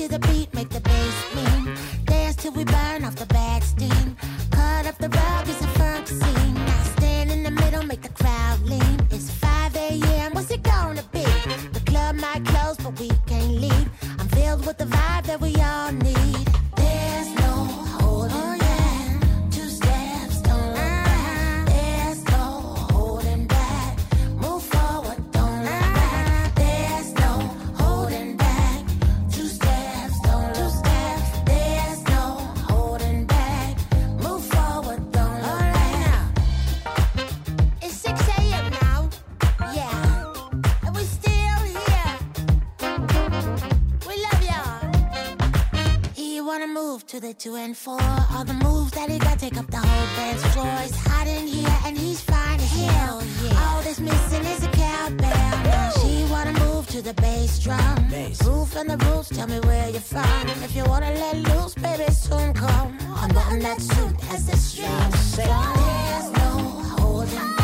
To 0.01 0.09
the 0.09 0.18
beat, 0.28 0.48
make 0.55 0.70
the 0.70 0.81
bass 0.81 1.16
mean. 1.35 1.74
Dance 2.06 2.36
till 2.36 2.52
we 2.52 2.64
burn 2.64 3.05
off 3.05 3.16
the 3.16 3.27
bad 3.27 3.62
steam. 3.62 4.16
Cut 4.51 4.86
up 4.86 4.97
the 4.97 5.10
rug, 5.10 5.47
it's 5.47 5.60
a 5.60 5.68
funk 5.78 6.09
scene. 6.09 6.55
Now 6.55 6.82
stand 6.97 7.31
in 7.31 7.43
the 7.43 7.51
middle, 7.51 7.82
make 7.82 8.01
the 8.01 8.09
crowd 8.09 8.60
lean. 8.62 8.98
It's 9.10 9.31
5 9.31 9.77
a.m., 9.77 10.32
what's 10.32 10.51
it 10.51 10.62
gonna 10.62 11.05
be? 11.12 11.27
The 11.77 11.82
club 11.85 12.16
might 12.16 12.43
close, 12.47 12.78
but 12.78 12.98
we 12.98 13.10
can't 13.27 13.56
leave. 13.64 13.89
I'm 14.18 14.28
filled 14.28 14.64
with 14.64 14.78
the 14.78 14.86
vibe 14.86 15.24
that 15.27 15.39
we 15.39 15.49
move 47.01 47.06
to 47.06 47.20
the 47.20 47.35
two 47.35 47.56
and 47.56 47.77
four. 47.77 48.01
All 48.32 48.44
the 48.44 48.55
moves 48.55 48.90
that 48.93 49.09
he 49.09 49.18
got 49.18 49.39
take 49.39 49.56
up 49.56 49.66
the 49.70 49.78
whole 49.78 50.06
dance 50.16 50.44
floor. 50.52 50.72
It's 50.85 50.97
hot 50.97 51.27
in 51.27 51.47
here 51.47 51.78
and 51.86 51.97
he's 51.97 52.20
fine 52.20 52.60
as 52.60 52.72
hell. 52.72 53.22
All 53.62 53.82
that's 53.82 54.01
missing 54.01 54.44
is 54.44 54.64
a 54.64 54.68
cowbell. 54.68 55.56
Now 55.64 55.90
she 56.01 56.24
wanna 56.31 56.52
move 56.64 56.86
to 56.89 57.02
the 57.02 57.14
bass 57.14 57.59
drum. 57.59 58.09
Roof 58.44 58.77
and 58.77 58.90
the 58.90 58.98
roots, 59.06 59.28
tell 59.28 59.47
me 59.47 59.60
where 59.60 59.89
you're 59.90 60.01
from. 60.01 60.48
If 60.64 60.74
you 60.77 60.85
wanna 60.85 61.12
let 61.12 61.36
loose, 61.36 61.74
baby, 61.74 62.10
soon 62.12 62.52
come. 62.55 62.98
Unbutton 63.22 63.60
that 63.60 63.81
suit 63.81 64.14
as 64.32 64.47
the 64.47 64.56
strings. 64.56 65.36
There's 65.36 66.31
no 66.32 66.51
holding 66.98 67.59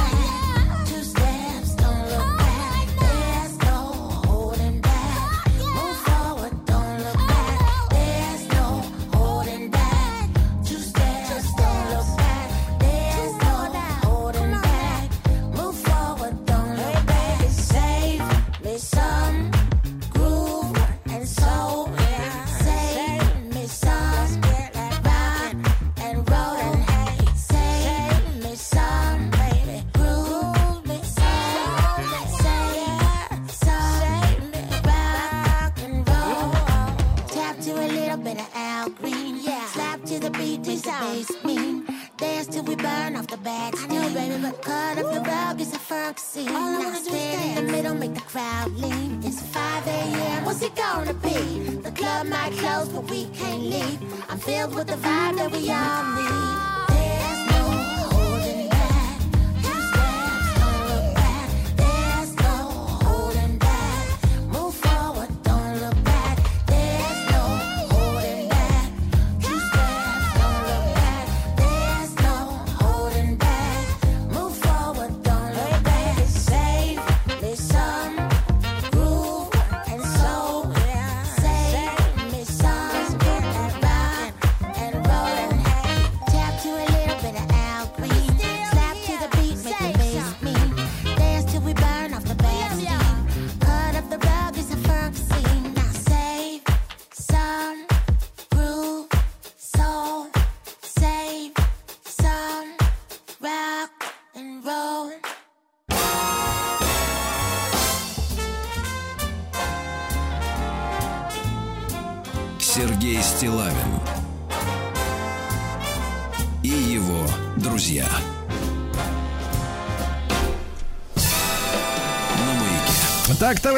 Dance 42.97 43.09
till 43.13 43.13
we 43.13 43.13
burn 43.13 43.17
off 43.17 43.27
the 43.27 43.37
bad. 43.39 43.75
I 43.77 43.87
know, 43.87 44.15
baby, 44.15 44.43
but 44.43 44.63
cut 44.63 44.99
up 44.99 45.13
the 45.13 45.21
rug, 45.21 45.61
it's 45.61 45.75
a 45.75 45.79
funk 45.79 46.19
scene. 46.19 46.49
All 46.49 46.57
I 46.57 46.79
wanna 46.79 46.99
do 46.99 47.05
stand 47.05 47.59
in 47.59 47.67
the 47.67 47.73
middle, 47.73 47.95
make 47.95 48.15
the 48.15 48.21
crowd 48.21 48.73
lean. 48.73 49.21
It's 49.25 49.41
5 49.43 49.87
a.m. 49.87 50.45
What's 50.45 50.63
it 50.63 50.75
gonna 50.75 51.15
be? 51.15 51.77
The 51.83 51.93
club 51.93 52.27
might 52.27 52.53
close, 52.53 52.89
but 52.89 53.11
we 53.11 53.27
can't 53.27 53.63
leave. 53.63 54.31
I'm 54.31 54.39
filled 54.39 54.75
with 54.75 54.89
the 54.89 54.97
vibe 54.97 55.37
that 55.37 55.51
we 55.51 55.71
all 55.71 56.05
need. 56.15 56.66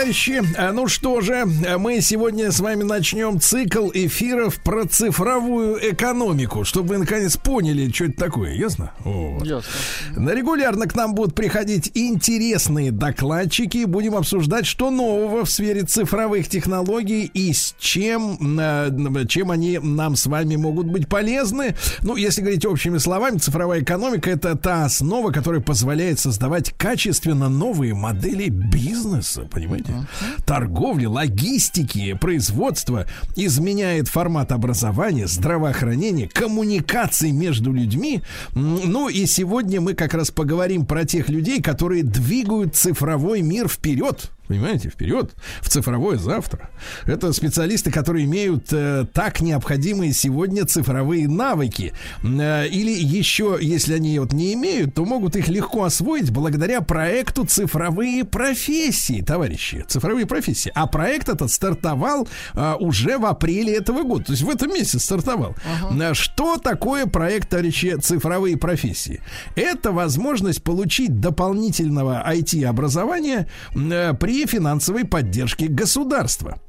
Товарищи, 0.09 0.43
э, 0.57 0.73
ну 0.73 0.89
что 0.89 1.21
же, 1.21 1.35
э, 1.35 1.77
мы 1.77 2.01
сегодня 2.01 2.51
с 2.51 2.61
вами 2.61 2.83
начнем 2.83 3.39
цикл 3.41 3.91
эфиров 3.93 4.57
про 4.63 4.87
цифровую 4.87 5.79
экономику, 5.93 6.65
чтобы 6.65 6.91
вы 6.91 6.99
наконец 6.99 7.37
поняли, 7.37 7.91
что 7.93 8.05
это 8.07 8.15
такое, 8.15 8.55
ясно? 8.55 8.93
Вот. 9.01 9.45
Ясно. 9.45 9.71
Регулярно 10.17 10.87
к 10.87 10.95
нам 10.95 11.15
будут 11.15 11.35
приходить 11.35 11.91
интересные 11.93 12.91
докладчики. 12.91 13.85
Будем 13.85 14.15
обсуждать, 14.15 14.65
что 14.65 14.91
нового 14.91 15.45
в 15.45 15.51
сфере 15.51 15.83
цифровых 15.83 16.49
технологий 16.49 17.25
и 17.27 17.53
с 17.53 17.75
чем, 17.79 18.39
э, 18.59 19.27
чем 19.29 19.51
они 19.51 19.79
нам 19.79 20.17
с 20.17 20.25
вами 20.25 20.57
могут 20.57 20.87
быть 20.87 21.07
полезны. 21.07 21.77
Ну, 22.01 22.17
если 22.17 22.41
говорить 22.41 22.65
общими 22.65 22.97
словами, 22.97 23.37
цифровая 23.37 23.83
экономика 23.83 24.31
это 24.31 24.57
та 24.57 24.87
основа, 24.87 25.33
которая 25.33 25.61
позволяет 25.61 26.19
создавать 26.19 26.73
качественно 26.79 27.51
новые 27.51 27.93
модели 27.93 28.49
бизнеса, 28.49 29.47
понимаете? 29.53 29.98
Торговли, 30.45 31.07
логистики, 31.07 32.15
производства 32.15 33.07
изменяет 33.37 34.09
формат 34.09 34.53
образования, 34.53 35.27
здравоохранения, 35.27 36.29
коммуникаций 36.29 37.33
между 37.33 37.73
людьми. 37.73 38.23
Ну 38.55 39.09
и 39.09 39.27
сегодня 39.27 39.81
мы 39.81 39.95
как 39.95 40.15
раз 40.15 40.31
поговорим 40.31 40.87
про 40.87 41.05
тех 41.05 41.29
людей, 41.29 41.63
которые 41.63 42.03
двигают 42.03 42.77
цифровой 42.77 43.43
мир 43.43 43.69
вперед. 43.69 44.31
Понимаете, 44.49 44.89
вперед, 44.89 45.35
в 45.61 45.69
цифровое 45.69 46.17
завтра. 46.17 46.71
Это 47.05 47.35
специалисты, 47.35 47.91
которые 47.91 48.25
имеют 48.25 48.73
э, 48.73 49.05
так 49.13 49.43
необходимые 49.43 50.15
сегодня 50.15 50.65
цифровые 50.65 51.29
навыки. 51.29 51.93
Э, 52.25 52.67
или 52.67 52.91
еще, 52.91 53.59
если 53.61 53.95
они 53.95 54.19
вот 54.19 54.33
не 54.33 54.55
имеют, 54.55 54.95
то 54.95 55.05
могут 55.05 55.37
их 55.37 55.49
легко 55.49 55.85
освоить 55.85 56.31
благодаря 56.31 56.81
проекту 56.81 57.45
«Цифровые 57.45 58.25
профессии», 58.25 59.21
товарищи. 59.21 59.85
Цифровые 59.87 60.25
профессии. 60.25 60.73
А 60.75 60.87
проект 60.87 61.29
этот 61.29 61.53
стартовал 61.53 62.27
э, 62.55 62.75
уже 62.81 63.19
в 63.19 63.27
апреле 63.27 63.77
этого 63.77 64.03
года. 64.03 64.25
То 64.25 64.33
есть 64.33 64.45
в 64.45 64.49
этом 64.49 64.71
месяце 64.73 64.99
стартовал. 64.99 65.57
Э, 65.91 66.15
Что 66.15 66.57
такое 66.57 67.05
проект, 67.05 67.51
товарищи, 67.51 67.99
«Цифровые 68.01 68.57
профессии»? 68.57 69.21
Это 69.57 69.93
возможность 69.93 70.63
получить 70.63 71.21
дополнительного 71.21 72.25
IT-образования 72.27 73.47
э, 73.75 74.15
при 74.15 74.38
финансовой 74.47 75.05
поддержке 75.05 75.69
государства. 75.69 76.61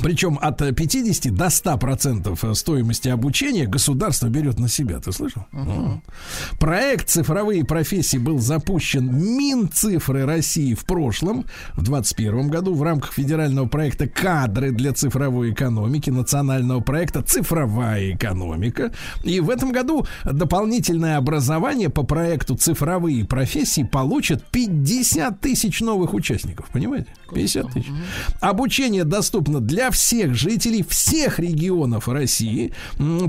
Причем 0.00 0.38
от 0.40 0.58
50 0.58 1.34
до 1.34 1.50
100 1.50 1.78
процентов 1.78 2.44
стоимости 2.54 3.08
обучения 3.08 3.66
государство 3.66 4.28
берет 4.28 4.58
на 4.58 4.68
себя. 4.68 4.98
Ты 5.00 5.12
слышал? 5.12 5.44
Мгм. 5.52 6.02
Проект 6.58 7.08
«Цифровые 7.08 7.64
профессии» 7.64 8.16
был 8.16 8.38
запущен 8.38 9.14
Минцифры 9.14 10.24
России 10.24 10.74
в 10.74 10.84
прошлом, 10.84 11.44
в 11.74 11.82
2021 11.82 12.48
году, 12.48 12.74
в 12.74 12.82
рамках 12.82 13.12
федерального 13.12 13.68
проекта 13.68 14.08
«Кадры 14.08 14.72
для 14.72 14.92
цифровой 14.92 15.52
экономики», 15.52 16.10
национального 16.10 16.80
проекта 16.80 17.22
«Цифровая 17.22 18.14
экономика». 18.14 18.92
И 19.22 19.40
в 19.40 19.50
этом 19.50 19.72
году 19.72 20.06
дополнительное 20.24 21.18
образование 21.18 21.90
по 21.90 22.02
проекту 22.02 22.56
«Цифровые 22.56 23.24
профессии» 23.26 23.82
получат 23.82 24.42
50 24.50 25.40
тысяч 25.40 25.80
новых 25.80 26.14
участников. 26.14 26.66
Понимаете? 26.72 27.08
50 27.32 27.72
тысяч. 27.72 27.88
Обучение 28.40 29.04
доступно 29.04 29.60
для 29.60 29.90
всех 29.90 30.34
жителей 30.34 30.84
всех 30.88 31.38
регионов 31.38 32.08
России. 32.08 32.72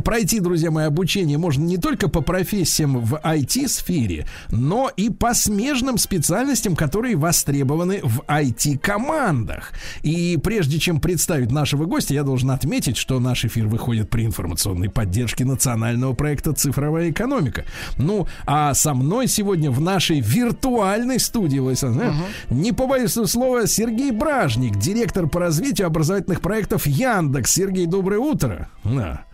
Пройти, 0.04 0.40
друзья 0.40 0.72
мои, 0.72 0.86
обучение 0.86 1.38
можно 1.38 1.64
не 1.64 1.78
только 1.78 2.10
по 2.10 2.22
профессиям 2.22 3.00
в 3.00 3.16
IT-сфере, 3.16 4.28
но 4.50 4.92
и 4.96 5.10
по 5.10 5.34
смежным 5.34 5.98
специальностям, 5.98 6.76
которые 6.76 7.16
востребованы 7.16 8.02
в 8.04 8.22
IT-командах. 8.28 9.72
И 10.02 10.38
прежде 10.44 10.80
чем 10.80 11.00
представить 11.00 11.52
нашего 11.52 11.86
гостя, 11.86 12.14
я 12.14 12.24
должен 12.24 12.52
отметить, 12.52 12.98
что 12.98 13.20
наш 13.20 13.46
эфир 13.46 13.68
выходит 13.68 14.10
при 14.10 14.26
информационной 14.26 14.90
поддержке 14.90 15.46
национального 15.46 16.14
проекта 16.14 16.54
«Цифровая 16.54 17.12
экономика». 17.12 17.66
Ну, 17.98 18.28
а 18.46 18.74
со 18.74 18.94
мной 18.94 19.28
сегодня 19.28 19.72
в 19.72 19.82
нашей 19.82 20.20
виртуальной 20.20 21.20
студии, 21.20 21.60
Владислав, 21.60 21.98
э, 21.98 22.14
не 22.50 22.72
побоюсь 22.72 23.12
слова, 23.12 23.68
Сергей 23.68 23.93
Бражник, 24.12 24.78
директор 24.78 25.28
по 25.28 25.40
развитию 25.40 25.88
образовательных 25.88 26.42
проектов 26.42 26.86
Яндекс. 26.86 27.52
Сергей, 27.52 27.86
доброе 27.86 28.20
утро. 28.20 28.70
Да. 28.84 29.26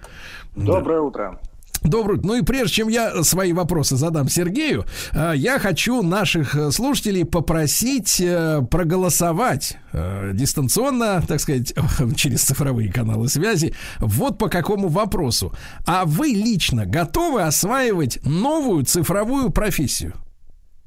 Доброе 0.55 1.01
утро. 1.01 1.39
Добрый. 1.83 2.19
Ну 2.21 2.35
и 2.35 2.41
прежде 2.41 2.75
чем 2.75 2.87
я 2.89 3.23
свои 3.23 3.53
вопросы 3.53 3.95
задам 3.95 4.27
Сергею, 4.27 4.85
э, 5.13 5.31
я 5.35 5.59
хочу 5.59 6.01
наших 6.01 6.55
э, 6.55 6.71
слушателей 6.71 7.23
попросить 7.23 8.19
э, 8.19 8.61
проголосовать 8.69 9.77
э, 9.93 10.31
дистанционно, 10.33 11.23
так 11.25 11.39
сказать, 11.39 11.73
через 12.17 12.43
цифровые 12.43 12.91
каналы 12.91 13.29
связи. 13.29 13.73
Вот 13.99 14.37
по 14.37 14.49
какому 14.49 14.89
вопросу. 14.89 15.53
А 15.85 16.03
вы 16.05 16.27
лично 16.27 16.85
готовы 16.85 17.43
осваивать 17.43 18.19
новую 18.25 18.83
цифровую 18.83 19.49
профессию? 19.49 20.13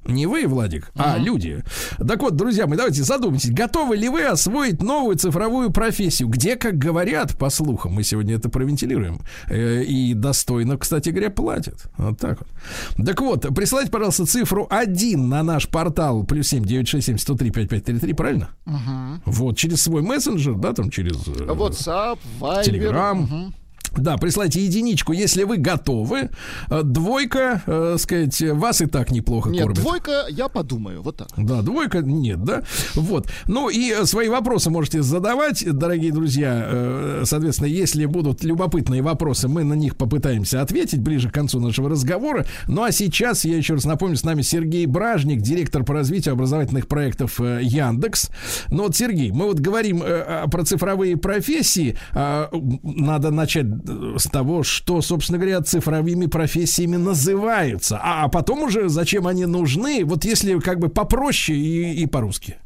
Не 0.05 0.27
вы, 0.27 0.47
Владик, 0.47 0.91
а 0.97 1.16
люди. 1.19 1.62
Так 1.99 2.23
вот, 2.23 2.35
друзья 2.37 2.66
мои, 2.66 2.77
давайте 2.77 3.03
задумайтесь, 3.03 3.51
готовы 3.51 3.97
ли 3.97 4.09
вы 4.09 4.24
освоить 4.24 4.83
новую 4.83 5.16
цифровую 5.16 5.70
профессию, 5.70 6.29
где, 6.29 6.57
как 6.57 6.77
говорят, 6.77 7.39
по 7.39 7.51
слухам, 7.51 7.93
мы 7.93 8.03
сегодня 8.03 8.35
это 8.35 8.49
провентилируем, 8.49 9.20
э, 9.49 9.83
и 9.85 10.15
достойно, 10.15 10.77
кстати 10.77 11.11
говоря, 11.11 11.31
платят. 11.31 11.87
Вот 11.97 12.19
так 12.19 12.39
вот. 12.41 13.07
Так 13.07 13.20
вот, 13.20 13.55
присылайте, 13.55 13.91
пожалуйста, 13.91 14.27
цифру 14.27 14.66
1 14.70 15.29
на 15.29 15.43
наш 15.43 15.69
портал 15.69 16.24
плюс 16.24 16.49
7 16.49 16.65
967 16.65 17.19
103 17.19 17.51
5533, 17.51 18.12
правильно? 18.15 18.51
Мгм. 18.65 19.23
Вот, 19.24 19.57
через 19.57 19.83
свой 19.83 20.03
мессенджер, 20.03 20.55
да, 20.55 20.73
там 20.73 20.91
через... 20.91 21.27
э, 21.29 21.47
WhatsApp, 21.47 22.19
Viber. 22.41 22.65
Телеграм. 22.65 23.20
Мгм. 23.23 23.55
Да, 23.97 24.16
прислайте 24.16 24.64
единичку, 24.64 25.12
если 25.12 25.44
вы 25.44 25.56
готовы. 25.59 26.31
Э, 26.70 26.82
Двойка, 26.82 27.62
э, 27.66 27.97
сказать, 27.98 28.40
вас 28.52 28.81
и 28.81 28.86
так 28.86 29.10
неплохо 29.10 29.51
Нет, 29.51 29.62
кормят. 29.62 29.78
двойка, 29.81 30.27
я 30.31 30.48
подумаю. 30.48 31.02
Вот 31.02 31.16
так. 31.16 31.28
Да, 31.36 31.62
двойка 31.62 32.01
нет, 32.01 32.43
да. 32.44 32.62
Вот. 32.94 33.28
Ну 33.47 33.69
и 33.69 33.90
э, 33.93 34.05
свои 34.05 34.28
вопросы 34.28 34.70
можете 34.70 35.02
задавать, 35.02 35.64
дорогие 35.70 36.12
друзья. 36.12 36.62
Э, 36.64 37.23
Соответственно, 37.24 37.69
если 37.69 38.05
будут 38.06 38.44
любопытные 38.44 39.02
вопросы, 39.02 39.48
мы 39.48 39.64
на 39.64 39.74
них 39.74 39.97
попытаемся 39.97 40.60
ответить 40.62 41.01
ближе 41.01 41.31
к 41.31 41.35
концу 41.35 41.60
нашего 41.60 41.89
разговора. 41.89 42.47
Ну 42.69 42.82
а 42.82 42.93
сейчас 42.93 43.44
я 43.44 43.56
еще 43.56 43.74
раз 43.74 43.85
напомню, 43.85 44.16
с 44.16 44.24
нами 44.24 44.43
Сергей 44.43 44.86
Бражник, 44.86 45.40
директор 45.40 45.85
по 45.85 45.94
развитию 45.94 46.32
образовательных 46.35 46.89
проектов 46.89 47.40
э, 47.40 47.60
Яндекс. 47.62 48.31
Ну 48.70 48.85
вот, 48.85 48.97
Сергей, 48.97 49.31
мы 49.31 49.47
вот 49.47 49.60
говорим 49.60 50.02
э, 50.02 50.06
э, 50.44 50.48
про 50.51 50.64
цифровые 50.64 51.16
профессии. 51.16 51.97
М, 52.14 52.81
Надо 52.82 53.31
начать 53.31 53.66
э, 53.66 53.82
с 53.85 54.29
того, 54.29 54.63
что, 54.63 55.01
собственно 55.01 55.39
говоря, 55.39 55.61
цифровыми 55.61 56.27
профессиями 56.27 56.97
называются. 56.97 57.99
А, 58.03 58.25
а 58.25 58.29
потом 58.29 58.63
уже 58.63 58.89
зачем 58.89 59.27
они 59.27 59.47
нужны, 59.47 60.05
вот 60.05 60.25
если 60.25 60.59
как 60.59 60.79
бы 60.79 60.89
попроще 60.89 61.59
и, 61.59 62.03
и 62.03 62.07
по-русски. 62.07 62.57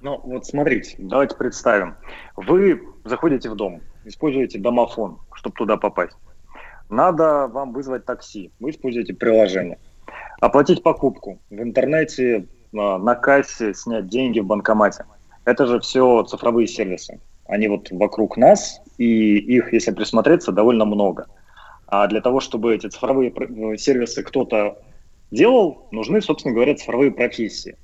Ну, 0.00 0.20
вот 0.22 0.46
смотрите, 0.46 0.96
давайте 0.98 1.34
представим. 1.36 1.94
Вы 2.36 2.82
заходите 3.04 3.48
в 3.48 3.56
дом, 3.56 3.80
используете 4.04 4.58
домофон, 4.58 5.18
чтобы 5.32 5.56
туда 5.56 5.76
попасть. 5.76 6.16
Надо 6.90 7.48
вам 7.48 7.72
вызвать 7.72 8.04
такси. 8.04 8.52
Вы 8.60 8.70
используете 8.70 9.14
приложение. 9.14 9.78
Оплатить 10.40 10.82
покупку 10.82 11.38
в 11.48 11.54
интернете, 11.54 12.46
а, 12.76 12.98
на 12.98 13.14
кассе, 13.14 13.72
снять 13.72 14.08
деньги 14.08 14.40
в 14.40 14.46
банкомате. 14.46 15.06
Это 15.44 15.66
же 15.66 15.80
все 15.80 16.22
цифровые 16.24 16.66
сервисы. 16.66 17.20
Они 17.46 17.68
вот 17.68 17.90
вокруг 17.90 18.36
нас, 18.36 18.80
и 18.98 19.38
их, 19.38 19.72
если 19.72 19.92
присмотреться, 19.92 20.52
довольно 20.52 20.84
много. 20.84 21.26
А 21.86 22.06
для 22.06 22.20
того, 22.20 22.40
чтобы 22.40 22.74
эти 22.74 22.86
цифровые 22.88 23.32
э, 23.32 23.76
сервисы 23.76 24.22
кто-то 24.22 24.78
делал, 25.30 25.88
нужны, 25.90 26.22
собственно 26.22 26.54
говоря, 26.54 26.74
цифровые 26.74 27.12
профессии. 27.12 27.76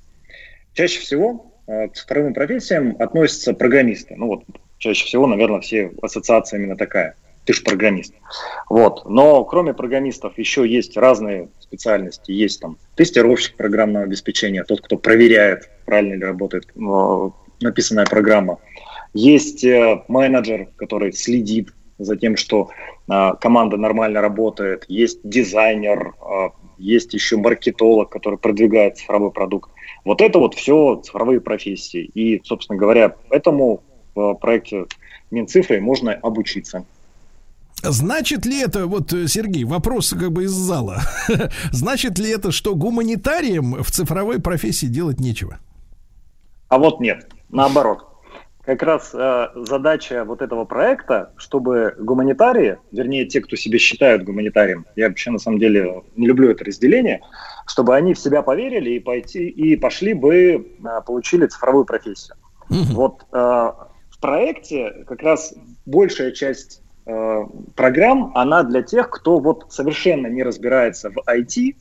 Чаще 0.75 1.01
всего 1.01 1.53
э, 1.67 1.89
к 1.89 1.95
цифровым 1.95 2.35
профессиям 2.35 2.97
относятся 2.99 3.55
программисты. 3.55 4.15
Ну 4.17 4.27
вот, 4.29 4.45
чаще 4.79 5.05
всего, 5.05 5.27
наверное, 5.27 5.61
все 5.61 5.93
ассоциация 6.03 6.59
именно 6.59 6.77
такая. 6.77 7.17
Ты 7.45 7.55
же 7.55 7.63
программист. 7.63 8.15
Вот. 8.69 9.09
Но 9.09 9.45
кроме 9.45 9.75
программистов 9.75 10.39
еще 10.39 10.69
есть 10.69 10.97
разные 10.97 11.49
специальности. 11.59 12.33
Есть 12.33 12.61
там 12.61 12.79
тестировщик 12.97 13.57
программного 13.57 14.05
обеспечения, 14.05 14.63
тот, 14.65 14.83
кто 14.83 14.97
проверяет, 14.97 15.71
правильно 15.87 16.15
ли 16.15 16.25
работает 16.25 16.67
э, 16.75 17.31
написанная 17.61 18.07
программа. 18.07 18.59
Есть 19.13 19.65
э, 19.65 20.05
менеджер, 20.09 20.69
который 20.77 21.13
следит 21.13 21.73
за 21.99 22.17
тем, 22.17 22.37
что 22.37 22.71
э, 23.09 23.33
команда 23.41 23.77
нормально 23.77 24.21
работает. 24.21 24.85
Есть 24.89 25.21
дизайнер, 25.25 26.15
э, 26.21 26.49
есть 26.79 27.13
еще 27.13 27.37
маркетолог, 27.37 28.11
который 28.11 28.39
продвигает 28.39 28.99
цифровой 28.99 29.33
продукт. 29.33 29.71
Вот 30.05 30.21
это 30.21 30.39
вот 30.39 30.55
все 30.55 30.97
цифровые 31.05 31.41
профессии. 31.41 32.05
И, 32.15 32.41
собственно 32.45 32.79
говоря, 32.79 33.17
этому 33.31 33.83
в 34.15 34.35
проекте 34.35 34.87
Минцифры 35.31 35.81
можно 35.81 36.15
обучиться. 36.15 36.85
Значит 37.83 38.45
ли 38.45 38.61
это, 38.61 38.87
вот, 38.87 39.13
э, 39.13 39.27
Сергей, 39.27 39.65
вопрос 39.65 40.11
как 40.11 40.33
бы 40.33 40.45
из 40.45 40.51
зала. 40.51 41.01
Значит 41.73 42.19
ли 42.19 42.31
это, 42.31 42.53
что 42.53 42.75
гуманитариям 42.75 43.83
в 43.83 43.91
цифровой 43.91 44.41
профессии 44.41 44.87
делать 44.87 45.19
нечего? 45.19 45.59
А 46.69 46.79
вот 46.79 47.01
нет, 47.01 47.31
наоборот. 47.49 48.10
Как 48.71 48.85
раз 48.85 49.11
э, 49.15 49.49
задача 49.57 50.25
вот 50.25 50.43
этого 50.43 50.65
проекта, 50.65 51.33
чтобы 51.37 51.97
гуманитарии, 51.99 52.79
вернее 52.93 53.27
те, 53.27 53.41
кто 53.41 53.57
себя 53.57 53.81
считают 53.81 54.23
гуманитарием, 54.23 54.87
я 54.95 55.09
вообще 55.09 55.33
на 55.33 55.41
самом 55.41 55.59
деле 55.59 56.05
не 56.15 56.29
люблю 56.29 56.51
это 56.51 56.65
разделение, 56.65 57.21
чтобы 57.67 57.97
они 57.97 58.15
в 58.15 58.19
себя 58.21 58.43
поверили 58.43 58.91
и 58.91 59.01
пойти 59.01 59.49
и 59.49 59.75
пошли 59.75 60.15
бы 60.15 60.31
э, 60.85 61.01
получили 61.05 61.47
цифровую 61.47 61.85
профессию. 61.85 62.37
Вот 62.69 63.25
э, 63.33 63.37
в 63.37 64.21
проекте 64.21 65.05
как 65.09 65.21
раз 65.23 65.53
большая 65.85 66.31
часть 66.31 66.81
э, 67.07 67.43
программ, 67.75 68.31
она 68.37 68.63
для 68.63 68.83
тех, 68.83 69.11
кто 69.11 69.41
вот 69.41 69.67
совершенно 69.71 70.29
не 70.29 70.45
разбирается 70.45 71.11
в 71.11 71.19
IT 71.29 71.75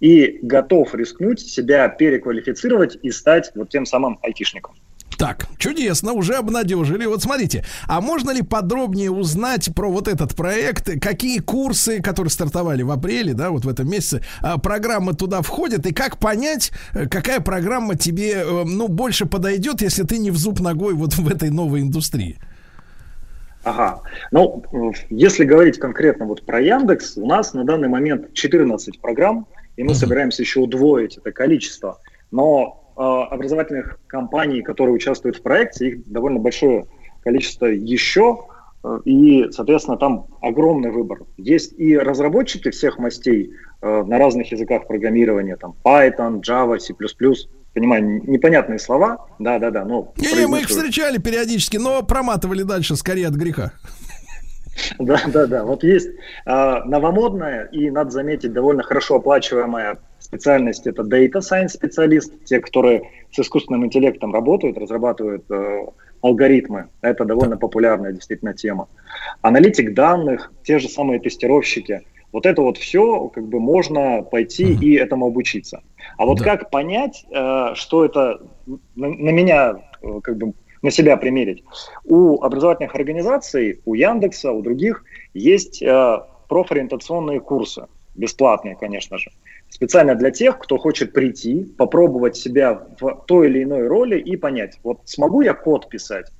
и 0.00 0.40
готов 0.42 0.92
рискнуть 0.96 1.38
себя 1.38 1.88
переквалифицировать 1.88 2.98
и 3.00 3.12
стать 3.12 3.52
вот 3.54 3.68
тем 3.68 3.86
самым 3.86 4.18
айтишником. 4.22 4.74
Так, 5.22 5.46
чудесно, 5.56 6.14
уже 6.14 6.34
обнадежили. 6.34 7.06
Вот 7.06 7.22
смотрите, 7.22 7.64
а 7.86 8.00
можно 8.00 8.32
ли 8.32 8.42
подробнее 8.42 9.12
узнать 9.12 9.72
про 9.72 9.88
вот 9.88 10.08
этот 10.08 10.34
проект? 10.34 11.00
Какие 11.00 11.38
курсы, 11.38 12.02
которые 12.02 12.32
стартовали 12.32 12.82
в 12.82 12.90
апреле, 12.90 13.32
да, 13.32 13.50
вот 13.50 13.64
в 13.64 13.68
этом 13.68 13.88
месяце, 13.88 14.22
а, 14.40 14.58
программы 14.58 15.14
туда 15.14 15.42
входят? 15.42 15.86
И 15.86 15.94
как 15.94 16.18
понять, 16.18 16.72
э, 16.92 17.06
какая 17.06 17.38
программа 17.38 17.94
тебе, 17.94 18.32
э, 18.32 18.64
ну, 18.64 18.88
больше 18.88 19.24
подойдет, 19.24 19.80
если 19.80 20.02
ты 20.02 20.18
не 20.18 20.32
в 20.32 20.36
зуб 20.36 20.58
ногой 20.58 20.94
вот 20.94 21.14
в 21.14 21.28
этой 21.28 21.50
новой 21.50 21.82
индустрии? 21.82 22.40
Ага. 23.62 24.00
Ну, 24.32 24.64
если 25.08 25.44
говорить 25.44 25.78
конкретно 25.78 26.26
вот 26.26 26.44
про 26.44 26.60
Яндекс, 26.60 27.16
у 27.16 27.28
нас 27.28 27.54
на 27.54 27.62
данный 27.62 27.86
момент 27.86 28.34
14 28.34 29.00
программ, 29.00 29.46
и 29.76 29.84
мы 29.84 29.94
собираемся 29.94 30.42
еще 30.42 30.58
удвоить 30.58 31.16
это 31.16 31.30
количество. 31.30 32.00
Но 32.32 32.81
образовательных 33.02 33.98
компаний, 34.06 34.62
которые 34.62 34.94
участвуют 34.94 35.36
в 35.36 35.42
проекте, 35.42 35.88
их 35.88 36.10
довольно 36.10 36.38
большое 36.38 36.86
количество 37.22 37.66
еще, 37.66 38.46
э, 38.84 39.00
и, 39.04 39.50
соответственно, 39.50 39.96
там 39.96 40.26
огромный 40.40 40.90
выбор. 40.90 41.22
Есть 41.36 41.72
и 41.78 41.96
разработчики 41.96 42.70
всех 42.70 42.98
мастей 42.98 43.52
э, 43.80 44.02
на 44.02 44.18
разных 44.18 44.52
языках 44.52 44.86
программирования, 44.86 45.56
там 45.56 45.74
Python, 45.84 46.40
Java, 46.40 46.78
C++, 46.78 46.94
понимаю, 47.74 48.22
непонятные 48.28 48.78
слова, 48.78 49.26
да-да-да, 49.38 49.84
но... 49.84 50.12
Не, 50.16 50.46
мы 50.46 50.60
их 50.60 50.68
встречали 50.68 51.18
периодически, 51.18 51.78
но 51.78 52.02
проматывали 52.02 52.62
дальше 52.62 52.96
скорее 52.96 53.28
от 53.28 53.34
греха. 53.34 53.72
Да, 54.98 55.20
да, 55.26 55.46
да. 55.46 55.64
Вот 55.64 55.84
есть 55.84 56.08
э, 56.08 56.84
новомодная 56.84 57.66
и, 57.66 57.90
надо 57.90 58.10
заметить, 58.10 58.52
довольно 58.52 58.82
хорошо 58.82 59.16
оплачиваемая 59.16 59.98
специальность. 60.32 60.86
Это 60.86 61.02
Data 61.02 61.40
Science 61.40 61.68
специалист, 61.68 62.32
те, 62.44 62.58
которые 62.60 63.10
с 63.30 63.38
искусственным 63.38 63.84
интеллектом 63.84 64.32
работают, 64.32 64.78
разрабатывают 64.78 65.44
э, 65.50 65.86
алгоритмы. 66.22 66.88
Это 67.02 67.26
довольно 67.26 67.58
популярная 67.58 68.12
действительно 68.12 68.54
тема. 68.54 68.88
Аналитик 69.42 69.92
данных, 69.92 70.50
те 70.64 70.78
же 70.78 70.88
самые 70.88 71.20
тестировщики. 71.20 72.00
Вот 72.32 72.46
это 72.46 72.62
вот 72.62 72.78
все 72.78 73.28
как 73.28 73.46
бы 73.46 73.60
можно 73.60 74.22
пойти 74.22 74.72
и 74.72 74.94
этому 74.94 75.26
обучиться. 75.26 75.82
А 76.16 76.24
вот 76.24 76.38
Да. 76.38 76.44
как 76.44 76.70
понять, 76.70 77.26
э, 77.30 77.74
что 77.74 78.06
это 78.06 78.40
на, 78.96 79.08
на 79.08 79.30
меня 79.30 79.76
э, 80.00 80.20
как 80.22 80.38
бы 80.38 80.54
на 80.80 80.90
себя 80.90 81.18
примерить? 81.18 81.62
У 82.04 82.42
образовательных 82.42 82.94
организаций, 82.94 83.80
у 83.84 83.92
Яндекса, 83.92 84.50
у 84.52 84.62
других 84.62 85.04
есть 85.34 85.82
э, 85.82 86.18
профориентационные 86.48 87.40
курсы, 87.40 87.86
бесплатные, 88.14 88.76
конечно 88.76 89.18
же, 89.18 89.30
специально 89.72 90.14
для 90.14 90.30
тех, 90.30 90.58
кто 90.58 90.76
хочет 90.76 91.14
прийти, 91.14 91.64
попробовать 91.64 92.36
себя 92.36 92.86
в 93.00 93.24
той 93.26 93.48
или 93.48 93.62
иной 93.62 93.86
роли 93.86 94.20
и 94.20 94.36
понять, 94.36 94.78
вот 94.82 95.00
смогу 95.06 95.40
я 95.40 95.54
код 95.54 95.88
писать, 95.88 96.30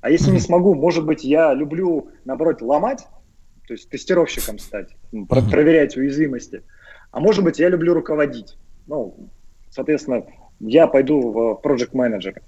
а 0.00 0.08
если 0.08 0.30
не 0.30 0.38
смогу, 0.38 0.74
может 0.74 1.04
быть, 1.04 1.24
я 1.24 1.52
люблю, 1.52 2.10
наоборот, 2.24 2.62
ломать, 2.62 3.04
то 3.66 3.74
есть 3.74 3.90
тестировщиком 3.90 4.60
стать, 4.60 4.90
про- 5.28 5.42
проверять 5.42 5.96
уязвимости, 5.96 6.62
а 7.10 7.18
может 7.18 7.42
быть, 7.42 7.58
я 7.58 7.68
люблю 7.68 7.92
руководить. 7.92 8.56
Ну, 8.86 9.30
соответственно, 9.70 10.24
я 10.60 10.86
пойду 10.86 11.32
в 11.32 11.60
project 11.64 11.90
менеджеры. 11.92 12.42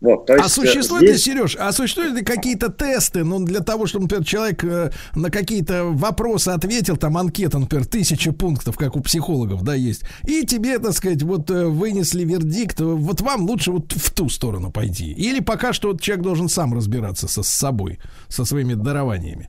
Вот, 0.00 0.26
то 0.26 0.34
А 0.34 0.36
есть, 0.36 0.50
э, 0.50 0.62
существуют 0.62 1.02
ли, 1.02 1.08
здесь- 1.08 1.24
Сереж, 1.24 1.56
а 1.58 1.72
существуют 1.72 2.14
ли 2.14 2.22
какие-то 2.22 2.70
тесты, 2.70 3.24
ну, 3.24 3.40
для 3.44 3.60
того, 3.60 3.86
чтобы, 3.86 4.04
например, 4.04 4.24
человек 4.24 4.62
э, 4.62 4.90
на 5.16 5.28
какие-то 5.30 5.86
вопросы 5.86 6.50
ответил, 6.50 6.96
там 6.96 7.16
анкета, 7.16 7.58
например, 7.58 7.84
тысяча 7.84 8.32
пунктов, 8.32 8.76
как 8.76 8.94
у 8.96 9.00
психологов, 9.00 9.64
да, 9.64 9.74
есть, 9.74 10.04
и 10.24 10.46
тебе, 10.46 10.78
так 10.78 10.92
сказать, 10.92 11.22
вот 11.24 11.50
э, 11.50 11.66
вынесли 11.66 12.24
вердикт, 12.24 12.80
вот 12.80 13.20
вам 13.22 13.42
лучше 13.48 13.72
вот 13.72 13.90
в 13.92 14.12
ту 14.12 14.28
сторону 14.28 14.70
пойти. 14.70 15.10
Или 15.12 15.40
пока 15.40 15.72
что 15.72 15.88
вот 15.88 16.00
человек 16.00 16.22
должен 16.24 16.48
сам 16.48 16.74
разбираться 16.74 17.26
со 17.26 17.42
с 17.42 17.48
собой, 17.48 17.98
со 18.28 18.44
своими 18.44 18.74
дарованиями. 18.74 19.48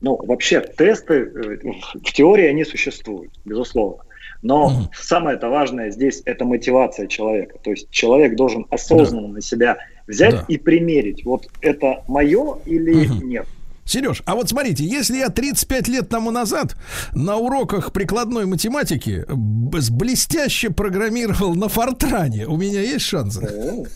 Ну, 0.00 0.18
вообще, 0.26 0.60
тесты 0.60 1.14
э, 1.14 1.58
в 2.02 2.12
теории 2.12 2.46
они 2.46 2.64
существуют, 2.64 3.30
безусловно. 3.44 4.02
Но 4.42 4.88
самое-то 4.98 5.48
важное 5.48 5.90
здесь 5.90 6.22
это 6.24 6.44
мотивация 6.44 7.06
человека. 7.06 7.58
То 7.62 7.70
есть 7.70 7.90
человек 7.90 8.36
должен 8.36 8.66
осознанно 8.70 9.28
на 9.28 9.40
себя 9.42 9.78
взять 10.06 10.32
Да. 10.32 10.44
и 10.48 10.56
примерить, 10.56 11.24
вот 11.24 11.46
это 11.60 12.02
мое 12.08 12.58
или 12.64 13.06
нет. 13.24 13.46
Сереж, 13.84 14.22
а 14.24 14.36
вот 14.36 14.48
смотрите, 14.48 14.84
если 14.84 15.16
я 15.16 15.30
35 15.30 15.88
лет 15.88 16.08
тому 16.08 16.30
назад 16.30 16.76
на 17.12 17.36
уроках 17.36 17.92
прикладной 17.92 18.46
математики 18.46 19.24
блестяще 19.28 20.70
программировал 20.70 21.54
на 21.56 21.68
Фортране, 21.68 22.46
у 22.46 22.56
меня 22.56 22.80
есть 22.82 23.04
шансы? 23.04 23.86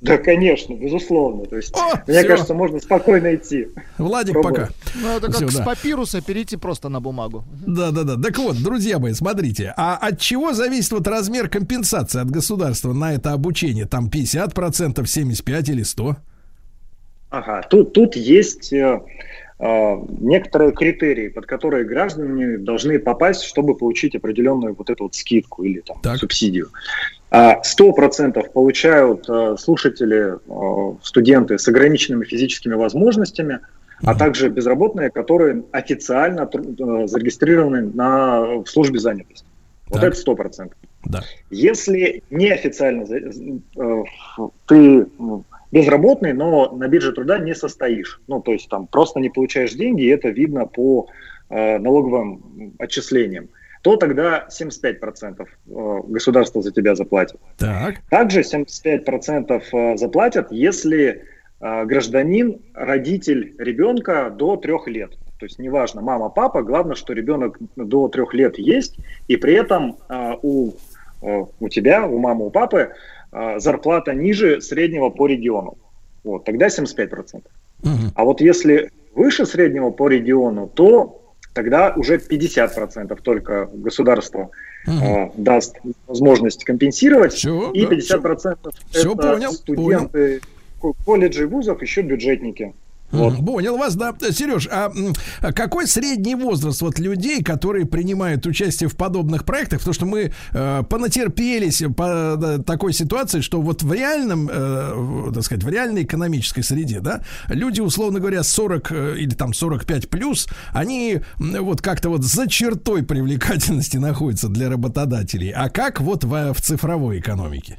Да, 0.00 0.16
конечно, 0.16 0.72
безусловно. 0.74 1.44
То 1.44 1.56
есть, 1.56 1.76
О, 1.76 2.02
мне 2.06 2.20
всё. 2.20 2.28
кажется, 2.28 2.54
можно 2.54 2.80
спокойно 2.80 3.34
идти. 3.34 3.68
Владик, 3.98 4.32
Пробовать. 4.32 4.68
пока. 4.68 4.72
Ну, 4.94 5.08
это 5.16 5.26
как 5.26 5.36
Всё, 5.36 5.48
с 5.50 5.54
да. 5.56 5.62
папируса 5.64 6.22
перейти 6.22 6.56
просто 6.56 6.88
на 6.88 7.00
бумагу. 7.00 7.44
Да, 7.66 7.90
да, 7.90 8.04
да. 8.04 8.16
Так 8.16 8.38
вот, 8.38 8.56
друзья 8.62 8.98
мои, 8.98 9.12
смотрите, 9.12 9.74
а 9.76 9.96
от 9.96 10.18
чего 10.18 10.54
зависит 10.54 10.92
вот 10.92 11.06
размер 11.06 11.50
компенсации 11.50 12.20
от 12.22 12.30
государства 12.30 12.94
на 12.94 13.12
это 13.12 13.32
обучение? 13.32 13.84
Там 13.84 14.08
50%, 14.08 15.04
75 15.06 15.68
или 15.68 15.82
100? 15.82 16.16
Ага, 17.28 17.62
тут, 17.68 17.92
тут 17.92 18.16
есть 18.16 18.72
э, 18.72 19.00
некоторые 19.60 20.72
критерии, 20.72 21.28
под 21.28 21.44
которые 21.46 21.84
граждане 21.84 22.56
должны 22.56 22.98
попасть, 22.98 23.42
чтобы 23.42 23.74
получить 23.74 24.14
определенную 24.14 24.74
вот 24.74 24.88
эту 24.88 25.04
вот 25.04 25.14
скидку 25.14 25.64
или 25.64 25.80
там 25.80 26.16
субсидию. 26.16 26.70
А, 27.30 27.62
Сто 27.62 27.92
процентов 27.92 28.52
получают 28.52 29.28
э, 29.28 29.56
слушатели, 29.58 30.34
э, 30.34 30.94
студенты 31.02 31.58
с 31.58 31.68
ограниченными 31.68 32.24
физическими 32.24 32.74
возможностями, 32.74 33.60
а 34.02 34.14
также 34.14 34.48
безработные, 34.48 35.10
которые 35.10 35.62
официально 35.72 36.48
э, 36.52 37.06
зарегистрированы 37.06 37.82
на, 37.82 38.40
в 38.62 38.66
службе 38.66 38.98
занятости. 38.98 39.46
Вот 39.88 40.00
Так. 40.00 40.10
это 40.10 40.16
сто 40.16 40.34
процентов. 40.34 40.78
Да. 41.04 41.22
Если 41.50 42.22
неофициально 42.30 43.04
э, 43.04 44.04
ты 44.66 45.06
безработный, 45.72 46.32
но 46.32 46.70
на 46.72 46.88
бирже 46.88 47.12
труда 47.12 47.38
не 47.38 47.54
состоишь, 47.54 48.20
ну 48.26 48.40
то 48.40 48.52
есть 48.52 48.68
там 48.68 48.86
просто 48.86 49.20
не 49.20 49.30
получаешь 49.30 49.72
деньги, 49.72 50.02
и 50.02 50.08
это 50.08 50.28
видно 50.28 50.66
по 50.66 51.08
э, 51.48 51.78
налоговым 51.78 52.74
отчислениям, 52.78 53.48
то 53.82 53.96
тогда 53.96 54.46
75% 54.50 55.40
э, 55.40 56.00
государство 56.08 56.62
за 56.62 56.70
тебя 56.70 56.94
заплатит. 56.94 57.40
Так. 57.56 57.96
Также 58.10 58.40
75% 58.40 59.62
э, 59.72 59.96
заплатят, 59.96 60.52
если 60.52 61.24
э, 61.60 61.84
гражданин, 61.84 62.60
родитель 62.74 63.54
ребенка 63.58 64.30
до 64.30 64.56
трех 64.56 64.86
лет. 64.86 65.12
То 65.38 65.46
есть 65.46 65.58
неважно, 65.58 66.02
мама, 66.02 66.28
папа, 66.28 66.62
главное, 66.62 66.94
что 66.94 67.14
ребенок 67.14 67.58
до 67.76 68.08
трех 68.08 68.34
лет 68.34 68.58
есть, 68.58 68.96
и 69.26 69.36
при 69.36 69.54
этом 69.54 69.96
у, 70.42 70.72
у 71.22 71.68
тебя, 71.70 72.06
у 72.06 72.18
мамы, 72.18 72.44
у 72.44 72.50
папы 72.50 72.92
зарплата 73.60 74.12
ниже 74.14 74.60
среднего 74.60 75.10
по 75.10 75.26
региону. 75.26 75.78
Вот, 76.24 76.44
тогда 76.44 76.66
75%. 76.68 77.42
А 78.14 78.24
вот 78.24 78.40
если 78.40 78.90
выше 79.14 79.46
среднего 79.46 79.90
по 79.90 80.08
региону, 80.08 80.66
то 80.68 81.16
тогда 81.54 81.92
уже 81.96 82.18
50% 82.18 83.18
только 83.22 83.68
государство 83.72 84.50
э, 84.86 85.30
даст 85.36 85.76
возможность 86.06 86.64
компенсировать, 86.64 87.34
и 87.72 87.86
да, 87.86 87.94
50% 87.96 88.58
всё 88.90 89.12
это 89.12 89.22
понял, 89.34 89.52
студенты 89.52 90.40
ко- 90.80 90.92
колледжей, 91.04 91.46
вузов, 91.46 91.82
еще 91.82 92.02
бюджетники. 92.02 92.74
Мгм, 93.12 93.44
Понял 93.44 93.76
вас, 93.76 93.96
да. 93.96 94.14
Сереж, 94.30 94.68
а 94.70 94.92
какой 95.52 95.86
средний 95.86 96.34
возраст 96.34 96.80
вот 96.80 96.98
людей, 96.98 97.42
которые 97.42 97.86
принимают 97.86 98.46
участие 98.46 98.88
в 98.88 98.96
подобных 98.96 99.44
проектах? 99.44 99.80
Потому 99.80 99.94
что 99.94 100.06
мы 100.06 100.32
э, 100.52 100.82
понатерпелись 100.88 101.82
по 101.96 102.36
да, 102.36 102.58
такой 102.58 102.92
ситуации, 102.92 103.40
что 103.40 103.60
вот 103.60 103.82
в 103.82 103.92
реальном, 103.92 104.48
э, 104.50 105.32
так 105.34 105.42
сказать, 105.42 105.64
в 105.64 105.68
реальной 105.68 106.04
экономической 106.04 106.62
среде, 106.62 107.00
да, 107.00 107.22
люди, 107.48 107.80
условно 107.80 108.20
говоря, 108.20 108.42
40 108.42 108.92
э, 108.92 109.14
или 109.18 109.34
там 109.34 109.54
45 109.54 110.08
плюс, 110.08 110.46
они 110.72 111.20
вот 111.38 111.82
как-то 111.82 112.10
вот 112.10 112.22
за 112.22 112.48
чертой 112.48 113.02
привлекательности 113.02 113.96
находятся 113.98 114.48
для 114.48 114.68
работодателей. 114.68 115.50
А 115.50 115.68
как 115.68 116.00
вот 116.00 116.22
в, 116.24 116.52
в 116.54 116.60
цифровой 116.60 117.18
экономике? 117.18 117.78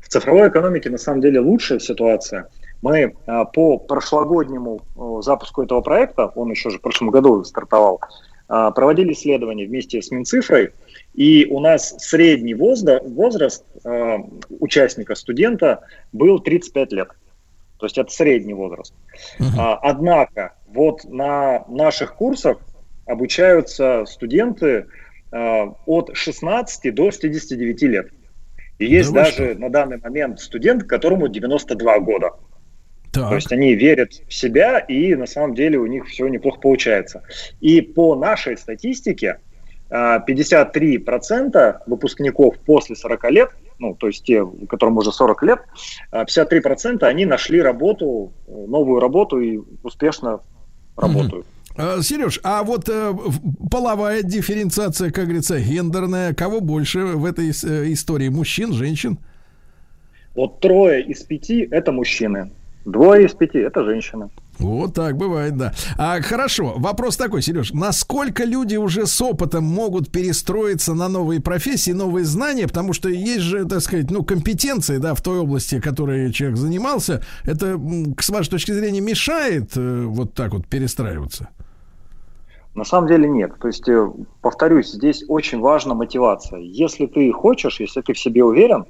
В 0.00 0.08
цифровой 0.08 0.48
экономике 0.48 0.90
на 0.90 0.98
самом 0.98 1.20
деле 1.20 1.38
лучшая 1.38 1.78
ситуация. 1.78 2.48
Мы 2.82 3.14
а, 3.26 3.44
по 3.44 3.78
прошлогоднему 3.78 4.80
а, 4.96 5.22
запуску 5.22 5.62
этого 5.62 5.80
проекта, 5.80 6.26
он 6.34 6.50
еще 6.50 6.70
же 6.70 6.78
в 6.78 6.80
прошлом 6.80 7.10
году 7.10 7.44
стартовал, 7.44 8.00
а, 8.48 8.70
проводили 8.70 9.12
исследования 9.12 9.66
вместе 9.66 10.00
с 10.00 10.10
Минцифрой, 10.10 10.70
и 11.14 11.46
у 11.50 11.60
нас 11.60 11.94
средний 11.98 12.54
возраст, 12.54 13.04
возраст 13.04 13.64
участника, 14.48 15.14
студента 15.14 15.80
был 16.12 16.40
35 16.40 16.92
лет. 16.92 17.08
То 17.78 17.86
есть 17.86 17.96
это 17.96 18.10
средний 18.10 18.54
возраст. 18.54 18.94
А, 19.58 19.76
однако 19.76 20.54
вот 20.68 21.04
на 21.04 21.64
наших 21.68 22.14
курсах 22.14 22.58
обучаются 23.06 24.04
студенты 24.06 24.86
от 25.32 26.10
16 26.12 26.94
до 26.94 27.10
69 27.10 27.82
лет. 27.82 28.08
И 28.78 28.86
есть 28.86 29.12
Да 29.12 29.24
даже 29.24 29.54
на 29.54 29.70
данный 29.70 29.98
момент 29.98 30.40
студент, 30.40 30.84
которому 30.84 31.28
92 31.28 31.98
года. 32.00 32.32
Так. 33.12 33.28
То 33.28 33.34
есть 33.34 33.52
они 33.52 33.74
верят 33.74 34.12
в 34.28 34.32
себя, 34.32 34.78
и 34.78 35.14
на 35.14 35.26
самом 35.26 35.54
деле 35.54 35.78
у 35.78 35.86
них 35.86 36.06
все 36.06 36.28
неплохо 36.28 36.60
получается. 36.60 37.22
И 37.60 37.80
по 37.80 38.14
нашей 38.14 38.56
статистике 38.56 39.38
а, 39.90 40.24
53% 40.24 41.80
выпускников 41.86 42.58
после 42.60 42.94
40 42.94 43.30
лет, 43.30 43.50
ну, 43.78 43.94
то 43.94 44.06
есть 44.06 44.24
те, 44.24 44.46
которым 44.68 44.98
уже 44.98 45.10
40 45.10 45.42
лет, 45.42 45.58
а, 46.12 46.24
53% 46.24 47.02
они 47.02 47.26
нашли 47.26 47.60
работу, 47.60 48.32
новую 48.46 49.00
работу 49.00 49.40
и 49.40 49.58
успешно 49.82 50.40
работают. 50.96 51.46
А, 51.76 52.02
Сереж, 52.02 52.40
а 52.42 52.62
вот 52.62 52.88
э, 52.88 53.12
половая 53.70 54.22
дифференциация, 54.22 55.10
как 55.10 55.24
говорится, 55.24 55.58
гендерная, 55.58 56.34
кого 56.34 56.60
больше 56.60 57.00
в 57.00 57.24
этой 57.24 57.48
э, 57.48 57.92
истории? 57.92 58.28
Мужчин, 58.28 58.72
женщин? 58.72 59.18
Вот 60.34 60.60
трое 60.60 61.02
из 61.02 61.22
пяти– 61.22 61.66
это 61.70 61.90
мужчины, 61.90 62.50
двое 62.90 63.26
из 63.26 63.34
пяти– 63.34 63.58
это 63.60 63.84
женщины. 63.84 64.28
Вот 64.58 64.94
так 64.94 65.16
бывает, 65.16 65.56
да. 65.56 65.72
А 65.96 66.20
хорошо, 66.20 66.74
вопрос 66.76 67.16
такой, 67.16 67.40
Сереж, 67.40 67.72
насколько 67.72 68.44
люди 68.44 68.76
уже 68.76 69.06
с 69.06 69.20
опытом 69.22 69.64
могут 69.64 70.10
перестроиться 70.10 70.92
на 70.92 71.08
новые 71.08 71.40
профессии, 71.40 71.92
новые 71.92 72.24
знания, 72.24 72.66
потому 72.66 72.92
что 72.92 73.08
есть 73.08 73.40
же, 73.40 73.64
так 73.64 73.80
сказать, 73.80 74.10
ну, 74.10 74.22
компетенции, 74.22 74.98
да, 74.98 75.14
в 75.14 75.22
той 75.22 75.38
области, 75.38 75.80
которой 75.80 76.30
человек 76.32 76.58
занимался, 76.58 77.22
это, 77.44 77.80
с 78.20 78.28
вашей 78.28 78.50
точки 78.50 78.72
зрения, 78.72 79.00
мешает 79.00 79.76
э, 79.76 80.04
вот 80.04 80.34
так 80.34 80.52
вот 80.52 80.66
перестраиваться? 80.66 81.48
На 82.74 82.84
самом 82.84 83.08
деле 83.08 83.28
нет. 83.28 83.52
То 83.58 83.68
есть, 83.68 83.88
э, 83.88 84.10
повторюсь, 84.42 84.92
здесь 84.92 85.24
очень 85.26 85.60
важна 85.60 85.94
мотивация. 85.94 86.60
Если 86.60 87.06
ты 87.06 87.32
хочешь, 87.32 87.80
если 87.80 88.02
ты 88.02 88.12
в 88.12 88.18
себе 88.18 88.44
уверен, 88.44 88.84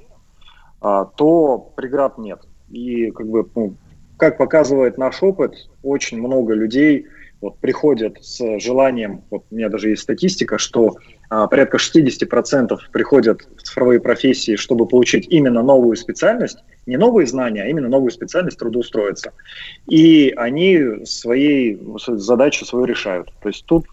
а, 0.81 1.05
то 1.05 1.57
преград 1.75 2.17
нет. 2.17 2.41
И 2.69 3.11
как 3.11 3.27
бы, 3.27 3.47
ну, 3.55 3.75
как 4.21 4.37
показывает 4.37 4.99
наш 4.99 5.23
опыт, 5.23 5.55
очень 5.81 6.19
много 6.19 6.53
людей 6.53 7.07
вот, 7.41 7.57
приходят 7.57 8.23
с 8.23 8.59
желанием, 8.59 9.23
вот 9.31 9.45
у 9.49 9.55
меня 9.55 9.67
даже 9.67 9.89
есть 9.89 10.03
статистика, 10.03 10.59
что 10.59 10.97
а, 11.31 11.47
порядка 11.47 11.77
60% 11.77 12.77
приходят 12.91 13.41
в 13.57 13.63
цифровые 13.63 13.99
профессии, 13.99 14.57
чтобы 14.57 14.85
получить 14.85 15.25
именно 15.31 15.63
новую 15.63 15.95
специальность, 15.95 16.59
не 16.85 16.97
новые 16.97 17.25
знания, 17.25 17.63
а 17.63 17.65
именно 17.65 17.89
новую 17.89 18.11
специальность 18.11 18.59
трудоустроиться. 18.59 19.33
И 19.89 20.31
они 20.37 21.03
своей 21.05 21.81
задачу 22.07 22.63
свою 22.63 22.85
решают. 22.85 23.33
То 23.41 23.49
есть 23.49 23.65
тут 23.65 23.85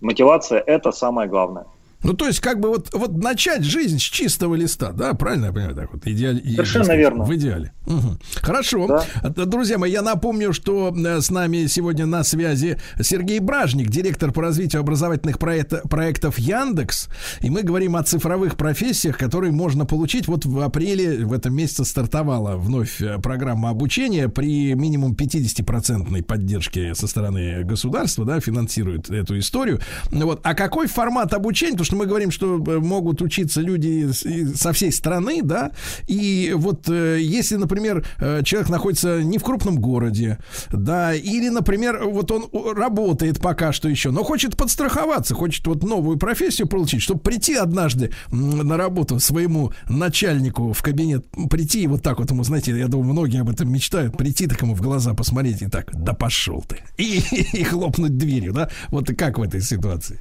мотивация– 0.00 0.60
это 0.66 0.90
самое 0.90 1.28
главное. 1.28 1.66
Ну, 2.02 2.12
то 2.12 2.26
есть, 2.26 2.40
как 2.40 2.60
бы 2.60 2.68
вот, 2.68 2.90
вот 2.92 3.16
начать 3.16 3.64
жизнь 3.64 3.98
с 3.98 4.02
чистого 4.02 4.54
листа, 4.54 4.92
да, 4.92 5.14
правильно 5.14 5.46
я 5.46 5.52
понимаю, 5.52 5.74
так 5.74 5.92
вот, 5.92 6.06
идеаль, 6.06 6.40
Совершенно 6.44 6.84
сказать, 6.84 7.00
верно. 7.00 7.24
В 7.24 7.34
идеале. 7.34 7.72
Мгм. 7.86 8.18
Хорошо. 8.34 8.86
Да. 8.86 9.28
Д- 9.28 9.44
Друзья 9.46 9.78
мои, 9.78 9.90
я 9.90 10.02
напомню, 10.02 10.52
что 10.52 10.94
э, 10.96 11.20
с 11.20 11.30
нами 11.30 11.66
сегодня 11.66 12.06
на 12.06 12.22
связи 12.22 12.78
Сергей 13.00 13.38
Бражник, 13.40 13.88
директор 13.88 14.30
по 14.32 14.42
развитию 14.42 14.80
образовательных 14.80 15.38
проекта- 15.38 15.86
проектов 15.88 16.38
Яндекс. 16.38 17.08
И 17.40 17.50
мы 17.50 17.62
говорим 17.62 17.96
о 17.96 18.02
цифровых 18.02 18.56
профессиях, 18.56 19.16
которые 19.16 19.52
можно 19.52 19.86
получить. 19.86 20.28
Вот 20.28 20.44
в 20.44 20.60
апреле 20.60 21.24
в 21.24 21.32
этом 21.32 21.54
месяце 21.54 21.84
стартовала 21.84 22.56
вновь 22.56 23.00
э, 23.00 23.18
программа 23.18 23.70
обучения 23.70 24.28
при 24.28 24.74
минимум 24.74 25.14
50% 25.14 26.22
поддержке 26.24 26.94
со 26.94 27.06
стороны 27.06 27.64
государства, 27.64 28.24
да, 28.24 28.40
финансирует 28.40 29.10
эту 29.10 29.38
историю. 29.38 29.80
Вот. 30.10 30.40
А 30.42 30.54
какой 30.54 30.86
формат 30.86 31.32
обучения? 31.32 31.76
Потому 31.86 31.98
что 32.00 32.04
мы 32.04 32.08
говорим, 32.08 32.30
что 32.30 32.56
э, 32.56 32.78
могут 32.78 33.22
учиться 33.22 33.60
люди 33.60 34.10
со 34.56 34.72
всей 34.72 34.90
страны, 34.90 35.40
да, 35.42 35.70
и 36.08 36.52
вот 36.56 36.88
э, 36.88 37.18
если, 37.20 37.56
например, 37.56 38.04
э, 38.18 38.42
человек 38.42 38.68
находится 38.70 39.22
не 39.22 39.38
в 39.38 39.44
крупном 39.44 39.78
городе, 39.78 40.38
да, 40.72 41.14
или, 41.14 41.48
например, 41.48 42.04
вот 42.04 42.32
он 42.32 42.48
работает 42.76 43.40
пока 43.40 43.72
что 43.72 43.88
еще, 43.88 44.10
но 44.10 44.24
хочет 44.24 44.56
подстраховаться, 44.56 45.34
хочет 45.34 45.64
вот 45.66 45.84
новую 45.84 46.18
профессию 46.18 46.66
получить, 46.66 47.02
чтобы 47.02 47.20
прийти 47.20 47.54
однажды 47.54 48.10
на 48.30 48.76
работу 48.76 49.20
своему 49.20 49.72
начальнику 49.88 50.72
в 50.72 50.82
кабинет, 50.82 51.24
прийти 51.50 51.82
и 51.82 51.86
вот 51.86 52.02
так 52.02 52.18
вот 52.18 52.30
ему, 52.30 52.42
знаете, 52.42 52.76
я 52.76 52.88
думаю, 52.88 53.12
многие 53.12 53.42
об 53.42 53.50
этом 53.50 53.70
мечтают, 53.72 54.16
прийти 54.16 54.48
так 54.48 54.60
ему 54.60 54.74
в 54.74 54.82
глаза 54.82 55.14
посмотреть 55.14 55.62
и 55.62 55.68
так, 55.68 55.90
да 55.92 56.14
пошел 56.14 56.64
ты, 56.66 56.78
и, 56.98 57.22
и 57.52 57.62
хлопнуть 57.62 58.16
дверью, 58.16 58.52
да, 58.52 58.70
вот 58.88 59.08
как 59.16 59.38
в 59.38 59.42
этой 59.42 59.62
ситуации? 59.62 60.18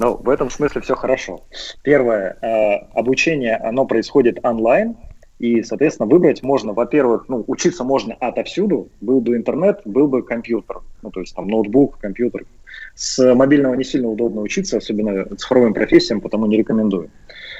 Ну, 0.00 0.16
в 0.16 0.30
этом 0.30 0.48
смысле 0.48 0.80
все 0.80 0.94
хорошо. 0.94 1.42
Первое, 1.82 2.38
э, 2.40 2.86
обучение, 2.94 3.56
оно 3.56 3.84
происходит 3.84 4.38
онлайн, 4.42 4.96
и, 5.38 5.62
соответственно, 5.62 6.08
выбрать 6.08 6.42
можно, 6.42 6.72
во-первых, 6.72 7.26
ну, 7.28 7.44
учиться 7.46 7.84
можно 7.84 8.14
отовсюду, 8.14 8.88
был 9.02 9.20
бы 9.20 9.36
интернет, 9.36 9.82
был 9.84 10.08
бы 10.08 10.22
компьютер, 10.22 10.80
ну, 11.02 11.10
то 11.10 11.20
есть 11.20 11.36
там 11.36 11.48
ноутбук, 11.48 11.98
компьютер. 11.98 12.46
С 12.94 13.34
мобильного 13.34 13.74
не 13.74 13.84
сильно 13.84 14.08
удобно 14.08 14.40
учиться, 14.40 14.78
особенно 14.78 15.24
цифровым 15.36 15.74
профессиям, 15.74 16.22
потому 16.22 16.46
не 16.46 16.56
рекомендую. 16.56 17.10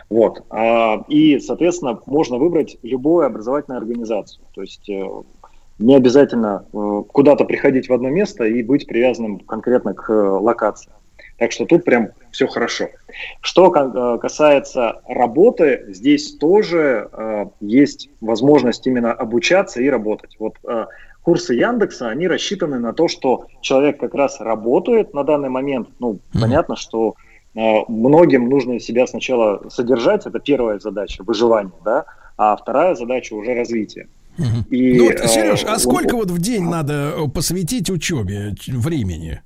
Вот. 0.08 0.42
А, 0.48 1.04
и, 1.08 1.38
соответственно, 1.40 2.00
можно 2.06 2.38
выбрать 2.38 2.78
любую 2.82 3.26
образовательную 3.26 3.80
организацию. 3.80 4.44
То 4.54 4.62
есть 4.62 4.88
э, 4.88 5.04
не 5.78 5.94
обязательно 5.94 6.64
э, 6.72 7.02
куда-то 7.06 7.44
приходить 7.44 7.90
в 7.90 7.92
одно 7.92 8.08
место 8.08 8.44
и 8.44 8.62
быть 8.62 8.86
привязанным 8.86 9.40
конкретно 9.40 9.92
к 9.92 10.10
локации. 10.10 10.90
Так 11.40 11.52
что 11.52 11.64
тут 11.64 11.84
прям 11.84 12.10
все 12.32 12.46
хорошо. 12.46 12.90
Что 13.40 13.74
э, 13.74 14.18
касается 14.18 15.00
работы, 15.08 15.86
здесь 15.88 16.36
тоже 16.36 17.08
э, 17.10 17.46
есть 17.60 18.10
возможность 18.20 18.86
именно 18.86 19.14
обучаться 19.14 19.80
и 19.80 19.88
работать. 19.88 20.36
Вот 20.38 20.56
э, 20.68 20.84
курсы 21.22 21.54
Яндекса, 21.54 22.10
они 22.10 22.28
рассчитаны 22.28 22.78
на 22.78 22.92
то, 22.92 23.08
что 23.08 23.46
человек 23.62 23.98
как 23.98 24.14
раз 24.14 24.38
работает 24.38 25.14
на 25.14 25.24
данный 25.24 25.48
момент. 25.48 25.88
Ну, 25.98 26.18
понятно, 26.38 26.76
что 26.76 27.14
э, 27.54 27.58
многим 27.88 28.50
нужно 28.50 28.78
себя 28.78 29.06
сначала 29.06 29.66
содержать, 29.70 30.26
это 30.26 30.40
первая 30.40 30.78
задача, 30.78 31.22
выживание, 31.22 31.72
да, 31.82 32.04
а 32.36 32.54
вторая 32.54 32.94
задача 32.94 33.32
уже 33.32 33.54
развитие. 33.54 34.08
И, 34.68 34.98
ну 34.98 35.06
вот, 35.06 35.14
э, 35.14 35.26
Сереж, 35.26 35.64
а 35.64 35.78
сколько 35.78 36.16
вот 36.16 36.30
в 36.30 36.38
день 36.38 36.68
надо 36.68 37.14
э, 37.16 37.28
посвятить 37.28 37.88
учебе 37.88 38.54
времени? 38.68 39.40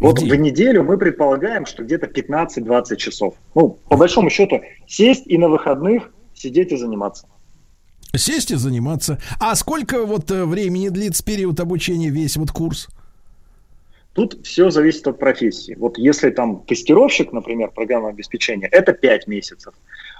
Вот 0.00 0.18
В 0.18 0.34
неделю 0.34 0.82
мы 0.82 0.96
предполагаем, 0.96 1.66
что 1.66 1.84
где-то 1.84 2.06
15-20 2.06 2.96
часов. 2.96 3.34
Ну, 3.54 3.78
по 3.88 3.96
большому 3.96 4.30
счету, 4.30 4.62
сесть 4.86 5.26
и 5.26 5.36
на 5.36 5.48
выходных 5.48 6.10
сидеть 6.34 6.72
и 6.72 6.76
заниматься. 6.76 7.26
Сесть 8.16 8.50
и 8.50 8.56
заниматься. 8.56 9.20
А 9.38 9.54
сколько 9.54 10.04
вот 10.06 10.30
э, 10.30 10.44
времени 10.44 10.88
длится 10.88 11.22
период 11.22 11.60
обучения 11.60 12.08
весь 12.08 12.36
вот 12.38 12.50
курс? 12.50 12.88
Тут 14.14 14.44
все 14.44 14.70
зависит 14.70 15.06
от 15.06 15.18
профессии. 15.18 15.76
Вот 15.78 15.96
если 15.96 16.30
там 16.30 16.64
тестировщик, 16.66 17.32
например, 17.32 17.70
программного 17.70 18.12
обеспечения, 18.12 18.66
это 18.66 18.92
5 18.92 19.28
месяцев. 19.28 19.74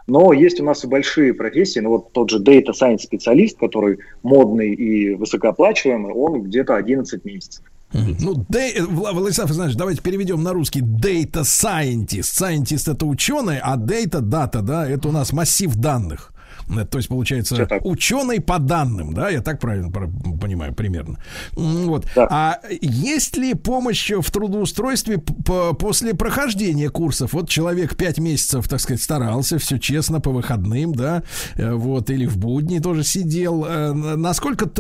Но 0.07 0.33
есть 0.33 0.61
у 0.61 0.65
нас 0.65 0.85
и 0.85 0.87
большие 0.87 1.35
профессии, 1.35 1.81
ну 1.81 1.91
вот 1.91 2.13
тот 2.13 2.31
же 2.31 2.39
Data 2.43 2.71
Science 2.71 2.99
специалист, 2.99 3.59
который 3.59 3.99
модный 4.23 4.73
и 4.73 5.15
высокооплачиваемый, 5.15 6.13
он 6.13 6.43
где-то 6.43 6.77
11 6.77 7.25
месяцев. 7.25 7.65
Ну, 7.93 8.47
дей- 8.49 8.75
э, 8.75 8.83
Вла- 8.87 9.13
Владислав 9.13 9.47
Александрович, 9.47 9.77
давайте 9.77 10.01
переведем 10.03 10.43
на 10.43 10.53
русский. 10.53 10.81
Data 10.81 11.43
Scientist. 11.43 12.21
Scientist 12.41 12.91
это 12.93 13.05
ученый, 13.07 13.59
а 13.59 13.77
data, 13.77 14.21
дата, 14.21 14.63
да, 14.63 14.89
это 14.89 15.09
у 15.09 15.13
нас 15.13 15.33
массив 15.33 15.75
данных. 15.75 16.30
Э, 16.71 16.85
То 16.85 16.99
есть, 16.99 17.09
получается, 17.09 17.69
ученый 17.83 18.41
по 18.41 18.59
данным, 18.59 19.13
да, 19.13 19.29
я 19.29 19.41
так 19.41 19.61
правильно 19.61 19.91
понимаю, 19.91 20.75
примерно. 20.75 21.19
Вот. 21.55 22.07
А 22.17 22.61
есть 22.81 23.37
ли 23.37 23.55
помощь 23.55 24.11
в 24.11 24.31
трудоустройстве 24.31 25.19
после 25.19 26.15
прохождения 26.15 26.89
курсов? 26.89 27.33
Вот 27.33 27.49
человек 27.49 27.97
пять 27.97 28.19
месяцев, 28.19 28.69
так 28.69 28.81
сказать, 28.81 29.03
старался, 29.03 29.59
все 29.59 29.79
честно, 29.79 30.21
по 30.21 30.31
выходным, 30.31 30.95
да, 30.95 31.23
э, 31.57 31.73
вот, 31.73 32.11
или 32.11 32.27
в 32.27 32.37
будни 32.37 32.79
тоже 32.79 33.05
сидел. 33.05 33.65
Э, 33.65 33.93
Насколько 33.93 34.71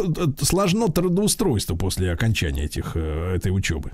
сложно 0.40 0.88
трудоустройство 0.88 1.74
после 1.76 2.12
окончания 2.12 2.64
этих, 2.64 2.96
этой 2.96 3.50
учебы? 3.50 3.92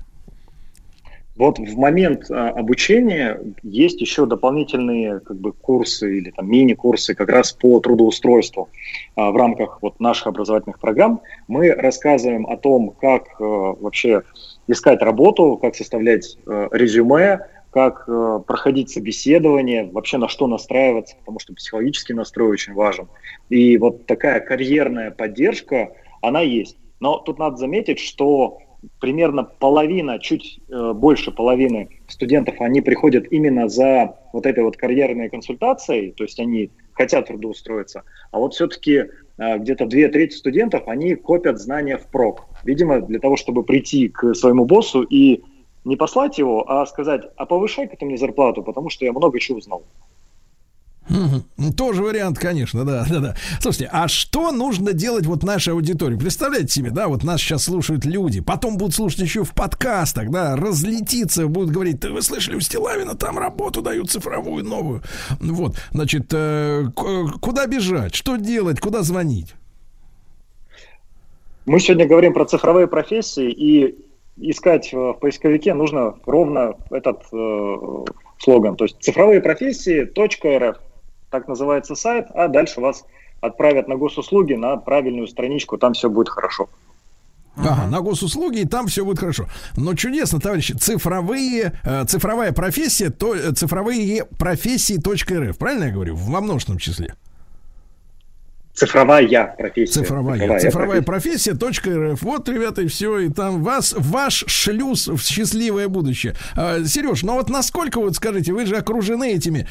Вот 1.37 1.59
в 1.59 1.77
момент 1.77 2.31
а, 2.31 2.49
обучения 2.49 3.39
есть 3.61 4.01
еще 4.01 4.25
дополнительные 4.25 5.19
как 5.19 5.37
бы, 5.37 5.53
курсы 5.53 6.17
или 6.17 6.31
там, 6.31 6.49
мини-курсы 6.49 7.13
как 7.13 7.29
раз 7.29 7.53
по 7.53 7.79
трудоустройству 7.79 8.69
а, 9.15 9.31
в 9.31 9.35
рамках 9.35 9.79
вот, 9.81 9.99
наших 9.99 10.27
образовательных 10.27 10.79
программ. 10.79 11.21
Мы 11.47 11.71
рассказываем 11.71 12.47
о 12.47 12.57
том, 12.57 12.91
как 12.99 13.39
а, 13.39 13.43
вообще 13.43 14.23
искать 14.67 15.01
работу, 15.01 15.57
как 15.61 15.75
составлять 15.75 16.37
а, 16.47 16.69
резюме, 16.71 17.41
как 17.69 18.05
э, 18.07 18.39
проходить 18.47 18.89
собеседование, 18.89 19.87
вообще 19.91 20.17
на 20.17 20.29
что 20.29 20.47
настраиваться, 20.47 21.15
потому 21.17 21.39
что 21.39 21.53
психологический 21.53 22.13
настрой 22.13 22.49
очень 22.49 22.73
важен. 22.73 23.07
И 23.49 23.77
вот 23.77 24.07
такая 24.07 24.39
карьерная 24.39 25.11
поддержка, 25.11 25.91
она 26.21 26.41
есть. 26.41 26.77
Но 26.99 27.19
тут 27.19 27.37
надо 27.37 27.57
заметить, 27.57 27.99
что 27.99 28.59
примерно 28.99 29.43
половина, 29.43 30.19
чуть 30.19 30.59
э, 30.69 30.93
больше 30.93 31.31
половины 31.31 31.89
студентов, 32.07 32.55
они 32.59 32.81
приходят 32.81 33.31
именно 33.31 33.67
за 33.67 34.15
вот 34.33 34.45
этой 34.45 34.63
вот 34.63 34.77
карьерной 34.77 35.29
консультацией, 35.29 36.11
то 36.11 36.23
есть 36.23 36.39
они 36.39 36.71
хотят 36.93 37.27
трудоустроиться, 37.27 38.03
а 38.31 38.39
вот 38.39 38.53
все-таки 38.53 39.05
э, 39.37 39.57
где-то 39.57 39.85
две 39.85 40.07
трети 40.09 40.35
студентов, 40.35 40.87
они 40.87 41.15
копят 41.15 41.59
знания 41.59 41.97
впрок. 41.97 42.45
Видимо, 42.63 43.01
для 43.01 43.19
того, 43.19 43.37
чтобы 43.37 43.63
прийти 43.63 44.09
к 44.09 44.33
своему 44.33 44.65
боссу 44.65 45.03
и 45.03 45.43
не 45.85 45.95
послать 45.95 46.37
его, 46.37 46.69
а 46.69 46.85
сказать, 46.85 47.21
а 47.37 47.45
повышай-ка 47.45 47.95
ты 47.95 48.05
мне 48.05 48.17
зарплату, 48.17 48.61
потому 48.63 48.89
что 48.89 49.05
я 49.05 49.13
много 49.13 49.39
чего 49.39 49.59
узнал. 49.59 49.83
Тоже 51.77 52.03
вариант, 52.03 52.37
конечно, 52.37 52.83
да, 52.85 53.05
да, 53.09 53.19
да. 53.19 53.35
Слушайте, 53.61 53.89
а 53.91 54.07
что 54.07 54.51
нужно 54.51 54.93
делать 54.93 55.25
вот 55.25 55.43
нашей 55.43 55.73
аудитории? 55.73 56.17
Представляете 56.17 56.67
себе, 56.67 56.91
да, 56.91 57.07
вот 57.07 57.23
нас 57.23 57.41
сейчас 57.41 57.63
слушают 57.63 58.05
люди, 58.05 58.41
потом 58.41 58.77
будут 58.77 58.95
слушать 58.95 59.19
еще 59.19 59.43
в 59.43 59.53
подкастах, 59.53 60.29
да, 60.29 60.55
разлетиться, 60.55 61.47
будут 61.47 61.71
говорить, 61.71 62.01
ты 62.01 62.09
вы 62.09 62.21
слышали, 62.21 62.55
у 62.55 62.59
Стилавина 62.59 63.15
там 63.15 63.37
работу 63.37 63.81
дают 63.81 64.09
цифровую, 64.09 64.63
новую. 64.65 65.01
Вот, 65.39 65.77
значит, 65.91 66.27
э, 66.33 66.85
куда 66.95 67.67
бежать, 67.67 68.15
что 68.15 68.37
делать, 68.37 68.79
куда 68.79 69.03
звонить? 69.03 69.55
Мы 71.65 71.79
сегодня 71.79 72.07
говорим 72.07 72.33
про 72.33 72.45
цифровые 72.45 72.87
профессии, 72.87 73.51
и 73.51 73.95
искать 74.37 74.93
в 74.93 75.13
поисковике 75.13 75.73
нужно 75.73 76.15
ровно 76.25 76.75
этот 76.91 77.23
э, 77.33 77.75
слоган. 78.39 78.75
То 78.75 78.85
есть 78.85 78.97
цифровые 79.01 79.41
профессии 79.41 80.03
.рф, 80.05 80.77
так 81.29 81.47
называется 81.47 81.95
сайт, 81.95 82.27
а 82.33 82.47
дальше 82.47 82.81
вас 82.81 83.05
отправят 83.41 83.87
на 83.87 83.95
госуслуги 83.95 84.53
на 84.53 84.77
правильную 84.77 85.27
страничку, 85.27 85.77
там 85.77 85.93
все 85.93 86.09
будет 86.09 86.29
хорошо. 86.29 86.69
Ага, 87.57 87.87
на 87.87 88.01
госуслуги, 88.01 88.59
и 88.59 88.65
там 88.65 88.87
все 88.87 89.03
будет 89.03 89.19
хорошо. 89.19 89.47
Но 89.75 89.95
чудесно, 89.95 90.39
товарищи, 90.39 90.73
цифровые, 90.73 91.73
э, 91.83 92.05
цифровая 92.05 92.51
профессия, 92.51 93.09
то, 93.09 93.33
э, 93.33 93.51
цифровые 93.51 94.25
профессии 94.25 94.97
.рф, 94.97 95.57
правильно 95.57 95.85
я 95.85 95.91
говорю? 95.91 96.15
Во 96.15 96.39
множественном 96.39 96.77
числе. 96.77 97.15
Цифровая 98.77 99.55
профессия. 99.57 99.91
Цифровая, 99.91 100.59
цифровая 100.59 101.01
профессия. 101.01 101.53
.рф. 101.53 102.21
Вот, 102.21 102.47
ребята, 102.47 102.83
и 102.83 102.87
все, 102.87 103.17
и 103.17 103.29
там 103.29 103.63
вас, 103.63 103.95
ваш 103.97 104.43
шлюз 104.45 105.07
в 105.07 105.19
счастливое 105.19 105.87
будущее. 105.87 106.35
А, 106.55 106.83
Сереж, 106.85 107.23
ну 107.23 107.33
вот 107.33 107.49
насколько, 107.49 107.99
вот 107.99 108.15
скажите, 108.15 108.53
вы 108.53 108.67
же 108.67 108.75
окружены 108.75 109.33
этими 109.33 109.67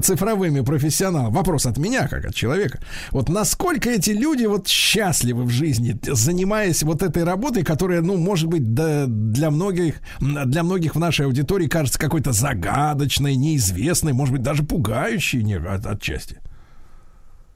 цифровыми 0.00 0.60
профессионалами. 0.60 1.34
Вопрос 1.34 1.66
от 1.66 1.78
меня, 1.78 2.06
как 2.06 2.26
от 2.26 2.34
человека. 2.36 2.78
Вот 3.10 3.28
насколько 3.28 3.90
эти 3.90 4.10
люди 4.10 4.44
вот 4.46 4.68
счастливы 4.68 5.42
в 5.42 5.50
жизни, 5.50 5.98
занимаясь 6.04 6.84
вот 6.84 7.02
этой 7.02 7.24
работой, 7.24 7.64
которая, 7.64 8.02
ну, 8.02 8.16
может 8.16 8.48
быть, 8.48 8.72
да, 8.72 9.06
для 9.08 9.50
многих, 9.50 9.96
для 10.20 10.62
многих 10.62 10.94
в 10.94 11.00
нашей 11.00 11.26
аудитории 11.26 11.66
кажется 11.66 11.98
какой-то 11.98 12.30
загадочной, 12.30 13.34
неизвестной, 13.34 14.12
может 14.12 14.32
быть, 14.32 14.42
даже 14.42 14.62
пугающей 14.62 15.42
отчасти. 15.90 16.38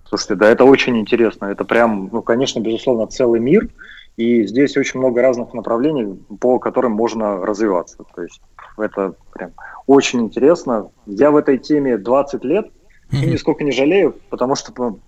Слушайте, 0.09 0.37
да, 0.37 0.49
это 0.49 0.65
очень 0.65 0.99
интересно. 0.99 1.47
Это 1.47 1.65
прям, 1.65 2.09
ну, 2.11 2.23
конечно, 2.23 2.61
безусловно, 2.61 3.07
целый 3.07 3.41
мир. 3.41 3.69
И 4.17 4.45
здесь 4.47 4.77
очень 4.77 4.99
много 4.99 5.23
разных 5.23 5.53
направлений, 5.53 6.19
по 6.41 6.59
которым 6.59 6.93
можно 6.93 7.45
развиваться. 7.45 7.99
То 8.15 8.23
есть 8.23 8.41
это 8.79 9.15
прям 9.33 9.53
очень 9.87 10.21
интересно. 10.23 10.91
Я 11.07 11.31
в 11.31 11.37
этой 11.37 11.59
теме 11.59 11.99
20 11.99 12.43
лет 12.45 12.71
и 13.13 13.27
нисколько 13.27 13.65
не 13.65 13.71
жалею, 13.71 14.17
потому 14.29 14.55
что 14.55 14.99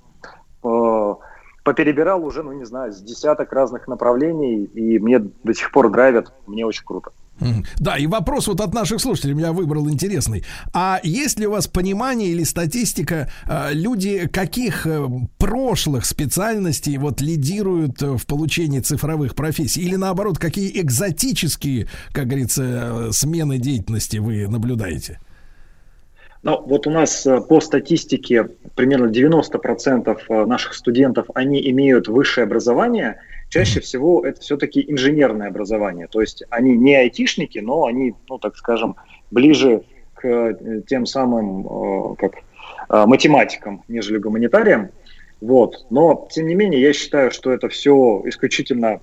э, 0.63 1.15
поперебирал 1.65 2.25
уже, 2.25 2.43
ну 2.43 2.53
не 2.53 2.65
знаю, 2.65 2.93
с 2.93 3.01
десяток 3.01 3.53
разных 3.53 3.89
направлений, 3.89 4.65
и 4.65 4.99
мне 4.99 5.19
до 5.19 5.55
сих 5.55 5.73
пор 5.73 5.91
драйвят, 5.91 6.33
мне 6.47 6.65
очень 6.65 6.85
круто. 6.85 7.11
Да, 7.79 7.97
и 7.97 8.07
вопрос 8.07 8.47
вот 8.49 8.61
от 8.61 8.75
наших 8.75 9.01
слушателей 9.01 9.39
я 9.41 9.53
выбрал 9.53 9.89
интересный. 9.89 10.45
А 10.73 11.01
есть 11.03 11.39
ли 11.39 11.47
у 11.47 11.53
вас 11.53 11.67
понимание 11.67 12.29
или 12.29 12.45
статистика, 12.45 13.31
э, 13.47 13.71
люди 13.73 14.27
каких 14.29 14.87
э, 14.87 15.07
прошлых 15.39 16.05
специальностей 16.05 16.97
вот 16.99 17.21
лидируют 17.21 18.03
э, 18.03 18.17
в 18.17 18.27
получении 18.27 18.81
цифровых 18.81 19.35
профессий? 19.35 19.83
Или 19.83 19.97
наоборот, 19.97 20.39
какие 20.39 20.81
экзотические, 20.81 21.89
как 22.13 22.27
говорится, 22.27 23.09
смены 23.13 23.59
деятельности 23.59 24.19
вы 24.19 24.47
наблюдаете? 24.49 25.19
Ну, 26.43 26.63
вот 26.65 26.87
у 26.87 26.91
нас 26.91 27.27
по 27.49 27.61
статистике 27.61 28.49
примерно 28.75 29.11
90% 29.11 30.19
э, 30.29 30.45
наших 30.47 30.75
студентов, 30.75 31.27
они 31.35 31.61
имеют 31.71 32.09
высшее 32.09 32.45
образование. 32.45 33.21
Чаще 33.51 33.81
всего 33.81 34.25
это 34.25 34.41
все-таки 34.41 34.85
инженерное 34.87 35.49
образование. 35.49 36.07
То 36.07 36.21
есть 36.21 36.45
они 36.51 36.77
не 36.77 36.95
айтишники, 36.95 37.59
но 37.59 37.87
они, 37.87 38.15
ну, 38.29 38.39
так 38.39 38.57
скажем, 38.57 38.95
ближе 39.33 39.83
к 40.15 40.25
э, 40.25 40.83
тем 40.87 41.05
самым 41.05 41.67
э, 41.67 42.15
как, 42.17 42.35
э, 42.37 43.07
математикам, 43.07 43.83
нежели 43.89 44.19
гуманитариям. 44.19 44.91
Вот. 45.41 45.85
Но, 45.91 46.29
тем 46.31 46.47
не 46.47 46.55
менее, 46.55 46.81
я 46.81 46.93
считаю, 46.93 47.33
что 47.33 47.51
это 47.51 47.69
все 47.69 48.23
исключительно 48.27 49.01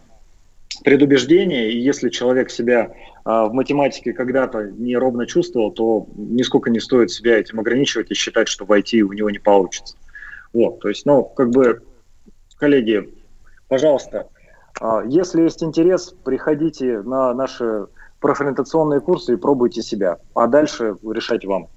предубеждение, 0.85 1.71
и 1.71 1.79
если 1.79 2.09
человек 2.09 2.49
себя 2.49 2.91
в 3.25 3.49
математике 3.51 4.13
когда-то 4.13 4.71
неровно 4.77 5.25
чувствовал, 5.25 5.71
то 5.71 6.07
нисколько 6.15 6.69
не 6.69 6.79
стоит 6.79 7.09
себя 7.09 7.37
этим 7.39 7.59
ограничивать 7.59 8.11
и 8.11 8.13
считать, 8.13 8.47
что 8.47 8.65
в 8.65 8.71
IT 8.71 9.01
у 9.01 9.11
него 9.11 9.29
не 9.29 9.39
получится. 9.39 9.97
Вот, 10.53 10.79
то 10.79 10.89
есть, 10.89 11.05
ну, 11.05 11.23
как 11.23 11.49
бы, 11.49 11.81
коллеги, 12.57 13.09
пожалуйста, 13.67 14.27
если 15.07 15.41
есть 15.41 15.63
интерес, 15.63 16.13
приходите 16.23 17.01
на 17.01 17.33
наши 17.33 17.87
профориентационные 18.19 18.99
курсы 18.99 19.33
и 19.33 19.37
пробуйте 19.37 19.81
себя, 19.81 20.17
а 20.33 20.47
дальше 20.47 20.95
решать 21.03 21.45
вам. 21.45 21.67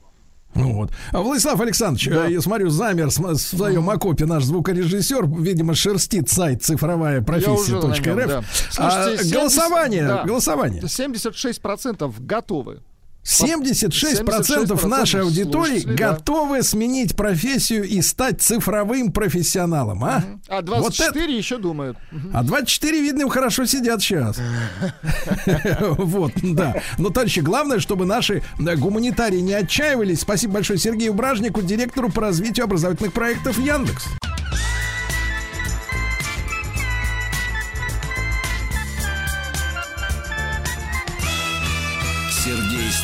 Ну 0.55 0.75
вот. 0.75 0.91
А 1.13 1.21
Владислав 1.21 1.61
Александрович, 1.61 2.09
э, 2.09 2.27
я 2.31 2.41
смотрю, 2.41 2.71
замер 2.71 3.09
в 3.09 3.37
своем 3.37 3.89
окопе 3.89 4.27
наш 4.27 4.45
звукорежиссер, 4.45 5.27
видимо, 5.39 5.75
шерстит 5.75 6.29
сайт 6.29 6.63
цифровая 6.63 7.23
профессия 7.23 7.51
Я 7.73 7.79
уже 7.79 7.87
на 7.87 7.95
нем, 7.95 8.19
.рф. 8.19 8.27
да. 8.29 8.43
А, 8.79 8.91
Слушайте, 8.91 9.25
70 9.25 9.33
голосование, 9.39 10.07
да. 10.09 10.25
голосование. 10.25 10.83
76% 10.83 12.13
готовы. 12.19 12.81
76% 13.25 14.87
нашей 14.87 15.23
аудитории 15.23 15.81
слушателей, 15.81 15.97
да. 15.97 16.13
готовы 16.13 16.63
сменить 16.63 17.17
профессию 17.17 17.85
и 17.85 18.01
стать 18.03 18.41
цифровым 18.41 19.13
профессионалом, 19.13 20.05
а? 20.05 20.25
А 20.49 20.57
Вот 20.57 20.65
24 20.65 21.37
еще 21.37 21.59
думают. 21.59 21.97
А 22.33 22.43
24, 22.43 23.01
видно, 23.01 23.23
им 23.23 23.29
хорошо 23.29 23.65
сидят 23.67 24.03
сейчас. 24.03 24.39
Вот, 25.81 26.33
да. 26.43 26.77
Но, 26.99 27.11
товарищи, 27.11 27.41
главное, 27.41 27.79
чтобы 27.79 28.05
наши 28.07 28.43
гуманитарии 28.59 29.41
не 29.41 29.53
отчаивались. 29.53 30.21
Спасибо 30.21 30.55
большое 30.55 30.79
Сергею 30.79 31.15
Бражнику, 31.15 31.63
директору 31.63 32.11
по 32.11 32.23
развитию 32.23 32.65
образовательных 32.65 33.13
проектов 33.13 33.59
Яндекс. 33.59 34.07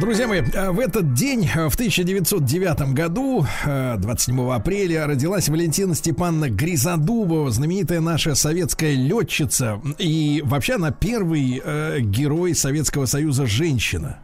Друзья 0.00 0.26
мои, 0.26 0.40
э, 0.40 0.70
в 0.70 0.80
этот 0.80 1.14
день, 1.14 1.48
э, 1.54 1.68
в 1.68 1.76
1909 1.76 2.94
году, 2.94 3.46
э, 3.64 3.96
27 3.96 4.52
апреля, 4.52 5.06
родилась 5.06 5.48
Валентина 5.48 5.94
Степановна 5.94 6.50
Гризодубова, 6.50 7.50
знаменитая 7.50 8.00
наша 8.00 8.34
советская 8.34 8.94
летчица. 8.94 9.80
И 9.98 10.42
вообще 10.44 10.74
она 10.74 10.90
первый 10.90 11.62
э, 11.64 12.00
герой 12.00 12.54
Советского 12.54 13.06
Союза 13.06 13.46
женщина. 13.46 14.18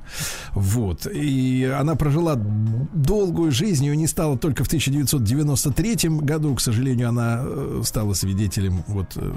Вот. 0.54 1.06
И 1.06 1.64
она 1.64 1.94
прожила 1.94 2.34
долгую 2.36 3.52
жизнь. 3.52 3.84
Ее 3.84 3.96
не 3.96 4.08
стало 4.08 4.36
только 4.36 4.64
в 4.64 4.66
1993 4.66 6.08
году. 6.08 6.54
К 6.54 6.60
сожалению, 6.60 7.10
она 7.10 7.42
э, 7.42 7.82
стала 7.84 8.14
свидетелем 8.14 8.82
вот 8.88 9.12
э, 9.16 9.32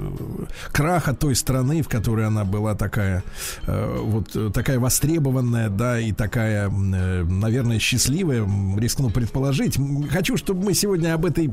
краха 0.72 1.14
той 1.14 1.34
страны, 1.36 1.82
в 1.82 1.88
которой 1.88 2.26
она 2.26 2.44
была 2.44 2.74
такая 2.74 3.22
э, 3.66 3.98
вот 4.02 4.34
э, 4.34 4.50
такая 4.52 4.78
востребованная, 4.78 5.68
да, 5.68 6.00
и 6.00 6.12
такая, 6.12 6.23
м, 6.28 6.94
э, 6.94 7.24
наверное, 7.24 7.78
счастливая, 7.78 8.48
рискну 8.76 9.10
предположить. 9.10 9.78
Хочу, 10.10 10.36
чтобы 10.36 10.64
мы 10.64 10.74
сегодня 10.74 11.14
об 11.14 11.24
этой 11.24 11.50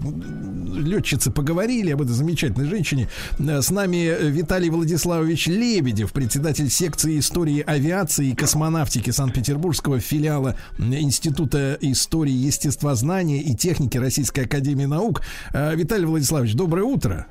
летчице 0.73 1.31
поговорили, 1.31 1.91
об 1.91 2.01
этой 2.01 2.11
замечательной 2.11 2.67
женщине. 2.67 3.07
Э, 3.39 3.61
С 3.61 3.69
нами 3.71 4.07
э, 4.07 4.29
Виталий 4.29 4.69
Владиславович 4.69 5.47
Лебедев, 5.47 6.11
председатель 6.11 6.69
секции 6.69 7.19
истории 7.19 7.61
авиации 7.61 8.29
и 8.29 8.35
космонавтики 8.35 9.09
Санкт-Петербургского 9.11 9.99
филиала 9.99 10.55
Института 10.77 11.77
истории 11.81 12.33
естествознания 12.33 13.41
и 13.41 13.55
техники 13.55 13.97
Российской 13.97 14.45
Академии 14.45 14.85
Наук. 14.85 15.21
Виталий 15.53 16.05
Владиславович, 16.05 16.55
доброе 16.55 16.83
утро. 16.83 17.27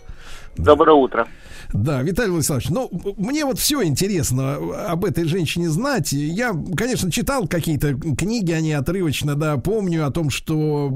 Доброе 0.56 0.94
утро. 0.94 1.26
Да, 1.72 2.02
Виталий 2.02 2.30
Владиславович, 2.30 2.70
ну, 2.70 2.90
мне 3.16 3.44
вот 3.44 3.58
все 3.58 3.84
интересно 3.84 4.56
об 4.88 5.04
этой 5.04 5.24
женщине 5.24 5.68
знать. 5.68 6.12
Я, 6.12 6.52
конечно, 6.76 7.12
читал 7.12 7.46
какие-то 7.46 7.94
книги, 7.94 8.50
они 8.50 8.72
отрывочно, 8.72 9.36
да, 9.36 9.56
помню 9.56 10.04
о 10.06 10.10
том, 10.10 10.30
что 10.30 10.90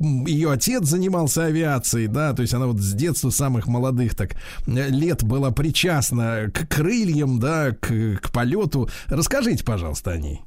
ее 0.00 0.50
отец 0.50 0.84
занимался 0.84 1.44
авиацией, 1.44 2.08
да, 2.08 2.32
то 2.32 2.42
есть 2.42 2.54
она 2.54 2.66
вот 2.66 2.78
с 2.78 2.92
детства 2.94 3.30
самых 3.30 3.68
молодых 3.68 4.16
так 4.16 4.32
э, 4.32 4.88
лет 4.88 5.22
была 5.22 5.52
причастна 5.52 6.50
к 6.52 6.68
крыльям, 6.68 7.38
да, 7.38 7.70
к, 7.70 8.16
к 8.20 8.32
полету. 8.32 8.88
Расскажите, 9.06 9.64
пожалуйста, 9.64 10.10
о 10.12 10.18
ней. 10.18 10.42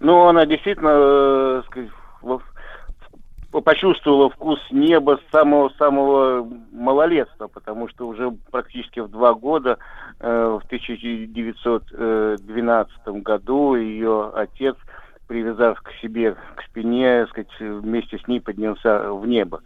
Ну, 0.00 0.26
она 0.26 0.46
действительно, 0.46 0.90
э, 0.90 1.62
сказать, 1.66 1.90
почувствовала 3.50 4.30
вкус 4.30 4.60
неба 4.70 5.18
с 5.18 5.30
самого-самого 5.30 6.48
малолетства, 6.72 7.48
потому 7.48 7.88
что 7.88 8.06
уже 8.06 8.30
практически 8.50 9.00
в 9.00 9.08
два 9.08 9.34
года, 9.34 9.78
э, 10.20 10.58
в 10.60 10.64
1912 10.66 13.22
году, 13.22 13.74
ее 13.74 14.30
отец, 14.34 14.76
привязав 15.26 15.82
к 15.82 15.90
себе 16.02 16.36
к 16.56 16.62
спине, 16.68 17.26
сказать, 17.28 17.48
вместе 17.58 18.18
с 18.18 18.28
ней 18.28 18.40
поднялся 18.40 19.12
в 19.12 19.26
небо. 19.26 19.62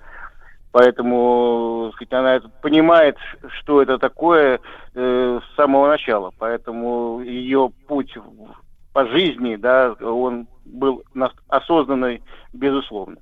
Поэтому 0.73 1.93
сказать, 1.95 2.13
она 2.13 2.41
понимает, 2.63 3.17
что 3.49 3.83
это 3.83 3.99
такое 3.99 4.61
э, 4.95 5.41
с 5.41 5.57
самого 5.57 5.89
начала. 5.89 6.33
Поэтому 6.39 7.21
ее 7.21 7.71
путь 7.87 8.17
по 8.93 9.07
жизни, 9.07 9.57
да, 9.57 9.95
он 10.01 10.47
был 10.65 11.03
осознанный, 11.49 12.23
безусловно. 12.53 13.17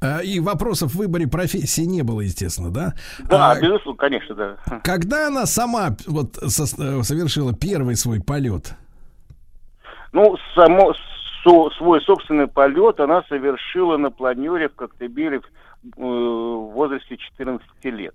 А, 0.00 0.20
И 0.20 0.40
вопросов 0.40 0.92
в 0.92 0.96
выборе 0.98 1.26
профессии 1.28 1.82
не 1.82 2.02
было, 2.02 2.20
естественно, 2.20 2.70
да? 2.70 2.94
Да, 3.28 3.52
А 3.52 3.60
безусловно, 3.60 3.98
конечно, 3.98 4.34
да. 4.34 4.56
когда 4.82 5.28
она 5.28 5.46
сама 5.46 5.96
вот 6.06 6.38
э, 6.42 6.48
совершила 6.48 7.52
первый 7.54 7.96
свой 7.96 8.20
полет? 8.20 8.74
Ну, 10.12 10.36
само, 10.54 10.94
со- 11.44 11.70
свой 11.78 12.00
собственный 12.02 12.46
полет 12.48 13.00
она 13.00 13.22
совершила 13.28 13.96
на 13.96 14.10
планере 14.10 14.68
в 14.68 14.74
Коктебеле 14.74 15.40
в, 15.40 15.44
э, 15.44 15.48
в 15.96 16.72
возрасте 16.72 17.16
14 17.16 17.66
лет. 17.84 18.14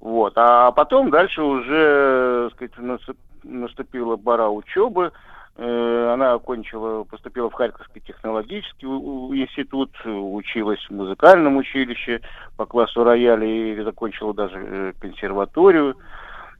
Вот. 0.00 0.32
А 0.36 0.72
потом 0.72 1.10
дальше 1.10 1.42
уже, 1.42 2.48
так 2.50 2.70
сказать, 2.70 2.78
нас- 2.78 3.16
наступила 3.42 4.16
пора 4.16 4.48
учебы. 4.50 5.12
Э, 5.56 6.10
Она 6.12 6.32
окончила, 6.32 7.04
поступила 7.04 7.50
в 7.50 7.54
Харьковский 7.54 8.00
технологический 8.00 8.86
институт, 8.86 9.90
училась 10.04 10.80
в 10.88 10.90
музыкальном 10.90 11.56
училище 11.56 12.20
по 12.56 12.66
классу 12.66 13.04
рояля 13.04 13.46
и 13.46 13.80
закончила 13.82 14.32
даже 14.34 14.56
э, 14.58 14.92
консерваторию. 15.00 15.96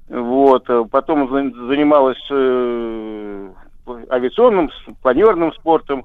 Вот. 0.08 0.68
э, 0.68 0.84
Потом 0.90 1.28
за- 1.30 1.66
занималась 1.66 2.20
авиационным, 4.10 4.70
планерным 5.02 5.52
спортом. 5.52 6.04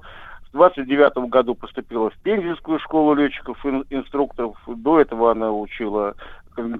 В 0.52 0.56
29 0.56 1.28
году 1.28 1.54
поступила 1.54 2.08
в 2.10 2.16
Пензенскую 2.22 2.78
школу 2.78 3.14
летчиков, 3.14 3.58
ин- 3.66 3.84
инструкторов. 3.90 4.56
До 4.66 5.00
этого 5.00 5.32
она 5.32 5.52
учила, 5.52 6.14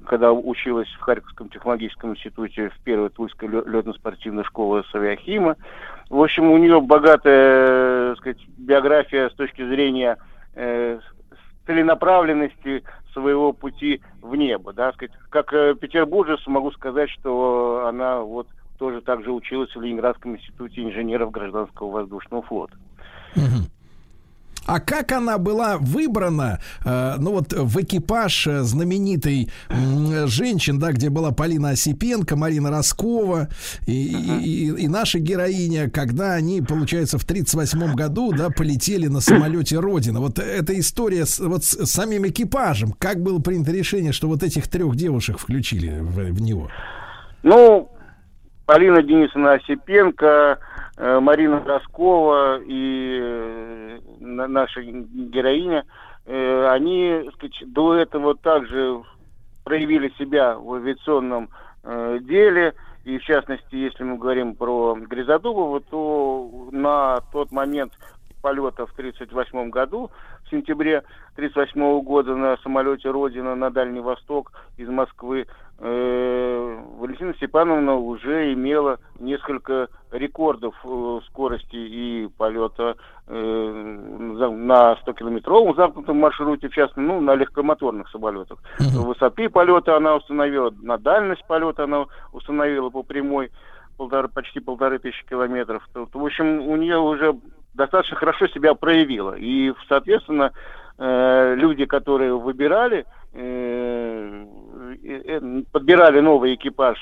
когда 0.07 0.33
училась 0.33 0.89
в 0.99 1.01
Харьковском 1.01 1.51
технологическом 1.51 2.13
институте 2.13 2.71
в 2.71 2.79
первой 2.85 3.11
Тульской 3.11 3.49
летно-спортивной 3.49 4.45
школе 4.45 4.83
Савиахима. 4.93 5.57
В 6.09 6.21
общем, 6.21 6.51
у 6.51 6.57
нее 6.57 6.81
богатая, 6.81 8.11
так 8.11 8.19
сказать, 8.19 8.39
биография 8.57 9.29
с 9.29 9.35
точки 9.35 9.67
зрения 9.67 10.17
э, 10.55 11.01
целенаправленности 11.67 12.85
своего 13.13 13.53
пути 13.53 14.01
в 14.23 14.37
небо. 14.37 14.73
Да, 14.73 14.93
сказать, 14.93 15.13
как 15.31 15.53
э, 15.53 15.75
петербуржец 15.75 16.47
могу 16.47 16.71
сказать, 16.73 17.11
что 17.11 17.87
она 17.89 18.21
вот 18.21 18.47
тоже 18.79 19.01
также 19.01 19.33
училась 19.33 19.75
в 19.75 19.81
Ленинградском 19.81 20.37
институте 20.37 20.83
инженеров 20.83 21.31
гражданского 21.31 21.91
воздушного 21.91 22.43
флота. 22.43 22.77
А 24.67 24.81
как 24.81 25.13
она 25.13 25.39
была 25.39 25.79
выбрана, 25.79 26.61
э, 26.85 27.15
ну 27.19 27.31
вот 27.33 27.53
в 27.53 27.81
экипаж 27.81 28.47
э, 28.49 28.63
знаменитой 28.63 29.49
м, 29.71 30.27
женщин, 30.27 30.79
да, 30.79 30.93
где 30.93 31.09
была 31.09 31.31
Полина 31.31 31.71
Осипенко, 31.71 32.37
Марина 32.37 32.71
Роскова 32.71 33.49
и, 33.87 33.93
и- 33.93 34.67
и- 34.67 34.83
и 34.85 34.89
наша 34.89 35.19
героиня, 35.21 35.89
когда 35.89 36.33
они, 36.35 36.63
получается, 36.63 37.19
в 37.19 37.25
38 37.25 37.95
году, 37.95 38.33
да, 38.33 38.51
полетели 38.51 39.07
на 39.07 39.21
самолете 39.21 39.79
Родина. 39.79 40.21
Вот 40.21 40.39
эта 40.39 40.79
история 40.79 41.27
с, 41.27 41.39
вот 41.39 41.65
с 41.65 41.87
самим 41.87 42.27
экипажем. 42.27 42.93
Как 42.93 43.23
было 43.23 43.39
принято 43.39 43.71
решение, 43.73 44.13
что 44.13 44.27
вот 44.29 44.43
этих 44.43 44.69
трех 44.69 44.97
девушек 44.97 45.39
включили 45.39 46.01
в, 46.01 46.33
в 46.33 46.41
него? 46.43 46.69
Ну, 47.43 47.89
Полина 48.67 49.01
Денисовна 49.03 49.53
Осипенко, 49.55 50.27
э, 50.27 50.57
Марина 50.99 51.63
Роскова 51.65 52.61
и 52.65 53.19
э, 53.23 53.99
на- 54.21 54.49
наша 54.49 54.83
героиня, 54.83 55.85
э, 56.25 56.69
они 56.71 57.29
сказать, 57.35 57.63
до 57.67 57.95
этого 57.95 58.35
также 58.35 59.03
проявили 59.65 60.11
себя 60.19 60.57
в 60.57 60.75
авиационном 60.75 61.51
э, 61.85 62.19
деле. 62.23 62.75
И 63.05 63.19
в 63.19 63.23
частности, 63.25 63.77
если 63.77 64.05
мы 64.05 64.17
говорим 64.17 64.55
про 64.55 64.97
Гризодубова, 64.97 65.81
то 65.81 66.69
на 66.73 67.21
тот 67.33 67.53
момент 67.53 67.93
полета 68.43 68.87
в 68.87 68.93
1938 68.93 69.71
году, 69.71 70.11
в 70.45 70.51
сентябре 70.51 70.99
1938 71.35 72.01
года 72.03 72.37
на 72.37 72.57
самолете 72.59 73.11
«Родина» 73.11 73.55
на 73.55 73.71
Дальний 73.71 74.01
Восток 74.01 74.53
из 74.77 74.89
Москвы, 74.89 75.41
э, 75.41 75.47
Валентина 75.79 77.35
Степановна 77.35 77.95
уже 77.97 78.53
имела 78.53 78.99
несколько 79.19 79.89
рекордов 80.11 80.75
э, 80.85 81.21
скорости 81.27 81.77
и 81.77 82.29
полета 82.37 82.97
э, 83.27 83.33
на 83.33 84.97
100-километровом 85.07 85.77
замкнутом 85.77 86.19
маршруте, 86.19 86.69
в 86.69 86.75
частности, 86.75 87.01
ну, 87.01 87.21
на 87.21 87.35
легкомоторных 87.35 88.09
самолетах. 88.11 88.59
Высоты 88.79 89.49
полета 89.49 89.97
она 89.97 90.17
установила, 90.17 90.73
на 90.83 90.99
дальность 90.99 91.45
полета 91.47 91.85
она 91.85 92.07
установила 92.33 92.91
по 92.91 93.03
прямой 93.03 93.51
полторы, 93.97 94.29
почти 94.29 94.61
полторы 94.61 94.99
тысячи 94.99 95.25
километров. 95.27 95.89
В 95.95 96.25
общем, 96.25 96.61
у 96.69 96.77
нее 96.77 96.99
уже 96.99 97.37
достаточно 97.75 98.17
хорошо 98.17 98.47
себя 98.49 98.75
проявила. 98.75 99.35
И, 99.37 99.73
соответственно, 99.89 100.53
э, 100.99 101.55
люди, 101.57 101.85
которые 101.85 102.37
выбирали, 102.37 103.05
э, 103.33 104.47
э, 105.05 105.63
подбирали 105.73 106.21
новый 106.21 106.55
экипаж 106.55 106.99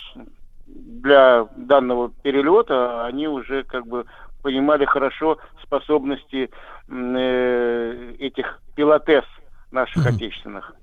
для 0.66 1.46
данного 1.56 2.10
перелета, 2.22 3.04
они 3.06 3.28
уже 3.28 3.64
как 3.64 3.86
бы 3.86 4.06
понимали 4.42 4.84
хорошо 4.84 5.38
способности 5.62 6.50
э, 6.88 8.14
этих 8.18 8.60
пилотес 8.74 9.24
наших 9.70 10.06
отечественных. 10.06 10.74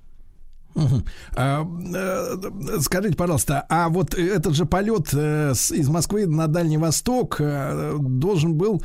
А, 1.36 1.66
э, 1.94 2.80
скажите, 2.80 3.16
пожалуйста, 3.16 3.64
а 3.68 3.88
вот 3.88 4.14
этот 4.14 4.54
же 4.54 4.64
полет 4.64 5.08
э, 5.12 5.52
из 5.52 5.88
Москвы 5.88 6.26
на 6.26 6.46
Дальний 6.46 6.78
Восток 6.78 7.36
э, 7.40 7.96
должен 8.00 8.54
был 8.54 8.82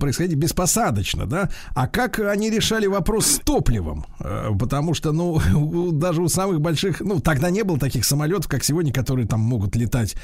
происходить 0.00 0.36
беспосадочно, 0.36 1.26
да? 1.26 1.50
А 1.74 1.86
как 1.86 2.18
они 2.18 2.50
решали 2.50 2.86
вопрос 2.86 3.26
с 3.26 3.38
топливом? 3.38 4.04
Потому 4.58 4.94
что, 4.94 5.12
ну, 5.12 5.40
даже 5.92 6.22
у 6.22 6.28
самых 6.28 6.60
больших, 6.60 7.00
ну, 7.00 7.20
тогда 7.20 7.50
не 7.50 7.62
было 7.62 7.78
таких 7.78 8.04
самолетов, 8.04 8.48
как 8.48 8.64
сегодня, 8.64 8.92
которые 8.92 9.26
там 9.26 9.40
могут 9.40 9.76
летать 9.76 10.16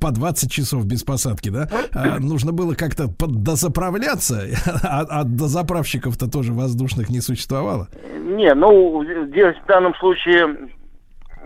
по 0.00 0.10
20 0.10 0.50
часов 0.50 0.84
без 0.84 1.02
посадки, 1.02 1.48
да? 1.48 1.68
А 1.92 2.18
нужно 2.18 2.52
было 2.52 2.74
как-то 2.74 3.08
дозаправляться, 3.18 4.46
а, 4.82 5.00
а 5.08 5.24
дозаправщиков-то 5.24 6.28
тоже 6.30 6.52
воздушных 6.52 7.08
не 7.08 7.20
существовало. 7.20 7.88
Не, 8.22 8.54
ну, 8.54 9.04
здесь 9.28 9.56
в 9.62 9.66
данном 9.66 9.94
случае, 9.94 10.01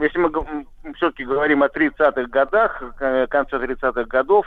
если 0.01 0.19
мы 0.19 0.31
все-таки 0.95 1.25
говорим 1.25 1.63
о 1.63 1.69
30-х 1.69 2.25
годах, 2.25 2.83
э, 3.01 3.27
конце 3.29 3.57
30-х 3.57 4.05
годов, 4.05 4.47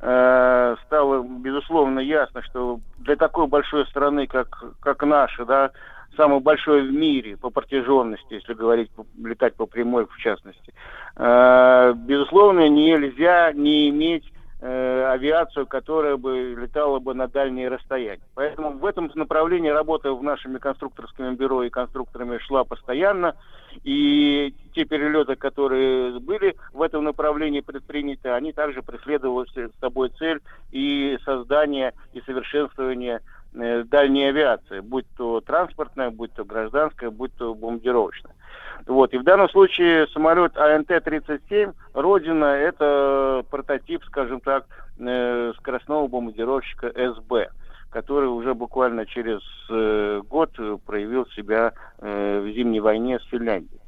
э, 0.00 0.76
стало, 0.86 1.22
безусловно, 1.22 2.00
ясно, 2.00 2.42
что 2.42 2.80
для 2.98 3.16
такой 3.16 3.46
большой 3.46 3.86
страны, 3.86 4.26
как, 4.26 4.48
как 4.80 5.02
наша, 5.02 5.44
да, 5.44 5.70
самой 6.16 6.40
большой 6.40 6.88
в 6.88 6.92
мире 6.92 7.36
по 7.36 7.50
протяженности, 7.50 8.34
если 8.34 8.54
говорить, 8.54 8.90
по- 8.92 9.06
летать 9.22 9.54
по 9.56 9.66
прямой 9.66 10.06
в 10.06 10.16
частности, 10.18 10.72
э, 11.16 11.92
безусловно, 11.94 12.68
нельзя 12.68 13.52
не 13.52 13.88
иметь 13.90 14.24
авиацию, 14.60 15.66
которая 15.66 16.16
бы 16.16 16.54
летала 16.58 16.98
бы 16.98 17.14
на 17.14 17.28
дальние 17.28 17.68
расстояния. 17.68 18.22
Поэтому 18.34 18.70
в 18.70 18.86
этом 18.86 19.10
направлении 19.14 19.68
работа 19.68 20.12
в 20.12 20.22
нашими 20.22 20.58
конструкторскими 20.58 21.34
бюро 21.34 21.64
и 21.64 21.70
конструкторами 21.70 22.38
шла 22.38 22.64
постоянно. 22.64 23.34
И 23.84 24.54
те 24.74 24.84
перелеты, 24.84 25.36
которые 25.36 26.18
были 26.20 26.56
в 26.72 26.80
этом 26.80 27.04
направлении 27.04 27.60
предприняты, 27.60 28.30
они 28.30 28.52
также 28.52 28.82
преследовали 28.82 29.46
с 29.54 29.80
собой 29.80 30.10
цель 30.18 30.40
и 30.72 31.18
создания 31.24 31.92
и 32.14 32.22
совершенствования 32.22 33.20
э, 33.54 33.84
дальней 33.84 34.30
авиации, 34.30 34.80
будь 34.80 35.06
то 35.18 35.42
транспортная, 35.42 36.10
будь 36.10 36.32
то 36.32 36.44
гражданская, 36.44 37.10
будь 37.10 37.34
то 37.36 37.54
бомбардировочная. 37.54 38.35
Вот. 38.86 39.12
И 39.12 39.18
в 39.18 39.24
данном 39.24 39.48
случае 39.48 40.06
самолет 40.08 40.56
АНТ-37 40.56 41.74
«Родина»— 41.94 42.44
это 42.44 43.44
прототип, 43.50 44.04
скажем 44.04 44.40
так, 44.40 44.66
э, 44.98 45.52
скоростного 45.58 46.06
бомбардировщика 46.08 46.88
СБ 46.88 47.48
который 47.88 48.26
уже 48.26 48.52
буквально 48.52 49.06
через 49.06 49.40
э, 49.70 50.20
год 50.28 50.50
проявил 50.84 51.24
себя 51.28 51.72
э, 51.98 52.40
в 52.40 52.52
зимней 52.52 52.80
войне 52.80 53.18
с 53.18 53.22
Финляндией. 53.28 53.80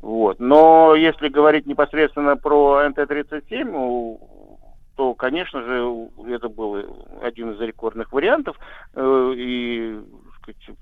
Вот. 0.00 0.40
Но 0.40 0.94
если 0.94 1.28
говорить 1.28 1.66
непосредственно 1.66 2.38
про 2.38 2.88
НТ-37, 2.88 4.18
то, 4.96 5.14
конечно 5.14 5.62
же, 5.62 6.08
это 6.28 6.48
был 6.48 6.76
один 7.20 7.52
из 7.52 7.60
рекордных 7.60 8.10
вариантов. 8.12 8.56
И 8.96 10.00
сказать, 10.40 10.78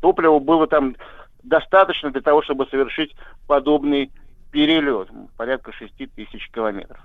топлива 0.00 0.38
было 0.38 0.66
там 0.66 0.94
достаточно 1.42 2.10
для 2.10 2.20
того, 2.20 2.42
чтобы 2.42 2.66
совершить 2.66 3.14
подобный 3.46 4.10
перелет, 4.50 5.08
порядка 5.36 5.72
6 5.72 5.92
тысяч 6.14 6.50
километров. 6.52 6.98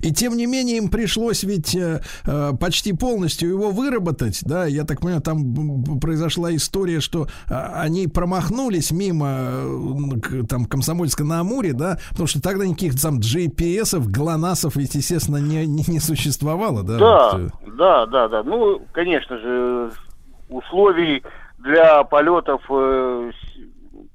И 0.00 0.12
тем 0.12 0.36
не 0.36 0.46
менее 0.46 0.76
им 0.76 0.88
пришлось 0.88 1.42
ведь 1.42 1.74
э, 1.74 2.00
э, 2.24 2.50
почти 2.60 2.92
полностью 2.92 3.48
его 3.48 3.70
выработать, 3.70 4.40
да, 4.44 4.66
я 4.66 4.84
так 4.84 5.00
понимаю, 5.00 5.20
там 5.20 6.00
произошла 6.00 6.54
история, 6.54 7.00
что 7.00 7.26
э, 7.48 7.54
они 7.54 8.06
промахнулись 8.06 8.92
мимо 8.92 9.26
э, 9.28 10.42
там 10.48 10.66
Комсомольска 10.66 11.24
на 11.24 11.40
Амуре, 11.40 11.72
да, 11.72 11.98
потому 12.10 12.28
что 12.28 12.40
тогда 12.40 12.64
никаких 12.64 13.00
там 13.00 13.18
GPS-ов, 13.18 14.08
ГЛОНАССов 14.08 14.76
ведь, 14.76 14.94
естественно, 14.94 15.38
не, 15.38 15.66
не, 15.66 15.84
не 15.88 15.98
существовало, 15.98 16.84
да? 16.84 16.98
Да, 16.98 17.30
вот, 17.32 17.40
э. 17.40 17.70
да, 17.76 18.06
да, 18.06 18.28
да. 18.28 18.42
Ну, 18.44 18.80
конечно 18.92 19.38
же, 19.38 19.90
условий 20.48 21.24
для 21.58 22.04
полетов 22.04 22.62
э, 22.68 23.32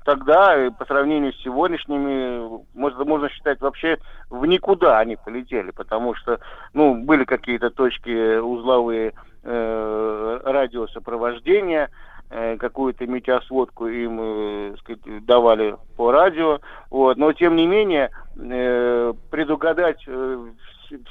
тогда, 0.04 0.56
э, 0.56 0.72
по 0.72 0.86
сравнению 0.86 1.34
с 1.34 1.42
сегодняшними, 1.44 2.64
можно, 2.74 3.06
можно 3.06 3.30
считать 3.30 3.62
вообще 3.62 3.98
в 4.30 4.46
никуда 4.46 5.00
они 5.00 5.16
полетели, 5.16 5.72
потому 5.72 6.16
что, 6.16 6.40
ну, 6.74 6.96
были 6.96 7.24
какие-то 7.26 7.70
точки 7.70 8.40
узловые 8.40 9.14
э, 9.44 10.40
радиосопровождения, 10.44 11.90
э, 12.30 12.58
какую-то 12.58 13.08
метеосводку 13.08 13.88
им 13.88 14.20
э, 14.22 14.76
сказать, 14.80 15.26
давали 15.26 15.76
по 15.98 16.12
радио, 16.12 16.60
вот, 16.90 17.18
но 17.18 17.34
тем 17.34 17.56
не 17.56 17.68
менее 17.68 18.10
э, 18.38 19.14
предугадать 19.30 20.04
э, 20.08 20.48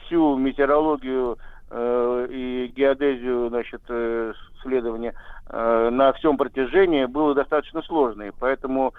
всю 0.06 0.36
метеорологию 0.36 1.38
э, 1.70 2.26
и 2.30 2.72
геодезию, 2.74 3.48
значит, 3.48 3.82
э, 3.88 4.32
следования 4.62 5.10
э, 5.10 5.14
на 5.50 6.12
всем 6.14 6.36
протяжении 6.36 7.06
было 7.06 7.34
достаточно 7.34 7.82
сложно. 7.82 8.30
Поэтому 8.38 8.92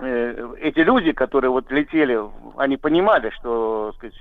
э, 0.00 0.54
эти 0.60 0.80
люди, 0.80 1.12
которые 1.12 1.50
вот 1.50 1.70
летели, 1.70 2.18
они 2.56 2.76
понимали, 2.76 3.30
что, 3.30 3.92
сказать, 3.96 4.16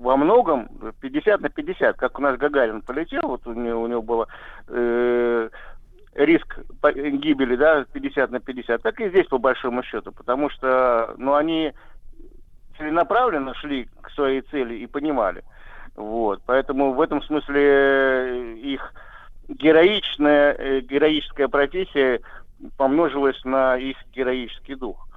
во 0.00 0.16
многом 0.16 0.68
50 1.00 1.40
на 1.40 1.48
50, 1.50 1.96
как 1.96 2.18
у 2.18 2.22
нас 2.22 2.38
Гагарин 2.38 2.80
полетел, 2.80 3.22
вот 3.24 3.46
у 3.46 3.52
него, 3.52 3.82
у 3.82 3.86
него 3.86 4.02
было 4.02 4.28
э, 4.68 5.50
риск 6.14 6.58
гибели, 6.82 7.56
да, 7.56 7.84
50 7.92 8.30
на 8.30 8.40
50, 8.40 8.82
так 8.82 9.00
и 9.00 9.10
здесь 9.10 9.26
по 9.26 9.38
большому 9.38 9.82
счету, 9.82 10.10
потому 10.12 10.48
что, 10.48 11.14
ну, 11.18 11.34
они 11.34 11.72
целенаправленно 12.78 13.54
шли 13.54 13.88
к 14.00 14.10
своей 14.10 14.40
цели 14.40 14.74
и 14.74 14.86
понимали. 14.86 15.44
Вот, 15.96 16.40
поэтому 16.46 16.94
в 16.94 17.00
этом 17.00 17.22
смысле 17.22 17.60
э, 17.60 18.54
их 18.54 18.94
героичная, 19.50 20.52
э, 20.52 20.80
героическая 20.80 21.48
профессия 21.48 22.20
помножилась 22.76 23.42
на 23.44 23.76
их 23.76 23.96
героический 24.14 24.74
дух. 24.74 25.08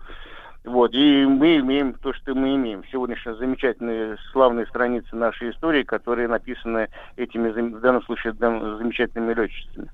Вот, 0.64 0.93
и 0.93 1.26
мы 1.26 1.57
имеем 1.57 1.93
то, 1.93 2.14
что 2.14 2.34
мы 2.34 2.55
имеем. 2.55 2.84
Сегодняшние 2.89 3.35
замечательные, 3.35 4.18
славные 4.31 4.65
страницы 4.65 5.14
нашей 5.15 5.51
истории, 5.51 5.84
которые 5.84 6.30
написаны 6.30 6.88
этими, 7.18 7.49
в 7.49 7.81
данном 7.81 8.01
случае, 8.03 8.34
замечательными 8.34 9.34
летчицами. 9.34 9.89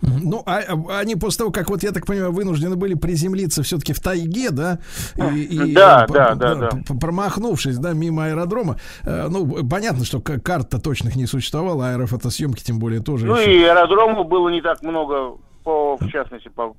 Ну, 0.00 0.42
а, 0.46 0.60
а 0.68 0.98
они 1.00 1.16
после 1.16 1.38
того, 1.38 1.50
как 1.50 1.70
вот 1.70 1.82
я 1.82 1.90
так 1.92 2.06
понимаю, 2.06 2.32
вынуждены 2.32 2.76
были 2.76 2.94
приземлиться 2.94 3.62
все-таки 3.62 3.92
в 3.92 4.00
тайге, 4.00 4.50
да, 4.50 4.78
и, 5.16 5.42
и 5.42 5.74
да, 5.74 6.06
да, 6.08 6.34
да, 6.34 6.54
да, 6.54 6.70
промахнувшись, 7.00 7.78
да, 7.78 7.92
мимо 7.92 8.26
аэродрома. 8.26 8.76
Э, 9.04 9.26
ну, 9.28 9.66
понятно, 9.68 10.04
что 10.04 10.20
карт-то 10.20 10.80
точных 10.80 11.16
не 11.16 11.26
существовало, 11.26 11.90
аэрофотосъемки 11.90 12.62
тем 12.62 12.78
более 12.78 13.00
тоже. 13.00 13.26
Ну 13.26 13.36
еще. 13.36 13.60
и 13.60 13.64
аэродромов 13.64 14.28
было 14.28 14.48
не 14.48 14.62
так 14.62 14.82
много 14.82 15.36
по, 15.68 15.98
в 15.98 16.08
частности, 16.08 16.48
по, 16.48 16.74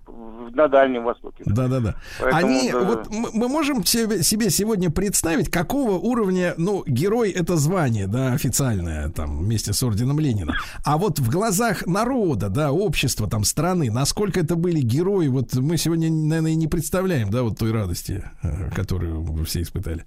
на 0.56 0.68
Дальнем 0.68 1.04
Востоке. 1.04 1.44
Да-да-да. 1.46 1.94
Они, 2.34 2.72
да, 2.72 2.80
вот 2.80 3.08
мы, 3.12 3.48
можем 3.48 3.86
себе, 3.86 4.24
себе 4.24 4.50
сегодня 4.50 4.90
представить, 4.90 5.52
какого 5.52 5.92
уровня, 5.92 6.56
ну, 6.58 6.84
герой 6.88 7.30
это 7.30 7.56
звание, 7.58 8.08
да, 8.08 8.34
официальное, 8.34 9.10
там, 9.10 9.44
вместе 9.44 9.74
с 9.74 9.84
орденом 9.84 10.20
Ленина. 10.20 10.56
А 10.84 10.98
вот 10.98 11.20
в 11.20 11.30
глазах 11.30 11.86
народа, 11.86 12.50
да, 12.50 12.72
общества, 12.72 13.30
там, 13.30 13.44
страны, 13.44 13.92
насколько 13.92 14.40
это 14.40 14.56
были 14.56 14.80
герои, 14.80 15.28
вот 15.28 15.54
мы 15.54 15.78
сегодня, 15.78 16.10
наверное, 16.10 16.56
не 16.56 16.68
представляем, 16.68 17.30
да, 17.30 17.44
вот 17.44 17.60
той 17.60 17.72
радости, 17.72 18.24
э, 18.42 18.72
которую 18.76 19.24
все 19.46 19.62
испытали. 19.62 20.04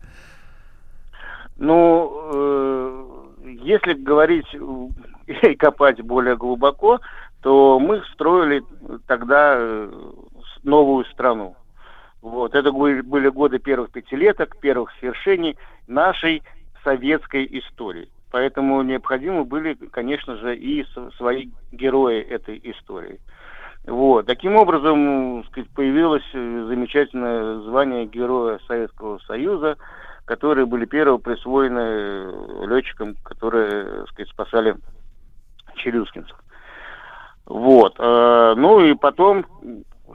Ну, 1.57 2.11
э, 2.35 3.05
если 3.63 3.93
говорить 3.93 4.47
и 5.27 5.55
копать 5.55 6.01
более 6.01 6.37
глубоко, 6.37 6.99
то 7.43 7.81
мы 7.81 8.03
строили 8.13 8.63
тогда 9.07 9.55
э, 9.57 9.91
новую 10.63 11.05
страну. 11.07 11.57
Вот. 12.23 12.55
Это 12.55 12.71
были 12.73 13.29
годы 13.29 13.59
первых 13.59 13.91
пятилеток, 13.91 14.59
первых 14.61 14.91
свершений 15.01 15.57
нашей 15.89 16.43
советской 16.85 17.47
истории. 17.59 18.09
Поэтому 18.31 18.81
необходимы 18.83 19.45
были, 19.45 19.75
конечно 19.75 20.37
же, 20.37 20.57
и 20.57 20.87
свои 21.19 21.49
герои 21.73 22.21
этой 22.21 22.61
истории. 22.65 23.19
Вот. 23.85 24.27
Таким 24.27 24.55
образом, 24.55 25.45
сказать, 25.51 25.69
появилось 25.71 26.25
э, 26.33 26.65
замечательное 26.69 27.59
звание 27.63 28.07
Героя 28.07 28.61
Советского 28.69 29.19
Союза, 29.27 29.77
которые 30.25 30.67
были 30.67 30.85
первые 30.85 31.19
присвоены 31.19 31.81
э, 31.81 32.67
летчикам, 32.69 33.17
которые 33.25 34.07
сказать, 34.07 34.29
спасали 34.29 34.77
челюскинцев. 35.75 36.42
Вот. 37.53 37.97
Э, 37.99 38.55
ну 38.57 38.81
и 38.81 38.95
потом, 38.95 39.45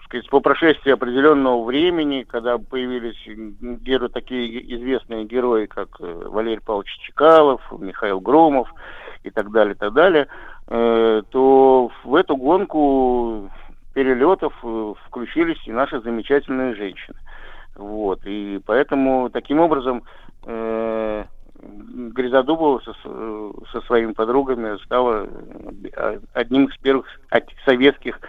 сказать, 0.05 0.27
по 0.27 0.39
прошествии 0.39 0.91
определенного 0.91 1.63
времени, 1.63 2.25
когда 2.27 2.57
появились 2.57 3.15
герои, 3.27 4.09
такие 4.09 4.75
известные 4.75 5.23
герои, 5.25 5.67
как 5.67 5.89
э, 5.99 6.29
Валерий 6.29 6.61
Павлович 6.61 6.97
Чекалов, 7.05 7.61
Михаил 7.77 8.19
Громов 8.21 8.73
и 9.23 9.29
так 9.29 9.51
далее, 9.51 9.75
и 9.75 9.77
так 9.77 9.93
далее, 9.93 10.27
э, 10.67 11.21
то 11.29 11.91
в 12.03 12.15
эту 12.15 12.35
гонку 12.37 13.51
перелетов 13.93 14.55
включились 15.05 15.61
и 15.67 15.71
наши 15.71 16.01
замечательные 16.01 16.73
женщины. 16.73 17.19
Вот. 17.75 18.21
И 18.25 18.59
поэтому 18.65 19.29
таким 19.29 19.59
образом 19.59 20.01
Грязодубова 21.61 22.79
со, 22.79 22.93
со 23.71 23.81
своими 23.87 24.11
подругами 24.13 24.77
стала 24.83 25.27
э, 25.27 26.19
одним 26.33 26.65
из 26.65 26.77
первых 26.77 27.05
советских 27.65 28.19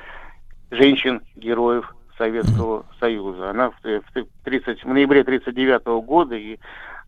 женщин-героев 0.70 1.94
Советского 2.16 2.84
Союза. 2.98 3.50
Она 3.50 3.70
в, 3.70 3.80
30, 3.80 4.84
в 4.84 4.88
ноябре 4.88 5.20
1939 5.20 6.04
года 6.04 6.34
и 6.34 6.58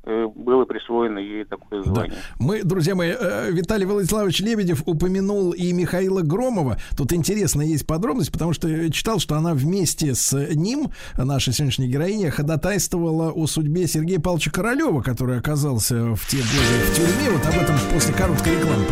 было 0.05 0.65
присвоено 0.65 1.19
ей 1.19 1.45
такое 1.45 1.83
звание. 1.83 2.13
Да. 2.13 2.45
Мы, 2.45 2.63
друзья 2.63 2.95
мои, 2.95 3.13
э, 3.19 3.51
Виталий 3.51 3.87
Владиславович 3.87 4.41
Лебедев 4.41 4.83
упомянул 4.87 5.53
и 5.53 5.73
Михаила 5.73 6.23
Громова. 6.23 6.79
Тут 6.97 7.13
интересная 7.13 7.67
есть 7.67 7.87
подробность, 7.87 8.33
потому 8.33 8.53
что 8.53 8.91
читал, 8.91 9.19
что 9.19 9.37
она 9.37 9.55
вместе 9.55 10.15
с 10.15 10.33
ним, 10.55 10.89
наша 11.17 11.53
сегодняшняя 11.53 11.89
героиня, 11.89 12.31
ходатайствовала 12.31 13.31
о 13.31 13.47
судьбе 13.47 13.87
Сергея 13.87 14.21
Павловича 14.21 14.51
Королева, 14.51 15.03
который 15.03 15.39
оказался 15.39 16.15
в 16.15 16.27
те 16.27 16.39
годы 16.39 16.91
в 16.91 16.97
тюрьме. 16.97 17.31
Вот 17.31 17.47
об 17.47 17.63
этом 17.63 17.77
после 17.93 18.15
короткой 18.15 18.57
рекламы. 18.57 18.87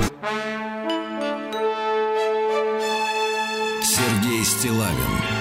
Сергей 3.82 4.44
Стилавин 4.44 5.37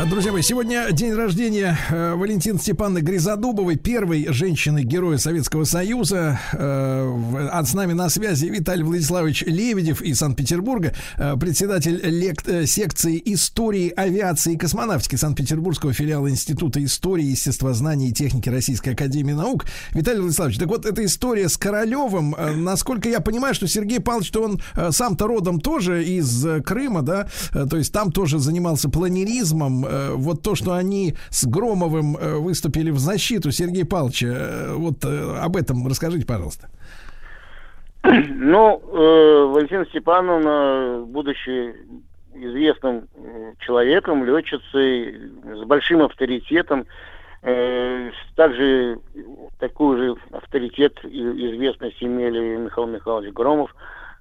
А, 0.00 0.06
Друзья 0.06 0.32
мои, 0.32 0.40
сегодня 0.40 0.90
день 0.92 1.12
рождения 1.12 1.76
э, 1.90 2.14
Валентины 2.14 2.58
Степановны 2.58 3.00
Гризодубовой, 3.00 3.76
первой 3.76 4.26
женщины-героя 4.30 5.18
Советского 5.18 5.64
Союза. 5.64 6.40
Э, 6.54 7.48
а 7.52 7.62
с 7.62 7.74
нами 7.74 7.92
на 7.92 8.08
связи 8.08 8.46
Виталий 8.46 8.82
Владиславович 8.82 9.44
Лебедев 9.46 10.00
из 10.00 10.18
Санкт-Петербурга, 10.18 10.94
э, 11.18 11.36
председатель 11.36 12.00
лек- 12.02 12.48
э, 12.48 12.64
секции 12.64 13.20
истории 13.26 13.92
авиации 13.94 14.54
и 14.54 14.56
космонавтики 14.56 15.16
Санкт-Петербургского 15.16 15.92
филиала 15.92 16.30
Института 16.30 16.82
истории, 16.82 17.24
естествознания 17.26 18.08
и 18.08 18.12
техники 18.12 18.48
Российской 18.48 18.94
Академии 18.94 19.34
Наук. 19.34 19.66
Виталий 19.92 20.20
Владиславович, 20.20 20.58
так 20.58 20.68
вот 20.68 20.86
эта 20.86 21.04
история 21.04 21.50
с 21.50 21.58
Королевым, 21.58 22.34
насколько 22.56 23.08
я 23.10 23.20
понимаю, 23.20 23.54
что 23.54 23.68
Сергей 23.68 24.00
Павлович, 24.00 24.28
что 24.28 24.44
он 24.44 24.60
сам-то 24.92 25.26
родом 25.26 25.60
тоже 25.60 26.02
из 26.04 26.46
Крыма, 26.64 27.02
да, 27.02 27.28
то 27.52 27.76
есть 27.76 27.92
там 27.92 28.12
тоже 28.12 28.38
занимался 28.38 28.88
планеризмом. 28.88 29.89
Э, 29.90 30.14
Вот 30.14 30.42
то, 30.42 30.54
что 30.54 30.72
они 30.72 31.14
с 31.30 31.46
Громовым 31.46 32.16
э, 32.16 32.36
выступили 32.38 32.90
в 32.90 32.98
защиту 32.98 33.50
Сергея 33.50 33.84
Павловича, 33.84 34.26
э, 34.28 34.74
вот 34.74 35.04
э, 35.04 35.38
об 35.42 35.56
этом 35.56 35.86
расскажите, 35.86 36.26
пожалуйста. 36.26 36.68
Ну, 38.02 38.80
э, 38.82 39.44
Валентина 39.52 39.84
Степановна, 39.86 41.04
будучи 41.06 41.74
известным 42.34 43.08
человеком, 43.58 44.24
летчицей, 44.24 45.30
с 45.44 45.64
большим 45.64 46.02
авторитетом, 46.02 46.86
э, 47.42 48.10
также 48.36 48.98
такой 49.58 49.98
же 49.98 50.14
авторитет 50.30 50.98
и 51.04 51.20
известность 51.52 52.02
имели 52.02 52.56
Михаил 52.56 52.86
Михайлович 52.86 53.32
Громов. 53.34 53.74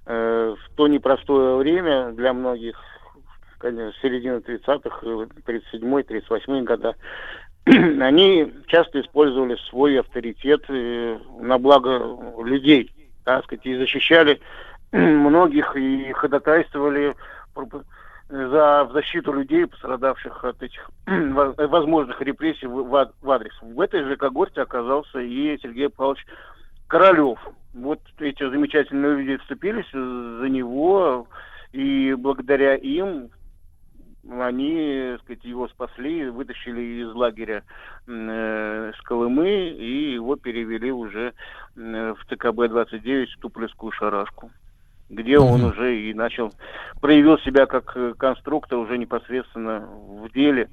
Э, 0.06 0.56
в 0.58 0.76
то 0.76 0.88
непростое 0.88 1.56
время 1.58 2.12
для 2.12 2.34
многих, 2.34 2.82
конечно, 3.60 3.94
середина 4.02 4.38
30-х, 4.38 5.06
37-38 5.46 6.64
года, 6.64 6.96
они 7.66 8.52
часто 8.68 9.02
использовали 9.02 9.56
свой 9.70 10.00
авторитет 10.00 10.64
э, 10.70 11.20
на 11.40 11.60
благо 11.60 12.18
людей, 12.44 12.92
так 13.24 13.44
сказать, 13.46 13.66
и 13.66 13.78
защищали 13.78 14.40
многих 14.92 15.76
и 15.76 16.12
ходатайствовали 16.14 17.16
за 18.30 18.86
в 18.86 18.92
защиту 18.94 19.34
людей, 19.34 19.66
пострадавших 19.68 20.44
от 20.44 20.62
этих 20.64 20.90
во- 21.08 21.54
возможных 21.68 22.22
репрессий 22.22 22.68
в 22.68 23.32
адрес. 23.32 23.54
В 23.62 23.80
этой 23.82 24.04
же 24.04 24.16
когорте 24.16 24.62
оказался 24.62 25.20
и 25.20 25.58
Сергей 25.62 25.90
Павлович 25.90 26.26
Королев. 26.88 27.40
Вот 27.74 28.00
эти 28.20 28.50
замечательные 28.50 29.18
люди 29.18 29.38
вступились 29.38 29.90
за 29.92 30.50
него, 30.50 31.28
и 31.72 32.16
благодаря 32.18 32.76
им 32.76 33.30
они, 34.28 35.12
так 35.14 35.22
сказать, 35.22 35.44
его 35.46 35.68
спасли, 35.70 36.30
вытащили 36.30 36.82
из 37.04 37.14
лагеря 37.14 37.64
э, 38.08 38.92
с 38.98 39.02
Колымы 39.04 39.50
и 39.70 40.14
его 40.14 40.36
перевели 40.36 40.92
уже 40.92 41.34
м, 41.78 42.16
в 42.16 42.26
ТКБ-29 42.30 43.28
в 43.28 43.40
Туполевскую 43.40 43.92
шарашку, 43.92 44.52
где 45.10 45.40
он 45.40 45.64
уже 45.66 46.00
и 46.00 46.14
начал, 46.14 46.54
проявил 47.02 47.38
себя 47.40 47.66
как 47.66 47.96
э, 47.96 48.14
конструктор 48.18 48.78
уже 48.78 48.98
непосредственно 48.98 49.80
в 49.80 50.30
деле, 50.34 50.70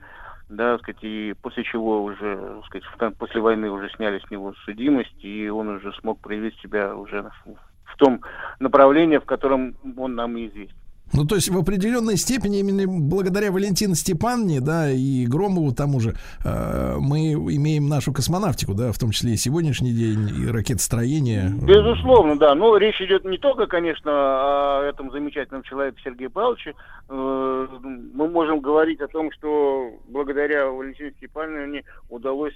да, 0.48 0.78
сказать, 0.78 1.02
и 1.02 1.34
после 1.40 1.64
чего 1.64 2.02
уже, 2.04 2.60
сказать, 2.66 2.84
в 2.84 3.10
после 3.12 3.40
войны 3.40 3.70
уже 3.70 3.88
сняли 3.90 4.20
с 4.24 4.30
него 4.30 4.54
судимость, 4.64 5.24
и 5.24 5.48
он 5.48 5.68
уже 5.68 5.92
смог 5.94 6.20
проявить 6.20 6.56
себя 6.60 6.96
уже 6.96 7.30
в- 7.44 7.54
в 7.84 7.96
том 7.96 8.20
направлении, 8.60 9.18
в 9.18 9.24
котором 9.24 9.76
он 9.96 10.14
нам 10.14 10.36
и 10.36 10.46
известен. 10.48 10.76
Ну, 11.12 11.24
то 11.24 11.36
есть 11.36 11.48
в 11.48 11.56
определенной 11.56 12.16
степени 12.16 12.58
именно 12.58 12.84
благодаря 12.86 13.52
Валентине 13.52 13.94
Степановне, 13.94 14.60
да, 14.60 14.90
и 14.90 15.26
Громову 15.26 15.72
тому 15.72 16.00
же, 16.00 16.14
э, 16.44 16.96
мы 16.98 17.32
имеем 17.32 17.88
нашу 17.88 18.12
космонавтику, 18.12 18.74
да, 18.74 18.92
в 18.92 18.98
том 18.98 19.12
числе 19.12 19.34
и 19.34 19.36
сегодняшний 19.36 19.92
день, 19.92 20.28
и 20.28 20.50
ракетостроение. 20.50 21.52
Безусловно, 21.62 22.36
да. 22.36 22.54
Но 22.54 22.76
речь 22.76 23.00
идет 23.00 23.24
не 23.24 23.38
только, 23.38 23.66
конечно, 23.66 24.10
о 24.10 24.82
этом 24.82 25.10
замечательном 25.10 25.62
человеке 25.62 25.98
Сергее 26.02 26.28
Павловиче. 26.28 26.74
Э, 27.08 27.66
Мы 28.14 28.28
можем 28.28 28.60
говорить 28.60 29.00
о 29.00 29.08
том, 29.08 29.30
что 29.32 29.90
благодаря 30.08 30.66
Валентине 30.66 31.12
Степановне 31.18 31.84
удалось 32.08 32.54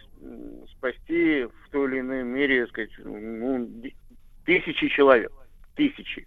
спасти 0.73 1.45
в 1.45 1.71
той 1.71 1.89
или 1.89 2.01
иной 2.01 2.25
мере, 2.25 2.67
так 2.67 2.71
сказать, 2.71 2.91
ну, 3.05 3.69
тысячи 4.45 4.89
человек. 4.89 5.33
Тысячи. 5.77 6.27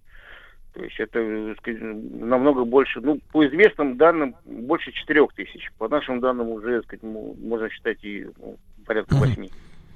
То 0.73 0.83
есть 0.83 0.99
это 0.99 1.55
сказать, 1.59 1.81
намного 1.81 2.65
больше, 2.65 2.99
ну, 2.99 3.19
по 3.31 3.45
известным 3.47 3.95
данным, 3.97 4.35
больше 4.45 4.91
четырех 4.91 5.31
тысяч. 5.33 5.71
По 5.77 5.87
нашим 5.87 6.19
данным 6.19 6.49
уже, 6.49 6.81
так 6.81 6.85
сказать, 6.85 7.03
можно 7.03 7.69
считать 7.69 8.03
и 8.03 8.25
ну, 8.39 8.57
порядка 8.85 9.15
восьми. 9.15 9.51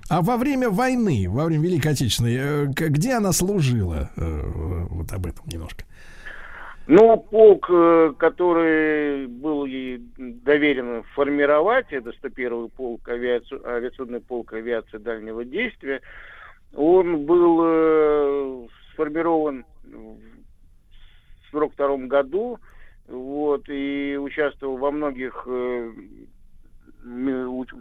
А 0.10 0.22
во 0.22 0.38
время 0.38 0.70
войны, 0.70 1.26
во 1.28 1.46
время 1.46 1.64
Великой 1.64 1.92
Отечественной, 1.94 2.38
э, 2.38 2.66
где 2.68 3.14
она 3.14 3.34
служила? 3.34 4.12
Э, 4.16 4.42
Вот 4.90 5.12
об 5.12 5.26
этом 5.26 5.44
немножко. 5.52 5.84
Ну, 6.86 7.18
полк, 7.18 7.70
э, 7.70 8.14
который 8.18 9.28
был 9.28 9.66
ей 9.66 10.02
доверен 10.18 11.04
формировать, 11.16 11.88
это 11.92 12.12
101-й 12.12 12.70
полк 12.70 13.10
авиаци- 13.10 13.66
авиационный 13.66 14.22
полк 14.22 14.54
авиации 14.54 14.98
дальнего 14.98 15.44
действия, 15.44 16.02
он 16.74 17.26
был 17.26 18.70
сформирован 18.94 19.66
в 21.48 21.52
42 21.52 21.98
году, 22.08 22.60
вот, 23.08 23.68
и 23.70 24.18
участвовал 24.20 24.78
во 24.78 24.92
многих 24.92 25.44
э, 25.48 25.92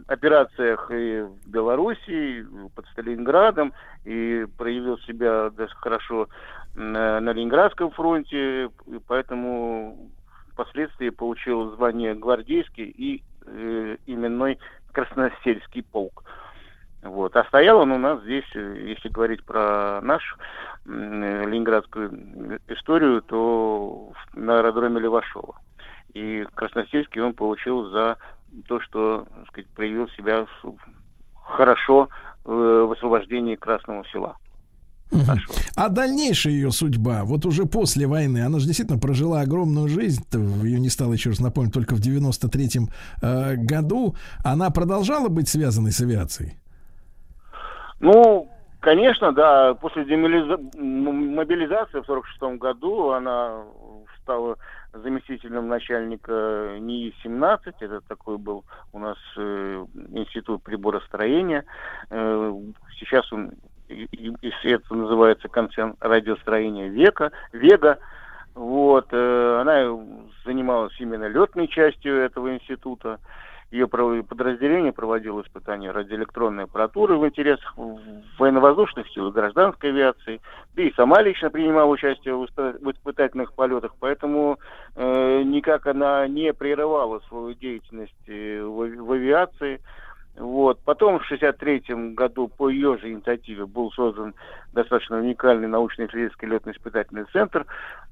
операциях 0.07 0.89
и 0.91 1.21
в 1.21 1.49
Белоруссии, 1.49 2.45
под 2.75 2.85
Сталинградом, 2.87 3.73
и 4.05 4.45
проявил 4.57 4.97
себя 4.99 5.51
хорошо 5.77 6.29
на, 6.75 7.19
на 7.19 7.31
Ленинградском 7.31 7.91
фронте, 7.91 8.65
и 8.65 8.99
поэтому 9.07 10.09
впоследствии 10.53 11.09
получил 11.09 11.75
звание 11.75 12.15
гвардейский 12.15 12.85
и 12.85 13.23
э, 13.45 13.97
именной 14.05 14.59
Красносельский 14.91 15.83
полк. 15.83 16.23
Вот. 17.07 17.35
А 17.35 17.43
стоял 17.45 17.79
он 17.79 17.91
у 17.91 17.97
нас 17.97 18.21
здесь, 18.23 18.45
э, 18.55 18.85
если 18.87 19.09
говорить 19.09 19.43
про 19.43 19.99
нашу 20.01 20.37
э, 20.85 20.89
ленинградскую 21.45 22.59
историю, 22.67 23.21
то 23.21 24.11
на 24.33 24.59
аэродроме 24.59 24.99
Левашова. 24.99 25.59
И 26.13 26.45
Красносельский 26.55 27.21
он 27.21 27.33
получил 27.33 27.89
за 27.89 28.17
то, 28.67 28.79
что 28.81 29.27
так 29.35 29.47
сказать, 29.47 29.69
проявил 29.69 30.07
себя 30.09 30.45
хорошо 31.43 32.09
э, 32.45 32.49
в 32.49 32.91
освобождении 32.91 33.55
Красного 33.55 34.03
села. 34.11 34.37
А 35.75 35.89
дальнейшая 35.89 36.53
ее 36.53 36.71
судьба, 36.71 37.23
вот 37.23 37.45
уже 37.45 37.65
после 37.65 38.07
войны, 38.07 38.39
она 38.39 38.59
же 38.59 38.65
действительно 38.65 38.99
прожила 38.99 39.41
огромную 39.41 39.87
жизнь, 39.87 40.23
ее 40.33 40.79
не 40.79 40.89
стало, 40.89 41.13
еще 41.13 41.29
раз 41.29 41.39
напомню, 41.39 41.71
только 41.71 41.95
в 41.95 42.01
93-м 42.01 42.89
э, 43.21 43.55
году. 43.55 44.15
Она 44.43 44.69
продолжала 44.69 45.29
быть 45.29 45.47
связанной 45.47 45.91
с 45.91 46.01
авиацией? 46.01 46.57
Ну, 47.99 48.49
конечно, 48.79 49.31
да. 49.31 49.73
После 49.75 50.03
демилиза- 50.03 50.59
м- 50.77 51.35
мобилизации 51.35 51.99
в 51.99 52.05
46 52.05 52.57
году 52.57 53.09
она 53.11 53.63
стала 54.21 54.57
заместителем 54.93 55.67
начальника 55.67 56.77
НИИ-17. 56.79 57.73
Это 57.79 58.01
такой 58.07 58.37
был 58.37 58.65
у 58.93 58.99
нас 58.99 59.17
э, 59.37 59.85
институт 60.11 60.63
приборостроения. 60.63 61.63
Э, 62.09 62.53
сейчас 62.99 63.31
он, 63.31 63.51
и 63.87 64.33
это 64.63 64.93
называется 64.93 65.47
концерн 65.47 65.95
радиостроения 65.99 66.89
Века, 66.89 67.31
Вега. 67.53 67.99
Вот, 68.53 69.07
э, 69.11 69.59
она 69.61 69.97
занималась 70.45 70.99
именно 70.99 71.27
летной 71.27 71.67
частью 71.67 72.17
этого 72.17 72.53
института. 72.53 73.19
Ее 73.69 73.87
подразделение 73.87 74.93
проводило 74.93 75.41
испытания 75.41 75.91
радиоэлектронной 75.91 76.63
аппаратуры 76.63 77.17
в 77.17 77.27
интересах 77.27 77.75
военно-воздушных 78.39 79.09
сил 79.09 79.27
и 79.27 79.33
гражданской 79.33 79.89
авиации. 79.89 80.39
Да 80.73 80.83
и 80.83 80.93
сама 80.93 81.21
лично 81.21 81.49
принимала 81.49 81.89
участие 81.89 82.35
в, 82.35 82.43
испы- 82.43 82.77
в 82.81 82.91
испытательных 82.91 83.53
полетах, 83.53 83.93
поэтому 83.99 84.57
э, 84.95 85.41
никак 85.43 85.85
она 85.85 86.25
не 86.29 86.53
прерывала 86.53 87.19
свою 87.27 87.53
деятельность 87.55 88.13
э, 88.27 88.61
в, 88.61 88.87
в 89.03 89.11
авиации. 89.11 89.81
Вот. 90.37 90.79
Потом 90.85 91.19
в 91.19 91.25
1963 91.25 92.13
году 92.13 92.47
по 92.47 92.69
ее 92.69 92.97
же 92.99 93.11
инициативе 93.11 93.65
был 93.65 93.91
создан 93.91 94.33
достаточно 94.71 95.17
уникальный 95.17 95.67
научно-исследовательский 95.67 96.47
летно-испытательный 96.47 97.25
центр 97.33 97.65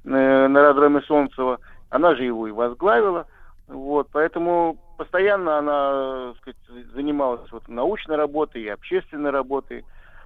э, 0.03 0.09
на 0.09 0.59
аэродроме 0.59 0.99
Солнцево. 1.01 1.59
Она 1.91 2.13
же 2.15 2.25
его 2.25 2.45
и 2.47 2.51
возглавила. 2.51 3.25
Вот, 3.67 4.09
поэтому 4.11 4.77
постоянно 4.97 5.57
она 5.57 6.33
так 6.33 6.55
сказать, 6.55 6.87
занималась 6.93 7.51
вот 7.51 7.67
научной 7.67 8.15
работой 8.15 8.61
и 8.63 8.67
общественной 8.67 9.31
работой. 9.31 9.83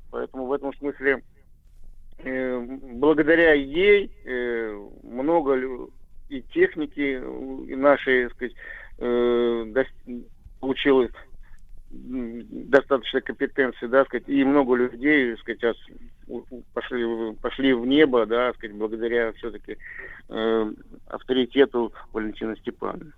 Поэтому 0.10 0.46
в 0.46 0.54
этом 0.54 0.74
смысле 0.74 1.24
э, 2.18 2.60
благодаря 2.60 3.54
ей 3.54 4.12
э, 4.26 4.88
много 5.04 5.88
и 6.28 6.42
техники 6.42 7.22
нашей 7.76 8.24
так 8.28 8.34
сказать, 8.34 8.54
э, 8.98 9.06
дос- 9.68 10.26
получил 10.60 11.10
м, 11.92 12.70
достаточно 12.70 13.22
компетенции, 13.22 13.88
да, 13.88 14.06
сказать, 14.06 14.28
и 14.28 14.44
много 14.44 14.76
людей, 14.76 15.36
сказать, 15.38 15.64
у- 16.28 16.44
у- 16.50 16.64
пошли, 16.74 17.34
пошли 17.42 17.74
в 17.74 17.86
небо, 17.86 18.26
да, 18.26 18.54
сказать, 18.54 18.76
благодаря 18.76 19.32
все-таки 19.34 19.78
э, 20.28 20.74
авторитету 21.08 21.94
Валентина 22.12 22.56
Степановны. 22.58 23.14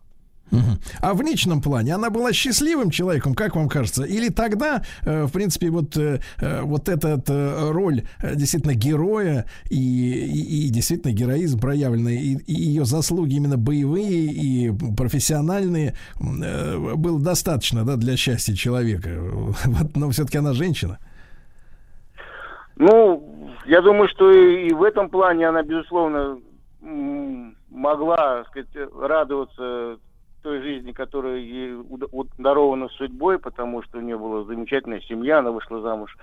А 0.99 1.13
в 1.13 1.21
личном 1.21 1.61
плане 1.61 1.95
она 1.95 2.09
была 2.09 2.33
счастливым 2.33 2.89
человеком, 2.89 3.33
как 3.33 3.55
вам 3.55 3.69
кажется? 3.69 4.03
Или 4.03 4.29
тогда, 4.29 4.81
э, 5.05 5.23
в 5.25 5.31
принципе, 5.31 5.69
вот, 5.69 5.95
э, 5.97 6.19
э, 6.39 6.61
вот 6.61 6.89
эта 6.89 7.21
роль 7.71 8.03
действительно 8.35 8.73
героя 8.73 9.45
и, 9.69 9.75
и- 9.77 10.67
и 10.67 10.69
действительно 10.69 11.13
героизм 11.13 11.59
проявленный, 11.59 12.17
и, 12.17 12.35
и 12.35 12.53
ее 12.53 12.85
заслуги 12.85 13.35
именно 13.35 13.57
боевые 13.57 14.25
и 14.25 14.71
профессиональные 14.97 15.95
было 16.19 17.19
достаточно 17.19 17.85
да, 17.85 17.95
для 17.95 18.17
счастья 18.17 18.53
человека? 18.53 19.09
Вот, 19.65 19.95
но 19.95 20.09
все-таки 20.09 20.37
она 20.37 20.53
женщина. 20.53 20.99
Ну, 22.75 23.49
я 23.65 23.81
думаю, 23.81 24.09
что 24.09 24.31
и, 24.31 24.73
в 24.73 24.83
этом 24.83 25.09
плане 25.09 25.47
она, 25.47 25.61
безусловно, 25.63 26.39
могла, 27.69 28.43
так 28.43 28.47
сказать, 28.47 28.91
радоваться 28.99 29.97
той 30.41 30.61
жизни, 30.61 30.91
которая 30.91 31.37
ей 31.37 31.77
дарована 32.37 32.89
судьбой, 32.89 33.39
потому 33.39 33.83
что 33.83 33.97
у 33.97 34.01
нее 34.01 34.17
была 34.17 34.43
замечательная 34.43 35.01
семья, 35.01 35.39
она 35.39 35.51
вышла 35.51 35.81
замуж 35.81 36.17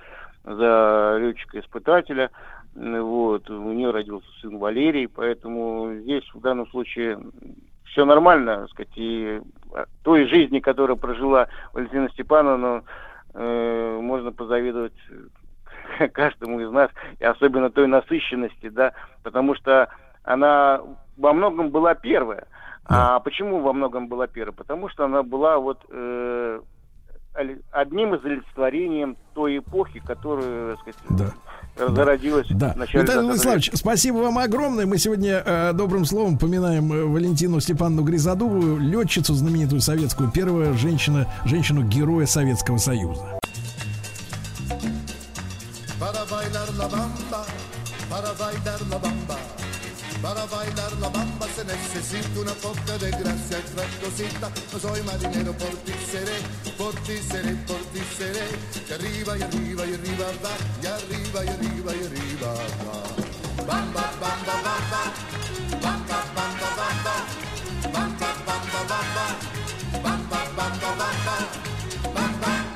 за 0.45 1.17
летчика-испытателя, 1.21 2.31
вот, 2.75 3.49
у 3.51 3.73
нее 3.73 3.91
родился 3.91 4.29
сын 4.41 4.59
Валерий, 4.59 5.09
поэтому 5.09 5.95
здесь 6.03 6.25
в 6.33 6.41
данном 6.41 6.69
случае 6.69 7.19
все 7.87 8.05
нормально, 8.05 8.61
так 8.61 8.71
сказать, 8.71 8.93
и 8.97 9.41
а, 9.75 9.87
той 10.05 10.27
жизни, 10.27 10.61
которую 10.61 10.97
прожила 10.97 11.49
Валентина 11.73 12.09
Степановна, 12.11 12.85
э, 13.35 13.99
можно 14.01 14.31
позавидовать 14.31 14.93
каждому 16.13 16.61
из 16.61 16.71
нас, 16.71 16.91
и 17.19 17.25
особенно 17.25 17.71
той 17.71 17.87
насыщенности, 17.87 18.69
да, 18.69 18.93
потому 19.23 19.55
что 19.55 19.89
она 20.23 20.81
во 21.17 21.33
многом 21.33 21.71
была 21.71 21.95
первая. 21.95 22.47
А 22.89 23.21
почему 23.21 23.61
во 23.61 23.73
многом 23.73 24.09
была 24.09 24.27
первая? 24.27 24.55
Потому 24.55 24.89
что 24.89 25.05
она 25.05 25.23
была 25.23 25.59
вот 25.59 25.79
э, 25.91 26.61
одним 27.71 28.15
из 28.15 28.25
олицетворением 28.25 29.17
той 29.35 29.59
эпохи, 29.59 30.01
которая, 30.01 30.77
так 30.77 30.95
сказать, 30.95 31.35
зародилась 31.95 32.47
Да. 32.51 32.73
в 32.73 32.77
начале 32.77 33.03
Виталий 33.05 33.21
20 33.21 33.27
Владиславович, 33.27 33.71
спасибо 33.75 34.17
вам 34.17 34.39
огромное. 34.39 34.87
Мы 34.87 34.99
сегодня 34.99 35.43
э, 35.45 35.73
добрым 35.75 36.05
словом 36.07 36.39
поминаем 36.39 36.93
э, 36.93 37.05
Валентину 37.05 37.61
Степановну 37.61 38.03
Гризодубову, 38.03 38.79
летчицу 38.79 39.35
знаменитую 39.35 39.81
советскую, 39.81 40.31
первая 40.33 40.73
женщина, 40.73 41.27
женщину-героя 41.45 42.27
Советского 42.27 42.79
Союза. 42.79 43.23
Para 46.01 46.25
bailar 46.31 46.69
la 46.79 46.87
bamba, 46.89 47.45
para 48.09 48.33
bailar 48.35 48.81
la. 48.91 49.18
Bamba 51.89 52.01
necesita 52.01 52.41
una 52.41 52.53
poca 52.53 52.99
de 52.99 53.11
gracia 53.11 53.59
y 53.59 53.63
frescosita. 53.63 54.51
No 54.73 54.79
soy 54.79 55.03
marinero, 55.03 55.53
por 55.53 55.75
ti 55.85 55.93
seré, 56.11 56.39
por 56.77 56.95
ti 57.03 57.17
seré, 57.31 57.55
por 57.67 57.81
ti 57.93 58.01
seré. 58.17 58.47
Y 58.89 58.93
arriba 58.93 59.39
y 59.39 59.43
arriba 59.43 59.87
y 59.87 59.95
arriba 59.95 60.27
va, 60.45 60.57
y 60.83 60.87
arriba 60.87 61.45
y 61.45 61.49
arriba 61.49 61.93
y 61.95 62.07
arriba 62.07 62.55
va. 62.85 63.65
Bamba, 63.67 64.13
bamba, 64.21 64.55
bamba, 64.67 65.03
bamba, 65.83 66.25
bamba, 66.35 66.69
bamba, 66.75 66.99
bamba, 67.93 68.29
bamba, 68.29 68.81
bamba, 68.89 69.27
bamba, 70.03 70.41
bamba, 70.57 70.95
bamba, 70.97 71.37
bamba. 72.15 72.68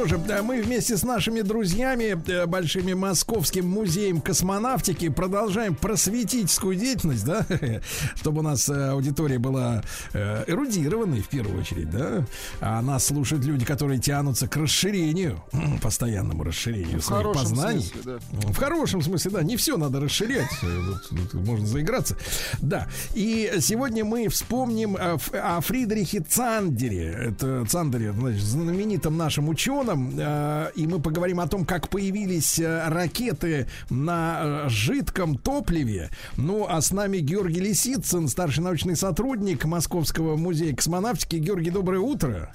Что 0.00 0.08
же, 0.08 0.18
да, 0.18 0.42
мы 0.42 0.62
вместе 0.62 0.96
с 0.96 1.02
нашими 1.02 1.42
друзьями, 1.42 2.16
э, 2.26 2.46
большими 2.46 2.94
Московским 2.94 3.68
музеем 3.68 4.22
космонавтики, 4.22 5.10
продолжаем 5.10 5.74
просветительскую 5.74 6.74
деятельность, 6.74 7.26
да, 7.26 7.44
чтобы 8.14 8.38
у 8.38 8.42
нас 8.42 8.66
э, 8.70 8.92
аудитория 8.92 9.38
была 9.38 9.82
э, 10.14 10.44
эрудированной 10.46 11.20
в 11.20 11.28
первую 11.28 11.60
очередь, 11.60 11.90
да, 11.90 12.24
а 12.62 12.80
нас 12.80 13.08
слушают 13.08 13.44
люди, 13.44 13.66
которые 13.66 14.00
тянутся 14.00 14.48
к 14.48 14.56
расширению, 14.56 15.42
постоянному 15.78 16.42
расширению 16.44 17.00
В 17.00 17.04
своих 17.04 17.32
познаний. 17.32 17.82
смысле, 17.82 18.18
да. 18.32 18.48
В 18.52 18.56
хорошем 18.56 19.02
смысле, 19.02 19.30
да, 19.30 19.42
не 19.42 19.56
все 19.56 19.76
надо 19.76 20.00
расширять, 20.00 20.50
э, 20.62 20.78
тут- 21.10 21.30
тут 21.30 21.46
можно 21.46 21.66
заиграться. 21.66 22.16
Да, 22.60 22.88
и 23.14 23.52
сегодня 23.60 24.04
мы 24.04 24.28
вспомним 24.28 24.96
о, 24.96 25.14
Ф- 25.16 25.32
о 25.34 25.60
Фридрихе 25.60 26.20
Цандере, 26.20 27.06
это 27.28 27.64
Цандере, 27.66 28.12
значит, 28.12 28.42
знаменитом 28.42 29.16
нашим 29.16 29.48
ученым, 29.48 30.14
э, 30.18 30.70
и 30.74 30.86
мы 30.86 31.00
поговорим 31.00 31.40
о 31.40 31.46
том, 31.48 31.64
как 31.64 31.88
появились 31.88 32.58
э, 32.58 32.88
ракеты 32.88 33.66
на 33.90 34.64
э, 34.66 34.68
жидком 34.68 35.36
топливе. 35.38 36.10
Ну, 36.36 36.66
а 36.68 36.80
с 36.80 36.92
нами 36.92 37.18
Георгий 37.18 37.60
Лисицын, 37.60 38.28
старший 38.28 38.62
научный 38.64 38.96
сотрудник 38.96 39.64
Московского 39.64 40.36
музея 40.36 40.74
космонавтики. 40.74 41.36
Георгий, 41.36 41.70
доброе 41.70 42.00
утро. 42.00 42.54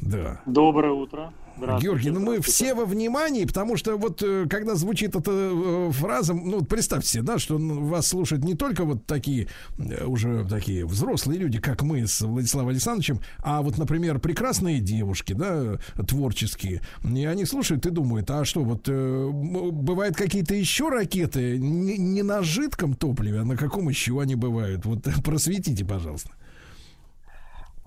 Да. 0.00 0.40
Доброе 0.46 0.92
утро. 0.92 1.32
Георгий, 1.58 2.10
ну 2.10 2.20
мы 2.20 2.40
все 2.40 2.74
во 2.74 2.84
внимании, 2.84 3.44
потому 3.44 3.76
что 3.76 3.96
вот 3.96 4.22
э, 4.22 4.46
когда 4.48 4.74
звучит 4.74 5.16
эта 5.16 5.30
э, 5.30 5.90
фраза, 5.92 6.34
ну 6.34 6.60
вот 6.60 6.68
представьте 6.68 7.08
себе, 7.08 7.22
да, 7.22 7.38
что 7.38 7.58
вас 7.58 8.06
слушают 8.06 8.44
не 8.44 8.54
только 8.54 8.84
вот 8.84 9.06
такие 9.06 9.48
э, 9.78 10.04
уже 10.04 10.46
такие 10.48 10.86
взрослые 10.86 11.38
люди, 11.38 11.58
как 11.58 11.82
мы 11.82 12.06
с 12.06 12.20
Владиславом 12.20 12.68
Александровичем, 12.70 13.20
а 13.38 13.62
вот, 13.62 13.78
например, 13.78 14.18
прекрасные 14.18 14.80
девушки, 14.80 15.32
да, 15.32 15.78
творческие, 16.06 16.82
и 17.04 17.24
они 17.24 17.44
слушают 17.44 17.86
и 17.86 17.90
думают, 17.90 18.30
а 18.30 18.44
что, 18.44 18.62
вот 18.62 18.88
бывают 18.88 20.16
какие-то 20.16 20.54
еще 20.54 20.88
ракеты 20.88 21.58
не, 21.58 21.98
не 21.98 22.22
на 22.22 22.42
жидком 22.42 22.94
топливе, 22.94 23.40
а 23.40 23.44
на 23.44 23.56
каком 23.56 23.88
еще 23.88 24.20
они 24.20 24.34
бывают? 24.34 24.84
Вот 24.84 25.06
просветите, 25.24 25.84
пожалуйста. 25.84 26.30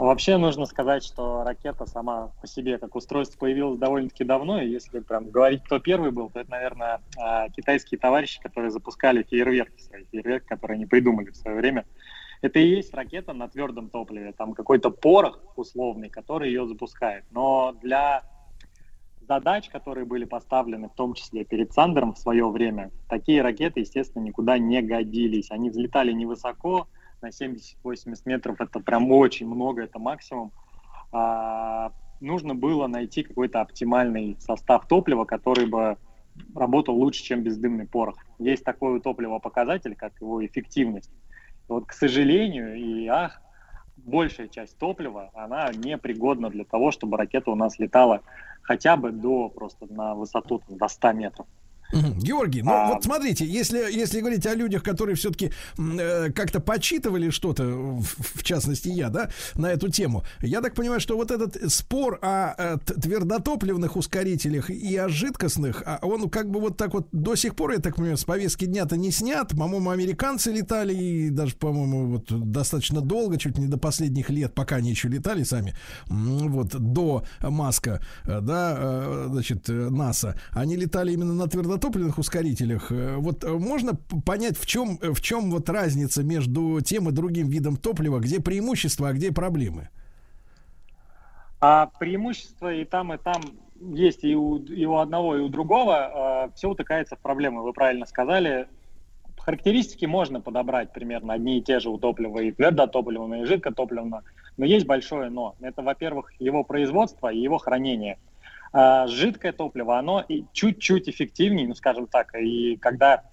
Вообще 0.02 0.38
нужно 0.38 0.66
сказать, 0.66 1.04
что 1.04 1.44
ракета 1.44 1.86
сама 1.86 2.32
по 2.42 2.48
себе 2.48 2.80
как 2.80 2.96
устройство 2.96 3.38
появилась 3.38 3.78
довольно-таки 3.78 4.24
давно, 4.24 4.60
и 4.60 4.68
если 4.68 5.00
прям 5.00 5.30
говорить, 5.30 5.64
кто 5.64 5.78
первый 5.78 6.10
был, 6.10 6.32
то 6.32 6.40
это, 6.40 6.50
наверное, 6.50 7.02
а, 7.20 7.50
китайские 7.50 8.00
товарищи, 8.00 8.42
которые 8.42 8.72
запускали 8.72 9.22
фейерверки, 9.22 9.80
свои 9.80 10.06
фейерверки, 10.06 10.48
которые 10.48 10.78
они 10.78 10.88
придумали 10.88 11.30
в 11.30 11.36
свое 11.36 11.56
время. 11.56 11.86
Это 12.42 12.58
и 12.58 12.68
есть 12.68 12.96
ракета 12.96 13.34
на 13.34 13.48
твердом 13.48 13.92
топливе, 13.92 14.32
там 14.32 14.56
какой-то 14.56 14.90
порох 14.90 15.40
условный, 15.56 16.10
который 16.10 16.50
ее 16.50 16.66
запускает. 16.66 17.24
Но 17.30 17.76
для 17.80 18.24
задач, 19.28 19.70
которые 19.70 20.06
были 20.06 20.26
поставлены, 20.26 20.90
в 20.90 20.96
том 20.96 21.14
числе 21.14 21.46
перед 21.46 21.74
Сандером 21.74 22.16
в 22.16 22.18
свое 22.18 22.50
время, 22.50 22.90
такие 23.08 23.44
ракеты, 23.44 23.82
естественно, 23.82 24.24
никуда 24.24 24.58
не 24.58 24.82
годились. 24.82 25.52
Они 25.52 25.70
взлетали 25.70 26.12
невысоко, 26.12 26.88
на 27.22 27.28
70-80 27.28 28.22
метров 28.26 28.60
это 28.60 28.80
прям 28.80 29.12
очень 29.12 29.48
много, 29.48 29.84
это 29.84 30.00
максимум. 30.00 30.52
А, 31.12 31.92
нужно 32.20 32.56
было 32.56 32.88
найти 32.88 33.24
какой-то 33.24 33.62
оптимальный 33.62 34.38
состав 34.40 34.88
топлива, 34.88 35.26
который 35.26 35.66
бы 35.66 35.98
работал 36.56 36.96
лучше, 36.96 37.24
чем 37.24 37.44
бездымный 37.44 37.88
порох. 37.88 38.16
Есть 38.40 38.64
такой 38.64 38.98
у 38.98 39.00
топлива 39.00 39.40
показатель, 39.40 39.96
как 39.96 40.14
его 40.22 40.46
эффективность. 40.46 41.12
Вот, 41.68 41.86
к 41.86 41.94
сожалению, 41.94 42.76
и 42.76 43.08
ах, 43.08 43.42
большая 43.98 44.48
часть 44.48 44.78
топлива, 44.78 45.30
она 45.34 45.72
не 45.74 45.98
пригодна 45.98 46.50
для 46.50 46.64
того, 46.64 46.92
чтобы 46.92 47.18
ракета 47.18 47.52
у 47.52 47.56
нас 47.56 47.80
летала 47.80 48.22
хотя 48.62 48.96
бы 48.96 49.12
до 49.12 49.50
просто 49.50 49.86
на 49.92 50.16
высоту 50.16 50.60
там, 50.60 50.78
до 50.78 50.88
100 50.88 51.12
метров. 51.14 51.48
Георгий, 51.92 52.62
ну 52.62 52.72
А- 52.72 52.88
вот 52.94 53.04
смотрите, 53.04 53.46
если, 53.46 53.78
если 53.92 54.20
говорить 54.20 54.46
о 54.46 54.56
людях, 54.56 54.84
которые 54.84 55.16
все-таки 55.16 55.52
как-то 55.76 56.60
почитывали 56.60 57.30
что-то, 57.30 57.64
в, 57.66 58.04
в 58.04 58.44
частности 58.44 58.90
я, 58.90 59.10
да, 59.10 59.30
на 59.56 59.68
эту 59.68 59.90
тему, 59.90 60.24
я 60.42 60.62
так 60.62 60.74
понимаю, 60.74 61.00
что 61.00 61.16
вот 61.18 61.32
этот 61.32 61.72
спор 61.72 62.20
о, 62.22 62.54
э, 62.58 62.78
т- 62.86 62.94
твердотопливных 62.96 63.96
ускорителях 63.96 64.70
и 64.70 64.96
о 64.96 65.10
жидкостных, 65.10 65.84
а 65.86 66.00
он 66.02 66.30
как 66.30 66.50
бы 66.50 66.60
вот 66.60 66.78
так 66.78 66.94
вот 66.94 67.08
до 67.12 67.36
сих 67.36 67.56
пор, 67.56 67.72
я 67.72 67.80
так 67.80 67.96
понимаю, 67.96 68.18
с 68.18 68.24
повестки 68.24 68.66
дня-то 68.66 68.98
не 68.98 69.12
снят. 69.12 69.50
По-моему, 69.50 69.90
американцы 69.90 70.52
летали 70.52 70.94
и 70.94 71.30
даже, 71.30 71.56
по-моему, 71.56 72.08
вот 72.08 72.52
достаточно 72.52 73.02
долго, 73.02 73.38
чуть 73.38 73.58
не 73.58 73.68
до 73.68 73.78
последних 73.78 74.30
лет, 74.30 74.54
пока 74.54 74.78
они 74.78 74.90
еще 74.92 75.08
летали 75.10 75.44
сами, 75.44 75.76
вот 76.08 76.70
до 76.70 77.24
Маска, 77.42 78.02
э, 78.26 78.40
да, 78.42 78.76
э, 78.78 79.26
значит, 79.30 79.70
э, 79.70 79.90
НАСА, 79.90 80.36
они 80.52 80.76
летали 80.76 81.12
именно 81.14 81.34
на 81.34 81.48
твердотопливных 81.48 81.81
ускорителях. 82.18 82.92
Э, 82.92 83.18
Вот 83.18 83.44
э, 83.44 83.52
можно 83.52 83.96
понять, 84.26 84.58
в 84.58 84.66
чем, 84.66 84.98
в 85.02 85.22
чем 85.22 85.52
вот 85.52 85.70
разница 85.70 86.24
между 86.24 86.82
тем 86.82 87.10
и 87.10 87.12
другим 87.12 87.48
видом 87.48 87.78
топлива, 87.78 88.20
где 88.20 88.40
преимущества, 88.40 89.10
а 89.10 89.14
где 89.14 89.32
проблемы? 89.32 89.90
А 91.60 91.88
преимущества 92.00 92.74
и 92.74 92.86
там, 92.86 93.14
и 93.14 93.18
там 93.18 93.42
есть 93.80 94.24
и 94.24 94.36
у, 94.36 94.58
и 94.58 94.86
у 94.86 94.96
одного, 94.98 95.38
и 95.38 95.42
у 95.42 95.50
другого. 95.50 96.52
все 96.56 96.70
утыкается 96.70 97.16
в 97.16 97.20
проблемы, 97.20 97.64
вы 97.64 97.74
правильно 97.74 98.06
сказали. 98.06 98.68
Характеристики 99.38 100.06
можно 100.06 100.40
подобрать 100.40 100.94
примерно 100.94 101.34
одни 101.34 101.58
и 101.58 101.62
те 101.62 101.80
же 101.80 101.90
у 101.90 101.98
топлива, 101.98 102.40
и 102.40 102.52
твердотопливного, 102.52 103.42
и 103.42 103.46
жидкотопливного. 103.46 104.24
Но 104.58 104.66
есть 104.66 104.86
большое 104.86 105.30
но. 105.30 105.56
Это, 105.62 105.82
во-первых, 105.82 106.32
его 106.40 106.64
производство 106.64 107.32
и 107.32 107.40
его 107.40 107.58
хранение. 107.58 108.20
А 108.74 109.08
жидкое 109.08 109.52
топливо, 109.52 109.98
оно 109.98 110.26
чуть-чуть 110.54 111.10
эффективнее, 111.10 111.68
ну, 111.68 111.76
скажем 111.76 112.08
так, 112.08 112.34
и 112.36 112.78
когда 112.78 113.24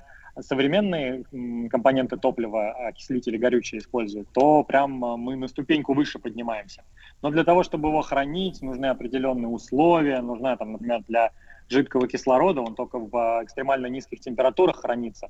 современные 0.41 1.25
компоненты 1.69 2.17
топлива, 2.17 2.71
окислители 2.89 3.37
горючие 3.37 3.81
используют, 3.81 4.29
то 4.33 4.63
прям 4.65 5.05
а, 5.05 5.17
мы 5.17 5.37
на 5.37 5.49
ступеньку 5.49 5.95
выше 5.95 6.19
поднимаемся. 6.19 6.83
Но 7.23 7.31
для 7.31 7.45
того, 7.45 7.63
чтобы 7.63 7.89
его 7.89 8.03
хранить, 8.03 8.63
нужны 8.63 8.87
определенные 8.87 9.49
условия, 9.49 10.21
нужна, 10.21 10.57
там, 10.57 10.73
например, 10.73 11.03
для 11.09 11.33
жидкого 11.69 12.09
кислорода, 12.09 12.61
он 12.61 12.75
только 12.75 12.99
в 12.99 13.17
а, 13.17 13.45
экстремально 13.45 13.87
низких 13.87 14.21
температурах 14.21 14.77
хранится, 14.77 15.29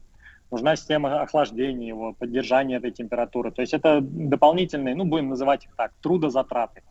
нужна 0.50 0.76
система 0.76 1.22
охлаждения 1.22 1.88
его, 1.88 2.12
поддержания 2.12 2.76
этой 2.76 2.90
температуры. 2.90 3.50
То 3.50 3.62
есть 3.62 3.74
это 3.74 4.00
дополнительные, 4.00 4.94
ну, 4.94 5.04
будем 5.04 5.28
называть 5.28 5.64
их 5.64 5.74
так, 5.76 5.92
трудозатраты. 6.00 6.82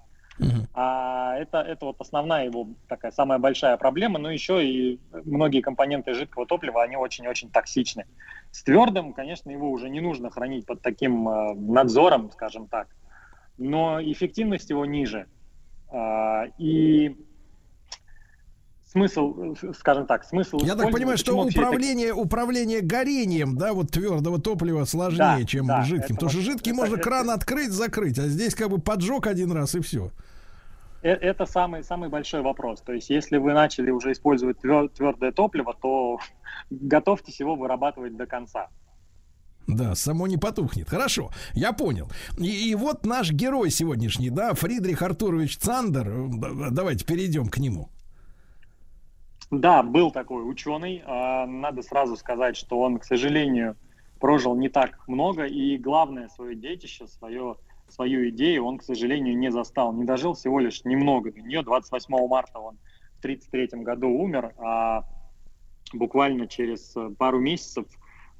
А 0.73 1.35
это, 1.35 1.59
это 1.59 1.85
вот 1.85 1.95
основная 1.99 2.45
его 2.45 2.67
такая 2.87 3.11
самая 3.11 3.39
большая 3.39 3.77
проблема. 3.77 4.19
Но 4.19 4.31
еще 4.31 4.65
и 4.65 4.99
многие 5.25 5.61
компоненты 5.61 6.13
жидкого 6.13 6.45
топлива, 6.45 6.83
они 6.83 6.95
очень-очень 6.95 7.49
токсичны. 7.49 8.05
С 8.51 8.63
твердым, 8.63 9.13
конечно, 9.13 9.49
его 9.49 9.71
уже 9.71 9.89
не 9.89 9.99
нужно 9.99 10.29
хранить 10.29 10.65
под 10.65 10.81
таким 10.81 11.27
э, 11.27 11.53
надзором, 11.55 12.31
скажем 12.31 12.67
так. 12.67 12.87
Но 13.57 14.01
эффективность 14.01 14.69
его 14.69 14.85
ниже. 14.85 15.27
А, 15.89 16.45
и 16.57 17.15
смысл, 18.91 19.55
скажем 19.77 20.05
так, 20.07 20.23
смысл... 20.23 20.59
Я 20.63 20.75
так 20.75 20.91
понимаю, 20.91 21.17
что 21.17 21.35
вообще 21.37 21.59
это- 21.59 21.67
управление, 21.67 22.13
управление 22.13 22.81
горением, 22.81 23.57
да, 23.57 23.73
вот 23.73 23.91
твердого 23.91 24.39
топлива 24.39 24.85
сложнее, 24.85 25.17
Да, 25.39 25.43
чем 25.43 25.67
да, 25.67 25.83
жидким. 25.83 26.15
Потому 26.15 26.29
что 26.29 26.39
вот- 26.39 26.45
жидкий 26.45 26.71
это- 26.71 26.77
можно 26.81 26.95
это- 26.95 27.03
кран 27.03 27.29
открыть, 27.29 27.71
закрыть, 27.71 28.17
а 28.19 28.27
здесь 28.27 28.55
как 28.55 28.69
бы 28.69 28.79
поджег 28.79 29.27
один 29.27 29.51
раз 29.51 29.75
и 29.75 29.81
все. 29.81 30.11
Э- 31.03 31.09
Это 31.11 31.45
самый, 31.45 31.83
самый 31.83 32.09
большой 32.09 32.41
вопрос. 32.41 32.81
То 32.81 32.93
есть, 32.93 33.09
если 33.09 33.37
вы 33.37 33.53
начали 33.53 33.91
уже 33.91 34.11
использовать 34.13 34.57
твер- 34.59 34.89
твердое 34.89 35.31
топливо, 35.31 35.75
то 35.79 36.19
готовьтесь 36.71 37.39
его 37.39 37.55
вырабатывать 37.55 38.15
до 38.17 38.25
конца. 38.25 38.67
Да, 39.67 39.95
само 39.95 40.27
не 40.27 40.37
потухнет. 40.37 40.89
Хорошо, 40.89 41.29
я 41.53 41.73
понял. 41.73 42.09
И, 42.39 42.69
и 42.71 42.73
вот 42.75 43.05
наш 43.05 43.31
герой 43.33 43.69
сегодняшний, 43.69 44.29
да, 44.29 44.53
Фридрих 44.53 45.01
Артурович 45.01 45.57
Цандер. 45.57 46.07
Э, 46.07 46.27
да- 46.31 46.69
Давайте 46.71 47.03
перейдем 47.05 47.49
к 47.49 47.57
нему. 47.57 47.89
Да, 49.49 49.81
был 49.81 50.11
такой 50.11 50.49
ученый. 50.49 51.03
А, 51.05 51.45
Надо 51.45 51.81
сразу 51.81 52.17
сказать, 52.17 52.57
что 52.57 52.79
он, 52.79 52.99
к 52.99 53.05
сожалению, 53.05 53.77
прожил 54.19 54.55
не 54.55 54.69
так 54.69 55.07
много, 55.07 55.45
и 55.45 55.77
главное 55.77 56.27
свое 56.27 56.55
детище, 56.55 57.07
свое, 57.07 57.55
свою 57.87 58.29
идею 58.29 58.65
он, 58.65 58.77
к 58.77 58.83
сожалению, 58.83 59.37
не 59.37 59.51
застал, 59.51 59.93
не 59.93 60.03
дожил 60.03 60.33
всего 60.33 60.59
лишь 60.59 60.83
немного 60.83 61.31
до 61.31 61.41
нее. 61.41 61.63
28 61.63 62.27
марта 62.27 62.59
он 62.59 62.77
в 63.15 63.19
1933 63.19 63.83
году 63.83 64.09
умер, 64.09 64.53
а 64.57 65.03
буквально 65.93 66.47
через 66.47 66.93
пару 67.17 67.39
месяцев 67.39 67.85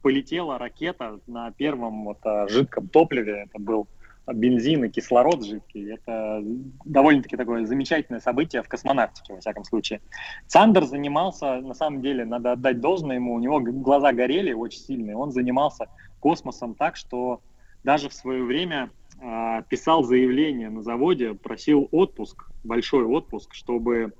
полетела 0.01 0.57
ракета 0.57 1.19
на 1.25 1.51
первом 1.51 2.03
вот, 2.03 2.19
а, 2.23 2.47
жидком 2.47 2.89
топливе. 2.89 3.45
Это 3.47 3.59
был 3.59 3.88
бензин 4.33 4.83
и 4.85 4.89
кислород 4.89 5.45
жидкий. 5.45 5.93
Это 5.93 6.41
довольно-таки 6.85 7.37
такое 7.37 7.65
замечательное 7.65 8.19
событие 8.19 8.61
в 8.61 8.67
космонавтике, 8.67 9.33
во 9.33 9.39
всяком 9.39 9.63
случае. 9.63 10.01
Сандер 10.47 10.85
занимался, 10.85 11.61
на 11.61 11.73
самом 11.73 12.01
деле, 12.01 12.25
надо 12.25 12.53
отдать 12.53 12.79
должное 12.79 13.15
ему, 13.15 13.33
у 13.33 13.39
него 13.39 13.59
глаза 13.59 14.11
горели 14.13 14.53
очень 14.53 14.79
сильно, 14.79 15.11
и 15.11 15.15
он 15.15 15.31
занимался 15.31 15.87
космосом 16.19 16.75
так, 16.75 16.95
что 16.95 17.41
даже 17.83 18.09
в 18.09 18.13
свое 18.13 18.43
время 18.43 18.91
а, 19.21 19.61
писал 19.63 20.03
заявление 20.03 20.69
на 20.69 20.81
заводе, 20.81 21.33
просил 21.33 21.87
отпуск, 21.91 22.49
большой 22.63 23.05
отпуск, 23.05 23.53
чтобы 23.53 24.13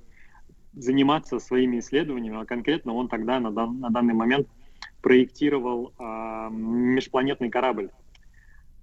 заниматься 0.72 1.38
своими 1.38 1.78
исследованиями, 1.80 2.40
а 2.40 2.46
конкретно 2.46 2.94
он 2.94 3.08
тогда 3.08 3.40
на, 3.40 3.50
дан- 3.50 3.80
на 3.80 3.90
данный 3.90 4.14
момент 4.14 4.48
проектировал 5.02 5.92
а, 5.98 6.48
межпланетный 6.50 7.50
корабль. 7.50 7.90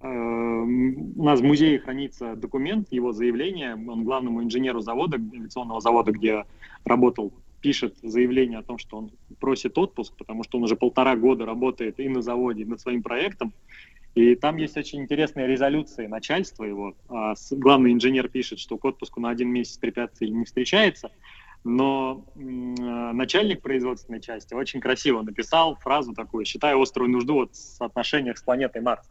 Э, 0.00 0.08
У 0.08 1.24
нас 1.24 1.40
в 1.40 1.44
музее 1.44 1.78
хранится 1.78 2.36
документ, 2.36 2.88
его 2.90 3.12
заявление. 3.12 3.74
Он 3.74 4.04
главному 4.04 4.42
инженеру 4.42 4.80
завода, 4.80 5.16
авиационного 5.16 5.80
завода, 5.80 6.12
где 6.12 6.44
работал, 6.84 7.32
пишет 7.60 7.96
заявление 8.02 8.58
о 8.58 8.62
том, 8.62 8.78
что 8.78 8.98
он 8.98 9.10
просит 9.40 9.76
отпуск, 9.78 10.14
потому 10.16 10.44
что 10.44 10.58
он 10.58 10.64
уже 10.64 10.76
полтора 10.76 11.16
года 11.16 11.46
работает 11.46 11.98
и 11.98 12.08
на 12.08 12.22
заводе, 12.22 12.62
и 12.62 12.66
над 12.66 12.80
своим 12.80 13.02
проектом. 13.02 13.52
И 14.14 14.34
там 14.34 14.56
есть 14.56 14.76
очень 14.76 15.00
интересные 15.02 15.46
резолюции 15.46 16.06
начальства 16.06 16.64
его. 16.64 16.94
А, 17.08 17.34
Главный 17.50 17.92
инженер 17.92 18.28
пишет, 18.28 18.58
что 18.58 18.78
к 18.78 18.84
отпуску 18.84 19.20
на 19.20 19.30
один 19.30 19.50
месяц 19.50 19.76
препятствий 19.76 20.30
не 20.30 20.44
встречается, 20.44 21.10
но 21.64 22.24
э, 22.34 22.40
начальник 22.40 23.60
производственной 23.60 24.20
части 24.20 24.54
очень 24.54 24.80
красиво 24.80 25.22
написал 25.22 25.74
фразу 25.76 26.14
такую, 26.14 26.44
считая 26.44 26.80
острую 26.80 27.10
нужду 27.10 27.34
вот 27.34 27.52
в 27.52 27.56
соотношениях 27.56 28.38
с 28.38 28.42
планетой 28.42 28.80
Марс. 28.80 29.10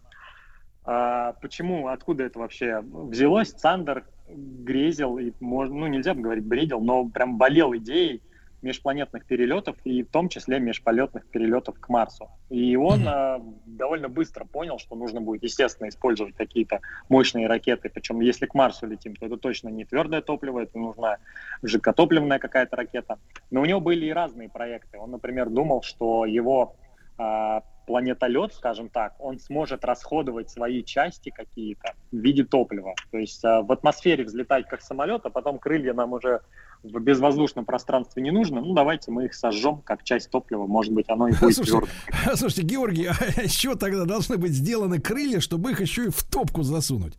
А 0.86 1.34
почему, 1.42 1.88
откуда 1.88 2.24
это 2.24 2.40
вообще 2.40 2.82
взялось? 2.82 3.52
Сандер 3.58 4.06
грезил, 4.28 5.18
и 5.18 5.32
можно, 5.40 5.76
ну 5.76 5.88
нельзя 5.88 6.14
бы 6.14 6.22
говорить 6.22 6.46
бредил, 6.46 6.80
но 6.80 7.08
прям 7.10 7.38
болел 7.38 7.76
идеей 7.76 8.22
межпланетных 8.62 9.26
перелетов 9.26 9.78
и 9.84 10.04
в 10.04 10.10
том 10.10 10.28
числе 10.28 10.60
межполетных 10.60 11.28
перелетов 11.28 11.80
к 11.80 11.88
Марсу. 11.88 12.30
И 12.50 12.76
он 12.76 13.08
а, 13.08 13.40
довольно 13.66 14.10
быстро 14.10 14.44
понял, 14.46 14.80
что 14.80 14.96
нужно 14.96 15.22
будет, 15.22 15.44
естественно, 15.44 15.88
использовать 15.88 16.36
какие-то 16.36 16.82
мощные 17.08 17.48
ракеты. 17.48 17.90
Причем, 17.90 18.22
если 18.22 18.48
к 18.48 18.56
Марсу 18.56 18.88
летим, 18.88 19.16
то 19.16 19.28
это 19.28 19.38
точно 19.38 19.70
не 19.70 19.86
твердое 19.86 20.22
топливо, 20.22 20.62
это 20.62 20.80
нужна 20.80 21.18
жидкотопливная 21.62 22.40
какая-то 22.40 22.76
ракета. 22.76 23.20
Но 23.52 23.62
у 23.62 23.66
него 23.66 23.80
были 23.80 24.08
и 24.08 24.12
разные 24.14 24.50
проекты. 24.50 24.98
Он, 24.98 25.12
например, 25.12 25.50
думал, 25.50 25.84
что 25.84 26.26
его 26.26 26.76
а, 27.18 27.62
планетолет, 27.86 28.54
скажем 28.54 28.90
так, 28.90 29.14
он 29.20 29.40
сможет 29.40 29.86
расходовать 29.86 30.50
свои 30.50 30.84
части 30.84 31.30
какие-то 31.30 31.94
в 32.12 32.18
виде 32.18 32.44
топлива. 32.44 32.94
То 33.12 33.18
есть 33.18 33.44
а, 33.46 33.62
в 33.62 33.72
атмосфере 33.72 34.24
взлетать 34.24 34.68
как 34.68 34.82
самолет, 34.82 35.22
а 35.26 35.30
потом 35.30 35.60
крылья 35.60 35.94
нам 35.94 36.14
уже 36.14 36.42
в 36.84 37.00
безвоздушном 37.00 37.66
пространстве 37.66 38.22
не 38.22 38.32
нужно. 38.32 38.62
Ну, 38.62 38.74
давайте 38.74 39.12
мы 39.12 39.26
их 39.26 39.34
сожжем 39.34 39.82
как 39.82 40.04
часть 40.04 40.30
топлива. 40.30 40.66
Может 40.68 40.94
быть, 40.94 41.10
оно 41.10 41.28
и 41.28 41.32
будет 41.40 41.56
Слушайте, 41.56 41.88
твердым. 42.12 42.36
слушайте, 42.38 42.62
Георгий, 42.64 43.08
а 43.08 43.14
еще 43.42 43.76
тогда 43.76 44.06
должны 44.06 44.38
быть 44.38 44.52
сделаны 44.52 45.00
крылья, 45.00 45.40
чтобы 45.40 45.72
их 45.72 45.82
еще 45.82 46.06
и 46.06 46.10
в 46.10 46.24
топку 46.24 46.64
засунуть. 46.64 47.14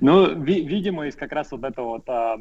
Ну, 0.00 0.40
ви- 0.40 0.64
видимо, 0.64 1.06
из 1.06 1.16
как 1.16 1.32
раз 1.32 1.50
вот 1.50 1.64
этого 1.64 1.86
вот, 1.94 2.08
а, 2.08 2.36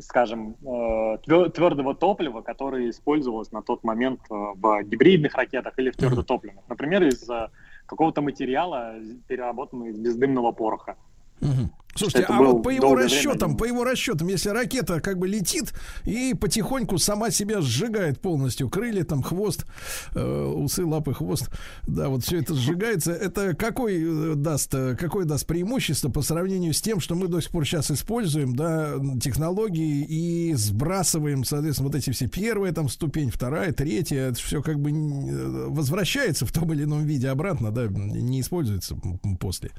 скажем, 0.00 0.56
э, 0.62 1.18
твердого 1.24 1.94
топлива, 1.94 2.42
которое 2.42 2.90
использовалось 2.90 3.52
на 3.52 3.62
тот 3.62 3.84
момент 3.84 4.20
э, 4.30 4.34
в 4.34 4.82
гибридных 4.84 5.34
ракетах 5.34 5.78
или 5.78 5.90
в 5.90 5.96
твердотопливных. 5.96 6.64
Например, 6.68 7.02
из 7.02 7.28
э, 7.28 7.48
какого-то 7.86 8.20
материала, 8.20 8.94
переработанного 9.26 9.88
из 9.88 9.98
бездымного 9.98 10.52
пороха. 10.52 10.96
Слушайте, 11.94 12.24
Это 12.24 12.36
а 12.36 12.42
вот 12.42 12.62
по 12.62 12.68
его 12.68 12.94
расчетам, 12.94 13.50
один- 13.50 13.56
по 13.56 13.64
его 13.64 13.82
расчетам, 13.82 14.28
если 14.28 14.50
ракета 14.50 15.00
как 15.00 15.18
бы 15.18 15.26
летит 15.26 15.72
и 16.04 16.32
потихоньку 16.32 16.98
сама 16.98 17.30
себя 17.30 17.60
сжигает 17.60 18.20
полностью, 18.20 18.68
крылья, 18.68 19.02
там 19.04 19.22
хвост, 19.22 19.66
э, 20.14 20.44
усы, 20.44 20.84
лапы, 20.84 21.12
хвост, 21.12 21.50
да, 21.86 22.08
вот 22.08 22.22
все 22.22 22.38
это 22.38 22.54
сжигается, 22.54 23.12
это 23.12 23.54
какой 23.56 23.96
э, 24.00 24.34
даст, 24.36 24.72
э, 24.74 24.94
какое 24.96 25.24
даст 25.24 25.46
преимущество 25.46 26.08
по 26.08 26.22
сравнению 26.22 26.72
с 26.72 26.80
тем, 26.80 27.00
что 27.00 27.16
мы 27.16 27.26
до 27.26 27.40
сих 27.40 27.50
пор 27.50 27.66
сейчас 27.66 27.90
используем, 27.90 28.54
да, 28.54 28.94
технологии 29.20 30.04
и 30.04 30.54
сбрасываем, 30.54 31.42
соответственно, 31.42 31.88
вот 31.88 31.96
эти 31.96 32.10
все 32.10 32.28
первая 32.28 32.72
там 32.72 32.88
ступень, 32.88 33.30
вторая, 33.30 33.72
третья, 33.72 34.28
это 34.28 34.36
все 34.38 34.62
как 34.62 34.78
бы 34.78 34.90
э, 34.90 35.66
возвращается 35.68 36.46
в 36.46 36.52
том 36.52 36.72
или 36.72 36.84
ином 36.84 37.04
виде 37.04 37.28
обратно, 37.28 37.72
да, 37.72 37.88
не 37.88 38.40
используется 38.40 38.96
после. 39.40 39.72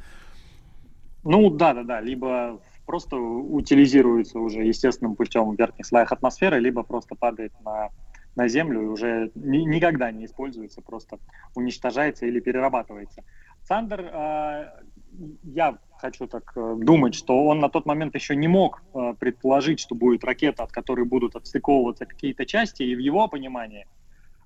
Ну, 1.23 1.49
да-да-да, 1.49 1.99
либо 2.01 2.61
просто 2.85 3.17
утилизируется 3.17 4.39
уже 4.39 4.63
естественным 4.63 5.15
путем 5.15 5.49
в 5.49 5.59
верхних 5.59 5.85
слоях 5.85 6.11
атмосферы, 6.11 6.59
либо 6.59 6.83
просто 6.83 7.15
падает 7.15 7.51
на, 7.59 7.89
на 8.35 8.47
Землю 8.47 8.81
и 8.81 8.85
уже 8.85 9.31
ни- 9.35 9.65
никогда 9.65 10.11
не 10.11 10.25
используется, 10.25 10.81
просто 10.81 11.19
уничтожается 11.55 12.25
или 12.25 12.39
перерабатывается. 12.39 13.21
Сандер, 13.63 14.01
э, 14.01 14.71
я 15.43 15.77
хочу 15.97 16.27
так 16.27 16.51
э, 16.55 16.75
думать, 16.79 17.15
что 17.15 17.45
он 17.45 17.59
на 17.59 17.69
тот 17.69 17.85
момент 17.85 18.15
еще 18.15 18.35
не 18.35 18.47
мог 18.47 18.81
э, 18.93 19.13
предположить, 19.19 19.81
что 19.81 19.95
будет 19.95 20.23
ракета, 20.23 20.63
от 20.63 20.71
которой 20.71 21.05
будут 21.05 21.35
отстыковываться 21.35 22.05
какие-то 22.05 22.45
части, 22.45 22.83
и 22.83 22.95
в 22.95 22.99
его 22.99 23.27
понимании 23.27 23.85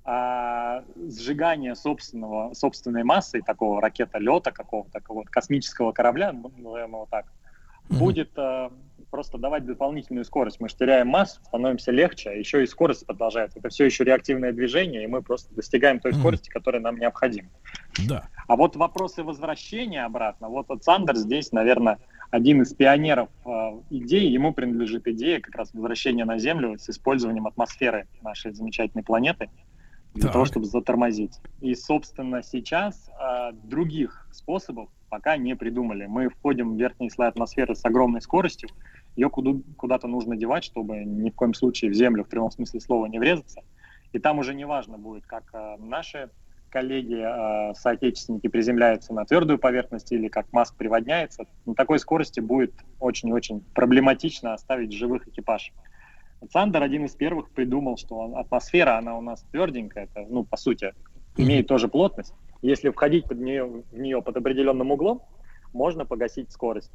а, 0.05 0.83
сжигание 0.95 1.75
собственного, 1.75 2.53
собственной 2.53 3.03
массы, 3.03 3.41
такого 3.41 3.81
ракета-лета 3.81 4.51
какого-то, 4.51 4.91
такого 4.91 5.19
вот 5.19 5.29
космического 5.29 5.91
корабля, 5.93 6.33
ну, 6.33 6.51
назовем 6.57 6.89
его 6.89 7.07
так, 7.09 7.25
будет 7.89 8.31
э, 8.37 8.69
просто 9.09 9.37
давать 9.37 9.65
дополнительную 9.65 10.25
скорость. 10.25 10.59
Мы 10.59 10.69
же 10.69 10.75
теряем 10.75 11.07
массу, 11.07 11.41
становимся 11.43 11.91
легче, 11.91 12.31
а 12.31 12.33
еще 12.33 12.63
и 12.63 12.65
скорость 12.67 13.05
продолжается. 13.05 13.59
Это 13.59 13.69
все 13.69 13.85
еще 13.85 14.03
реактивное 14.03 14.51
движение, 14.51 15.03
и 15.03 15.07
мы 15.07 15.21
просто 15.21 15.53
достигаем 15.55 15.99
той 15.99 16.13
скорости, 16.13 16.49
которая 16.49 16.81
нам 16.81 16.97
необходима. 16.97 17.49
Да. 18.07 18.27
А 18.47 18.55
вот 18.55 18.75
вопросы 18.75 19.23
возвращения 19.23 20.03
обратно, 20.03 20.49
вот 20.49 20.69
от 20.69 20.83
Сандер 20.83 21.15
здесь, 21.15 21.51
наверное, 21.51 21.99
один 22.31 22.63
из 22.63 22.73
пионеров 22.73 23.29
э, 23.45 23.49
идеи, 23.91 24.25
ему 24.25 24.53
принадлежит 24.53 25.07
идея 25.07 25.39
как 25.39 25.55
раз 25.55 25.73
возвращения 25.73 26.25
на 26.25 26.39
Землю 26.39 26.77
с 26.79 26.89
использованием 26.89 27.45
атмосферы 27.45 28.07
нашей 28.21 28.53
замечательной 28.53 29.03
планеты 29.03 29.49
для 30.13 30.29
того, 30.29 30.45
чтобы 30.45 30.65
затормозить. 30.65 31.39
И, 31.61 31.75
собственно, 31.75 32.43
сейчас 32.43 33.09
э, 33.09 33.51
других 33.63 34.27
способов 34.31 34.89
пока 35.09 35.37
не 35.37 35.55
придумали. 35.55 36.05
Мы 36.05 36.29
входим 36.29 36.73
в 36.73 36.77
верхние 36.77 37.09
слои 37.09 37.27
атмосферы 37.27 37.75
с 37.75 37.85
огромной 37.85 38.21
скоростью, 38.21 38.69
ее 39.15 39.29
куда- 39.29 39.59
куда-то 39.77 40.07
нужно 40.07 40.35
девать, 40.35 40.63
чтобы 40.63 41.03
ни 41.03 41.29
в 41.29 41.35
коем 41.35 41.53
случае 41.53 41.91
в 41.91 41.93
Землю 41.93 42.23
в 42.23 42.29
прямом 42.29 42.51
смысле 42.51 42.79
слова 42.79 43.05
не 43.07 43.19
врезаться. 43.19 43.61
И 44.11 44.19
там 44.19 44.39
уже 44.39 44.53
не 44.53 44.65
важно 44.65 44.97
будет, 44.97 45.25
как 45.25 45.43
э, 45.53 45.75
наши 45.79 46.29
коллеги, 46.69 47.15
э, 47.19 47.73
соотечественники 47.75 48.47
приземляются 48.47 49.13
на 49.13 49.25
твердую 49.25 49.59
поверхность 49.59 50.11
или 50.11 50.27
как 50.27 50.51
Маск 50.51 50.75
приводняется. 50.75 51.45
На 51.67 51.75
такой 51.75 51.99
скорости 51.99 52.39
будет 52.39 52.73
очень 52.99 53.29
и 53.29 53.33
очень 53.33 53.61
проблематично 53.75 54.53
оставить 54.53 54.91
живых 54.91 55.27
экипаж. 55.27 55.71
Сандер 56.51 56.83
один 56.83 57.05
из 57.05 57.15
первых 57.15 57.49
придумал, 57.51 57.97
что 57.97 58.35
атмосфера, 58.35 58.97
она 58.97 59.17
у 59.17 59.21
нас 59.21 59.43
тверденькая, 59.51 60.05
это, 60.05 60.25
ну, 60.29 60.43
по 60.43 60.57
сути, 60.57 60.93
имеет 61.37 61.67
тоже 61.67 61.87
плотность. 61.87 62.33
Если 62.61 62.89
входить 62.89 63.25
под 63.25 63.39
нее, 63.39 63.65
в 63.65 63.97
нее 63.97 64.21
под 64.21 64.37
определенным 64.37 64.91
углом, 64.91 65.21
можно 65.73 66.05
погасить 66.05 66.51
скорость. 66.51 66.91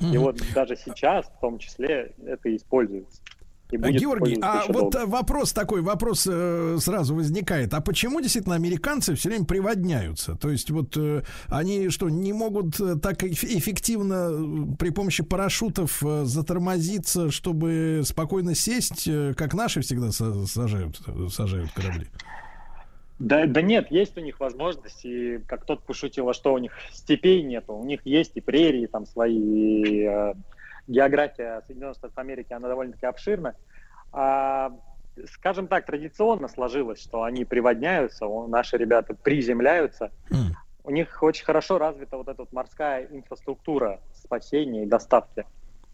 И 0.00 0.16
вот 0.16 0.40
даже 0.54 0.76
сейчас, 0.76 1.26
в 1.26 1.40
том 1.40 1.58
числе, 1.58 2.14
это 2.24 2.54
используется. 2.54 3.22
И 3.70 3.76
будет 3.76 4.00
Георгий, 4.00 4.38
а 4.42 4.64
вот 4.68 4.92
долго. 4.92 4.98
э, 5.00 5.06
вопрос 5.06 5.52
такой, 5.52 5.82
вопрос 5.82 6.26
э, 6.30 6.78
сразу 6.80 7.14
возникает. 7.14 7.72
А 7.74 7.80
почему 7.80 8.20
действительно 8.20 8.54
американцы 8.54 9.14
все 9.14 9.28
время 9.28 9.44
приводняются? 9.44 10.34
То 10.34 10.50
есть 10.50 10.70
вот 10.70 10.96
э, 10.96 11.22
они 11.48 11.88
что, 11.90 12.08
не 12.08 12.32
могут 12.32 12.80
э, 12.80 12.96
так 12.96 13.22
эф- 13.22 13.44
эффективно 13.44 14.30
э, 14.32 14.76
при 14.78 14.90
помощи 14.90 15.22
парашютов 15.22 16.02
э, 16.04 16.24
затормозиться, 16.24 17.30
чтобы 17.30 18.02
спокойно 18.04 18.54
сесть, 18.54 19.06
э, 19.06 19.34
как 19.36 19.54
наши 19.54 19.80
всегда 19.82 20.08
са- 20.08 20.46
сажают, 20.46 21.00
сажают 21.30 21.70
корабли? 21.72 22.06
Да, 23.18 23.44
да 23.46 23.60
нет, 23.60 23.90
есть 23.90 24.16
у 24.16 24.20
них 24.22 24.40
возможность, 24.40 25.04
и 25.04 25.40
как 25.46 25.66
тот 25.66 25.82
пошутил, 25.82 26.28
а 26.30 26.34
что 26.34 26.54
у 26.54 26.58
них 26.58 26.72
степей 26.92 27.42
нету, 27.42 27.74
у 27.74 27.84
них 27.84 28.00
есть 28.06 28.32
и 28.36 28.40
прерии 28.40 28.86
там 28.86 29.04
свои, 29.04 29.36
и, 29.36 30.04
э, 30.08 30.32
география 30.86 31.62
Соединенных 31.66 31.96
Штатов 31.96 32.18
Америки, 32.18 32.52
она 32.52 32.68
довольно-таки 32.68 33.06
обширна. 33.06 33.54
А, 34.12 34.72
скажем 35.32 35.68
так, 35.68 35.86
традиционно 35.86 36.48
сложилось, 36.48 37.00
что 37.00 37.22
они 37.22 37.44
приводняются, 37.44 38.26
наши 38.48 38.76
ребята 38.76 39.14
приземляются, 39.14 40.10
у 40.82 40.90
них 40.90 41.22
очень 41.22 41.44
хорошо 41.44 41.78
развита 41.78 42.16
вот 42.16 42.28
эта 42.28 42.42
вот 42.42 42.52
морская 42.52 43.06
инфраструктура 43.10 44.00
спасения 44.14 44.84
и 44.84 44.86
доставки. 44.86 45.44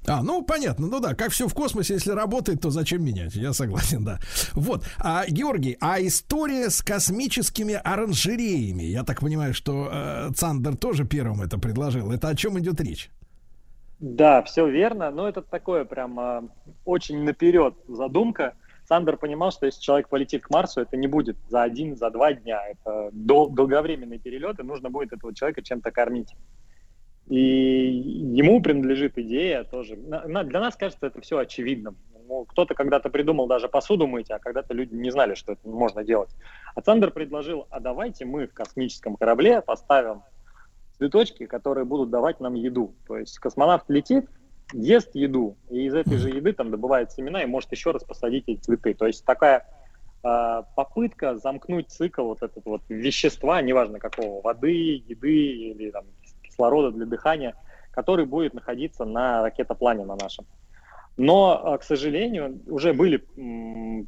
А, 0.08 0.22
ну 0.22 0.42
понятно, 0.42 0.86
ну 0.86 1.00
да, 1.00 1.14
как 1.14 1.32
все 1.32 1.48
в 1.48 1.54
космосе, 1.54 1.94
если 1.94 2.12
работает, 2.12 2.60
то 2.60 2.70
зачем 2.70 3.04
менять? 3.04 3.34
Я 3.34 3.52
согласен, 3.52 4.04
да. 4.04 4.20
Вот, 4.54 4.84
а 4.98 5.26
Георгий, 5.26 5.76
а 5.80 6.00
история 6.00 6.70
с 6.70 6.80
космическими 6.80 7.74
оранжереями, 7.74 8.84
я 8.84 9.02
так 9.02 9.20
понимаю, 9.20 9.52
что 9.52 9.90
э, 9.90 10.30
Цандер 10.36 10.76
тоже 10.76 11.04
первым 11.04 11.42
это 11.42 11.58
предложил. 11.58 12.12
Это 12.12 12.28
о 12.28 12.36
чем 12.36 12.58
идет 12.60 12.80
речь? 12.80 13.10
Да, 13.98 14.42
все 14.42 14.68
верно, 14.68 15.10
но 15.10 15.28
это 15.28 15.40
такое 15.42 15.84
прям 15.84 16.20
а, 16.20 16.44
очень 16.84 17.22
наперед 17.24 17.74
задумка. 17.88 18.54
Сандер 18.84 19.16
понимал, 19.16 19.50
что 19.50 19.66
если 19.66 19.80
человек 19.80 20.08
полетит 20.08 20.44
к 20.44 20.50
Марсу, 20.50 20.80
это 20.82 20.96
не 20.96 21.06
будет 21.06 21.38
за 21.48 21.62
один, 21.62 21.96
за 21.96 22.10
два 22.10 22.32
дня. 22.34 22.60
Это 22.68 23.10
дол- 23.12 23.50
перелет, 23.54 24.60
и 24.60 24.62
нужно 24.62 24.90
будет 24.90 25.12
этого 25.12 25.34
человека 25.34 25.62
чем-то 25.62 25.90
кормить. 25.90 26.34
И 27.26 27.40
ему 27.40 28.62
принадлежит 28.62 29.18
идея 29.18 29.64
тоже. 29.64 29.96
На- 29.96 30.44
Для 30.44 30.60
нас 30.60 30.76
кажется 30.76 31.06
это 31.06 31.20
все 31.20 31.38
очевидным. 31.38 31.96
Ну, 32.28 32.44
кто-то 32.44 32.74
когда-то 32.74 33.08
придумал 33.08 33.46
даже 33.46 33.68
посуду 33.68 34.06
мыть, 34.06 34.30
а 34.30 34.38
когда-то 34.38 34.74
люди 34.74 34.94
не 34.94 35.10
знали, 35.10 35.34
что 35.34 35.52
это 35.52 35.68
можно 35.68 36.04
делать. 36.04 36.30
А 36.74 36.82
Сандер 36.82 37.12
предложил, 37.12 37.66
а 37.70 37.80
давайте 37.80 38.24
мы 38.24 38.46
в 38.46 38.52
космическом 38.52 39.16
корабле 39.16 39.62
поставим 39.62 40.22
цветочки, 40.98 41.46
которые 41.46 41.84
будут 41.84 42.10
давать 42.10 42.40
нам 42.40 42.54
еду. 42.54 42.94
То 43.06 43.18
есть 43.18 43.38
космонавт 43.38 43.88
летит, 43.88 44.28
ест 44.72 45.14
еду, 45.14 45.56
и 45.70 45.86
из 45.86 45.94
этой 45.94 46.18
же 46.18 46.30
еды 46.30 46.52
там 46.52 46.70
добывает 46.70 47.12
семена 47.12 47.42
и 47.42 47.46
может 47.46 47.70
еще 47.72 47.90
раз 47.90 48.04
посадить 48.04 48.44
эти 48.46 48.60
цветы. 48.60 48.94
То 48.94 49.06
есть 49.06 49.24
такая 49.24 49.66
э, 50.24 50.62
попытка 50.74 51.36
замкнуть 51.36 51.90
цикл 51.90 52.24
вот 52.24 52.42
этот 52.42 52.64
вот 52.64 52.82
вещества, 52.88 53.60
неважно 53.62 53.98
какого, 53.98 54.42
воды, 54.42 55.02
еды 55.06 55.36
или 55.36 55.90
там, 55.90 56.04
кислорода 56.42 56.90
для 56.90 57.06
дыхания, 57.06 57.54
который 57.90 58.26
будет 58.26 58.54
находиться 58.54 59.04
на 59.04 59.42
ракетоплане 59.42 60.04
на 60.04 60.16
нашем. 60.16 60.46
Но, 61.16 61.62
э, 61.74 61.78
к 61.78 61.82
сожалению, 61.82 62.60
уже 62.66 62.92
были 62.92 63.18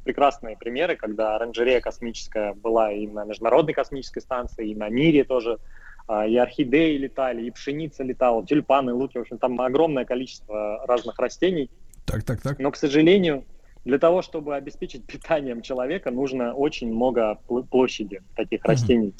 прекрасные 0.04 0.56
примеры, 0.56 0.96
когда 0.96 1.36
оранжерея 1.36 1.80
космическая 1.80 2.52
была 2.52 2.92
и 2.92 3.06
на 3.06 3.24
Международной 3.24 3.74
космической 3.74 4.20
станции, 4.20 4.70
и 4.70 4.74
на 4.74 4.88
мире 4.88 5.24
тоже. 5.24 5.58
А, 6.08 6.26
И 6.26 6.36
орхидеи 6.36 6.96
летали, 6.96 7.44
и 7.44 7.50
пшеница 7.50 8.02
летала, 8.02 8.44
тюльпаны, 8.44 8.94
луки. 8.94 9.18
В 9.18 9.20
общем, 9.20 9.38
там 9.38 9.60
огромное 9.60 10.06
количество 10.06 10.84
разных 10.86 11.18
растений. 11.18 11.70
Так, 12.06 12.24
так, 12.24 12.40
так. 12.40 12.58
Но, 12.58 12.70
к 12.70 12.76
сожалению, 12.76 13.44
для 13.84 13.98
того, 13.98 14.22
чтобы 14.22 14.56
обеспечить 14.56 15.04
питанием 15.04 15.60
человека, 15.60 16.10
нужно 16.10 16.54
очень 16.54 16.92
много 16.92 17.38
пл- 17.46 17.66
площади 17.68 18.22
таких 18.34 18.64
растений. 18.64 19.14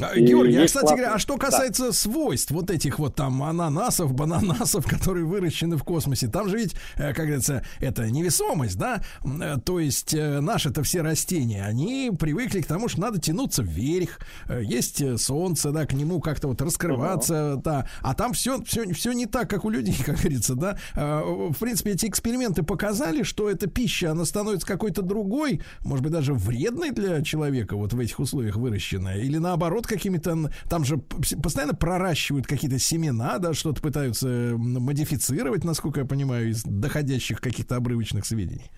А, 0.00 0.12
И 0.16 0.24
Георгий, 0.26 0.56
а, 0.56 0.66
кстати 0.66 0.84
классный- 0.86 0.96
говоря, 0.96 1.14
а 1.14 1.18
что 1.18 1.34
Да. 1.36 1.46
касается 1.46 1.92
свойств 1.92 2.50
вот 2.50 2.70
этих 2.70 2.98
вот 2.98 3.14
там 3.14 3.42
ананасов, 3.42 4.12
бананасов, 4.12 4.84
которые 4.90 5.24
выращены 5.24 5.76
в 5.76 5.84
космосе, 5.84 6.26
там 6.28 6.48
же 6.48 6.56
ведь, 6.58 6.74
э, 6.96 7.12
как 7.14 7.26
говорится, 7.26 7.64
это 7.80 8.10
невесомость, 8.10 8.76
да? 8.76 9.02
Э, 9.24 9.56
То 9.64 9.78
есть 9.78 10.12
э, 10.14 10.40
наши-то 10.40 10.82
все 10.82 11.02
растения, 11.02 11.64
они 11.64 12.10
привыкли 12.18 12.60
к 12.60 12.66
тому, 12.66 12.88
что 12.88 13.00
надо 13.00 13.20
тянуться 13.20 13.62
вверх, 13.62 14.18
есть 14.62 15.02
солнце, 15.20 15.70
да, 15.70 15.86
к 15.86 15.92
нему 15.92 16.20
как-то 16.20 16.48
вот 16.48 16.60
раскрываться, 16.60 17.60
да. 17.62 17.88
А 18.02 18.14
там 18.14 18.32
все, 18.32 18.60
все, 18.64 18.92
все 18.92 19.12
не 19.12 19.26
так, 19.26 19.48
как 19.48 19.64
у 19.64 19.70
людей, 19.70 19.96
как 20.04 20.16
говорится, 20.16 20.54
да? 20.56 20.76
В 20.94 21.54
принципе, 21.60 21.92
эти 21.92 22.06
эксперименты 22.06 22.62
показали, 22.64 23.22
что 23.22 23.48
эта 23.48 23.68
пища, 23.68 24.10
она 24.10 24.24
становится 24.24 24.66
какой-то 24.66 25.02
другой, 25.02 25.60
может 25.84 26.02
быть, 26.02 26.12
даже 26.12 26.34
вредной 26.34 26.90
для 26.90 27.22
человека 27.22 27.76
вот 27.76 27.92
в 27.92 27.98
этих 28.00 28.18
условиях 28.18 28.56
выращенная, 28.56 29.18
или 29.18 29.38
наоборот 29.38 29.83
какими-то, 29.86 30.30
н- 30.30 30.50
там 30.68 30.84
же 30.84 30.98
постоянно 31.42 31.74
проращивают 31.74 32.46
какие-то 32.46 32.78
семена, 32.78 33.38
да, 33.38 33.54
что-то 33.54 33.80
пытаются 33.80 34.26
модифицировать, 34.56 35.64
насколько 35.64 36.00
я 36.00 36.06
понимаю, 36.06 36.50
из 36.50 36.62
доходящих 36.64 37.40
каких-то 37.40 37.76
обрывочных 37.76 38.26
сведений. 38.26 38.70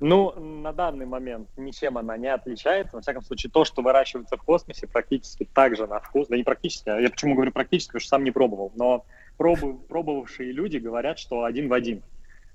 Ну, 0.00 0.32
на 0.40 0.72
данный 0.72 1.04
момент 1.04 1.48
ничем 1.58 1.98
она 1.98 2.16
не 2.16 2.28
отличается. 2.28 2.96
Во 2.96 3.02
всяком 3.02 3.22
случае, 3.22 3.50
то, 3.52 3.66
что 3.66 3.82
выращивается 3.82 4.38
в 4.38 4.42
космосе, 4.42 4.86
практически 4.86 5.46
так 5.52 5.76
же 5.76 5.86
на 5.86 6.00
вкус. 6.00 6.28
Да 6.28 6.38
не 6.38 6.42
практически, 6.42 6.88
а 6.88 6.98
я 6.98 7.10
почему 7.10 7.34
говорю 7.34 7.52
практически, 7.52 7.88
потому 7.90 8.00
что 8.00 8.08
сам 8.08 8.24
не 8.24 8.30
пробовал. 8.30 8.72
Но 8.76 9.04
пробу- 9.38 9.78
пробовавшие 9.88 10.52
люди 10.52 10.78
говорят, 10.78 11.18
что 11.18 11.44
один 11.44 11.68
в 11.68 11.74
один. 11.74 12.02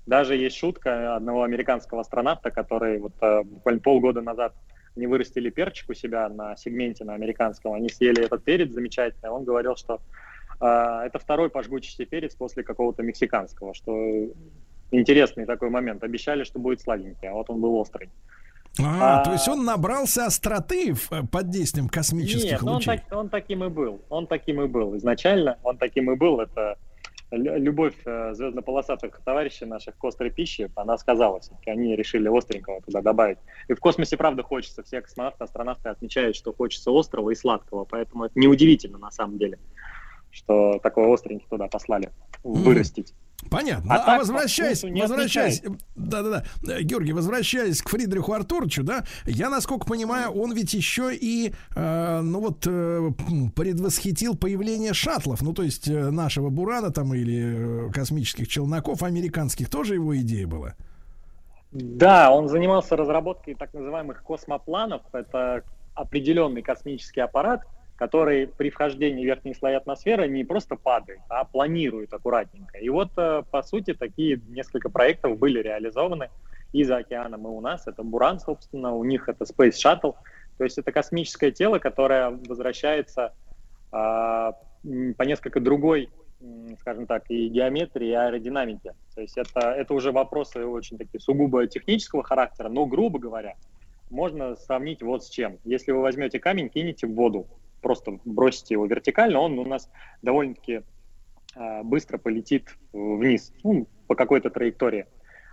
Даже 0.06 0.36
есть 0.36 0.56
шутка 0.56 1.14
одного 1.16 1.44
американского 1.44 2.00
астронавта, 2.00 2.50
который 2.50 2.98
вот 2.98 3.12
э, 3.20 3.42
буквально 3.44 3.80
полгода 3.80 4.22
назад 4.22 4.52
не 4.96 5.06
вырастили 5.06 5.50
перчик 5.50 5.90
у 5.90 5.94
себя 5.94 6.28
на 6.28 6.56
сегменте 6.56 7.04
на 7.04 7.14
американском, 7.14 7.74
они 7.74 7.88
съели 7.88 8.24
этот 8.24 8.42
перец 8.44 8.70
замечательный, 8.72 9.30
он 9.30 9.44
говорил, 9.44 9.76
что 9.76 10.00
э, 10.60 10.66
это 11.06 11.18
второй 11.18 11.50
по 11.50 11.62
жгучести 11.62 12.04
перец 12.04 12.34
после 12.34 12.62
какого-то 12.62 13.02
мексиканского, 13.02 13.74
что 13.74 13.92
интересный 14.90 15.44
такой 15.46 15.70
момент. 15.70 16.02
Обещали, 16.02 16.44
что 16.44 16.58
будет 16.58 16.80
сладенький, 16.80 17.28
а 17.28 17.32
вот 17.34 17.50
он 17.50 17.60
был 17.60 17.74
острый. 17.76 18.08
А, 18.78 19.20
А- 19.20 19.24
то 19.24 19.32
есть 19.32 19.48
он 19.48 19.64
набрался 19.64 20.26
остроты 20.26 20.92
э, 21.10 21.22
под 21.30 21.48
действием 21.50 21.88
космических 21.88 22.50
Нет, 22.52 22.62
ну 22.62 22.68
он, 22.68 22.74
лучей. 22.76 22.98
так- 22.98 23.18
он 23.18 23.28
таким 23.30 23.64
и 23.64 23.68
был. 23.68 24.02
Он 24.10 24.26
таким 24.26 24.60
и 24.62 24.66
был. 24.66 24.96
Изначально 24.98 25.58
он 25.62 25.78
таким 25.78 26.10
и 26.10 26.16
был. 26.16 26.40
Это 26.40 26.76
любовь 27.30 27.94
э, 28.04 28.34
звездно-полосатых 28.34 29.20
товарищей 29.24 29.64
наших 29.64 29.96
к 29.96 30.04
острой 30.04 30.30
пище, 30.30 30.70
она 30.76 30.96
сказалась. 30.96 31.50
Они 31.66 31.96
решили 31.96 32.28
остренького 32.28 32.80
туда 32.82 33.02
добавить. 33.02 33.38
И 33.68 33.74
в 33.74 33.80
космосе, 33.80 34.16
правда, 34.16 34.42
хочется. 34.42 34.82
Все 34.82 35.00
космонавты, 35.00 35.44
астронавты 35.44 35.88
отмечают, 35.88 36.36
что 36.36 36.52
хочется 36.52 36.90
острого 36.90 37.30
и 37.30 37.34
сладкого. 37.34 37.84
Поэтому 37.84 38.24
это 38.24 38.38
неудивительно 38.38 38.98
на 38.98 39.10
самом 39.10 39.38
деле, 39.38 39.58
что 40.36 40.78
такой 40.82 41.12
остренький 41.12 41.46
туда 41.48 41.66
послали 41.66 42.10
вырастить. 42.44 43.14
Понятно. 43.50 43.94
А 43.94 44.02
А, 44.02 44.06
так, 44.06 44.18
возвращаясь, 44.20 44.82
не 44.82 45.02
возвращаясь, 45.02 45.62
да-да-да, 45.94 46.82
Георгий, 46.82 47.12
возвращаясь 47.12 47.80
к 47.80 47.88
Фридриху 47.88 48.32
Артуровичу, 48.32 48.82
да, 48.82 49.04
я, 49.24 49.50
насколько 49.50 49.86
понимаю, 49.86 50.30
он 50.32 50.52
ведь 50.52 50.74
еще 50.74 51.14
и, 51.14 51.52
э, 51.74 52.20
ну 52.20 52.40
вот, 52.40 52.66
э, 52.66 53.10
предвосхитил 53.54 54.36
появление 54.36 54.94
шаттлов, 54.94 55.42
ну 55.42 55.52
то 55.52 55.62
есть 55.62 55.88
э, 55.88 56.10
нашего 56.10 56.50
Бурана 56.50 56.90
там 56.90 57.14
или 57.14 57.88
э, 57.88 57.92
космических 57.92 58.48
челноков 58.48 59.02
американских, 59.02 59.70
тоже 59.70 59.94
его 59.94 60.16
идея 60.16 60.46
была. 60.46 60.74
Да, 61.72 62.30
он 62.30 62.48
занимался 62.48 62.96
разработкой 62.96 63.54
так 63.54 63.74
называемых 63.74 64.22
космопланов. 64.22 65.02
Это 65.12 65.62
определенный 65.94 66.62
космический 66.62 67.20
аппарат, 67.20 67.62
который 67.96 68.46
при 68.46 68.70
вхождении 68.70 69.24
в 69.24 69.26
верхние 69.26 69.54
слои 69.54 69.74
атмосферы 69.74 70.28
не 70.28 70.44
просто 70.44 70.76
падает, 70.76 71.20
а 71.28 71.44
планирует 71.44 72.12
аккуратненько. 72.12 72.78
И 72.78 72.88
вот, 72.88 73.10
э, 73.16 73.42
по 73.50 73.62
сути, 73.62 73.94
такие 73.94 74.40
несколько 74.48 74.90
проектов 74.90 75.38
были 75.38 75.60
реализованы 75.60 76.30
и 76.72 76.84
за 76.84 76.98
океаном, 76.98 77.46
и 77.46 77.50
у 77.50 77.60
нас. 77.60 77.86
Это 77.86 78.02
Буран, 78.02 78.38
собственно, 78.38 78.94
у 78.94 79.02
них 79.02 79.28
это 79.28 79.44
Space 79.44 79.70
Shuttle. 79.70 80.14
То 80.58 80.64
есть 80.64 80.78
это 80.78 80.92
космическое 80.92 81.50
тело, 81.50 81.78
которое 81.78 82.30
возвращается 82.30 83.32
м, 83.92 85.14
по 85.14 85.22
несколько 85.22 85.60
другой, 85.60 86.10
скажем 86.80 87.06
так, 87.06 87.24
и 87.30 87.48
геометрии, 87.48 88.08
и 88.08 88.12
аэродинамики. 88.12 88.92
То 89.14 89.20
есть 89.20 89.38
это, 89.38 89.70
это 89.70 89.94
уже 89.94 90.12
вопросы 90.12 90.64
очень 90.66 90.98
такие 90.98 91.20
сугубо 91.20 91.66
технического 91.66 92.22
характера, 92.22 92.68
но, 92.68 92.84
грубо 92.86 93.18
говоря, 93.18 93.54
можно 94.10 94.56
сравнить 94.56 95.02
вот 95.02 95.24
с 95.24 95.30
чем. 95.30 95.58
Если 95.64 95.92
вы 95.92 96.02
возьмете 96.02 96.38
камень, 96.38 96.68
кинете 96.68 97.06
в 97.06 97.14
воду, 97.14 97.46
просто 97.86 98.18
бросите 98.24 98.74
его 98.74 98.86
вертикально, 98.86 99.38
он 99.38 99.60
у 99.60 99.64
нас 99.64 99.88
довольно-таки 100.20 100.82
а, 101.54 101.84
быстро 101.84 102.18
полетит 102.18 102.76
вниз, 102.92 103.52
ну, 103.62 103.86
по 104.08 104.16
какой-то 104.16 104.50
траектории. 104.50 105.06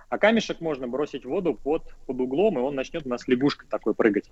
А 0.10 0.18
камешек 0.18 0.60
можно 0.60 0.88
бросить 0.88 1.26
в 1.26 1.30
воду 1.30 1.54
под, 1.54 1.94
под 2.08 2.20
углом, 2.20 2.58
и 2.58 2.62
он 2.62 2.74
начнет 2.74 3.06
у 3.06 3.10
нас 3.10 3.28
лягушкой 3.28 3.68
такой 3.70 3.94
прыгать 3.94 4.32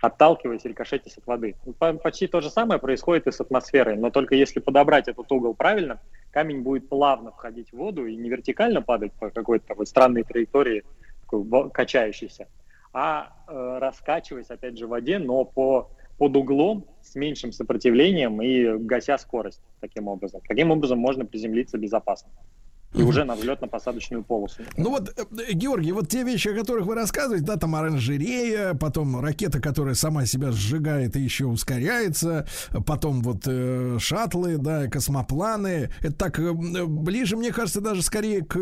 отталкиваясь, 0.00 0.64
рикошетясь 0.64 1.16
от 1.18 1.26
воды. 1.28 1.54
Ну, 1.64 1.74
по- 1.74 1.92
Почти 1.92 2.26
то 2.26 2.40
же 2.40 2.50
самое 2.50 2.80
происходит 2.80 3.28
и 3.28 3.30
с 3.30 3.40
атмосферой, 3.40 3.96
но 3.96 4.10
только 4.10 4.34
если 4.34 4.58
подобрать 4.58 5.06
этот 5.06 5.30
угол 5.30 5.54
правильно, 5.54 6.00
камень 6.32 6.62
будет 6.62 6.88
плавно 6.88 7.30
входить 7.30 7.68
в 7.70 7.76
воду 7.76 8.06
и 8.06 8.16
не 8.16 8.28
вертикально 8.28 8.82
падать 8.82 9.12
по 9.12 9.30
какой-то 9.30 9.64
такой 9.68 9.86
странной 9.86 10.24
траектории, 10.24 10.82
такой 11.20 11.70
качающейся, 11.70 12.48
а 12.92 13.32
э, 13.46 13.78
раскачиваясь, 13.78 14.50
опять 14.50 14.76
же, 14.76 14.88
в 14.88 14.90
воде, 14.90 15.20
но 15.20 15.44
по, 15.44 15.92
под 16.22 16.36
углом 16.36 16.86
с 17.02 17.16
меньшим 17.16 17.50
сопротивлением 17.50 18.40
и 18.40 18.78
гася 18.78 19.18
скорость 19.18 19.60
таким 19.80 20.06
образом. 20.06 20.40
Таким 20.46 20.70
образом 20.70 21.00
можно 21.00 21.24
приземлиться 21.24 21.78
безопасно. 21.78 22.30
И 22.94 23.02
уже 23.02 23.24
на 23.24 23.32
взлетно-посадочную 23.34 24.22
полосу. 24.22 24.62
Ну 24.76 24.90
вот, 24.90 25.14
э, 25.16 25.52
Георгий, 25.52 25.92
вот 25.92 26.08
те 26.08 26.24
вещи, 26.24 26.48
о 26.48 26.54
которых 26.54 26.86
вы 26.86 26.94
рассказываете, 26.94 27.44
да, 27.46 27.56
там 27.56 27.74
оранжерея, 27.74 28.74
потом 28.74 29.18
ракета, 29.20 29.60
которая 29.60 29.94
сама 29.94 30.26
себя 30.26 30.52
сжигает 30.52 31.16
и 31.16 31.20
еще 31.20 31.46
ускоряется, 31.46 32.46
потом 32.86 33.22
вот 33.22 33.42
э, 33.46 33.96
шаттлы, 33.98 34.58
да, 34.58 34.88
космопланы. 34.88 35.90
Это 36.00 36.12
так 36.12 36.38
э, 36.38 36.52
ближе, 36.52 37.36
мне 37.36 37.52
кажется, 37.52 37.80
даже 37.80 38.02
скорее 38.02 38.42
к, 38.44 38.54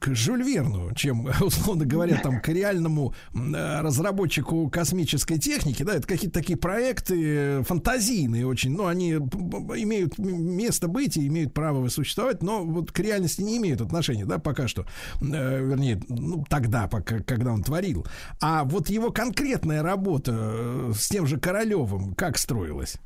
к 0.00 0.14
Жюль 0.14 0.42
Верну, 0.42 0.92
чем, 0.94 1.28
условно 1.40 1.84
говоря, 1.84 2.18
там 2.22 2.40
к 2.40 2.48
реальному 2.48 3.14
э, 3.34 3.80
разработчику 3.80 4.70
космической 4.70 5.38
техники, 5.38 5.82
да, 5.82 5.94
это 5.94 6.06
какие-то 6.06 6.40
такие 6.40 6.58
проекты 6.58 7.22
э, 7.22 7.62
фантазийные 7.64 8.46
очень, 8.46 8.72
но 8.74 8.86
они 8.86 9.14
п- 9.14 9.26
п- 9.38 9.82
имеют 9.82 10.18
место 10.18 10.88
быть 10.88 11.16
и 11.16 11.26
имеют 11.26 11.52
право 11.52 11.86
существовать, 11.88 12.42
но 12.42 12.64
вот 12.64 12.92
к 12.92 12.98
реальности 12.98 13.41
не 13.42 13.58
имеют 13.58 13.80
отношения, 13.80 14.24
да, 14.24 14.38
пока 14.38 14.68
что, 14.68 14.86
Э, 15.22 15.60
вернее, 15.64 16.00
ну, 16.08 16.44
тогда, 16.48 16.88
пока, 16.88 17.20
когда 17.20 17.52
он 17.52 17.62
творил. 17.62 18.06
А 18.40 18.64
вот 18.64 18.88
его 18.88 19.10
конкретная 19.10 19.82
работа 19.82 20.32
э, 20.34 20.92
с 20.94 21.08
тем 21.08 21.26
же 21.26 21.38
Королевым 21.38 22.14
как 22.14 22.38
строилась? 22.38 22.98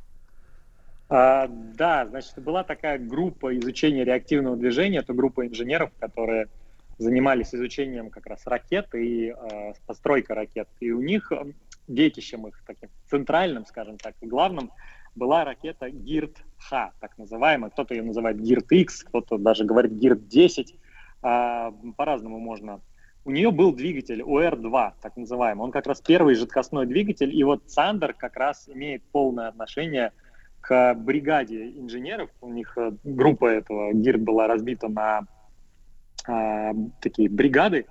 А, 1.08 1.46
да, 1.48 2.06
значит, 2.06 2.34
была 2.42 2.64
такая 2.64 2.98
группа 2.98 3.56
изучения 3.58 4.04
реактивного 4.04 4.56
движения, 4.56 4.98
это 4.98 5.12
группа 5.12 5.46
инженеров, 5.46 5.90
которые 6.00 6.48
занимались 6.98 7.54
изучением 7.54 8.10
как 8.10 8.26
раз 8.26 8.46
ракет 8.46 8.94
и 8.94 9.28
э, 9.28 9.72
постройкой 9.86 10.36
ракет. 10.36 10.68
И 10.80 10.90
у 10.90 11.00
них 11.00 11.30
э, 11.32 11.44
детищем 11.86 12.46
их 12.46 12.60
таким 12.66 12.88
центральным, 13.08 13.66
скажем 13.66 13.98
так, 13.98 14.14
и 14.20 14.26
главным 14.26 14.72
была 15.16 15.44
ракета 15.44 15.90
ГИРД-Х, 15.90 16.92
так 17.00 17.18
называемая. 17.18 17.70
Кто-то 17.70 17.94
ее 17.94 18.02
называет 18.02 18.40
ГИРД-X, 18.40 19.04
кто-то 19.04 19.38
даже 19.38 19.64
говорит 19.64 19.92
ГИРД-10. 19.92 20.78
А, 21.22 21.72
по-разному 21.96 22.38
можно. 22.38 22.80
У 23.24 23.32
нее 23.32 23.50
был 23.50 23.72
двигатель 23.72 24.22
УР-2, 24.22 24.92
так 25.02 25.16
называемый. 25.16 25.64
Он 25.64 25.72
как 25.72 25.86
раз 25.86 26.00
первый 26.00 26.36
жидкостной 26.36 26.86
двигатель. 26.86 27.34
И 27.34 27.42
вот 27.42 27.62
Сандер 27.66 28.14
как 28.14 28.36
раз 28.36 28.68
имеет 28.68 29.02
полное 29.04 29.48
отношение 29.48 30.12
к 30.60 30.94
бригаде 30.94 31.70
инженеров. 31.70 32.30
У 32.40 32.52
них 32.52 32.76
э, 32.76 32.92
группа 33.02 33.46
этого 33.46 33.92
ГИРД 33.92 34.20
была 34.20 34.46
разбита 34.46 34.88
на 34.88 35.26
а, 36.28 36.72
такие 37.00 37.28
бригады. 37.28 37.86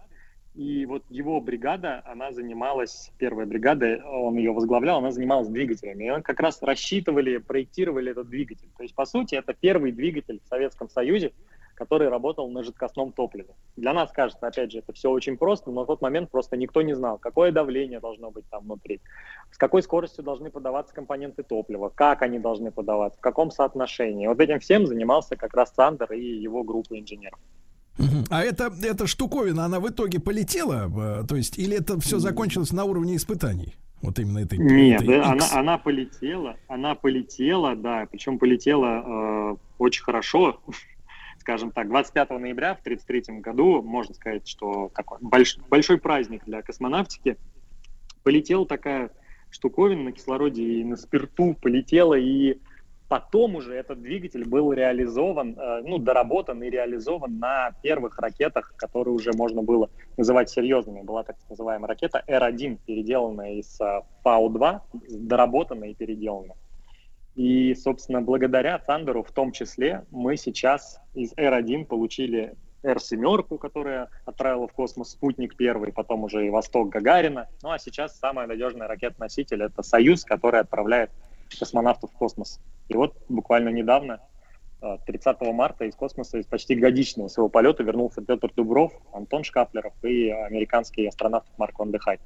И 0.55 0.85
вот 0.85 1.03
его 1.09 1.41
бригада, 1.41 2.01
она 2.05 2.31
занималась, 2.31 3.11
первая 3.17 3.45
бригада, 3.45 4.01
он 4.05 4.37
ее 4.37 4.53
возглавлял, 4.53 4.99
она 4.99 5.11
занималась 5.11 5.49
двигателями. 5.49 6.05
И 6.05 6.09
он 6.09 6.23
как 6.23 6.39
раз 6.39 6.61
рассчитывали, 6.61 7.37
проектировали 7.37 8.11
этот 8.11 8.29
двигатель. 8.29 8.69
То 8.77 8.83
есть, 8.83 8.95
по 8.95 9.05
сути, 9.05 9.35
это 9.35 9.53
первый 9.53 9.91
двигатель 9.91 10.39
в 10.41 10.47
Советском 10.47 10.89
Союзе, 10.89 11.33
который 11.75 12.07
работал 12.07 12.49
на 12.49 12.63
жидкостном 12.63 13.11
топливе. 13.11 13.53
Для 13.75 13.91
нас 13.91 14.11
кажется, 14.13 14.47
опять 14.47 14.71
же, 14.71 14.79
это 14.79 14.93
все 14.93 15.11
очень 15.11 15.37
просто, 15.37 15.71
но 15.71 15.83
в 15.83 15.87
тот 15.87 16.01
момент 16.01 16.31
просто 16.31 16.55
никто 16.55 16.81
не 16.81 16.93
знал, 16.93 17.17
какое 17.17 17.51
давление 17.51 17.99
должно 17.99 18.31
быть 18.31 18.45
там 18.49 18.63
внутри, 18.63 19.01
с 19.51 19.57
какой 19.57 19.83
скоростью 19.83 20.23
должны 20.23 20.49
подаваться 20.49 20.95
компоненты 20.95 21.43
топлива, 21.43 21.89
как 21.89 22.21
они 22.21 22.39
должны 22.39 22.71
подаваться, 22.71 23.19
в 23.19 23.21
каком 23.21 23.51
соотношении. 23.51 24.27
Вот 24.27 24.39
этим 24.39 24.61
всем 24.61 24.87
занимался 24.87 25.35
как 25.35 25.53
раз 25.53 25.73
Сандер 25.73 26.13
и 26.13 26.23
его 26.23 26.63
группа 26.63 26.97
инженеров. 26.97 27.39
А 28.29 28.43
эта, 28.43 28.73
эта 28.83 29.07
штуковина, 29.07 29.65
она 29.65 29.79
в 29.79 29.89
итоге 29.89 30.19
полетела? 30.19 31.21
э, 31.21 31.27
То 31.27 31.35
есть, 31.35 31.57
или 31.57 31.77
это 31.77 31.99
все 31.99 32.19
закончилось 32.19 32.71
на 32.73 32.83
уровне 32.83 33.15
испытаний? 33.15 33.75
Вот 34.01 34.19
именно 34.19 34.39
этой 34.39 34.59
Нет, 34.59 35.01
этой 35.01 35.19
да, 35.19 35.33
X? 35.35 35.53
она, 35.53 35.59
она 35.59 35.77
полетела, 35.77 36.57
она 36.67 36.95
полетела, 36.95 37.75
да, 37.75 38.07
причем 38.11 38.37
полетела 38.37 39.53
э, 39.53 39.55
очень 39.79 40.03
хорошо, 40.03 40.61
скажем 41.39 41.71
так, 41.71 41.87
25 41.87 42.29
ноября 42.31 42.75
в 42.75 42.81
1933 42.81 43.39
году, 43.39 43.81
можно 43.81 44.13
сказать, 44.13 44.47
что 44.47 44.91
такой 44.93 45.17
больш- 45.19 45.59
большой 45.69 45.97
праздник 45.97 46.43
для 46.45 46.61
космонавтики, 46.61 47.37
полетела 48.23 48.65
такая 48.65 49.09
штуковина 49.49 50.03
на 50.03 50.11
кислороде 50.11 50.63
и 50.63 50.83
на 50.83 50.97
спирту 50.97 51.55
полетела, 51.59 52.15
и 52.15 52.59
потом 53.07 53.55
уже 53.55 53.73
этот 53.73 54.01
двигатель 54.01 54.47
был 54.47 54.73
реализован, 54.73 55.57
э, 55.57 55.81
ну, 55.85 55.97
доработан 55.97 56.61
и 56.63 56.69
реализован 56.69 57.37
на 57.37 57.71
первых 57.81 58.17
ракетах, 58.19 58.73
которые 58.77 59.13
уже 59.13 59.31
можно 59.33 59.61
было 59.61 59.89
называть 60.17 60.49
серьезными. 60.49 61.01
Была 61.01 61.23
так 61.23 61.35
называемая 61.49 61.87
ракета 61.87 62.23
Р-1, 62.27 62.79
переделанная 62.85 63.53
из 63.53 63.79
э, 63.79 64.01
Фау-2, 64.23 64.81
доработанная 65.09 65.89
и 65.89 65.93
переделанная. 65.93 66.57
И, 67.35 67.75
собственно, 67.75 68.21
благодаря 68.21 68.79
Сандеру 68.79 69.21
в 69.21 69.31
том 69.31 69.51
числе 69.51 70.05
мы 70.09 70.37
сейчас 70.37 71.01
из 71.13 71.33
Р-1 71.35 71.85
получили 71.85 72.55
Р-7, 72.81 73.57
которая 73.57 74.09
отправила 74.25 74.67
в 74.67 74.73
космос 74.73 75.11
спутник 75.11 75.57
первый, 75.57 75.91
потом 75.91 76.23
уже 76.23 76.45
и 76.45 76.49
Восток 76.49 76.89
Гагарина. 76.89 77.49
Ну 77.61 77.71
а 77.71 77.79
сейчас 77.79 78.17
самая 78.17 78.47
надежная 78.47 78.87
ракета-носитель 78.87 79.63
это 79.63 79.81
Союз, 79.83 80.23
который 80.23 80.61
отправляет 80.61 81.11
космонавтов 81.57 82.11
в 82.11 82.17
космос. 82.17 82.59
И 82.87 82.95
вот 82.95 83.15
буквально 83.29 83.69
недавно, 83.69 84.19
э, 84.81 84.97
30 85.05 85.53
марта, 85.53 85.85
из 85.85 85.95
космоса, 85.95 86.37
из 86.37 86.45
почти 86.45 86.75
годичного 86.75 87.27
своего 87.27 87.49
полета 87.49 87.83
вернулся 87.83 88.21
Петр 88.21 88.51
Дубров, 88.55 88.93
Антон 89.13 89.43
Шкаплеров 89.43 89.93
и 90.03 90.29
американский 90.29 91.07
астронавт 91.07 91.47
Марк 91.57 91.79
Ван 91.79 91.91
де 91.91 91.99
Хайт. 91.99 92.21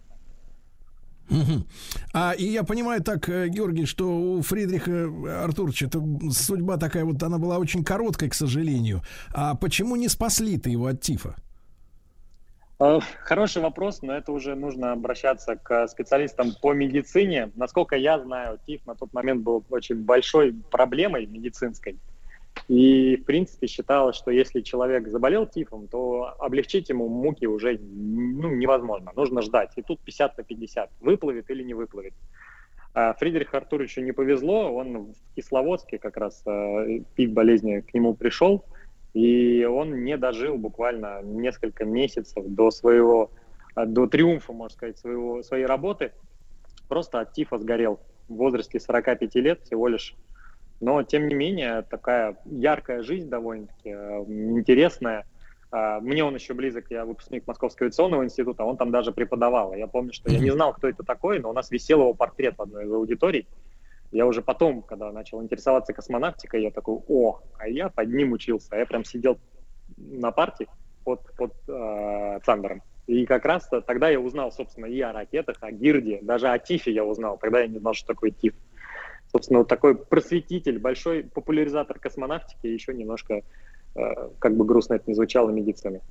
Мгм. 1.29 1.67
А 2.13 2.33
и 2.33 2.45
я 2.45 2.63
понимаю 2.63 3.03
так, 3.03 3.29
э, 3.29 3.49
Георгий, 3.49 3.85
что 3.85 4.09
у 4.09 4.41
Фридриха 4.41 5.43
Артуровича 5.43 5.85
это 5.85 6.03
судьба 6.31 6.77
такая 6.77 7.05
вот, 7.05 7.21
она 7.21 7.37
была 7.37 7.59
очень 7.59 7.83
короткой, 7.83 8.29
к 8.29 8.33
сожалению. 8.33 9.03
А 9.33 9.55
почему 9.55 9.95
не 9.95 10.07
спасли-то 10.09 10.69
его 10.69 10.87
от 10.87 11.01
тифа? 11.01 11.35
Э, 12.79 12.99
Хороший 13.23 13.61
вопрос, 13.61 14.01
но 14.01 14.15
это 14.15 14.31
уже 14.31 14.55
нужно 14.55 14.93
обращаться 14.93 15.55
к 15.57 15.87
специалистам 15.87 16.53
по 16.61 16.73
медицине. 16.73 17.51
Насколько 17.55 17.97
я 17.97 18.19
знаю, 18.19 18.59
ТИФ 18.65 18.85
на 18.85 18.95
тот 18.95 19.13
момент 19.13 19.43
был 19.43 19.63
очень 19.69 20.03
большой 20.03 20.53
проблемой 20.71 21.25
медицинской. 21.25 21.99
И, 22.67 23.17
в 23.17 23.25
принципе, 23.25 23.67
считалось, 23.67 24.15
что 24.15 24.31
если 24.31 24.61
человек 24.61 25.07
заболел 25.07 25.45
ТИФом, 25.45 25.87
то 25.87 26.35
облегчить 26.39 26.89
ему 26.89 27.07
муки 27.07 27.45
уже 27.45 27.77
ну, 27.79 28.49
невозможно. 28.49 29.11
Нужно 29.15 29.41
ждать. 29.41 29.71
И 29.75 29.81
тут 29.81 29.99
50 30.01 30.37
на 30.37 30.43
50. 30.43 30.89
Выплывет 31.01 31.49
или 31.49 31.63
не 31.63 31.73
выплывет. 31.73 32.13
А 32.93 33.13
Фридриху 33.13 33.57
Артуровичу 33.57 34.01
не 34.01 34.11
повезло. 34.13 34.73
Он 34.73 35.13
в 35.13 35.35
Кисловодске 35.35 35.99
как 35.99 36.17
раз 36.17 36.43
э, 36.45 37.01
пик 37.15 37.31
болезни 37.31 37.81
к 37.81 37.93
нему 37.93 38.13
пришел. 38.13 38.63
И 39.13 39.65
он 39.65 40.03
не 40.03 40.17
дожил 40.17 40.57
буквально 40.57 41.21
несколько 41.23 41.85
месяцев 41.85 42.45
до 42.45 42.71
своего, 42.71 43.31
э, 43.75 43.85
до 43.85 44.07
триумфа, 44.07 44.53
можно 44.53 44.75
сказать, 44.75 44.97
своего, 44.97 45.41
своей 45.43 45.65
работы. 45.65 46.11
Просто 46.87 47.19
от 47.19 47.33
тифа 47.33 47.57
сгорел 47.57 47.99
в 48.27 48.35
возрасте 48.35 48.79
45 48.79 49.35
лет 49.35 49.61
всего 49.63 49.87
лишь. 49.87 50.15
Но, 50.79 51.03
тем 51.03 51.27
не 51.27 51.35
менее, 51.35 51.81
такая 51.81 52.37
яркая 52.45 53.03
жизнь 53.03 53.29
довольно-таки 53.29 53.89
э, 53.89 54.23
интересная. 54.27 55.25
А, 55.71 55.99
Мне 55.99 56.23
он 56.23 56.35
еще 56.35 56.53
близок, 56.53 56.85
я 56.89 57.05
выпускник 57.05 57.45
Московского 57.45 57.85
авиационного 57.85 58.23
института, 58.23 58.63
он 58.63 58.77
там 58.77 58.91
даже 58.91 59.11
преподавал. 59.11 59.73
Я 59.73 59.87
помню, 59.87 60.13
что 60.13 60.31
я 60.31 60.39
не 60.39 60.51
знал, 60.51 60.73
кто 60.73 60.87
это 60.87 61.03
такой, 61.03 61.39
но 61.39 61.49
у 61.49 61.53
нас 61.53 61.69
висел 61.69 61.99
его 62.01 62.13
портрет 62.13 62.55
в 62.57 62.61
одной 62.61 62.85
из 62.85 62.91
аудиторий. 62.91 63.47
Я 64.11 64.25
уже 64.25 64.41
потом, 64.41 64.81
когда 64.81 65.11
начал 65.11 65.41
интересоваться 65.43 65.93
космонавтикой, 65.93 66.63
я 66.63 66.71
такой, 66.71 66.99
о, 67.07 67.41
а 67.57 67.67
я 67.67 67.89
под 67.89 68.09
ним 68.09 68.31
учился. 68.31 68.69
А 68.71 68.77
я 68.77 68.85
прям 68.85 69.05
сидел 69.05 69.37
на 69.97 70.31
парте 70.31 70.67
под, 71.03 71.21
под 71.35 71.53
э, 71.67 72.39
Цандером. 72.43 72.81
И 73.05 73.25
как 73.25 73.45
раз 73.45 73.67
-то 73.71 73.81
тогда 73.81 74.09
я 74.09 74.19
узнал, 74.19 74.51
собственно, 74.51 74.85
и 74.85 74.99
о 75.01 75.11
ракетах, 75.11 75.57
о 75.61 75.71
Гирде, 75.71 76.19
даже 76.21 76.47
о 76.47 76.57
ТИФе 76.59 76.91
я 76.91 77.03
узнал. 77.03 77.37
Тогда 77.37 77.61
я 77.61 77.67
не 77.67 77.79
знал, 77.79 77.93
что 77.93 78.07
такое 78.07 78.31
ТИФ. 78.31 78.53
Собственно, 79.31 79.59
вот 79.59 79.67
такой 79.67 79.95
просветитель, 79.95 80.79
большой 80.79 81.23
популяризатор 81.23 81.99
космонавтики, 81.99 82.65
еще 82.67 82.93
немножко, 82.93 83.41
э, 83.95 84.29
как 84.39 84.55
бы 84.55 84.65
грустно 84.65 84.95
это 84.95 85.09
ни 85.09 85.13
звучало, 85.13 85.51
медицины. 85.51 86.01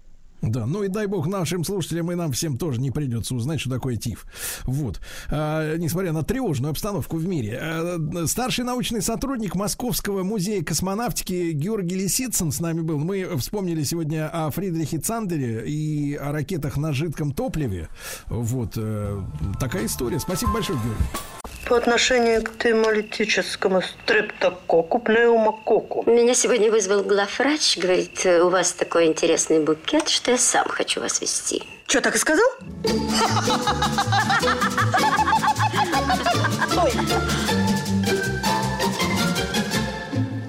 Да, 0.42 0.66
ну 0.66 0.84
и 0.84 0.88
дай 0.88 1.06
бог 1.06 1.26
нашим 1.26 1.64
слушателям 1.64 2.12
и 2.12 2.14
нам 2.14 2.32
всем 2.32 2.58
тоже 2.58 2.80
не 2.80 2.90
придется 2.90 3.34
узнать, 3.34 3.60
что 3.60 3.70
такое 3.70 3.96
ТИФ. 3.96 4.24
Вот. 4.64 5.00
А, 5.30 5.76
несмотря 5.76 6.12
на 6.12 6.22
тревожную 6.22 6.70
обстановку 6.70 7.16
в 7.16 7.26
мире. 7.26 7.58
А, 7.60 8.26
старший 8.26 8.64
научный 8.64 9.02
сотрудник 9.02 9.54
Московского 9.54 10.22
музея 10.22 10.62
космонавтики 10.62 11.50
Георгий 11.52 11.96
Лисицын 11.96 12.52
с 12.52 12.60
нами 12.60 12.82
был. 12.82 12.98
Мы 12.98 13.36
вспомнили 13.38 13.82
сегодня 13.82 14.28
о 14.28 14.50
Фридрихе 14.50 14.98
Цандере 14.98 15.64
и 15.66 16.14
о 16.14 16.32
ракетах 16.32 16.76
на 16.76 16.92
жидком 16.92 17.32
топливе. 17.32 17.88
Вот. 18.26 18.74
э, 18.76 19.20
такая 19.58 19.86
история. 19.86 20.20
Спасибо 20.20 20.52
большое, 20.52 20.78
Георгий. 20.78 21.47
По 21.68 21.76
отношению 21.76 22.42
к 22.42 22.58
темолитическому 22.58 23.82
стрептококу, 23.82 24.98
пневмококу. 25.00 26.02
Меня 26.10 26.32
сегодня 26.34 26.70
вызвал 26.70 27.02
главврач, 27.02 27.76
говорит, 27.76 28.24
у 28.24 28.48
вас 28.48 28.72
такой 28.72 29.06
интересный 29.06 29.60
букет, 29.60 30.08
что 30.08 30.30
я 30.30 30.38
сам 30.38 30.66
хочу 30.68 31.00
вас 31.00 31.20
вести. 31.20 31.62
Что, 31.86 32.00
так 32.00 32.14
и 32.14 32.18
сказал? 32.18 32.48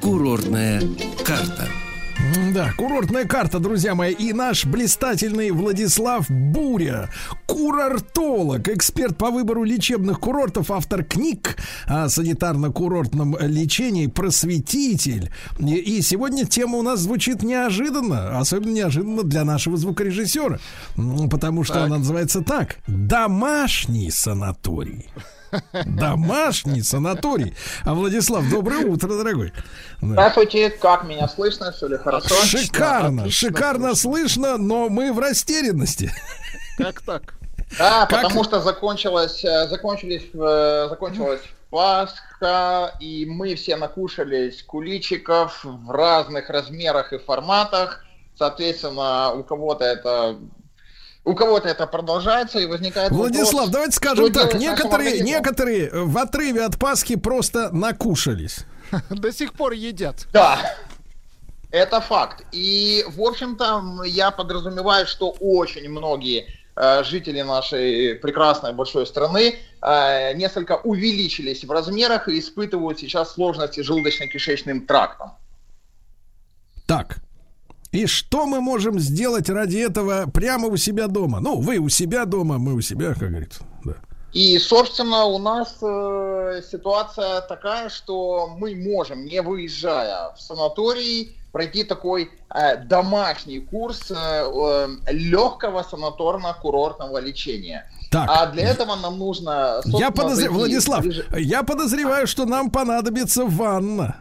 Курортная 0.01 0.81
карта. 1.25 1.67
Да, 2.53 2.73
курортная 2.77 3.25
карта, 3.25 3.59
друзья 3.59 3.95
мои. 3.95 4.13
И 4.13 4.33
наш 4.33 4.65
блистательный 4.65 5.51
Владислав 5.51 6.29
Буря, 6.29 7.09
курортолог, 7.47 8.67
эксперт 8.69 9.17
по 9.17 9.31
выбору 9.31 9.63
лечебных 9.63 10.19
курортов, 10.19 10.69
автор 10.69 11.03
книг 11.03 11.57
о 11.85 12.05
санитарно-курортном 12.07 13.35
лечении, 13.47 14.07
просветитель. 14.07 15.31
И, 15.59 15.75
и 15.75 16.01
сегодня 16.01 16.45
тема 16.45 16.77
у 16.77 16.81
нас 16.81 16.99
звучит 16.99 17.41
неожиданно, 17.41 18.37
особенно 18.39 18.73
неожиданно 18.73 19.23
для 19.23 19.43
нашего 19.43 19.77
звукорежиссера, 19.77 20.59
потому 21.31 21.63
что 21.63 21.83
она 21.83 21.97
называется 21.97 22.41
так. 22.41 22.77
Домашний 22.87 24.11
санаторий. 24.11 25.07
Домашний 25.85 26.81
санаторий. 26.81 27.55
А 27.85 27.93
Владислав, 27.93 28.49
доброе 28.49 28.85
утро, 28.85 29.07
дорогой. 29.09 29.53
Здравствуйте, 30.01 30.69
как 30.69 31.05
меня 31.05 31.27
слышно? 31.27 31.71
Все 31.71 31.87
ли 31.87 31.97
хорошо? 31.97 32.35
Шикарно, 32.43 33.23
Отлично 33.23 33.49
шикарно 33.49 33.95
слышно, 33.95 34.57
но 34.57 34.89
мы 34.89 35.11
в 35.13 35.19
растерянности. 35.19 36.11
Как 36.77 37.01
так? 37.01 37.33
Да, 37.77 38.05
Как- 38.07 38.23
потому 38.23 38.43
что 38.43 38.61
закончилась, 38.61 39.43
э, 39.43 39.67
закончились, 39.67 40.23
э, 40.33 40.87
закончилась 40.89 41.41
Пасха, 41.69 42.95
и 42.99 43.25
мы 43.27 43.55
все 43.55 43.75
накушались 43.75 44.63
куличиков 44.63 45.63
в 45.63 45.91
разных 45.91 46.49
размерах 46.49 47.13
и 47.13 47.19
форматах. 47.19 48.03
Соответственно, 48.35 49.33
у 49.33 49.43
кого-то 49.43 49.83
это 49.85 50.37
у 51.25 51.35
кого-то 51.35 51.67
это 51.67 51.85
продолжается 51.85 52.59
и 52.59 52.65
возникает 52.65 53.11
Владислав, 53.11 53.53
вопрос, 53.53 53.69
давайте 53.69 53.95
скажем 53.95 54.31
так, 54.31 54.53
некоторые, 54.55 55.19
некоторые 55.21 55.89
в 55.91 56.17
отрыве 56.17 56.65
от 56.65 56.79
Пасхи 56.79 57.15
просто 57.15 57.69
накушались. 57.71 58.65
До 59.09 59.31
сих 59.31 59.53
пор 59.53 59.73
едят. 59.73 60.27
Да, 60.31 60.75
это 61.71 62.01
факт. 62.01 62.43
И, 62.51 63.05
в 63.07 63.21
общем-то, 63.21 64.03
я 64.05 64.31
подразумеваю, 64.31 65.05
что 65.05 65.35
очень 65.39 65.87
многие 65.89 66.47
э, 66.75 67.03
жители 67.03 67.41
нашей 67.41 68.15
прекрасной 68.15 68.73
большой 68.73 69.05
страны 69.05 69.55
э, 69.81 70.33
несколько 70.33 70.77
увеличились 70.77 71.63
в 71.63 71.71
размерах 71.71 72.27
и 72.27 72.39
испытывают 72.39 72.99
сейчас 72.99 73.33
сложности 73.33 73.83
с 73.83 73.89
желудочно-кишечным 73.89 74.87
трактом. 74.87 75.33
Так. 76.87 77.17
И 77.91 78.05
что 78.05 78.45
мы 78.45 78.61
можем 78.61 78.99
сделать 78.99 79.49
ради 79.49 79.77
этого 79.77 80.29
прямо 80.31 80.67
у 80.67 80.77
себя 80.77 81.07
дома? 81.07 81.39
Ну, 81.39 81.59
вы 81.59 81.77
у 81.77 81.89
себя 81.89 82.25
дома, 82.25 82.57
мы 82.59 82.73
у 82.75 82.81
себя, 82.81 83.13
как 83.13 83.29
говорится. 83.29 83.61
Да. 83.83 83.95
И, 84.31 84.59
собственно, 84.59 85.25
у 85.25 85.39
нас 85.39 85.77
э, 85.81 86.61
ситуация 86.69 87.41
такая, 87.41 87.89
что 87.89 88.47
мы 88.57 88.75
можем, 88.75 89.25
не 89.25 89.41
выезжая 89.41 90.33
в 90.35 90.41
санаторий, 90.41 91.35
пройти 91.51 91.83
такой 91.83 92.29
э, 92.53 92.77
домашний 92.83 93.59
курс 93.59 94.11
э, 94.11 94.15
э, 94.15 94.87
легкого 95.11 95.81
санаторно-курортного 95.81 97.19
лечения. 97.19 97.89
Так. 98.11 98.29
А 98.29 98.45
для 98.47 98.69
этого 98.69 98.95
нам 98.97 99.17
нужно... 99.17 99.81
Я 99.85 100.11
в 100.11 100.49
Владислав, 100.49 101.03
ближе- 101.03 101.25
я 101.39 101.63
подозреваю, 101.63 102.27
что 102.27 102.45
нам 102.45 102.69
понадобится 102.69 103.45
ванна. 103.45 104.17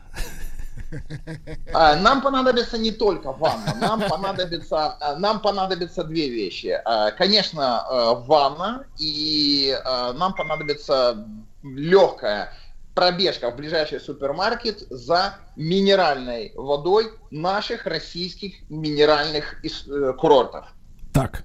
А, 1.72 1.96
Нам 1.96 2.22
понадобится 2.22 2.78
не 2.78 2.90
только 2.90 3.32
ванна, 3.32 3.74
нам 3.80 4.00
понадобится, 4.08 4.96
а, 5.00 5.16
нам 5.16 5.40
понадобится 5.40 6.04
две 6.04 6.28
вещи. 6.28 6.80
А, 6.84 7.10
Конечно, 7.10 8.14
ванна, 8.26 8.86
и 8.98 9.76
нам 10.14 10.34
понадобится 10.34 11.26
легкая 11.62 12.52
пробежка 12.98 13.52
в 13.52 13.56
ближайший 13.56 14.00
супермаркет 14.00 14.80
за 14.90 15.36
минеральной 15.54 16.52
водой 16.56 17.12
наших 17.30 17.86
российских 17.86 18.54
минеральных 18.68 19.64
э, 19.64 20.12
курортов. 20.14 20.64
Так. 21.14 21.44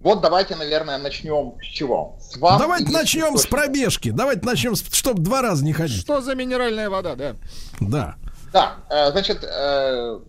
Вот 0.00 0.20
давайте, 0.20 0.56
наверное, 0.56 0.98
начнем 0.98 1.54
с 1.62 1.64
чего? 1.64 2.18
С 2.20 2.36
ванн 2.36 2.58
Давайте 2.58 2.90
и 2.90 2.92
начнем 2.92 3.38
с 3.38 3.46
пробежки. 3.46 4.10
Давайте 4.10 4.44
начнем, 4.44 4.74
чтобы 4.74 5.22
два 5.22 5.40
раза 5.40 5.64
не 5.64 5.72
ходить. 5.72 6.02
Что 6.02 6.20
за 6.20 6.34
минеральная 6.34 6.90
вода, 6.90 7.14
да? 7.14 7.34
Да. 7.80 8.16
Да, 8.52 8.76
э, 8.88 9.10
значит, 9.12 9.44
э, 9.44 10.20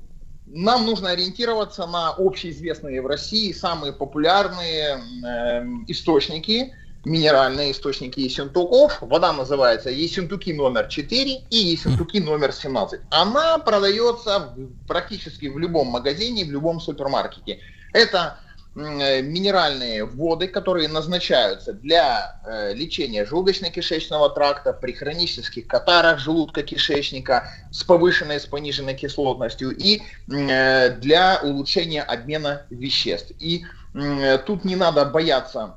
нам 0.45 0.85
нужно 0.85 1.09
ориентироваться 1.09 1.85
на 1.88 2.09
общеизвестные 2.09 3.01
в 3.01 3.08
России 3.08 3.51
самые 3.51 3.93
популярные 3.93 5.01
э, 5.25 5.64
источники, 5.88 6.74
минеральные 7.03 7.72
источники 7.72 8.19
ессентуков. 8.19 8.98
Вода 9.01 9.33
называется 9.33 9.90
Ессентуки 9.90 10.51
номер 10.51 10.88
4 10.88 11.45
и 11.50 11.56
Ессентуки 11.56 12.17
номер 12.17 12.51
17. 12.51 13.01
Она 13.09 13.58
продается 13.58 14.53
практически 14.88 15.48
в 15.48 15.58
любом 15.58 15.88
магазине, 15.88 16.45
в 16.45 16.51
любом 16.51 16.80
супермаркете. 16.80 17.59
Это 17.93 18.38
минеральные 18.74 20.06
воды, 20.06 20.48
которые 20.48 20.88
назначаются 20.88 21.74
для 21.74 22.40
э, 22.45 22.74
лечения 22.74 23.25
желудочно-кишечного 23.25 24.33
тракта 24.33 24.72
при 24.72 24.93
хронических 24.93 25.67
катарах 25.67 26.19
желудка-кишечника 26.19 27.50
с 27.69 27.83
повышенной, 27.83 28.40
с 28.40 28.45
пониженной 28.45 28.93
кислотностью 28.95 29.75
и 29.75 30.01
э, 30.30 30.90
для 30.91 31.41
улучшения 31.43 32.01
обмена 32.01 32.66
веществ. 32.69 33.33
И 33.40 33.66
э, 33.93 34.38
тут 34.38 34.64
не 34.64 34.77
надо 34.77 35.03
бояться 35.03 35.75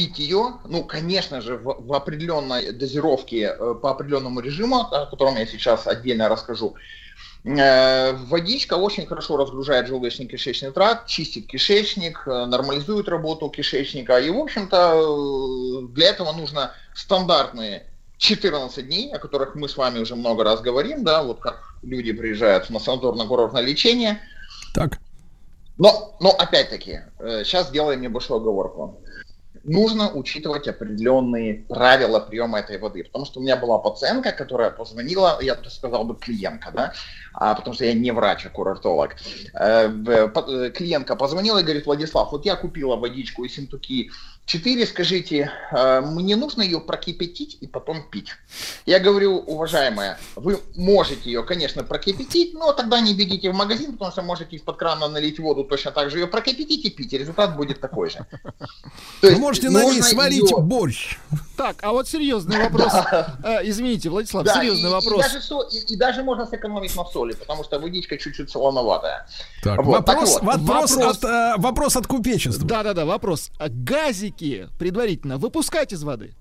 пить 0.00 0.18
ее, 0.18 0.54
ну, 0.64 0.82
конечно 0.82 1.42
же, 1.42 1.58
в, 1.58 1.76
в 1.86 1.92
определенной 1.92 2.72
дозировке 2.72 3.54
э, 3.54 3.74
по 3.74 3.90
определенному 3.90 4.40
режиму, 4.40 4.80
о 4.80 5.04
котором 5.04 5.36
я 5.36 5.44
сейчас 5.44 5.86
отдельно 5.86 6.30
расскажу. 6.30 6.74
Э, 7.44 8.14
Водичка 8.14 8.78
очень 8.78 9.04
хорошо 9.04 9.36
разгружает 9.36 9.90
желудочно-кишечный 9.90 10.72
тракт, 10.72 11.06
чистит 11.06 11.48
кишечник, 11.48 12.22
э, 12.26 12.46
нормализует 12.46 13.10
работу 13.10 13.50
кишечника. 13.50 14.18
И, 14.18 14.30
в 14.30 14.38
общем-то, 14.38 15.82
для 15.88 16.08
этого 16.08 16.32
нужно 16.32 16.72
стандартные 16.94 17.84
14 18.16 18.86
дней, 18.86 19.12
о 19.12 19.18
которых 19.18 19.54
мы 19.54 19.68
с 19.68 19.76
вами 19.76 19.98
уже 19.98 20.16
много 20.16 20.44
раз 20.44 20.62
говорим, 20.62 21.04
да, 21.04 21.22
вот 21.22 21.40
как 21.40 21.74
люди 21.82 22.12
приезжают 22.12 22.70
на 22.70 22.78
санаторно-курортное 22.78 23.60
лечение. 23.60 24.18
Так. 24.72 24.98
Но, 25.76 26.16
но 26.20 26.30
опять-таки, 26.30 27.00
сейчас 27.44 27.68
сделаем 27.68 28.00
небольшую 28.00 28.40
оговорку. 28.40 28.98
Нужно 29.62 30.10
учитывать 30.10 30.68
определенные 30.68 31.54
правила 31.54 32.18
приема 32.18 32.60
этой 32.60 32.78
воды. 32.78 33.04
Потому 33.04 33.26
что 33.26 33.40
у 33.40 33.42
меня 33.42 33.56
была 33.56 33.78
пациентка, 33.78 34.32
которая 34.32 34.70
позвонила, 34.70 35.38
я 35.42 35.54
даже 35.54 35.70
сказал 35.70 36.04
бы 36.04 36.16
клиентка, 36.16 36.70
да, 36.70 36.94
а, 37.34 37.54
потому 37.54 37.74
что 37.74 37.84
я 37.84 37.92
не 37.92 38.10
врач, 38.10 38.46
а 38.46 38.48
курортолог. 38.48 39.16
Э, 39.52 39.88
по- 40.28 40.50
э, 40.50 40.70
клиентка 40.70 41.14
позвонила 41.14 41.58
и 41.58 41.62
говорит, 41.62 41.86
Владислав, 41.86 42.32
вот 42.32 42.46
я 42.46 42.56
купила 42.56 42.96
водичку 42.96 43.44
из 43.44 43.54
Синтуки 43.54 44.10
4, 44.50 44.84
скажите, 44.86 45.48
э, 45.70 46.00
мне 46.00 46.34
нужно 46.34 46.62
ее 46.62 46.80
прокипятить 46.80 47.56
и 47.60 47.68
потом 47.68 48.02
пить? 48.10 48.30
Я 48.84 48.98
говорю, 48.98 49.36
уважаемая, 49.38 50.18
вы 50.34 50.58
можете 50.74 51.30
ее, 51.30 51.44
конечно, 51.44 51.84
прокипятить, 51.84 52.52
но 52.54 52.72
тогда 52.72 53.00
не 53.00 53.14
бегите 53.14 53.50
в 53.52 53.54
магазин, 53.54 53.92
потому 53.92 54.10
что 54.10 54.22
можете 54.22 54.56
из-под 54.56 54.76
крана 54.76 55.06
налить 55.06 55.38
воду, 55.38 55.62
точно 55.62 55.92
так 55.92 56.10
же 56.10 56.18
ее 56.18 56.26
прокипятить 56.26 56.84
и 56.84 56.90
пить, 56.90 57.12
и 57.12 57.18
результат 57.18 57.56
будет 57.56 57.80
такой 57.80 58.10
же. 58.10 58.26
То 58.40 58.48
Вы 59.22 59.28
есть 59.28 59.40
можете 59.40 59.70
на 59.70 59.84
ней 59.84 60.02
сварить 60.02 60.50
её- 60.50 60.58
борщ. 60.58 61.16
Так, 61.56 61.76
а 61.82 61.92
вот 61.92 62.08
серьезный 62.08 62.58
вопрос. 62.58 62.92
Э, 63.44 63.60
Извините, 63.62 64.08
Владислав, 64.10 64.44
Да, 64.44 64.54
серьезный 64.54 64.88
и- 64.88 64.92
и 64.92 64.94
вопрос. 64.94 65.22
даже 65.22 65.40
со- 65.42 65.68
и, 65.70 65.78
и 65.92 65.96
даже 65.96 66.24
можно 66.24 66.46
сэкономить 66.46 66.96
на 66.96 67.04
соли, 67.04 67.34
потому 67.34 67.62
что 67.62 67.78
водичка 67.78 68.16
чуть-чуть 68.18 68.50
солоноватая. 68.50 69.28
Так, 69.62 69.84
Вот, 69.84 70.04
так 70.06 70.16
вопрос, 70.16 70.30
вот. 70.32 70.42
вопрос, 70.42 70.90
Вопрос. 70.96 71.16
От, 71.18 71.24
э, 71.24 71.54
вопрос 71.58 71.96
от 71.96 72.06
купечества. 72.08 72.66
Да-да-да, 72.66 73.04
вопрос. 73.04 73.50
А 73.58 73.68
газики 74.40 74.68
предварительно 74.78 75.38
выпускать 75.38 75.92
из 75.92 76.02
воды? 76.02 76.34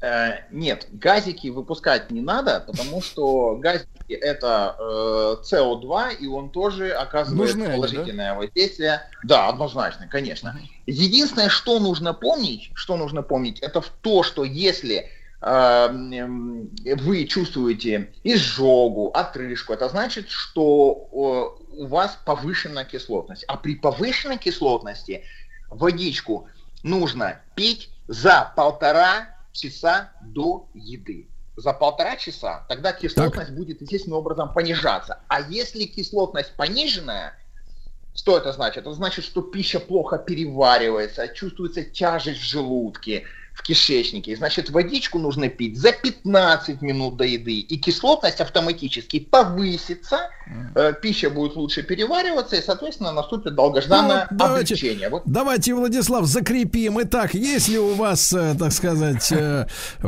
Э, 0.00 0.40
нет, 0.50 0.88
газики 0.92 1.48
выпускать 1.48 2.10
не 2.10 2.20
надо, 2.20 2.64
потому 2.66 3.00
что 3.00 3.56
газики 3.56 3.88
это 4.08 4.76
э, 4.78 5.36
СО2, 5.44 6.16
и 6.16 6.26
он 6.26 6.50
тоже 6.50 6.90
оказывает 6.90 7.54
Нужны 7.54 7.70
положительное 7.72 8.34
воздействие. 8.34 9.02
Да, 9.22 9.48
однозначно, 9.48 10.08
конечно. 10.08 10.58
Единственное, 10.86 11.48
что 11.48 11.78
нужно 11.78 12.14
помнить, 12.14 12.70
что 12.74 12.96
нужно 12.96 13.22
помнить, 13.22 13.60
это 13.60 13.80
в 13.80 13.90
то, 14.00 14.24
что 14.24 14.42
если 14.42 15.08
э, 15.40 15.88
вы 16.96 17.24
чувствуете 17.26 18.12
изжогу, 18.24 19.12
отрыжку, 19.14 19.72
это 19.72 19.88
значит, 19.88 20.28
что 20.28 21.08
э, 21.12 21.62
у 21.76 21.86
вас 21.86 22.18
повышенная 22.24 22.84
кислотность. 22.84 23.44
А 23.48 23.56
при 23.56 23.76
повышенной 23.76 24.38
кислотности 24.38 25.24
водичку 25.74 26.48
нужно 26.82 27.40
пить 27.54 27.90
за 28.08 28.52
полтора 28.56 29.28
часа 29.52 30.12
до 30.22 30.68
еды. 30.74 31.28
За 31.56 31.72
полтора 31.72 32.16
часа 32.16 32.64
тогда 32.68 32.92
кислотность 32.92 33.50
будет 33.50 33.82
естественным 33.82 34.18
образом 34.18 34.52
понижаться. 34.52 35.20
А 35.28 35.40
если 35.40 35.84
кислотность 35.84 36.54
пониженная, 36.56 37.34
что 38.14 38.38
это 38.38 38.52
значит? 38.52 38.78
Это 38.78 38.92
значит, 38.94 39.24
что 39.24 39.42
пища 39.42 39.80
плохо 39.80 40.18
переваривается, 40.18 41.28
чувствуется 41.28 41.82
тяжесть 41.84 42.40
в 42.40 42.44
желудке, 42.44 43.24
в 43.54 43.62
кишечнике. 43.62 44.36
Значит, 44.36 44.70
водичку 44.70 45.18
нужно 45.18 45.48
пить 45.48 45.78
за 45.78 45.92
15 45.92 46.82
минут 46.82 47.16
до 47.16 47.24
еды, 47.24 47.60
и 47.60 47.76
кислотность 47.76 48.40
автоматически 48.40 49.20
повысится, 49.20 50.30
э, 50.74 50.94
пища 51.00 51.30
будет 51.30 51.56
лучше 51.56 51.82
перевариваться, 51.82 52.56
и, 52.56 52.62
соответственно, 52.62 53.12
наступит 53.12 53.54
долгожданное 53.54 54.26
Ну, 54.30 54.36
давайте, 54.36 54.74
облегчение. 54.74 55.08
Вот 55.08 55.22
давайте, 55.26 55.74
Владислав, 55.74 56.26
закрепим. 56.26 57.00
Итак, 57.02 57.34
если 57.34 57.76
у 57.76 57.94
вас, 57.94 58.32
э, 58.32 58.54
так 58.58 58.72
сказать, 58.72 59.32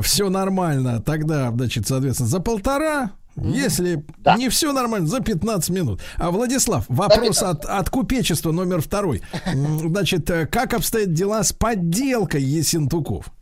все 0.02 0.31
нормально, 0.31 1.02
тогда, 1.02 1.50
значит, 1.50 1.86
соответственно, 1.86 2.28
за 2.28 2.40
полтора. 2.40 3.12
Если 3.36 4.05
не 4.36 4.48
все 4.48 4.73
нормально, 4.73 5.08
за 5.08 5.20
15 5.20 5.70
минут. 5.70 6.00
А 6.18 6.31
Владислав, 6.31 6.84
вопрос 6.89 7.42
от, 7.42 7.64
от 7.64 7.90
купечества 7.90 8.52
номер 8.52 8.81
второй. 8.81 9.23
Значит, 9.52 10.31
э, 10.31 10.47
как 10.47 10.73
обстоят 10.73 11.12
дела 11.12 11.42
с 11.42 11.52
подделкой 11.52 12.42
Есентуков? 12.42 13.32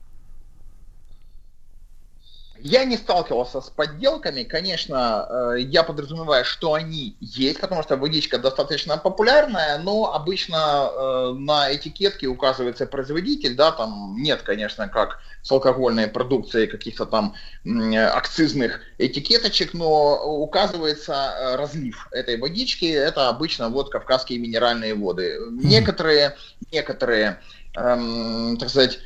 Я 2.65 2.85
не 2.85 2.97
сталкивался 2.97 3.61
с 3.61 3.71
подделками, 3.71 4.45
конечно, 4.45 5.27
э, 5.57 5.61
я 5.63 5.83
подразумеваю, 5.83 6.45
что 6.45 6.75
они 6.75 7.17
есть, 7.19 7.61
потому 7.61 7.83
что 7.83 7.97
водичка 7.97 8.39
достаточно 8.39 8.97
популярная, 8.99 9.79
но 9.79 10.15
обычно 10.15 10.57
э, 10.57 11.35
на 11.37 11.75
этикетке 11.75 12.29
указывается 12.29 12.87
производитель, 12.87 13.57
да, 13.57 13.73
там 13.73 14.15
нет, 14.17 14.43
конечно, 14.43 14.89
как 14.89 15.19
с 15.43 15.51
алкогольной 15.51 16.07
продукцией 16.07 16.69
каких-то 16.69 17.05
там 17.05 17.35
акцизных 17.65 18.81
этикеточек, 18.99 19.75
но 19.75 20.23
указывается 20.25 21.13
э, 21.13 21.57
разлив 21.57 22.07
этой 22.13 22.39
водички, 22.39 22.85
это 22.85 23.29
обычно 23.29 23.71
вот 23.71 23.91
кавказские 23.91 24.39
минеральные 24.39 24.95
воды. 24.95 25.37
Некоторые, 25.51 26.37
некоторые, 26.71 27.41
эм, 27.75 28.57
так 28.57 28.69
сказать, 28.69 29.01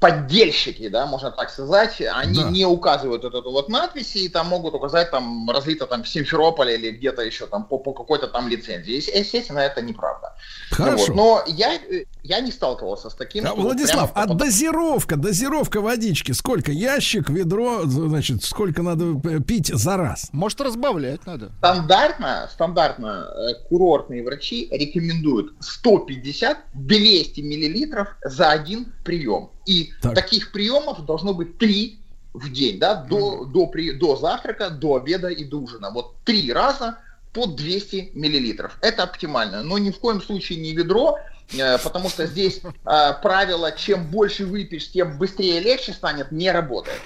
поддельщики, 0.00 0.88
да, 0.88 1.06
можно 1.06 1.30
так 1.30 1.50
сказать, 1.50 2.00
они 2.14 2.34
Да. 2.42 2.50
не 2.50 2.64
указывают 2.64 3.22
вот 3.22 3.34
эту 3.34 3.50
вот 3.50 3.68
надпись, 3.68 4.16
и 4.16 4.28
там 4.28 4.48
могут 4.48 4.74
указать, 4.74 5.10
там, 5.10 5.48
разлито 5.50 5.86
там 5.86 6.02
в 6.02 6.08
Симферополе 6.08 6.74
или 6.74 6.90
где-то 6.90 7.22
еще 7.22 7.46
там 7.46 7.64
по, 7.64 7.78
по 7.78 7.92
какой-то 7.92 8.26
там 8.28 8.48
лицензии. 8.48 8.94
Ес- 8.96 9.08
Естественно, 9.08 9.58
это 9.60 9.82
неправда. 9.82 10.34
Хорошо. 10.70 11.06
Вот. 11.12 11.16
Но 11.16 11.42
я, 11.46 11.74
э, 11.74 12.04
я 12.22 12.40
не 12.40 12.50
сталкивался 12.50 13.10
с 13.10 13.14
таким. 13.14 13.46
А, 13.46 13.54
Владислав, 13.54 14.12
прямо 14.14 14.32
а 14.32 14.34
дозировка, 14.34 15.16
дозировка 15.16 15.80
водички, 15.80 16.32
сколько? 16.32 16.72
Ящик, 16.72 17.28
ведро, 17.30 17.82
значит, 17.84 18.42
сколько 18.42 18.82
надо 18.82 19.20
э, 19.28 19.40
пить 19.40 19.66
за 19.68 19.96
раз? 19.96 20.28
Может, 20.32 20.60
разбавлять 20.62 21.26
надо. 21.26 21.50
Стандартно, 21.58 22.48
стандартно 22.52 23.26
э, 23.50 23.54
курортные 23.68 24.24
врачи 24.24 24.68
рекомендуют 24.70 25.52
150-200 25.84 27.42
миллилитров 27.42 28.08
за 28.24 28.39
один 28.48 28.92
прием. 29.04 29.50
И 29.66 29.92
Так. 30.00 30.14
таких 30.14 30.52
приемов 30.52 31.04
должно 31.04 31.34
быть 31.34 31.58
три 31.58 31.98
в 32.32 32.50
день, 32.52 32.78
да, 32.78 32.94
до, 32.94 33.44
до, 33.44 33.66
при- 33.66 33.92
до 33.92 34.16
завтрака, 34.16 34.70
до 34.70 34.94
обеда 34.96 35.28
и 35.28 35.44
до 35.44 35.58
ужина. 35.58 35.90
Вот 35.90 36.14
три 36.24 36.52
раза 36.52 36.98
по 37.32 37.46
200 37.46 38.12
миллилитров. 38.14 38.76
Это 38.80 39.02
оптимально. 39.02 39.62
Но 39.62 39.78
ни 39.78 39.90
в 39.90 39.98
коем 39.98 40.20
случае 40.22 40.60
не 40.60 40.72
ведро, 40.72 41.18
э, 41.52 41.78
потому 41.78 42.08
что 42.08 42.26
здесь 42.26 42.60
э, 42.64 43.12
правило, 43.22 43.72
чем 43.72 44.06
больше 44.06 44.46
выпьешь, 44.46 44.90
тем 44.90 45.18
быстрее 45.18 45.60
легче 45.60 45.92
станет, 45.92 46.32
не 46.32 46.50
работает. 46.52 47.00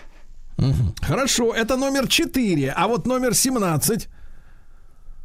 Хорошо, 1.03 1.53
это 1.53 1.77
номер 1.77 2.07
4, 2.09 2.71
а 2.77 2.87
вот 2.89 3.07
номер 3.07 3.35
17. 3.35 4.09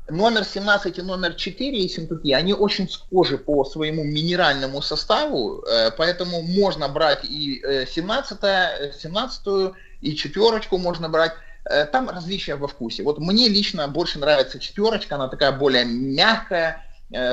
Номер 0.10 0.44
17 0.44 0.98
и 0.98 1.02
номер 1.02 1.34
4 1.34 1.84
ессентуки, 1.84 2.32
они 2.32 2.54
очень 2.54 2.90
схожи 2.90 3.38
по 3.38 3.64
своему 3.66 4.04
минеральному 4.04 4.82
составу, 4.82 5.62
э, 5.62 5.92
поэтому 5.92 6.42
можно 6.42 6.88
брать 6.88 7.24
и 7.24 7.62
э, 7.64 7.86
17, 7.86 8.38
э, 8.44 8.92
17 9.00 9.74
и 10.02 10.16
четверочку 10.16 10.78
можно 10.78 11.10
брать. 11.10 11.34
Э, 11.66 11.86
Там 11.86 12.10
различия 12.10 12.56
во 12.56 12.68
вкусе. 12.68 13.04
Вот 13.04 13.20
мне 13.20 13.48
лично 13.48 13.88
больше 13.88 14.20
нравится 14.20 14.60
четверочка, 14.60 15.16
она 15.16 15.28
такая 15.28 15.52
более 15.52 15.86
мягкая, 15.86 16.86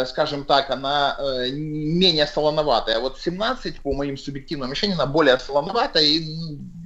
скажем 0.07 0.45
так, 0.45 0.71
она 0.71 1.19
менее 1.53 2.27
солоноватая. 2.27 2.99
Вот 2.99 3.19
17, 3.19 3.83
по 3.83 3.93
моим 3.93 4.17
субъективным 4.17 4.71
ощущениям, 4.71 5.01
она 5.01 5.11
более 5.11 5.39
солоноватая 5.39 6.03
и 6.03 6.19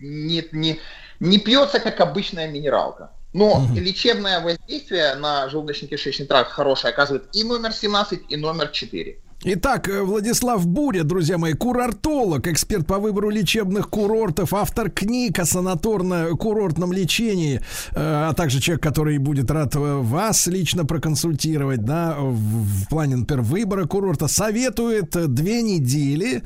не, 0.02 0.44
не, 0.50 0.80
не 1.20 1.38
пьется, 1.38 1.78
как 1.78 2.00
обычная 2.00 2.48
минералка. 2.48 3.10
Но 3.32 3.66
лечебное 3.76 4.40
воздействие 4.40 5.14
на 5.14 5.48
желудочно-кишечный 5.48 6.26
тракт 6.26 6.50
хорошее 6.50 6.92
оказывает 6.92 7.28
и 7.32 7.44
номер 7.44 7.72
17, 7.72 8.24
и 8.28 8.36
номер 8.36 8.68
4. 8.68 9.18
Итак, 9.42 9.88
э, 9.88 10.02
Владислав 10.02 10.66
Буря, 10.66 11.02
друзья 11.02 11.38
мои, 11.38 11.54
курортолог, 11.54 12.46
эксперт 12.46 12.86
по 12.86 12.98
выбору 12.98 13.30
лечебных 13.30 13.88
курортов, 13.88 14.52
автор 14.52 14.90
книг 14.90 15.38
о 15.38 15.44
санаторно-курортном 15.44 16.92
лечении, 16.92 17.56
э, 17.56 17.62
а 17.94 18.34
также 18.34 18.60
человек, 18.60 18.82
который 18.82 19.16
будет 19.16 19.50
рад 19.50 19.74
э, 19.76 19.78
вас 19.78 20.46
лично 20.46 20.84
проконсультировать, 20.84 21.86
да, 21.86 22.16
в, 22.18 22.86
плане, 22.90 23.16
например, 23.16 23.42
выбора 23.42 23.86
курорта, 23.86 24.28
советует 24.28 25.12
две 25.32 25.62
недели, 25.62 26.42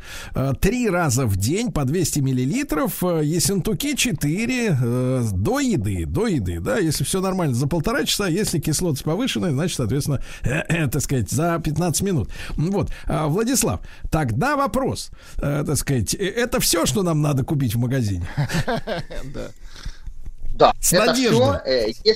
три 0.61 0.89
раза 0.89 1.27
в 1.27 1.37
день 1.37 1.73
по 1.73 1.85
200 1.85 2.21
миллилитров, 2.21 3.03
Ессентуки 3.03 3.97
4 3.97 4.79
э, 4.81 5.25
до 5.33 5.59
еды, 5.59 6.07
до 6.07 6.29
еды, 6.29 6.61
да, 6.61 6.79
если 6.79 7.03
все 7.03 7.21
нормально, 7.21 7.57
за 7.57 7.67
полтора 7.67 8.05
часа, 8.05 8.29
если 8.29 8.61
кислотность 8.61 9.03
повышенная, 9.03 9.51
значит, 9.51 9.79
соответственно, 9.79 10.21
так 10.45 11.01
сказать, 11.01 11.29
за 11.29 11.59
15 11.59 12.03
минут. 12.03 12.31
Вот, 12.57 12.84
А, 13.07 13.27
Владислав, 13.27 13.81
тогда 14.11 14.57
вопрос, 14.57 15.11
э, 15.39 15.65
так 15.67 15.77
сказать, 15.77 16.15
э, 16.15 16.19
это 16.19 16.61
все, 16.61 16.87
что 16.87 17.03
нам 17.03 17.23
надо 17.23 17.45
купить 17.45 17.75
в 17.75 17.79
магазине? 17.79 18.27
Да. 19.35 19.51
Да, 20.55 20.73
С 20.81 20.93
это 20.93 21.07
надеждой. 21.07 21.93
все. 21.93 22.15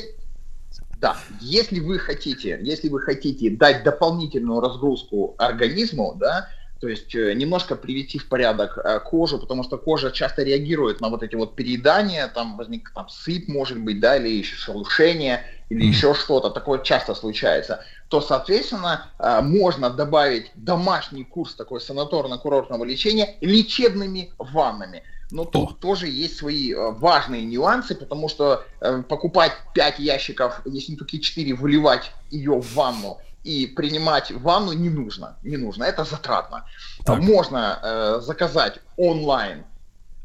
да, 1.00 1.16
если 1.40 1.80
вы 1.80 1.98
хотите, 1.98 2.58
если 2.62 2.88
вы 2.88 3.00
хотите 3.00 3.50
дать 3.50 3.82
дополнительную 3.82 4.60
разгрузку 4.60 5.34
организму, 5.38 6.14
да, 6.14 6.48
то 6.80 6.88
есть 6.88 7.14
э, 7.14 7.34
немножко 7.34 7.74
привести 7.74 8.18
в 8.18 8.28
порядок 8.28 8.78
э, 8.78 9.00
кожу, 9.00 9.38
потому 9.38 9.64
что 9.64 9.78
кожа 9.78 10.12
часто 10.12 10.42
реагирует 10.42 11.00
на 11.00 11.08
вот 11.08 11.22
эти 11.22 11.34
вот 11.34 11.56
переедания, 11.56 12.28
там 12.28 12.56
возник 12.56 12.92
там 12.94 13.08
сыпь, 13.08 13.48
может 13.48 13.80
быть, 13.80 13.98
да, 13.98 14.16
или 14.16 14.28
еще 14.28 14.54
шелушение, 14.54 15.42
или 15.70 15.84
еще 15.84 16.14
что-то, 16.14 16.50
такое 16.50 16.78
часто 16.78 17.14
случается, 17.14 17.84
то, 18.08 18.20
соответственно, 18.20 19.06
э, 19.18 19.40
можно 19.42 19.90
добавить 19.90 20.52
домашний 20.54 21.24
курс 21.24 21.54
такой 21.54 21.80
санаторно-курортного 21.80 22.84
лечения 22.84 23.36
лечебными 23.40 24.30
ваннами. 24.38 25.02
Но 25.30 25.44
тут 25.44 25.80
тоже 25.80 26.06
есть 26.06 26.38
свои 26.38 26.72
важные 26.74 27.44
нюансы, 27.44 27.94
потому 27.94 28.30
что 28.30 28.64
покупать 29.10 29.52
5 29.74 29.98
ящиков, 29.98 30.62
если 30.64 30.92
не 30.92 30.96
только 30.96 31.18
4, 31.18 31.52
выливать 31.52 32.12
ее 32.30 32.58
в 32.58 32.74
ванну 32.74 33.18
и 33.48 33.66
принимать 33.66 34.30
ванну 34.30 34.72
не 34.72 34.90
нужно. 34.90 35.36
Не 35.42 35.56
нужно, 35.56 35.84
это 35.84 36.04
затратно. 36.04 36.66
Можно 37.06 37.78
э, 37.82 38.20
заказать 38.20 38.78
онлайн 38.98 39.64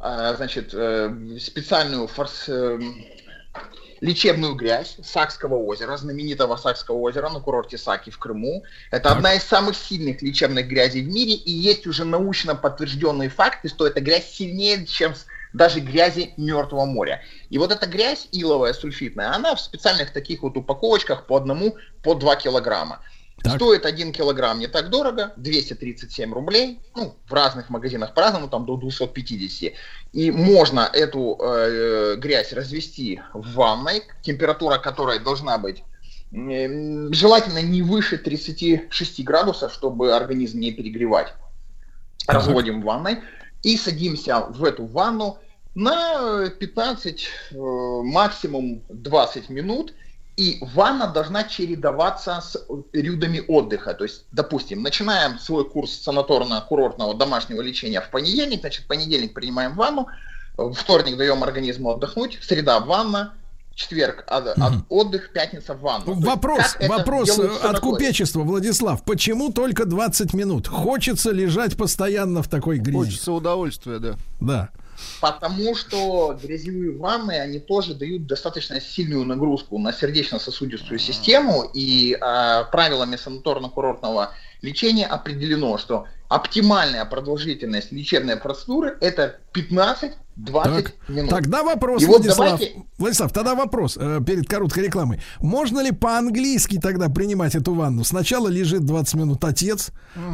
э, 0.02 0.34
значит, 0.36 0.74
э, 0.74 1.38
специальную 1.40 2.08
форс, 2.08 2.50
э, 2.50 2.80
лечебную 4.02 4.56
грязь 4.56 4.98
Сакского 5.02 5.56
озера, 5.56 5.96
знаменитого 5.96 6.58
Сакского 6.58 6.98
озера 6.98 7.30
на 7.30 7.40
курорте 7.40 7.78
Саки 7.78 8.12
в 8.12 8.20
Крыму. 8.20 8.64
Это 8.92 9.14
одна 9.14 9.36
из 9.36 9.44
самых 9.44 9.78
сильных 9.78 10.22
лечебных 10.22 10.68
грязей 10.68 11.02
в 11.02 11.08
мире, 11.08 11.36
и 11.36 11.52
есть 11.52 11.88
уже 11.88 12.04
научно 12.04 12.56
подтвержденные 12.56 13.30
факты, 13.30 13.70
что 13.70 13.88
эта 13.88 14.02
грязь 14.02 14.30
сильнее, 14.30 14.86
чем 14.86 15.14
даже 15.54 15.80
грязи 15.80 16.34
Мертвого 16.38 16.86
моря. 16.86 17.22
И 17.50 17.58
вот 17.58 17.72
эта 17.72 17.86
грязь 17.86 18.28
иловая, 18.32 18.74
сульфитная, 18.74 19.34
она 19.34 19.56
в 19.56 19.62
специальных 19.62 20.12
таких 20.12 20.42
вот 20.42 20.58
упаковочках 20.58 21.28
по 21.28 21.38
одному, 21.38 21.76
по 22.02 22.16
2 22.16 22.36
килограмма. 22.38 23.00
Стоит 23.46 23.86
1 23.86 24.14
килограмм 24.14 24.60
не 24.60 24.68
так 24.68 24.90
дорого, 24.90 25.34
237 25.36 26.34
рублей, 26.34 26.80
ну, 26.96 27.16
в 27.28 27.34
разных 27.34 27.70
магазинах 27.70 28.14
по-разному, 28.14 28.48
там 28.48 28.66
до 28.66 28.78
250. 28.78 29.74
И 30.14 30.32
можно 30.32 30.90
эту 30.94 31.38
э, 31.40 32.16
грязь 32.18 32.54
развести 32.54 33.22
в 33.34 33.54
ванной, 33.54 34.04
температура 34.22 34.78
которой 34.78 35.20
должна 35.20 35.58
быть 35.58 35.84
м, 36.32 37.14
желательно 37.14 37.62
не 37.62 37.82
выше 37.82 38.18
36 38.18 39.24
градусов, 39.26 39.74
чтобы 39.74 40.16
организм 40.16 40.60
не 40.60 40.72
перегревать. 40.72 41.34
Разводим 42.28 42.82
в 42.82 42.86
ванной 42.86 43.18
и 43.62 43.78
садимся 43.78 44.46
в 44.50 44.64
эту 44.64 44.86
ванну 44.86 45.40
на 45.76 46.50
15, 46.50 47.28
э, 47.52 47.56
максимум 47.56 48.82
20 48.90 49.50
минут. 49.50 49.94
И 50.36 50.58
ванна 50.74 51.08
должна 51.08 51.44
чередоваться 51.44 52.42
с 52.42 52.58
периодами 52.92 53.44
отдыха. 53.48 53.94
То 53.94 54.04
есть, 54.04 54.26
допустим, 54.32 54.82
начинаем 54.82 55.38
свой 55.38 55.70
курс 55.70 56.02
санаторно-курортного 56.08 57.16
домашнего 57.16 57.62
лечения 57.62 58.02
в 58.02 58.10
понедельник, 58.10 58.62
значит, 58.62 58.86
в 58.86 58.88
понедельник 58.88 59.34
принимаем 59.36 59.76
ванну, 59.76 60.08
вторник 60.74 61.18
даем 61.18 61.44
организму 61.44 61.92
отдохнуть, 61.92 62.40
среда 62.42 62.80
ванна, 62.80 63.34
четверг 63.76 64.24
а- 64.28 64.54
а- 64.60 64.72
отдых, 64.90 65.32
пятница 65.34 65.76
ванна. 65.76 66.06
Вопрос, 66.06 66.78
вопрос 66.80 67.40
э, 67.40 67.48
от 67.62 67.80
купечества, 67.80 68.42
Владислав. 68.42 69.04
Почему 69.04 69.52
только 69.52 69.86
20 69.86 70.34
минут? 70.34 70.68
Хочется 70.68 71.32
лежать 71.32 71.78
постоянно 71.78 72.44
в 72.44 72.48
такой 72.48 72.78
грязи. 72.78 72.98
Хочется 72.98 73.32
удовольствия, 73.32 74.00
да. 74.00 74.16
Да. 74.40 74.70
Потому 75.22 75.76
что 75.76 76.38
грязевые 76.42 76.98
ванны, 76.98 77.40
они 77.40 77.60
тоже 77.60 77.94
дают 77.94 78.28
достаточно 78.28 78.80
сильную 78.82 79.26
нагрузку 79.26 79.78
на 79.80 79.94
сердечно-сосудистую 79.94 81.00
систему, 81.00 81.64
и 81.74 82.18
а, 82.20 82.66
правилами 82.66 83.16
санаторно-курортного 83.16 84.30
лечения 84.62 85.06
определено, 85.06 85.78
что 85.78 86.08
оптимальная 86.36 87.06
продолжительность 87.06 87.92
лечебной 87.92 88.38
процедуры 88.38 88.98
это 89.02 89.36
15-20 89.54 90.14
минут. 91.10 91.30
Тогда 91.30 91.64
вопрос, 91.64 92.02
И 92.02 92.06
вот 92.06 92.22
Владислав. 92.22 92.50
давайте- 92.60 92.74
Владислав, 92.98 93.32
тогда 93.32 93.54
вопрос 93.56 93.98
э, 94.00 94.20
перед 94.26 94.48
короткой 94.50 94.84
рекламой. 94.86 95.22
Можно 95.40 95.82
ли 95.82 95.92
по-английски 95.92 96.80
тогда 96.82 97.10
принимать 97.10 97.54
эту 97.56 97.74
ванну? 97.76 98.04
Сначала 98.04 98.48
лежит 98.48 98.84
20 98.86 99.14
минут 99.16 99.44
отец, 99.44 99.90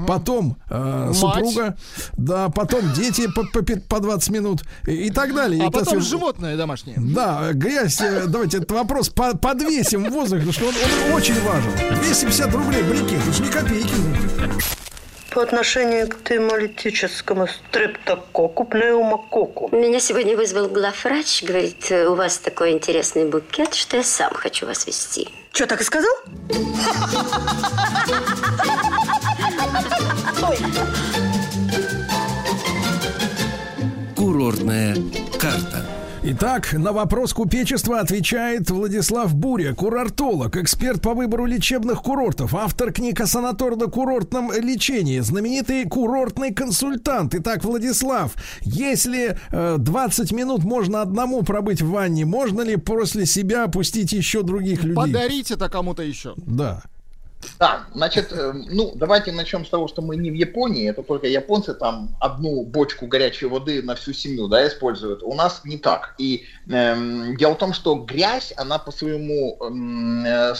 потом 0.08 0.56
э, 0.70 1.08
Мать. 1.08 1.16
супруга, 1.18 1.76
да, 2.18 2.48
потом 2.50 2.94
дети 2.94 3.28
по, 3.34 3.44
по, 3.44 3.62
по 3.62 4.00
20 4.00 4.30
минут 4.30 4.62
и, 4.88 5.08
и 5.08 5.10
так 5.10 5.34
далее. 5.36 5.62
А 5.62 5.64
И, 5.64 5.66
так 5.66 5.74
потом 5.82 5.88
сказать, 5.96 6.08
животное 6.10 6.56
домашнее. 6.58 6.96
Да, 7.00 7.52
грязь, 7.54 8.00
э, 8.00 8.26
давайте 8.28 8.58
этот 8.58 8.72
вопрос 8.72 9.10
по- 9.10 9.36
подвесим 9.38 10.06
в 10.06 10.10
воздух, 10.12 10.40
потому 10.40 10.54
что 10.54 10.66
он, 10.68 10.74
он 11.10 11.14
очень 11.18 11.36
важен. 11.42 11.72
250 12.02 12.54
рублей 12.56 12.84
брикет, 12.84 13.20
это 13.22 13.34
ж 13.34 13.40
не 13.42 13.50
копейки 13.50 13.94
по 15.30 15.42
отношению 15.42 16.08
к 16.08 16.24
темолитическому 16.24 17.48
стрептококу, 17.48 18.66
пневмококу. 18.66 19.70
Меня 19.76 20.00
сегодня 20.00 20.36
вызвал 20.36 20.68
главврач, 20.68 21.44
говорит, 21.44 21.92
у 21.92 22.16
вас 22.16 22.38
такой 22.38 22.72
интересный 22.72 23.26
букет, 23.26 23.74
что 23.74 23.98
я 23.98 24.04
сам 24.04 24.34
хочу 24.34 24.66
вас 24.66 24.88
вести. 24.88 25.30
Что, 25.52 25.68
так 25.68 25.82
и 25.82 25.84
сказал? 25.84 26.14
Курортная 34.16 34.96
карта. 35.40 35.99
Итак, 36.22 36.74
на 36.74 36.92
вопрос 36.92 37.34
купечества 37.34 38.02
отвечает 38.02 38.70
Владислав 38.70 39.34
Буря, 39.34 39.74
курортолог, 39.74 40.58
эксперт 40.58 41.02
по 41.02 41.14
выбору 41.14 41.46
лечебных 41.46 42.02
курортов, 42.02 42.54
автор 42.54 42.92
книг 42.92 43.22
о 43.22 43.24
санаторно-курортном 43.24 44.52
лечении, 44.60 45.20
знаменитый 45.20 45.86
курортный 45.86 46.54
консультант. 46.54 47.36
Итак, 47.36 47.64
Владислав, 47.64 48.34
если 48.62 49.38
э, 49.52 49.78
20 49.80 50.32
минут 50.34 50.66
можно 50.66 51.02
одному 51.02 51.42
пробыть 51.44 51.82
в 51.82 51.90
ванне, 51.90 52.26
можно 52.26 52.62
ли 52.62 52.76
после 52.76 53.26
себя 53.26 53.64
опустить 53.64 54.12
еще 54.12 54.44
других 54.44 54.84
людей? 54.84 54.96
Подарить 54.96 55.52
это 55.52 55.70
кому-то 55.70 56.04
еще. 56.04 56.34
Да. 56.36 56.84
Да, 57.58 57.86
значит, 57.94 58.32
э, 58.32 58.52
ну, 58.54 58.92
давайте 58.96 59.32
начнем 59.32 59.66
с 59.66 59.70
того, 59.70 59.88
что 59.88 60.02
мы 60.02 60.18
не 60.18 60.30
в 60.30 60.34
Японии, 60.34 60.90
это 60.90 61.04
только 61.04 61.28
японцы 61.28 61.74
там 61.74 62.16
одну 62.20 62.64
бочку 62.64 63.08
горячей 63.08 63.46
воды 63.46 63.82
на 63.82 63.96
всю 63.96 64.14
семью, 64.14 64.48
да, 64.48 64.68
используют. 64.68 65.24
У 65.24 65.34
нас 65.34 65.62
не 65.64 65.78
так. 65.78 66.16
И 66.18 66.46
эм, 66.70 67.38
дело 67.38 67.54
в 67.54 67.58
том, 67.58 67.74
что 67.74 67.96
грязь, 67.96 68.54
она 68.58 68.78
по 68.78 68.92
своему 68.92 69.58
эм, 69.62 70.26
э, 70.26 70.54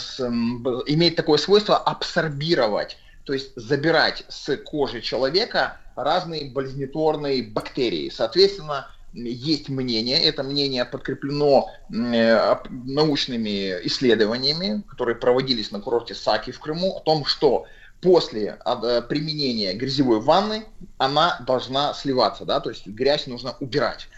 б- 0.58 0.82
имеет 0.86 1.16
такое 1.16 1.38
свойство 1.38 1.76
абсорбировать, 1.76 2.96
то 3.24 3.34
есть 3.34 3.52
забирать 3.56 4.24
с 4.28 4.56
кожи 4.58 5.02
человека 5.02 5.78
разные 5.96 6.50
болезнетворные 6.50 7.42
бактерии. 7.42 8.08
Соответственно, 8.08 8.88
есть 9.12 9.68
мнение, 9.68 10.18
это 10.18 10.42
мнение 10.42 10.84
подкреплено 10.84 11.68
э, 11.92 12.56
научными 12.70 13.86
исследованиями, 13.86 14.82
которые 14.88 15.16
проводились 15.16 15.70
на 15.70 15.80
курорте 15.80 16.14
Саки 16.14 16.52
в 16.52 16.60
Крыму, 16.60 16.96
о 16.96 17.00
том, 17.00 17.24
что 17.24 17.66
после 18.00 18.58
а, 18.64 18.80
э, 18.82 19.02
применения 19.02 19.74
грязевой 19.74 20.20
ванны 20.20 20.64
она 20.98 21.40
должна 21.46 21.92
сливаться, 21.94 22.44
да, 22.44 22.60
то 22.60 22.70
есть 22.70 22.86
грязь 22.86 23.26
нужно 23.26 23.56
убирать. 23.60 24.08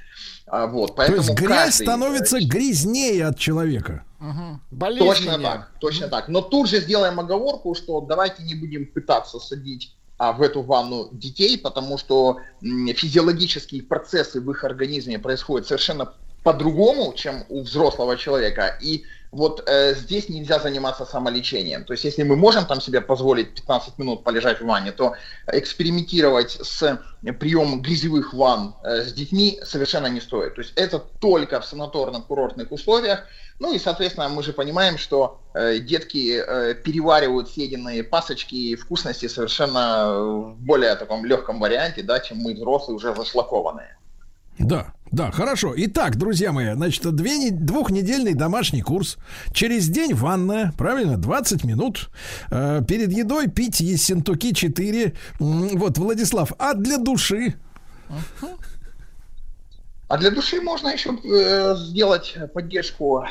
А, 0.47 0.67
Вот, 0.67 0.89
То 0.89 0.95
поэтому 0.95 1.19
есть 1.19 1.35
грязь 1.35 1.49
каждый, 1.49 1.83
э, 1.83 1.87
становится 1.87 2.41
грязнее 2.41 3.27
от 3.27 3.39
человека. 3.39 4.05
Точно 5.07 5.39
так, 5.39 5.73
точно 5.81 6.09
так. 6.09 6.29
Но 6.29 6.43
тут 6.43 6.69
же 6.69 6.81
сделаем 6.81 7.19
оговорку, 7.19 7.75
что 7.75 8.01
давайте 8.01 8.43
не 8.43 8.55
будем 8.55 8.87
пытаться 8.87 9.41
садить 9.41 9.97
в 10.19 10.43
эту 10.43 10.63
ванну 10.63 11.09
детей, 11.13 11.59
потому 11.59 11.99
что 11.99 12.39
физиологические 12.61 13.83
процессы 13.83 14.41
в 14.41 14.51
их 14.51 14.65
организме 14.65 15.19
происходят 15.19 15.67
совершенно 15.67 16.15
по-другому, 16.43 17.13
чем 17.15 17.45
у 17.49 17.63
взрослого 17.63 18.17
человека. 18.17 18.77
И 18.81 19.05
вот 19.33 19.63
э, 19.67 19.95
здесь 19.95 20.29
нельзя 20.29 20.59
заниматься 20.59 21.07
самолечением. 21.07 21.85
То 21.85 21.95
есть, 21.95 22.05
если 22.05 22.23
мы 22.23 22.37
можем 22.37 22.67
там 22.67 22.83
себе 22.83 23.01
позволить 23.01 23.55
15 23.55 23.99
минут 23.99 24.25
полежать 24.25 24.61
в 24.61 24.67
ванне, 24.67 24.93
то 24.93 25.15
экспериментировать 25.47 26.59
с 26.61 27.01
приемом 27.41 27.81
грязевых 27.81 28.35
ванн 28.35 28.75
э, 28.85 29.05
с 29.05 29.13
детьми 29.15 29.59
совершенно 29.65 30.09
не 30.09 30.21
стоит. 30.21 30.55
То 30.55 30.61
есть, 30.61 30.75
это 30.77 30.99
только 30.99 31.61
в 31.61 31.65
санаторно-курортных 31.65 32.67
условиях. 32.71 33.25
Ну 33.59 33.73
и, 33.73 33.79
соответственно, 33.79 34.29
мы 34.29 34.43
же 34.43 34.53
понимаем, 34.53 34.99
что 34.99 35.41
э, 35.55 35.79
детки 35.79 36.43
э, 36.45 36.75
переваривают 36.75 37.49
съеденные 37.49 38.05
пасочки 38.05 38.55
и 38.55 38.77
вкусности 38.77 39.29
совершенно 39.29 40.13
в 40.13 40.57
более 40.57 40.95
таком 40.97 41.25
легком 41.25 41.59
варианте, 41.59 42.03
да, 42.03 42.21
чем 42.21 42.39
мы 42.39 42.53
взрослые 42.53 42.97
уже 42.97 43.15
зашлакованные. 43.15 43.97
Да, 44.59 44.93
да, 45.11 45.31
хорошо. 45.31 45.75
Итак, 45.77 46.17
друзья 46.17 46.53
мои, 46.53 46.73
значит, 46.75 47.03
две, 47.15 47.37
не- 47.39 47.51
двухнедельный 47.51 48.35
домашний 48.35 48.83
курс. 48.83 49.19
Через 49.53 49.89
день 49.89 50.15
ванная, 50.15 50.73
правильно, 50.79 51.17
20 51.17 51.65
минут. 51.65 52.11
Э, 52.51 52.81
перед 52.87 53.13
едой 53.13 53.49
пить 53.49 53.81
Ессентуки 53.81 54.53
4. 54.55 55.15
М, 55.41 55.69
Вот, 55.79 55.99
Владислав, 55.99 56.53
а 56.59 56.75
для 56.75 56.99
души? 56.99 57.55
А 60.09 60.19
для 60.19 60.31
души 60.31 60.61
можно 60.61 60.89
еще 60.89 61.11
э, 61.25 61.75
сделать 61.77 62.37
поддержку 62.53 63.25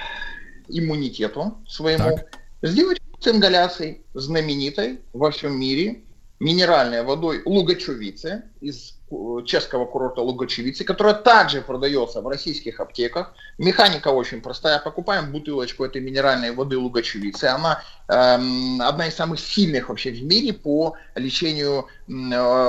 иммунитету 0.67 1.57
своему. 1.67 2.19
Сделать 2.63 2.99
с 3.19 3.27
ингаляцией 3.27 4.01
знаменитой 4.13 4.99
во 5.13 5.29
всем 5.31 5.59
мире 5.59 6.01
минеральной 6.39 7.03
водой 7.03 7.41
Лугачевицы 7.45 8.43
из 8.61 8.97
чешского 9.45 9.85
курорта 9.85 10.21
Лугачевицы, 10.21 10.83
которая 10.83 11.13
также 11.13 11.61
продается 11.61 12.21
в 12.21 12.27
российских 12.27 12.79
аптеках. 12.79 13.33
Механика 13.57 14.09
очень 14.09 14.41
простая. 14.41 14.79
Покупаем 14.79 15.31
бутылочку 15.31 15.83
этой 15.83 16.01
минеральной 16.01 16.51
воды 16.51 16.77
Лугачевицы. 16.77 17.45
Она 17.45 17.83
эм, 18.07 18.81
одна 18.81 19.07
из 19.07 19.15
самых 19.15 19.39
сильных 19.39 19.89
вообще 19.89 20.11
в 20.11 20.23
мире 20.23 20.53
по 20.53 20.95
лечению 21.15 21.87
э, 22.07 22.11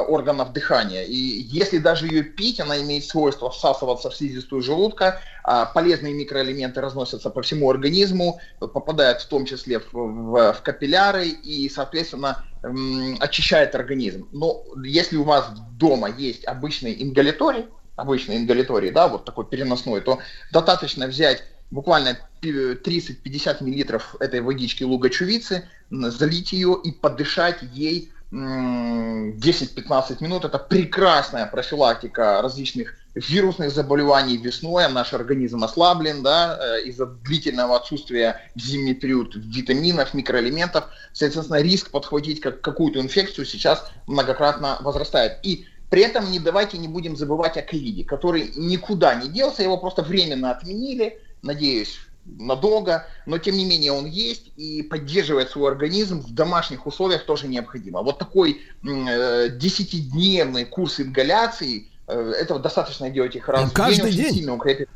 органов 0.09 0.53
дыхания. 0.53 1.05
И 1.05 1.17
если 1.17 1.79
даже 1.79 2.07
ее 2.07 2.23
пить, 2.23 2.61
она 2.61 2.81
имеет 2.81 3.05
свойство 3.05 3.51
всасываться 3.51 4.11
в 4.11 4.15
слизистую 4.15 4.62
желудка, 4.62 5.21
полезные 5.43 6.15
микроэлементы 6.15 6.81
разносятся 6.81 7.31
по 7.31 7.43
всему 7.43 7.71
организму, 7.71 8.41
попадают 8.59 9.21
в 9.23 9.29
том 9.29 9.45
числе 9.45 9.81
в, 9.81 9.93
в- 9.93 10.53
в 10.53 10.62
капилляры 10.62 11.27
и, 11.29 11.69
соответственно, 11.69 12.45
очищает 13.21 13.75
организм. 13.75 14.29
Но 14.33 14.65
если 14.85 15.17
у 15.17 15.25
вас 15.25 15.51
дома 15.73 16.09
есть 16.11 16.45
обычный 16.47 17.03
ингаляторий, 17.03 17.67
обычный 17.97 18.37
ингаляторий, 18.37 18.91
да, 18.91 19.09
вот 19.09 19.25
такой 19.25 19.47
переносной, 19.47 20.01
то 20.01 20.21
достаточно 20.53 21.07
взять 21.07 21.43
буквально 21.71 22.19
пи- 22.41 22.75
30-50 22.75 23.62
миллилитров 23.62 24.15
этой 24.21 24.41
водички 24.41 24.85
лугачевицы, 24.85 25.69
м, 25.91 26.11
залить 26.11 26.53
ее 26.53 26.79
и 26.83 26.93
подышать 26.93 27.59
ей 27.62 28.12
м, 28.31 29.37
10-15 29.39 30.21
минут. 30.23 30.45
Это 30.45 30.59
прекрасная 30.59 31.47
профилактика 31.47 32.41
различных 32.43 32.95
вирусных 33.15 33.71
заболеваний 33.71 34.37
весной. 34.37 34.89
Наш 34.89 35.13
организм 35.13 35.65
ослаблен 35.65 36.23
да, 36.23 36.59
э, 36.61 36.83
из-за 36.85 37.07
длительного 37.07 37.77
отсутствия 37.77 38.51
в 38.55 38.61
зимний 38.61 38.95
период 38.95 39.35
витаминов, 39.35 40.15
микроэлементов. 40.15 40.85
Соответственно, 41.13 41.61
риск 41.61 41.91
подхватить 41.91 42.41
как, 42.41 42.61
какую-то 42.61 43.01
инфекцию 43.01 43.45
сейчас 43.45 43.91
многократно 44.07 44.79
возрастает. 44.81 45.39
И 45.43 45.67
при 45.91 46.03
этом 46.03 46.31
не 46.31 46.39
давайте 46.39 46.79
не 46.79 46.89
будем 46.89 47.17
забывать 47.17 47.59
о 47.59 47.63
ковиде, 47.63 48.05
который 48.05 48.53
никуда 48.57 49.15
не 49.15 49.29
делся, 49.29 49.63
его 49.63 49.77
просто 49.77 50.03
временно 50.03 50.51
отменили, 50.51 51.21
надеюсь, 51.43 51.99
надолго, 52.25 53.07
но 53.27 53.39
тем 53.39 53.57
не 53.57 53.65
менее 53.65 53.93
он 53.93 54.07
есть 54.07 54.53
и 54.57 54.83
поддерживать 54.83 55.51
свой 55.51 55.71
организм 55.71 56.21
в 56.21 56.33
домашних 56.33 56.87
условиях 56.87 57.27
тоже 57.27 57.49
необходимо. 57.49 58.03
Вот 58.03 58.19
такой 58.19 58.63
э, 58.83 59.49
10-дневный 59.49 60.65
курс 60.65 61.01
ингаляции, 61.01 61.89
этого 62.07 62.59
достаточно 62.61 63.11
делать 63.11 63.37
их 63.37 63.49
раз 63.49 63.71
в 63.71 63.73
Каждый 63.75 64.07
очень 64.09 64.17
день? 64.17 64.35
сильно 64.35 64.55
укрепит. 64.55 64.89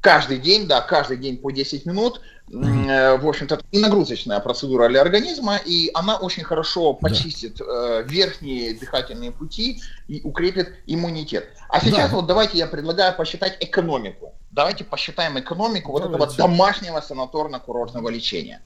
Каждый 0.00 0.38
день, 0.38 0.66
да, 0.68 0.82
каждый 0.82 1.16
день 1.16 1.36
по 1.38 1.50
10 1.50 1.84
минут. 1.86 2.20
Э, 2.52 3.16
В 3.16 3.26
общем-то, 3.26 3.56
это 3.56 3.64
и 3.72 3.78
нагрузочная 3.78 4.38
процедура 4.40 4.88
для 4.88 5.00
организма, 5.00 5.56
и 5.56 5.90
она 5.94 6.16
очень 6.16 6.44
хорошо 6.44 6.92
почистит 6.94 7.60
э, 7.60 8.04
верхние 8.06 8.74
дыхательные 8.74 9.32
пути 9.32 9.80
и 10.06 10.20
укрепит 10.22 10.74
иммунитет. 10.86 11.48
А 11.68 11.80
сейчас 11.80 12.10
Да. 12.10 12.16
вот 12.16 12.26
давайте 12.26 12.58
я 12.58 12.66
предлагаю 12.68 13.16
посчитать 13.16 13.56
экономику. 13.60 14.34
Давайте 14.52 14.84
посчитаем 14.84 15.38
экономику 15.40 15.90
вот 15.92 16.02
этого 16.02 16.18
Давайте. 16.18 16.36
домашнего 16.36 17.00
санаторно-курортного 17.00 18.08
лечения. 18.10 18.62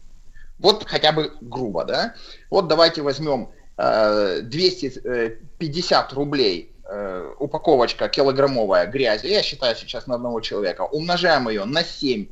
Вот 0.58 0.84
хотя 0.86 1.12
бы 1.12 1.32
грубо, 1.40 1.84
да? 1.86 2.15
Вот 2.50 2.68
давайте 2.68 3.00
возьмем 3.00 3.49
э, 3.78 4.40
250 4.42 6.12
рублей 6.12 6.73
э, 6.90 7.34
упаковочка 7.38 8.08
килограммовая 8.08 8.86
грязи, 8.86 9.26
я 9.28 9.42
считаю 9.42 9.76
сейчас 9.76 10.06
на 10.06 10.16
одного 10.16 10.40
человека, 10.40 10.82
умножаем 10.82 11.48
ее 11.48 11.64
на 11.64 11.84
7 11.84 12.26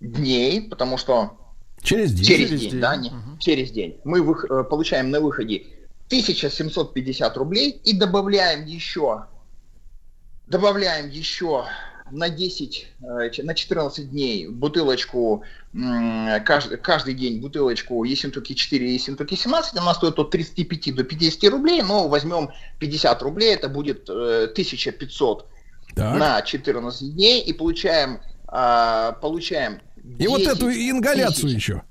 дней, 0.00 0.62
потому 0.68 0.96
что 0.98 1.32
Через 1.82 2.12
день. 2.12 2.24
через, 2.24 2.48
Через 2.48 2.60
день, 2.62 2.70
день. 2.70 2.80
да, 2.80 2.96
не- 2.96 3.12
через 3.38 3.70
день, 3.70 4.00
мы 4.04 4.20
вых- 4.20 4.46
э, 4.50 4.64
получаем 4.64 5.10
на 5.10 5.20
выходе 5.20 5.66
1750 6.08 7.36
рублей 7.36 7.70
и 7.84 7.92
добавляем 7.92 8.64
еще, 8.64 9.24
добавляем 10.46 11.08
еще 11.10 11.64
на 12.10 12.28
10, 12.28 12.88
э, 13.00 13.42
на 13.42 13.54
14 13.54 14.10
дней 14.10 14.48
бутылочку, 14.48 15.44
каждый, 16.44 16.78
каждый 16.78 17.14
день 17.14 17.40
бутылочку 17.40 18.04
Ессентуки 18.04 18.54
4 18.54 18.88
и 18.88 18.94
Ессентуки 18.94 19.34
17, 19.34 19.76
она 19.76 19.94
стоит 19.94 20.18
от 20.18 20.30
35 20.30 20.94
до 20.94 21.04
50 21.04 21.50
рублей, 21.50 21.82
но 21.82 22.08
возьмем 22.08 22.50
50 22.78 23.22
рублей, 23.22 23.54
это 23.54 23.68
будет 23.68 24.08
э, 24.08 24.48
1500 24.52 25.46
Так. 25.94 26.18
на 26.18 26.42
14 26.42 27.14
дней 27.14 27.42
и 27.42 27.52
получаем, 27.52 28.20
а, 28.46 29.12
получаем 29.12 29.80
И 30.18 30.26
вот 30.26 30.38
10 30.38 30.52
эту 30.56 30.70
ингаляцию 30.70 31.50
тысяч. 31.50 31.56
еще. 31.56 31.82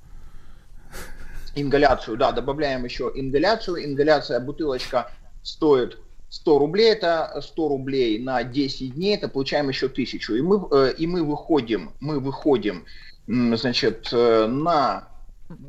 Ингаляцию, 1.54 2.16
да, 2.16 2.32
добавляем 2.32 2.84
еще 2.84 3.10
ингаляцию. 3.14 3.84
Ингаляция, 3.84 4.38
бутылочка 4.40 5.10
стоит 5.42 5.98
100 6.30 6.58
рублей, 6.58 6.92
это 6.92 7.40
100 7.42 7.68
рублей 7.68 8.18
на 8.18 8.42
10 8.44 8.94
дней, 8.94 9.16
это 9.16 9.28
получаем 9.28 9.68
еще 9.68 9.86
1000. 9.86 10.36
И 10.36 10.42
мы, 10.42 10.68
э, 10.70 10.94
и 10.98 11.06
мы 11.06 11.22
выходим, 11.22 11.92
мы 12.00 12.20
выходим, 12.20 12.84
значит, 13.26 14.08
э, 14.12 14.46
на, 14.46 15.08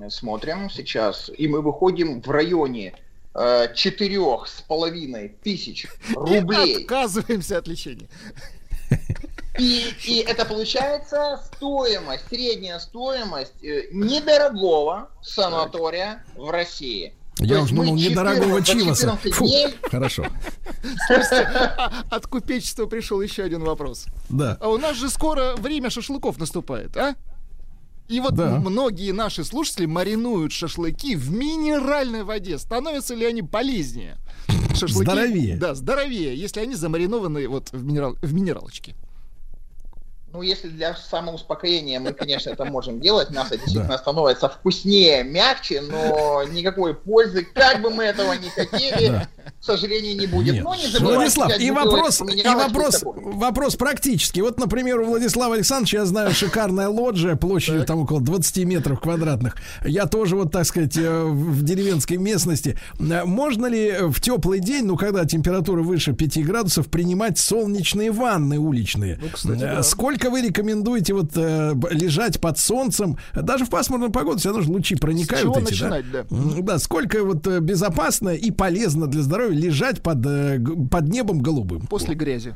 смотрим 0.09 0.69
сейчас, 0.69 1.31
и 1.38 1.47
мы 1.47 1.61
выходим 1.61 2.21
в 2.21 2.29
районе 2.29 2.93
э, 3.35 3.73
четырех 3.73 4.47
с 4.47 4.61
половиной 4.61 5.29
тысяч 5.29 5.85
И 5.85 6.13
рублей 6.13 6.77
отказываемся 6.81 7.57
от 7.57 7.67
лечения. 7.67 8.09
И, 9.57 9.93
и 10.05 10.19
это 10.19 10.45
получается 10.45 11.41
стоимость, 11.53 12.27
средняя 12.29 12.79
стоимость 12.79 13.61
э, 13.63 13.88
недорогого 13.91 15.09
санатория 15.21 16.23
в 16.35 16.49
России. 16.49 17.13
Я 17.40 17.59
есть 17.59 17.72
уж 17.72 17.77
мы 17.77 17.85
думал, 17.85 17.98
14 18.00 18.11
недорогого 18.11 18.61
Чиваса. 18.64 19.18
14 19.22 19.34
Фу, 19.34 19.50
хорошо. 19.90 20.26
Слушайте, 21.08 21.35
а- 21.53 22.03
от 22.09 22.27
купечества 22.27 22.85
пришел 22.85 23.22
еще 23.22 23.43
один 23.43 23.64
вопрос. 23.64 24.06
Да. 24.30 24.58
А 24.59 24.69
у 24.69 24.77
нас 24.77 24.98
же 24.98 25.09
скоро 25.09 25.56
время 25.56 25.90
шашлыков 25.90 26.38
наступает, 26.38 26.95
а? 26.98 27.16
И 28.08 28.19
вот 28.22 28.34
Да. 28.34 28.58
многие 28.59 29.11
наши 29.11 29.43
слушатели 29.43 29.85
маринуют 29.85 30.51
шашлыки 30.51 31.16
в 31.16 31.32
минеральной 31.32 32.24
воде. 32.24 32.58
Становятся 32.58 33.14
ли 33.14 33.26
они 33.26 33.43
полезнее? 33.43 34.18
Здоровее. 34.74 35.58
Да, 35.58 35.76
здоровее, 35.76 36.35
если 36.35 36.59
они 36.61 36.74
замаринованы 36.76 37.48
вот 37.48 37.69
в, 37.72 37.84
минерал, 37.84 38.16
в 38.22 38.34
минералочке. 38.34 38.95
Ну, 40.32 40.43
если 40.43 40.67
для 40.67 40.95
самоуспокоения 40.95 41.99
мы, 41.99 42.14
конечно, 42.14 42.51
это 42.51 42.64
можем 42.64 42.99
делать, 42.99 43.32
мясо 43.32 43.58
действительно 43.58 43.98
становится 43.98 44.48
вкуснее, 44.48 45.24
мягче, 45.24 45.82
но 45.82 46.43
никакой 46.43 46.93
пользы, 46.93 47.43
как 47.45 47.82
бы 47.82 47.90
мы 47.90 48.03
этого 48.03 48.33
не 48.33 48.49
хотели, 48.49 49.08
Да. 49.08 49.27
К 49.59 49.63
сожалению, 49.63 50.17
не 50.17 50.27
будет. 50.27 50.53
Нет. 50.55 50.63
Но 50.63 50.75
не 50.75 50.87
забывайте 50.87 51.15
Владислав, 51.17 51.59
и 51.59 51.71
вопрос, 51.71 52.21
и 52.21 52.47
вопрос, 52.47 52.95
с 52.97 53.03
вопрос 53.03 53.75
практический. 53.75 54.41
Вот, 54.41 54.59
например, 54.59 54.99
у 54.99 55.05
Владислава 55.05 55.55
Александровича, 55.55 55.99
я 55.99 56.05
знаю, 56.05 56.31
шикарная 56.33 56.87
лоджия 56.89 57.35
площадью 57.35 57.85
там 57.85 57.99
около 57.99 58.21
20 58.21 58.65
метров 58.65 58.99
квадратных. 58.99 59.55
Я 59.85 60.05
тоже 60.05 60.35
вот, 60.35 60.51
так 60.51 60.65
сказать, 60.65 60.97
э, 60.97 61.23
в 61.23 61.63
деревенской 61.63 62.17
местности. 62.17 62.77
Э, 62.99 63.23
Можно 63.25 63.67
ли 63.67 63.93
в 64.07 64.19
теплый 64.21 64.59
день, 64.59 64.85
ну, 64.85 64.97
когда 64.97 65.25
температура 65.25 65.81
выше 65.81 66.13
5 66.13 66.43
градусов, 66.45 66.87
принимать 66.87 67.37
солнечные 67.37 68.11
ванны 68.11 68.59
уличные? 68.59 69.19
Ну, 69.21 69.27
кстати, 69.31 69.57
Э, 69.63 69.75
да. 69.77 69.83
Сколько 69.83 70.29
вы 70.29 70.41
рекомендуете 70.41 71.13
вот 71.13 71.35
лежать 71.35 72.39
под 72.39 72.57
солнцем? 72.59 73.17
Даже 73.33 73.65
в 73.65 73.69
пасмурную 73.69 74.11
погоду 74.11 74.39
все 74.39 74.49
равно 74.49 74.63
же 74.63 74.69
лучи 74.71 74.95
проникают 74.95 75.43
чего 75.43 75.55
эти, 75.59 75.63
начинать, 75.71 76.11
да? 76.11 76.25
М, 76.31 76.63
Да, 76.65 76.77
сколько 76.79 77.23
вот 77.23 77.47
безопасно 77.47 78.29
и 78.29 78.51
полезно 78.51 79.07
для 79.07 79.21
здоровья 79.21 79.39
лежать 79.48 80.01
под, 80.01 80.26
э, 80.26 80.58
г- 80.58 80.88
под 80.90 81.08
небом 81.09 81.42
голубым? 81.42 81.88
После 81.88 82.16
грязи. 82.16 82.53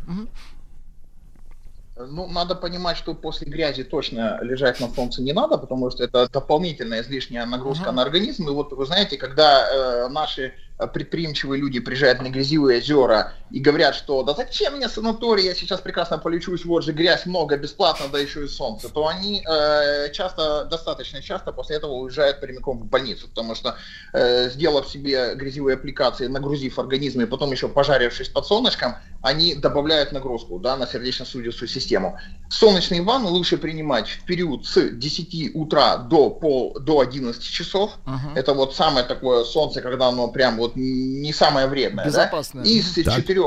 Ну, 1.96 2.28
надо 2.28 2.56
понимать, 2.56 2.98
что 2.98 3.14
после 3.14 3.48
грязи 3.48 3.84
точно 3.84 4.40
лежать 4.42 4.80
на 4.80 4.90
солнце 4.90 5.22
не 5.22 5.32
надо, 5.32 5.58
потому 5.60 5.92
что 5.92 6.04
это 6.04 6.28
дополнительная 6.28 7.02
излишняя 7.02 7.46
нагрузка 7.46 7.92
на 7.92 8.02
организм. 8.02 8.48
И 8.50 8.52
вот 8.52 8.74
вы 8.74 8.86
знаете, 8.86 9.18
когда 9.18 9.68
э, 9.70 10.08
наши 10.10 10.54
предприимчивые 10.78 11.62
люди 11.62 11.80
приезжают 11.80 12.22
на 12.22 12.30
грязевые 12.30 12.80
озера 12.80 13.34
и 13.52 13.60
говорят, 13.60 13.96
что 13.96 14.24
да 14.24 14.34
зачем 14.34 14.76
мне 14.76 14.90
санаторий, 14.90 15.46
я 15.46 15.54
сейчас 15.54 15.80
прекрасно 15.82 16.18
полечусь, 16.18 16.66
вот 16.66 16.84
же 16.84 16.92
грязь 16.92 17.26
много, 17.26 17.58
бесплатно, 17.58 18.08
да 18.12 18.20
еще 18.20 18.46
и 18.46 18.48
солнце, 18.48 18.90
то 18.90 19.08
они 19.08 19.44
э, 19.48 20.12
часто, 20.12 20.66
достаточно 20.66 21.22
часто 21.22 21.52
после 21.52 21.76
этого 21.76 21.92
уезжают 21.94 22.42
прямиком 22.42 22.80
в 22.80 22.86
больницу, 22.86 23.28
потому 23.28 23.56
что 23.56 23.78
э, 24.14 24.50
сделав 24.50 24.88
себе 24.88 25.36
грязевые 25.36 25.76
аппликации, 25.76 26.28
нагрузив 26.28 26.80
организм 26.80 27.22
и 27.22 27.26
потом 27.26 27.52
еще 27.52 27.68
пожарившись 27.68 28.30
под 28.30 28.48
солнышком, 28.48 28.96
они 29.22 29.56
добавляют 29.56 30.12
нагрузку 30.12 30.60
да, 30.60 30.76
на 30.76 30.88
сердечно-сосудистую 30.88 31.70
систему. 31.70 32.20
Солнечные 32.50 33.02
ванны 33.02 33.30
лучше 33.30 33.58
принимать 33.58 34.10
в 34.10 34.26
период 34.26 34.66
с 34.66 34.90
10 34.90 35.56
утра 35.56 35.98
до, 35.98 36.30
пол, 36.30 36.78
до 36.80 37.00
11 37.00 37.42
часов. 37.42 37.92
Мгм. 38.06 38.36
Это 38.36 38.54
вот 38.54 38.76
самое 38.76 39.06
такое 39.06 39.44
солнце, 39.46 39.82
когда 39.82 40.08
оно 40.08 40.28
прям 40.28 40.60
вот 40.64 40.76
не 40.76 41.32
самое 41.34 41.68
вредное. 41.68 42.04
да. 42.06 42.10
Безопасное. 42.10 42.64
И 42.66 42.82
с 42.82 42.94
Так. 43.04 43.16
4, 43.16 43.42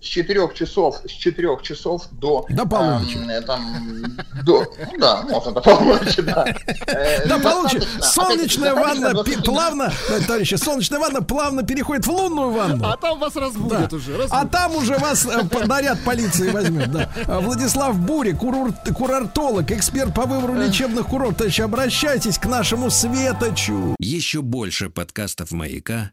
с 0.00 0.04
4 0.04 0.48
часов, 0.54 0.96
с 1.06 1.10
4 1.10 1.58
часов 1.62 2.04
до... 2.12 2.46
До 2.48 2.66
полуночи. 2.66 3.18
э, 3.30 3.40
там, 3.42 4.16
до, 4.44 4.64
ну 4.92 4.98
да, 4.98 5.22
можно 5.22 5.52
до 5.52 5.60
полуночи, 5.60 6.22
да. 6.22 6.44
Э, 6.86 7.26
Да, 7.26 7.38
получи. 7.38 7.78
достаточно, 7.78 8.02
Солнечная 8.02 8.74
ванна 8.74 9.24
плавно, 9.44 9.92
э, 10.10 10.20
товарищи, 10.26 10.54
солнечная 10.56 11.00
ванна 11.00 11.22
плавно 11.22 11.62
переходит 11.62 12.06
в 12.06 12.10
лунную 12.10 12.50
ванну. 12.50 12.84
А 12.86 12.96
там 12.96 13.18
вас 13.18 13.34
разбудят 13.36 13.90
Да. 13.90 13.96
уже. 13.96 14.26
А 14.30 14.46
там 14.46 14.76
уже 14.76 14.96
вас 14.98 15.26
э, 15.26 15.66
наряд 15.66 15.98
полиции 16.04 16.50
возьмет, 16.50 16.90
да. 16.90 17.10
А 17.26 17.40
Владислав 17.40 17.98
Бури, 17.98 18.32
курор- 18.32 18.74
курортолог, 18.92 19.70
эксперт 19.70 20.14
по 20.14 20.22
выбору 20.26 20.54
лечебных 20.54 21.06
курортов. 21.06 21.38
Товарищи, 21.38 21.62
Обращайтесь 21.62 22.38
к 22.38 22.46
нашему 22.46 22.90
Светочу. 22.90 23.94
Еще 23.98 24.42
больше 24.42 24.90
подкастов 24.90 25.50
«Маяка» 25.52 26.10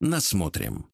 насмотрим. 0.00 0.86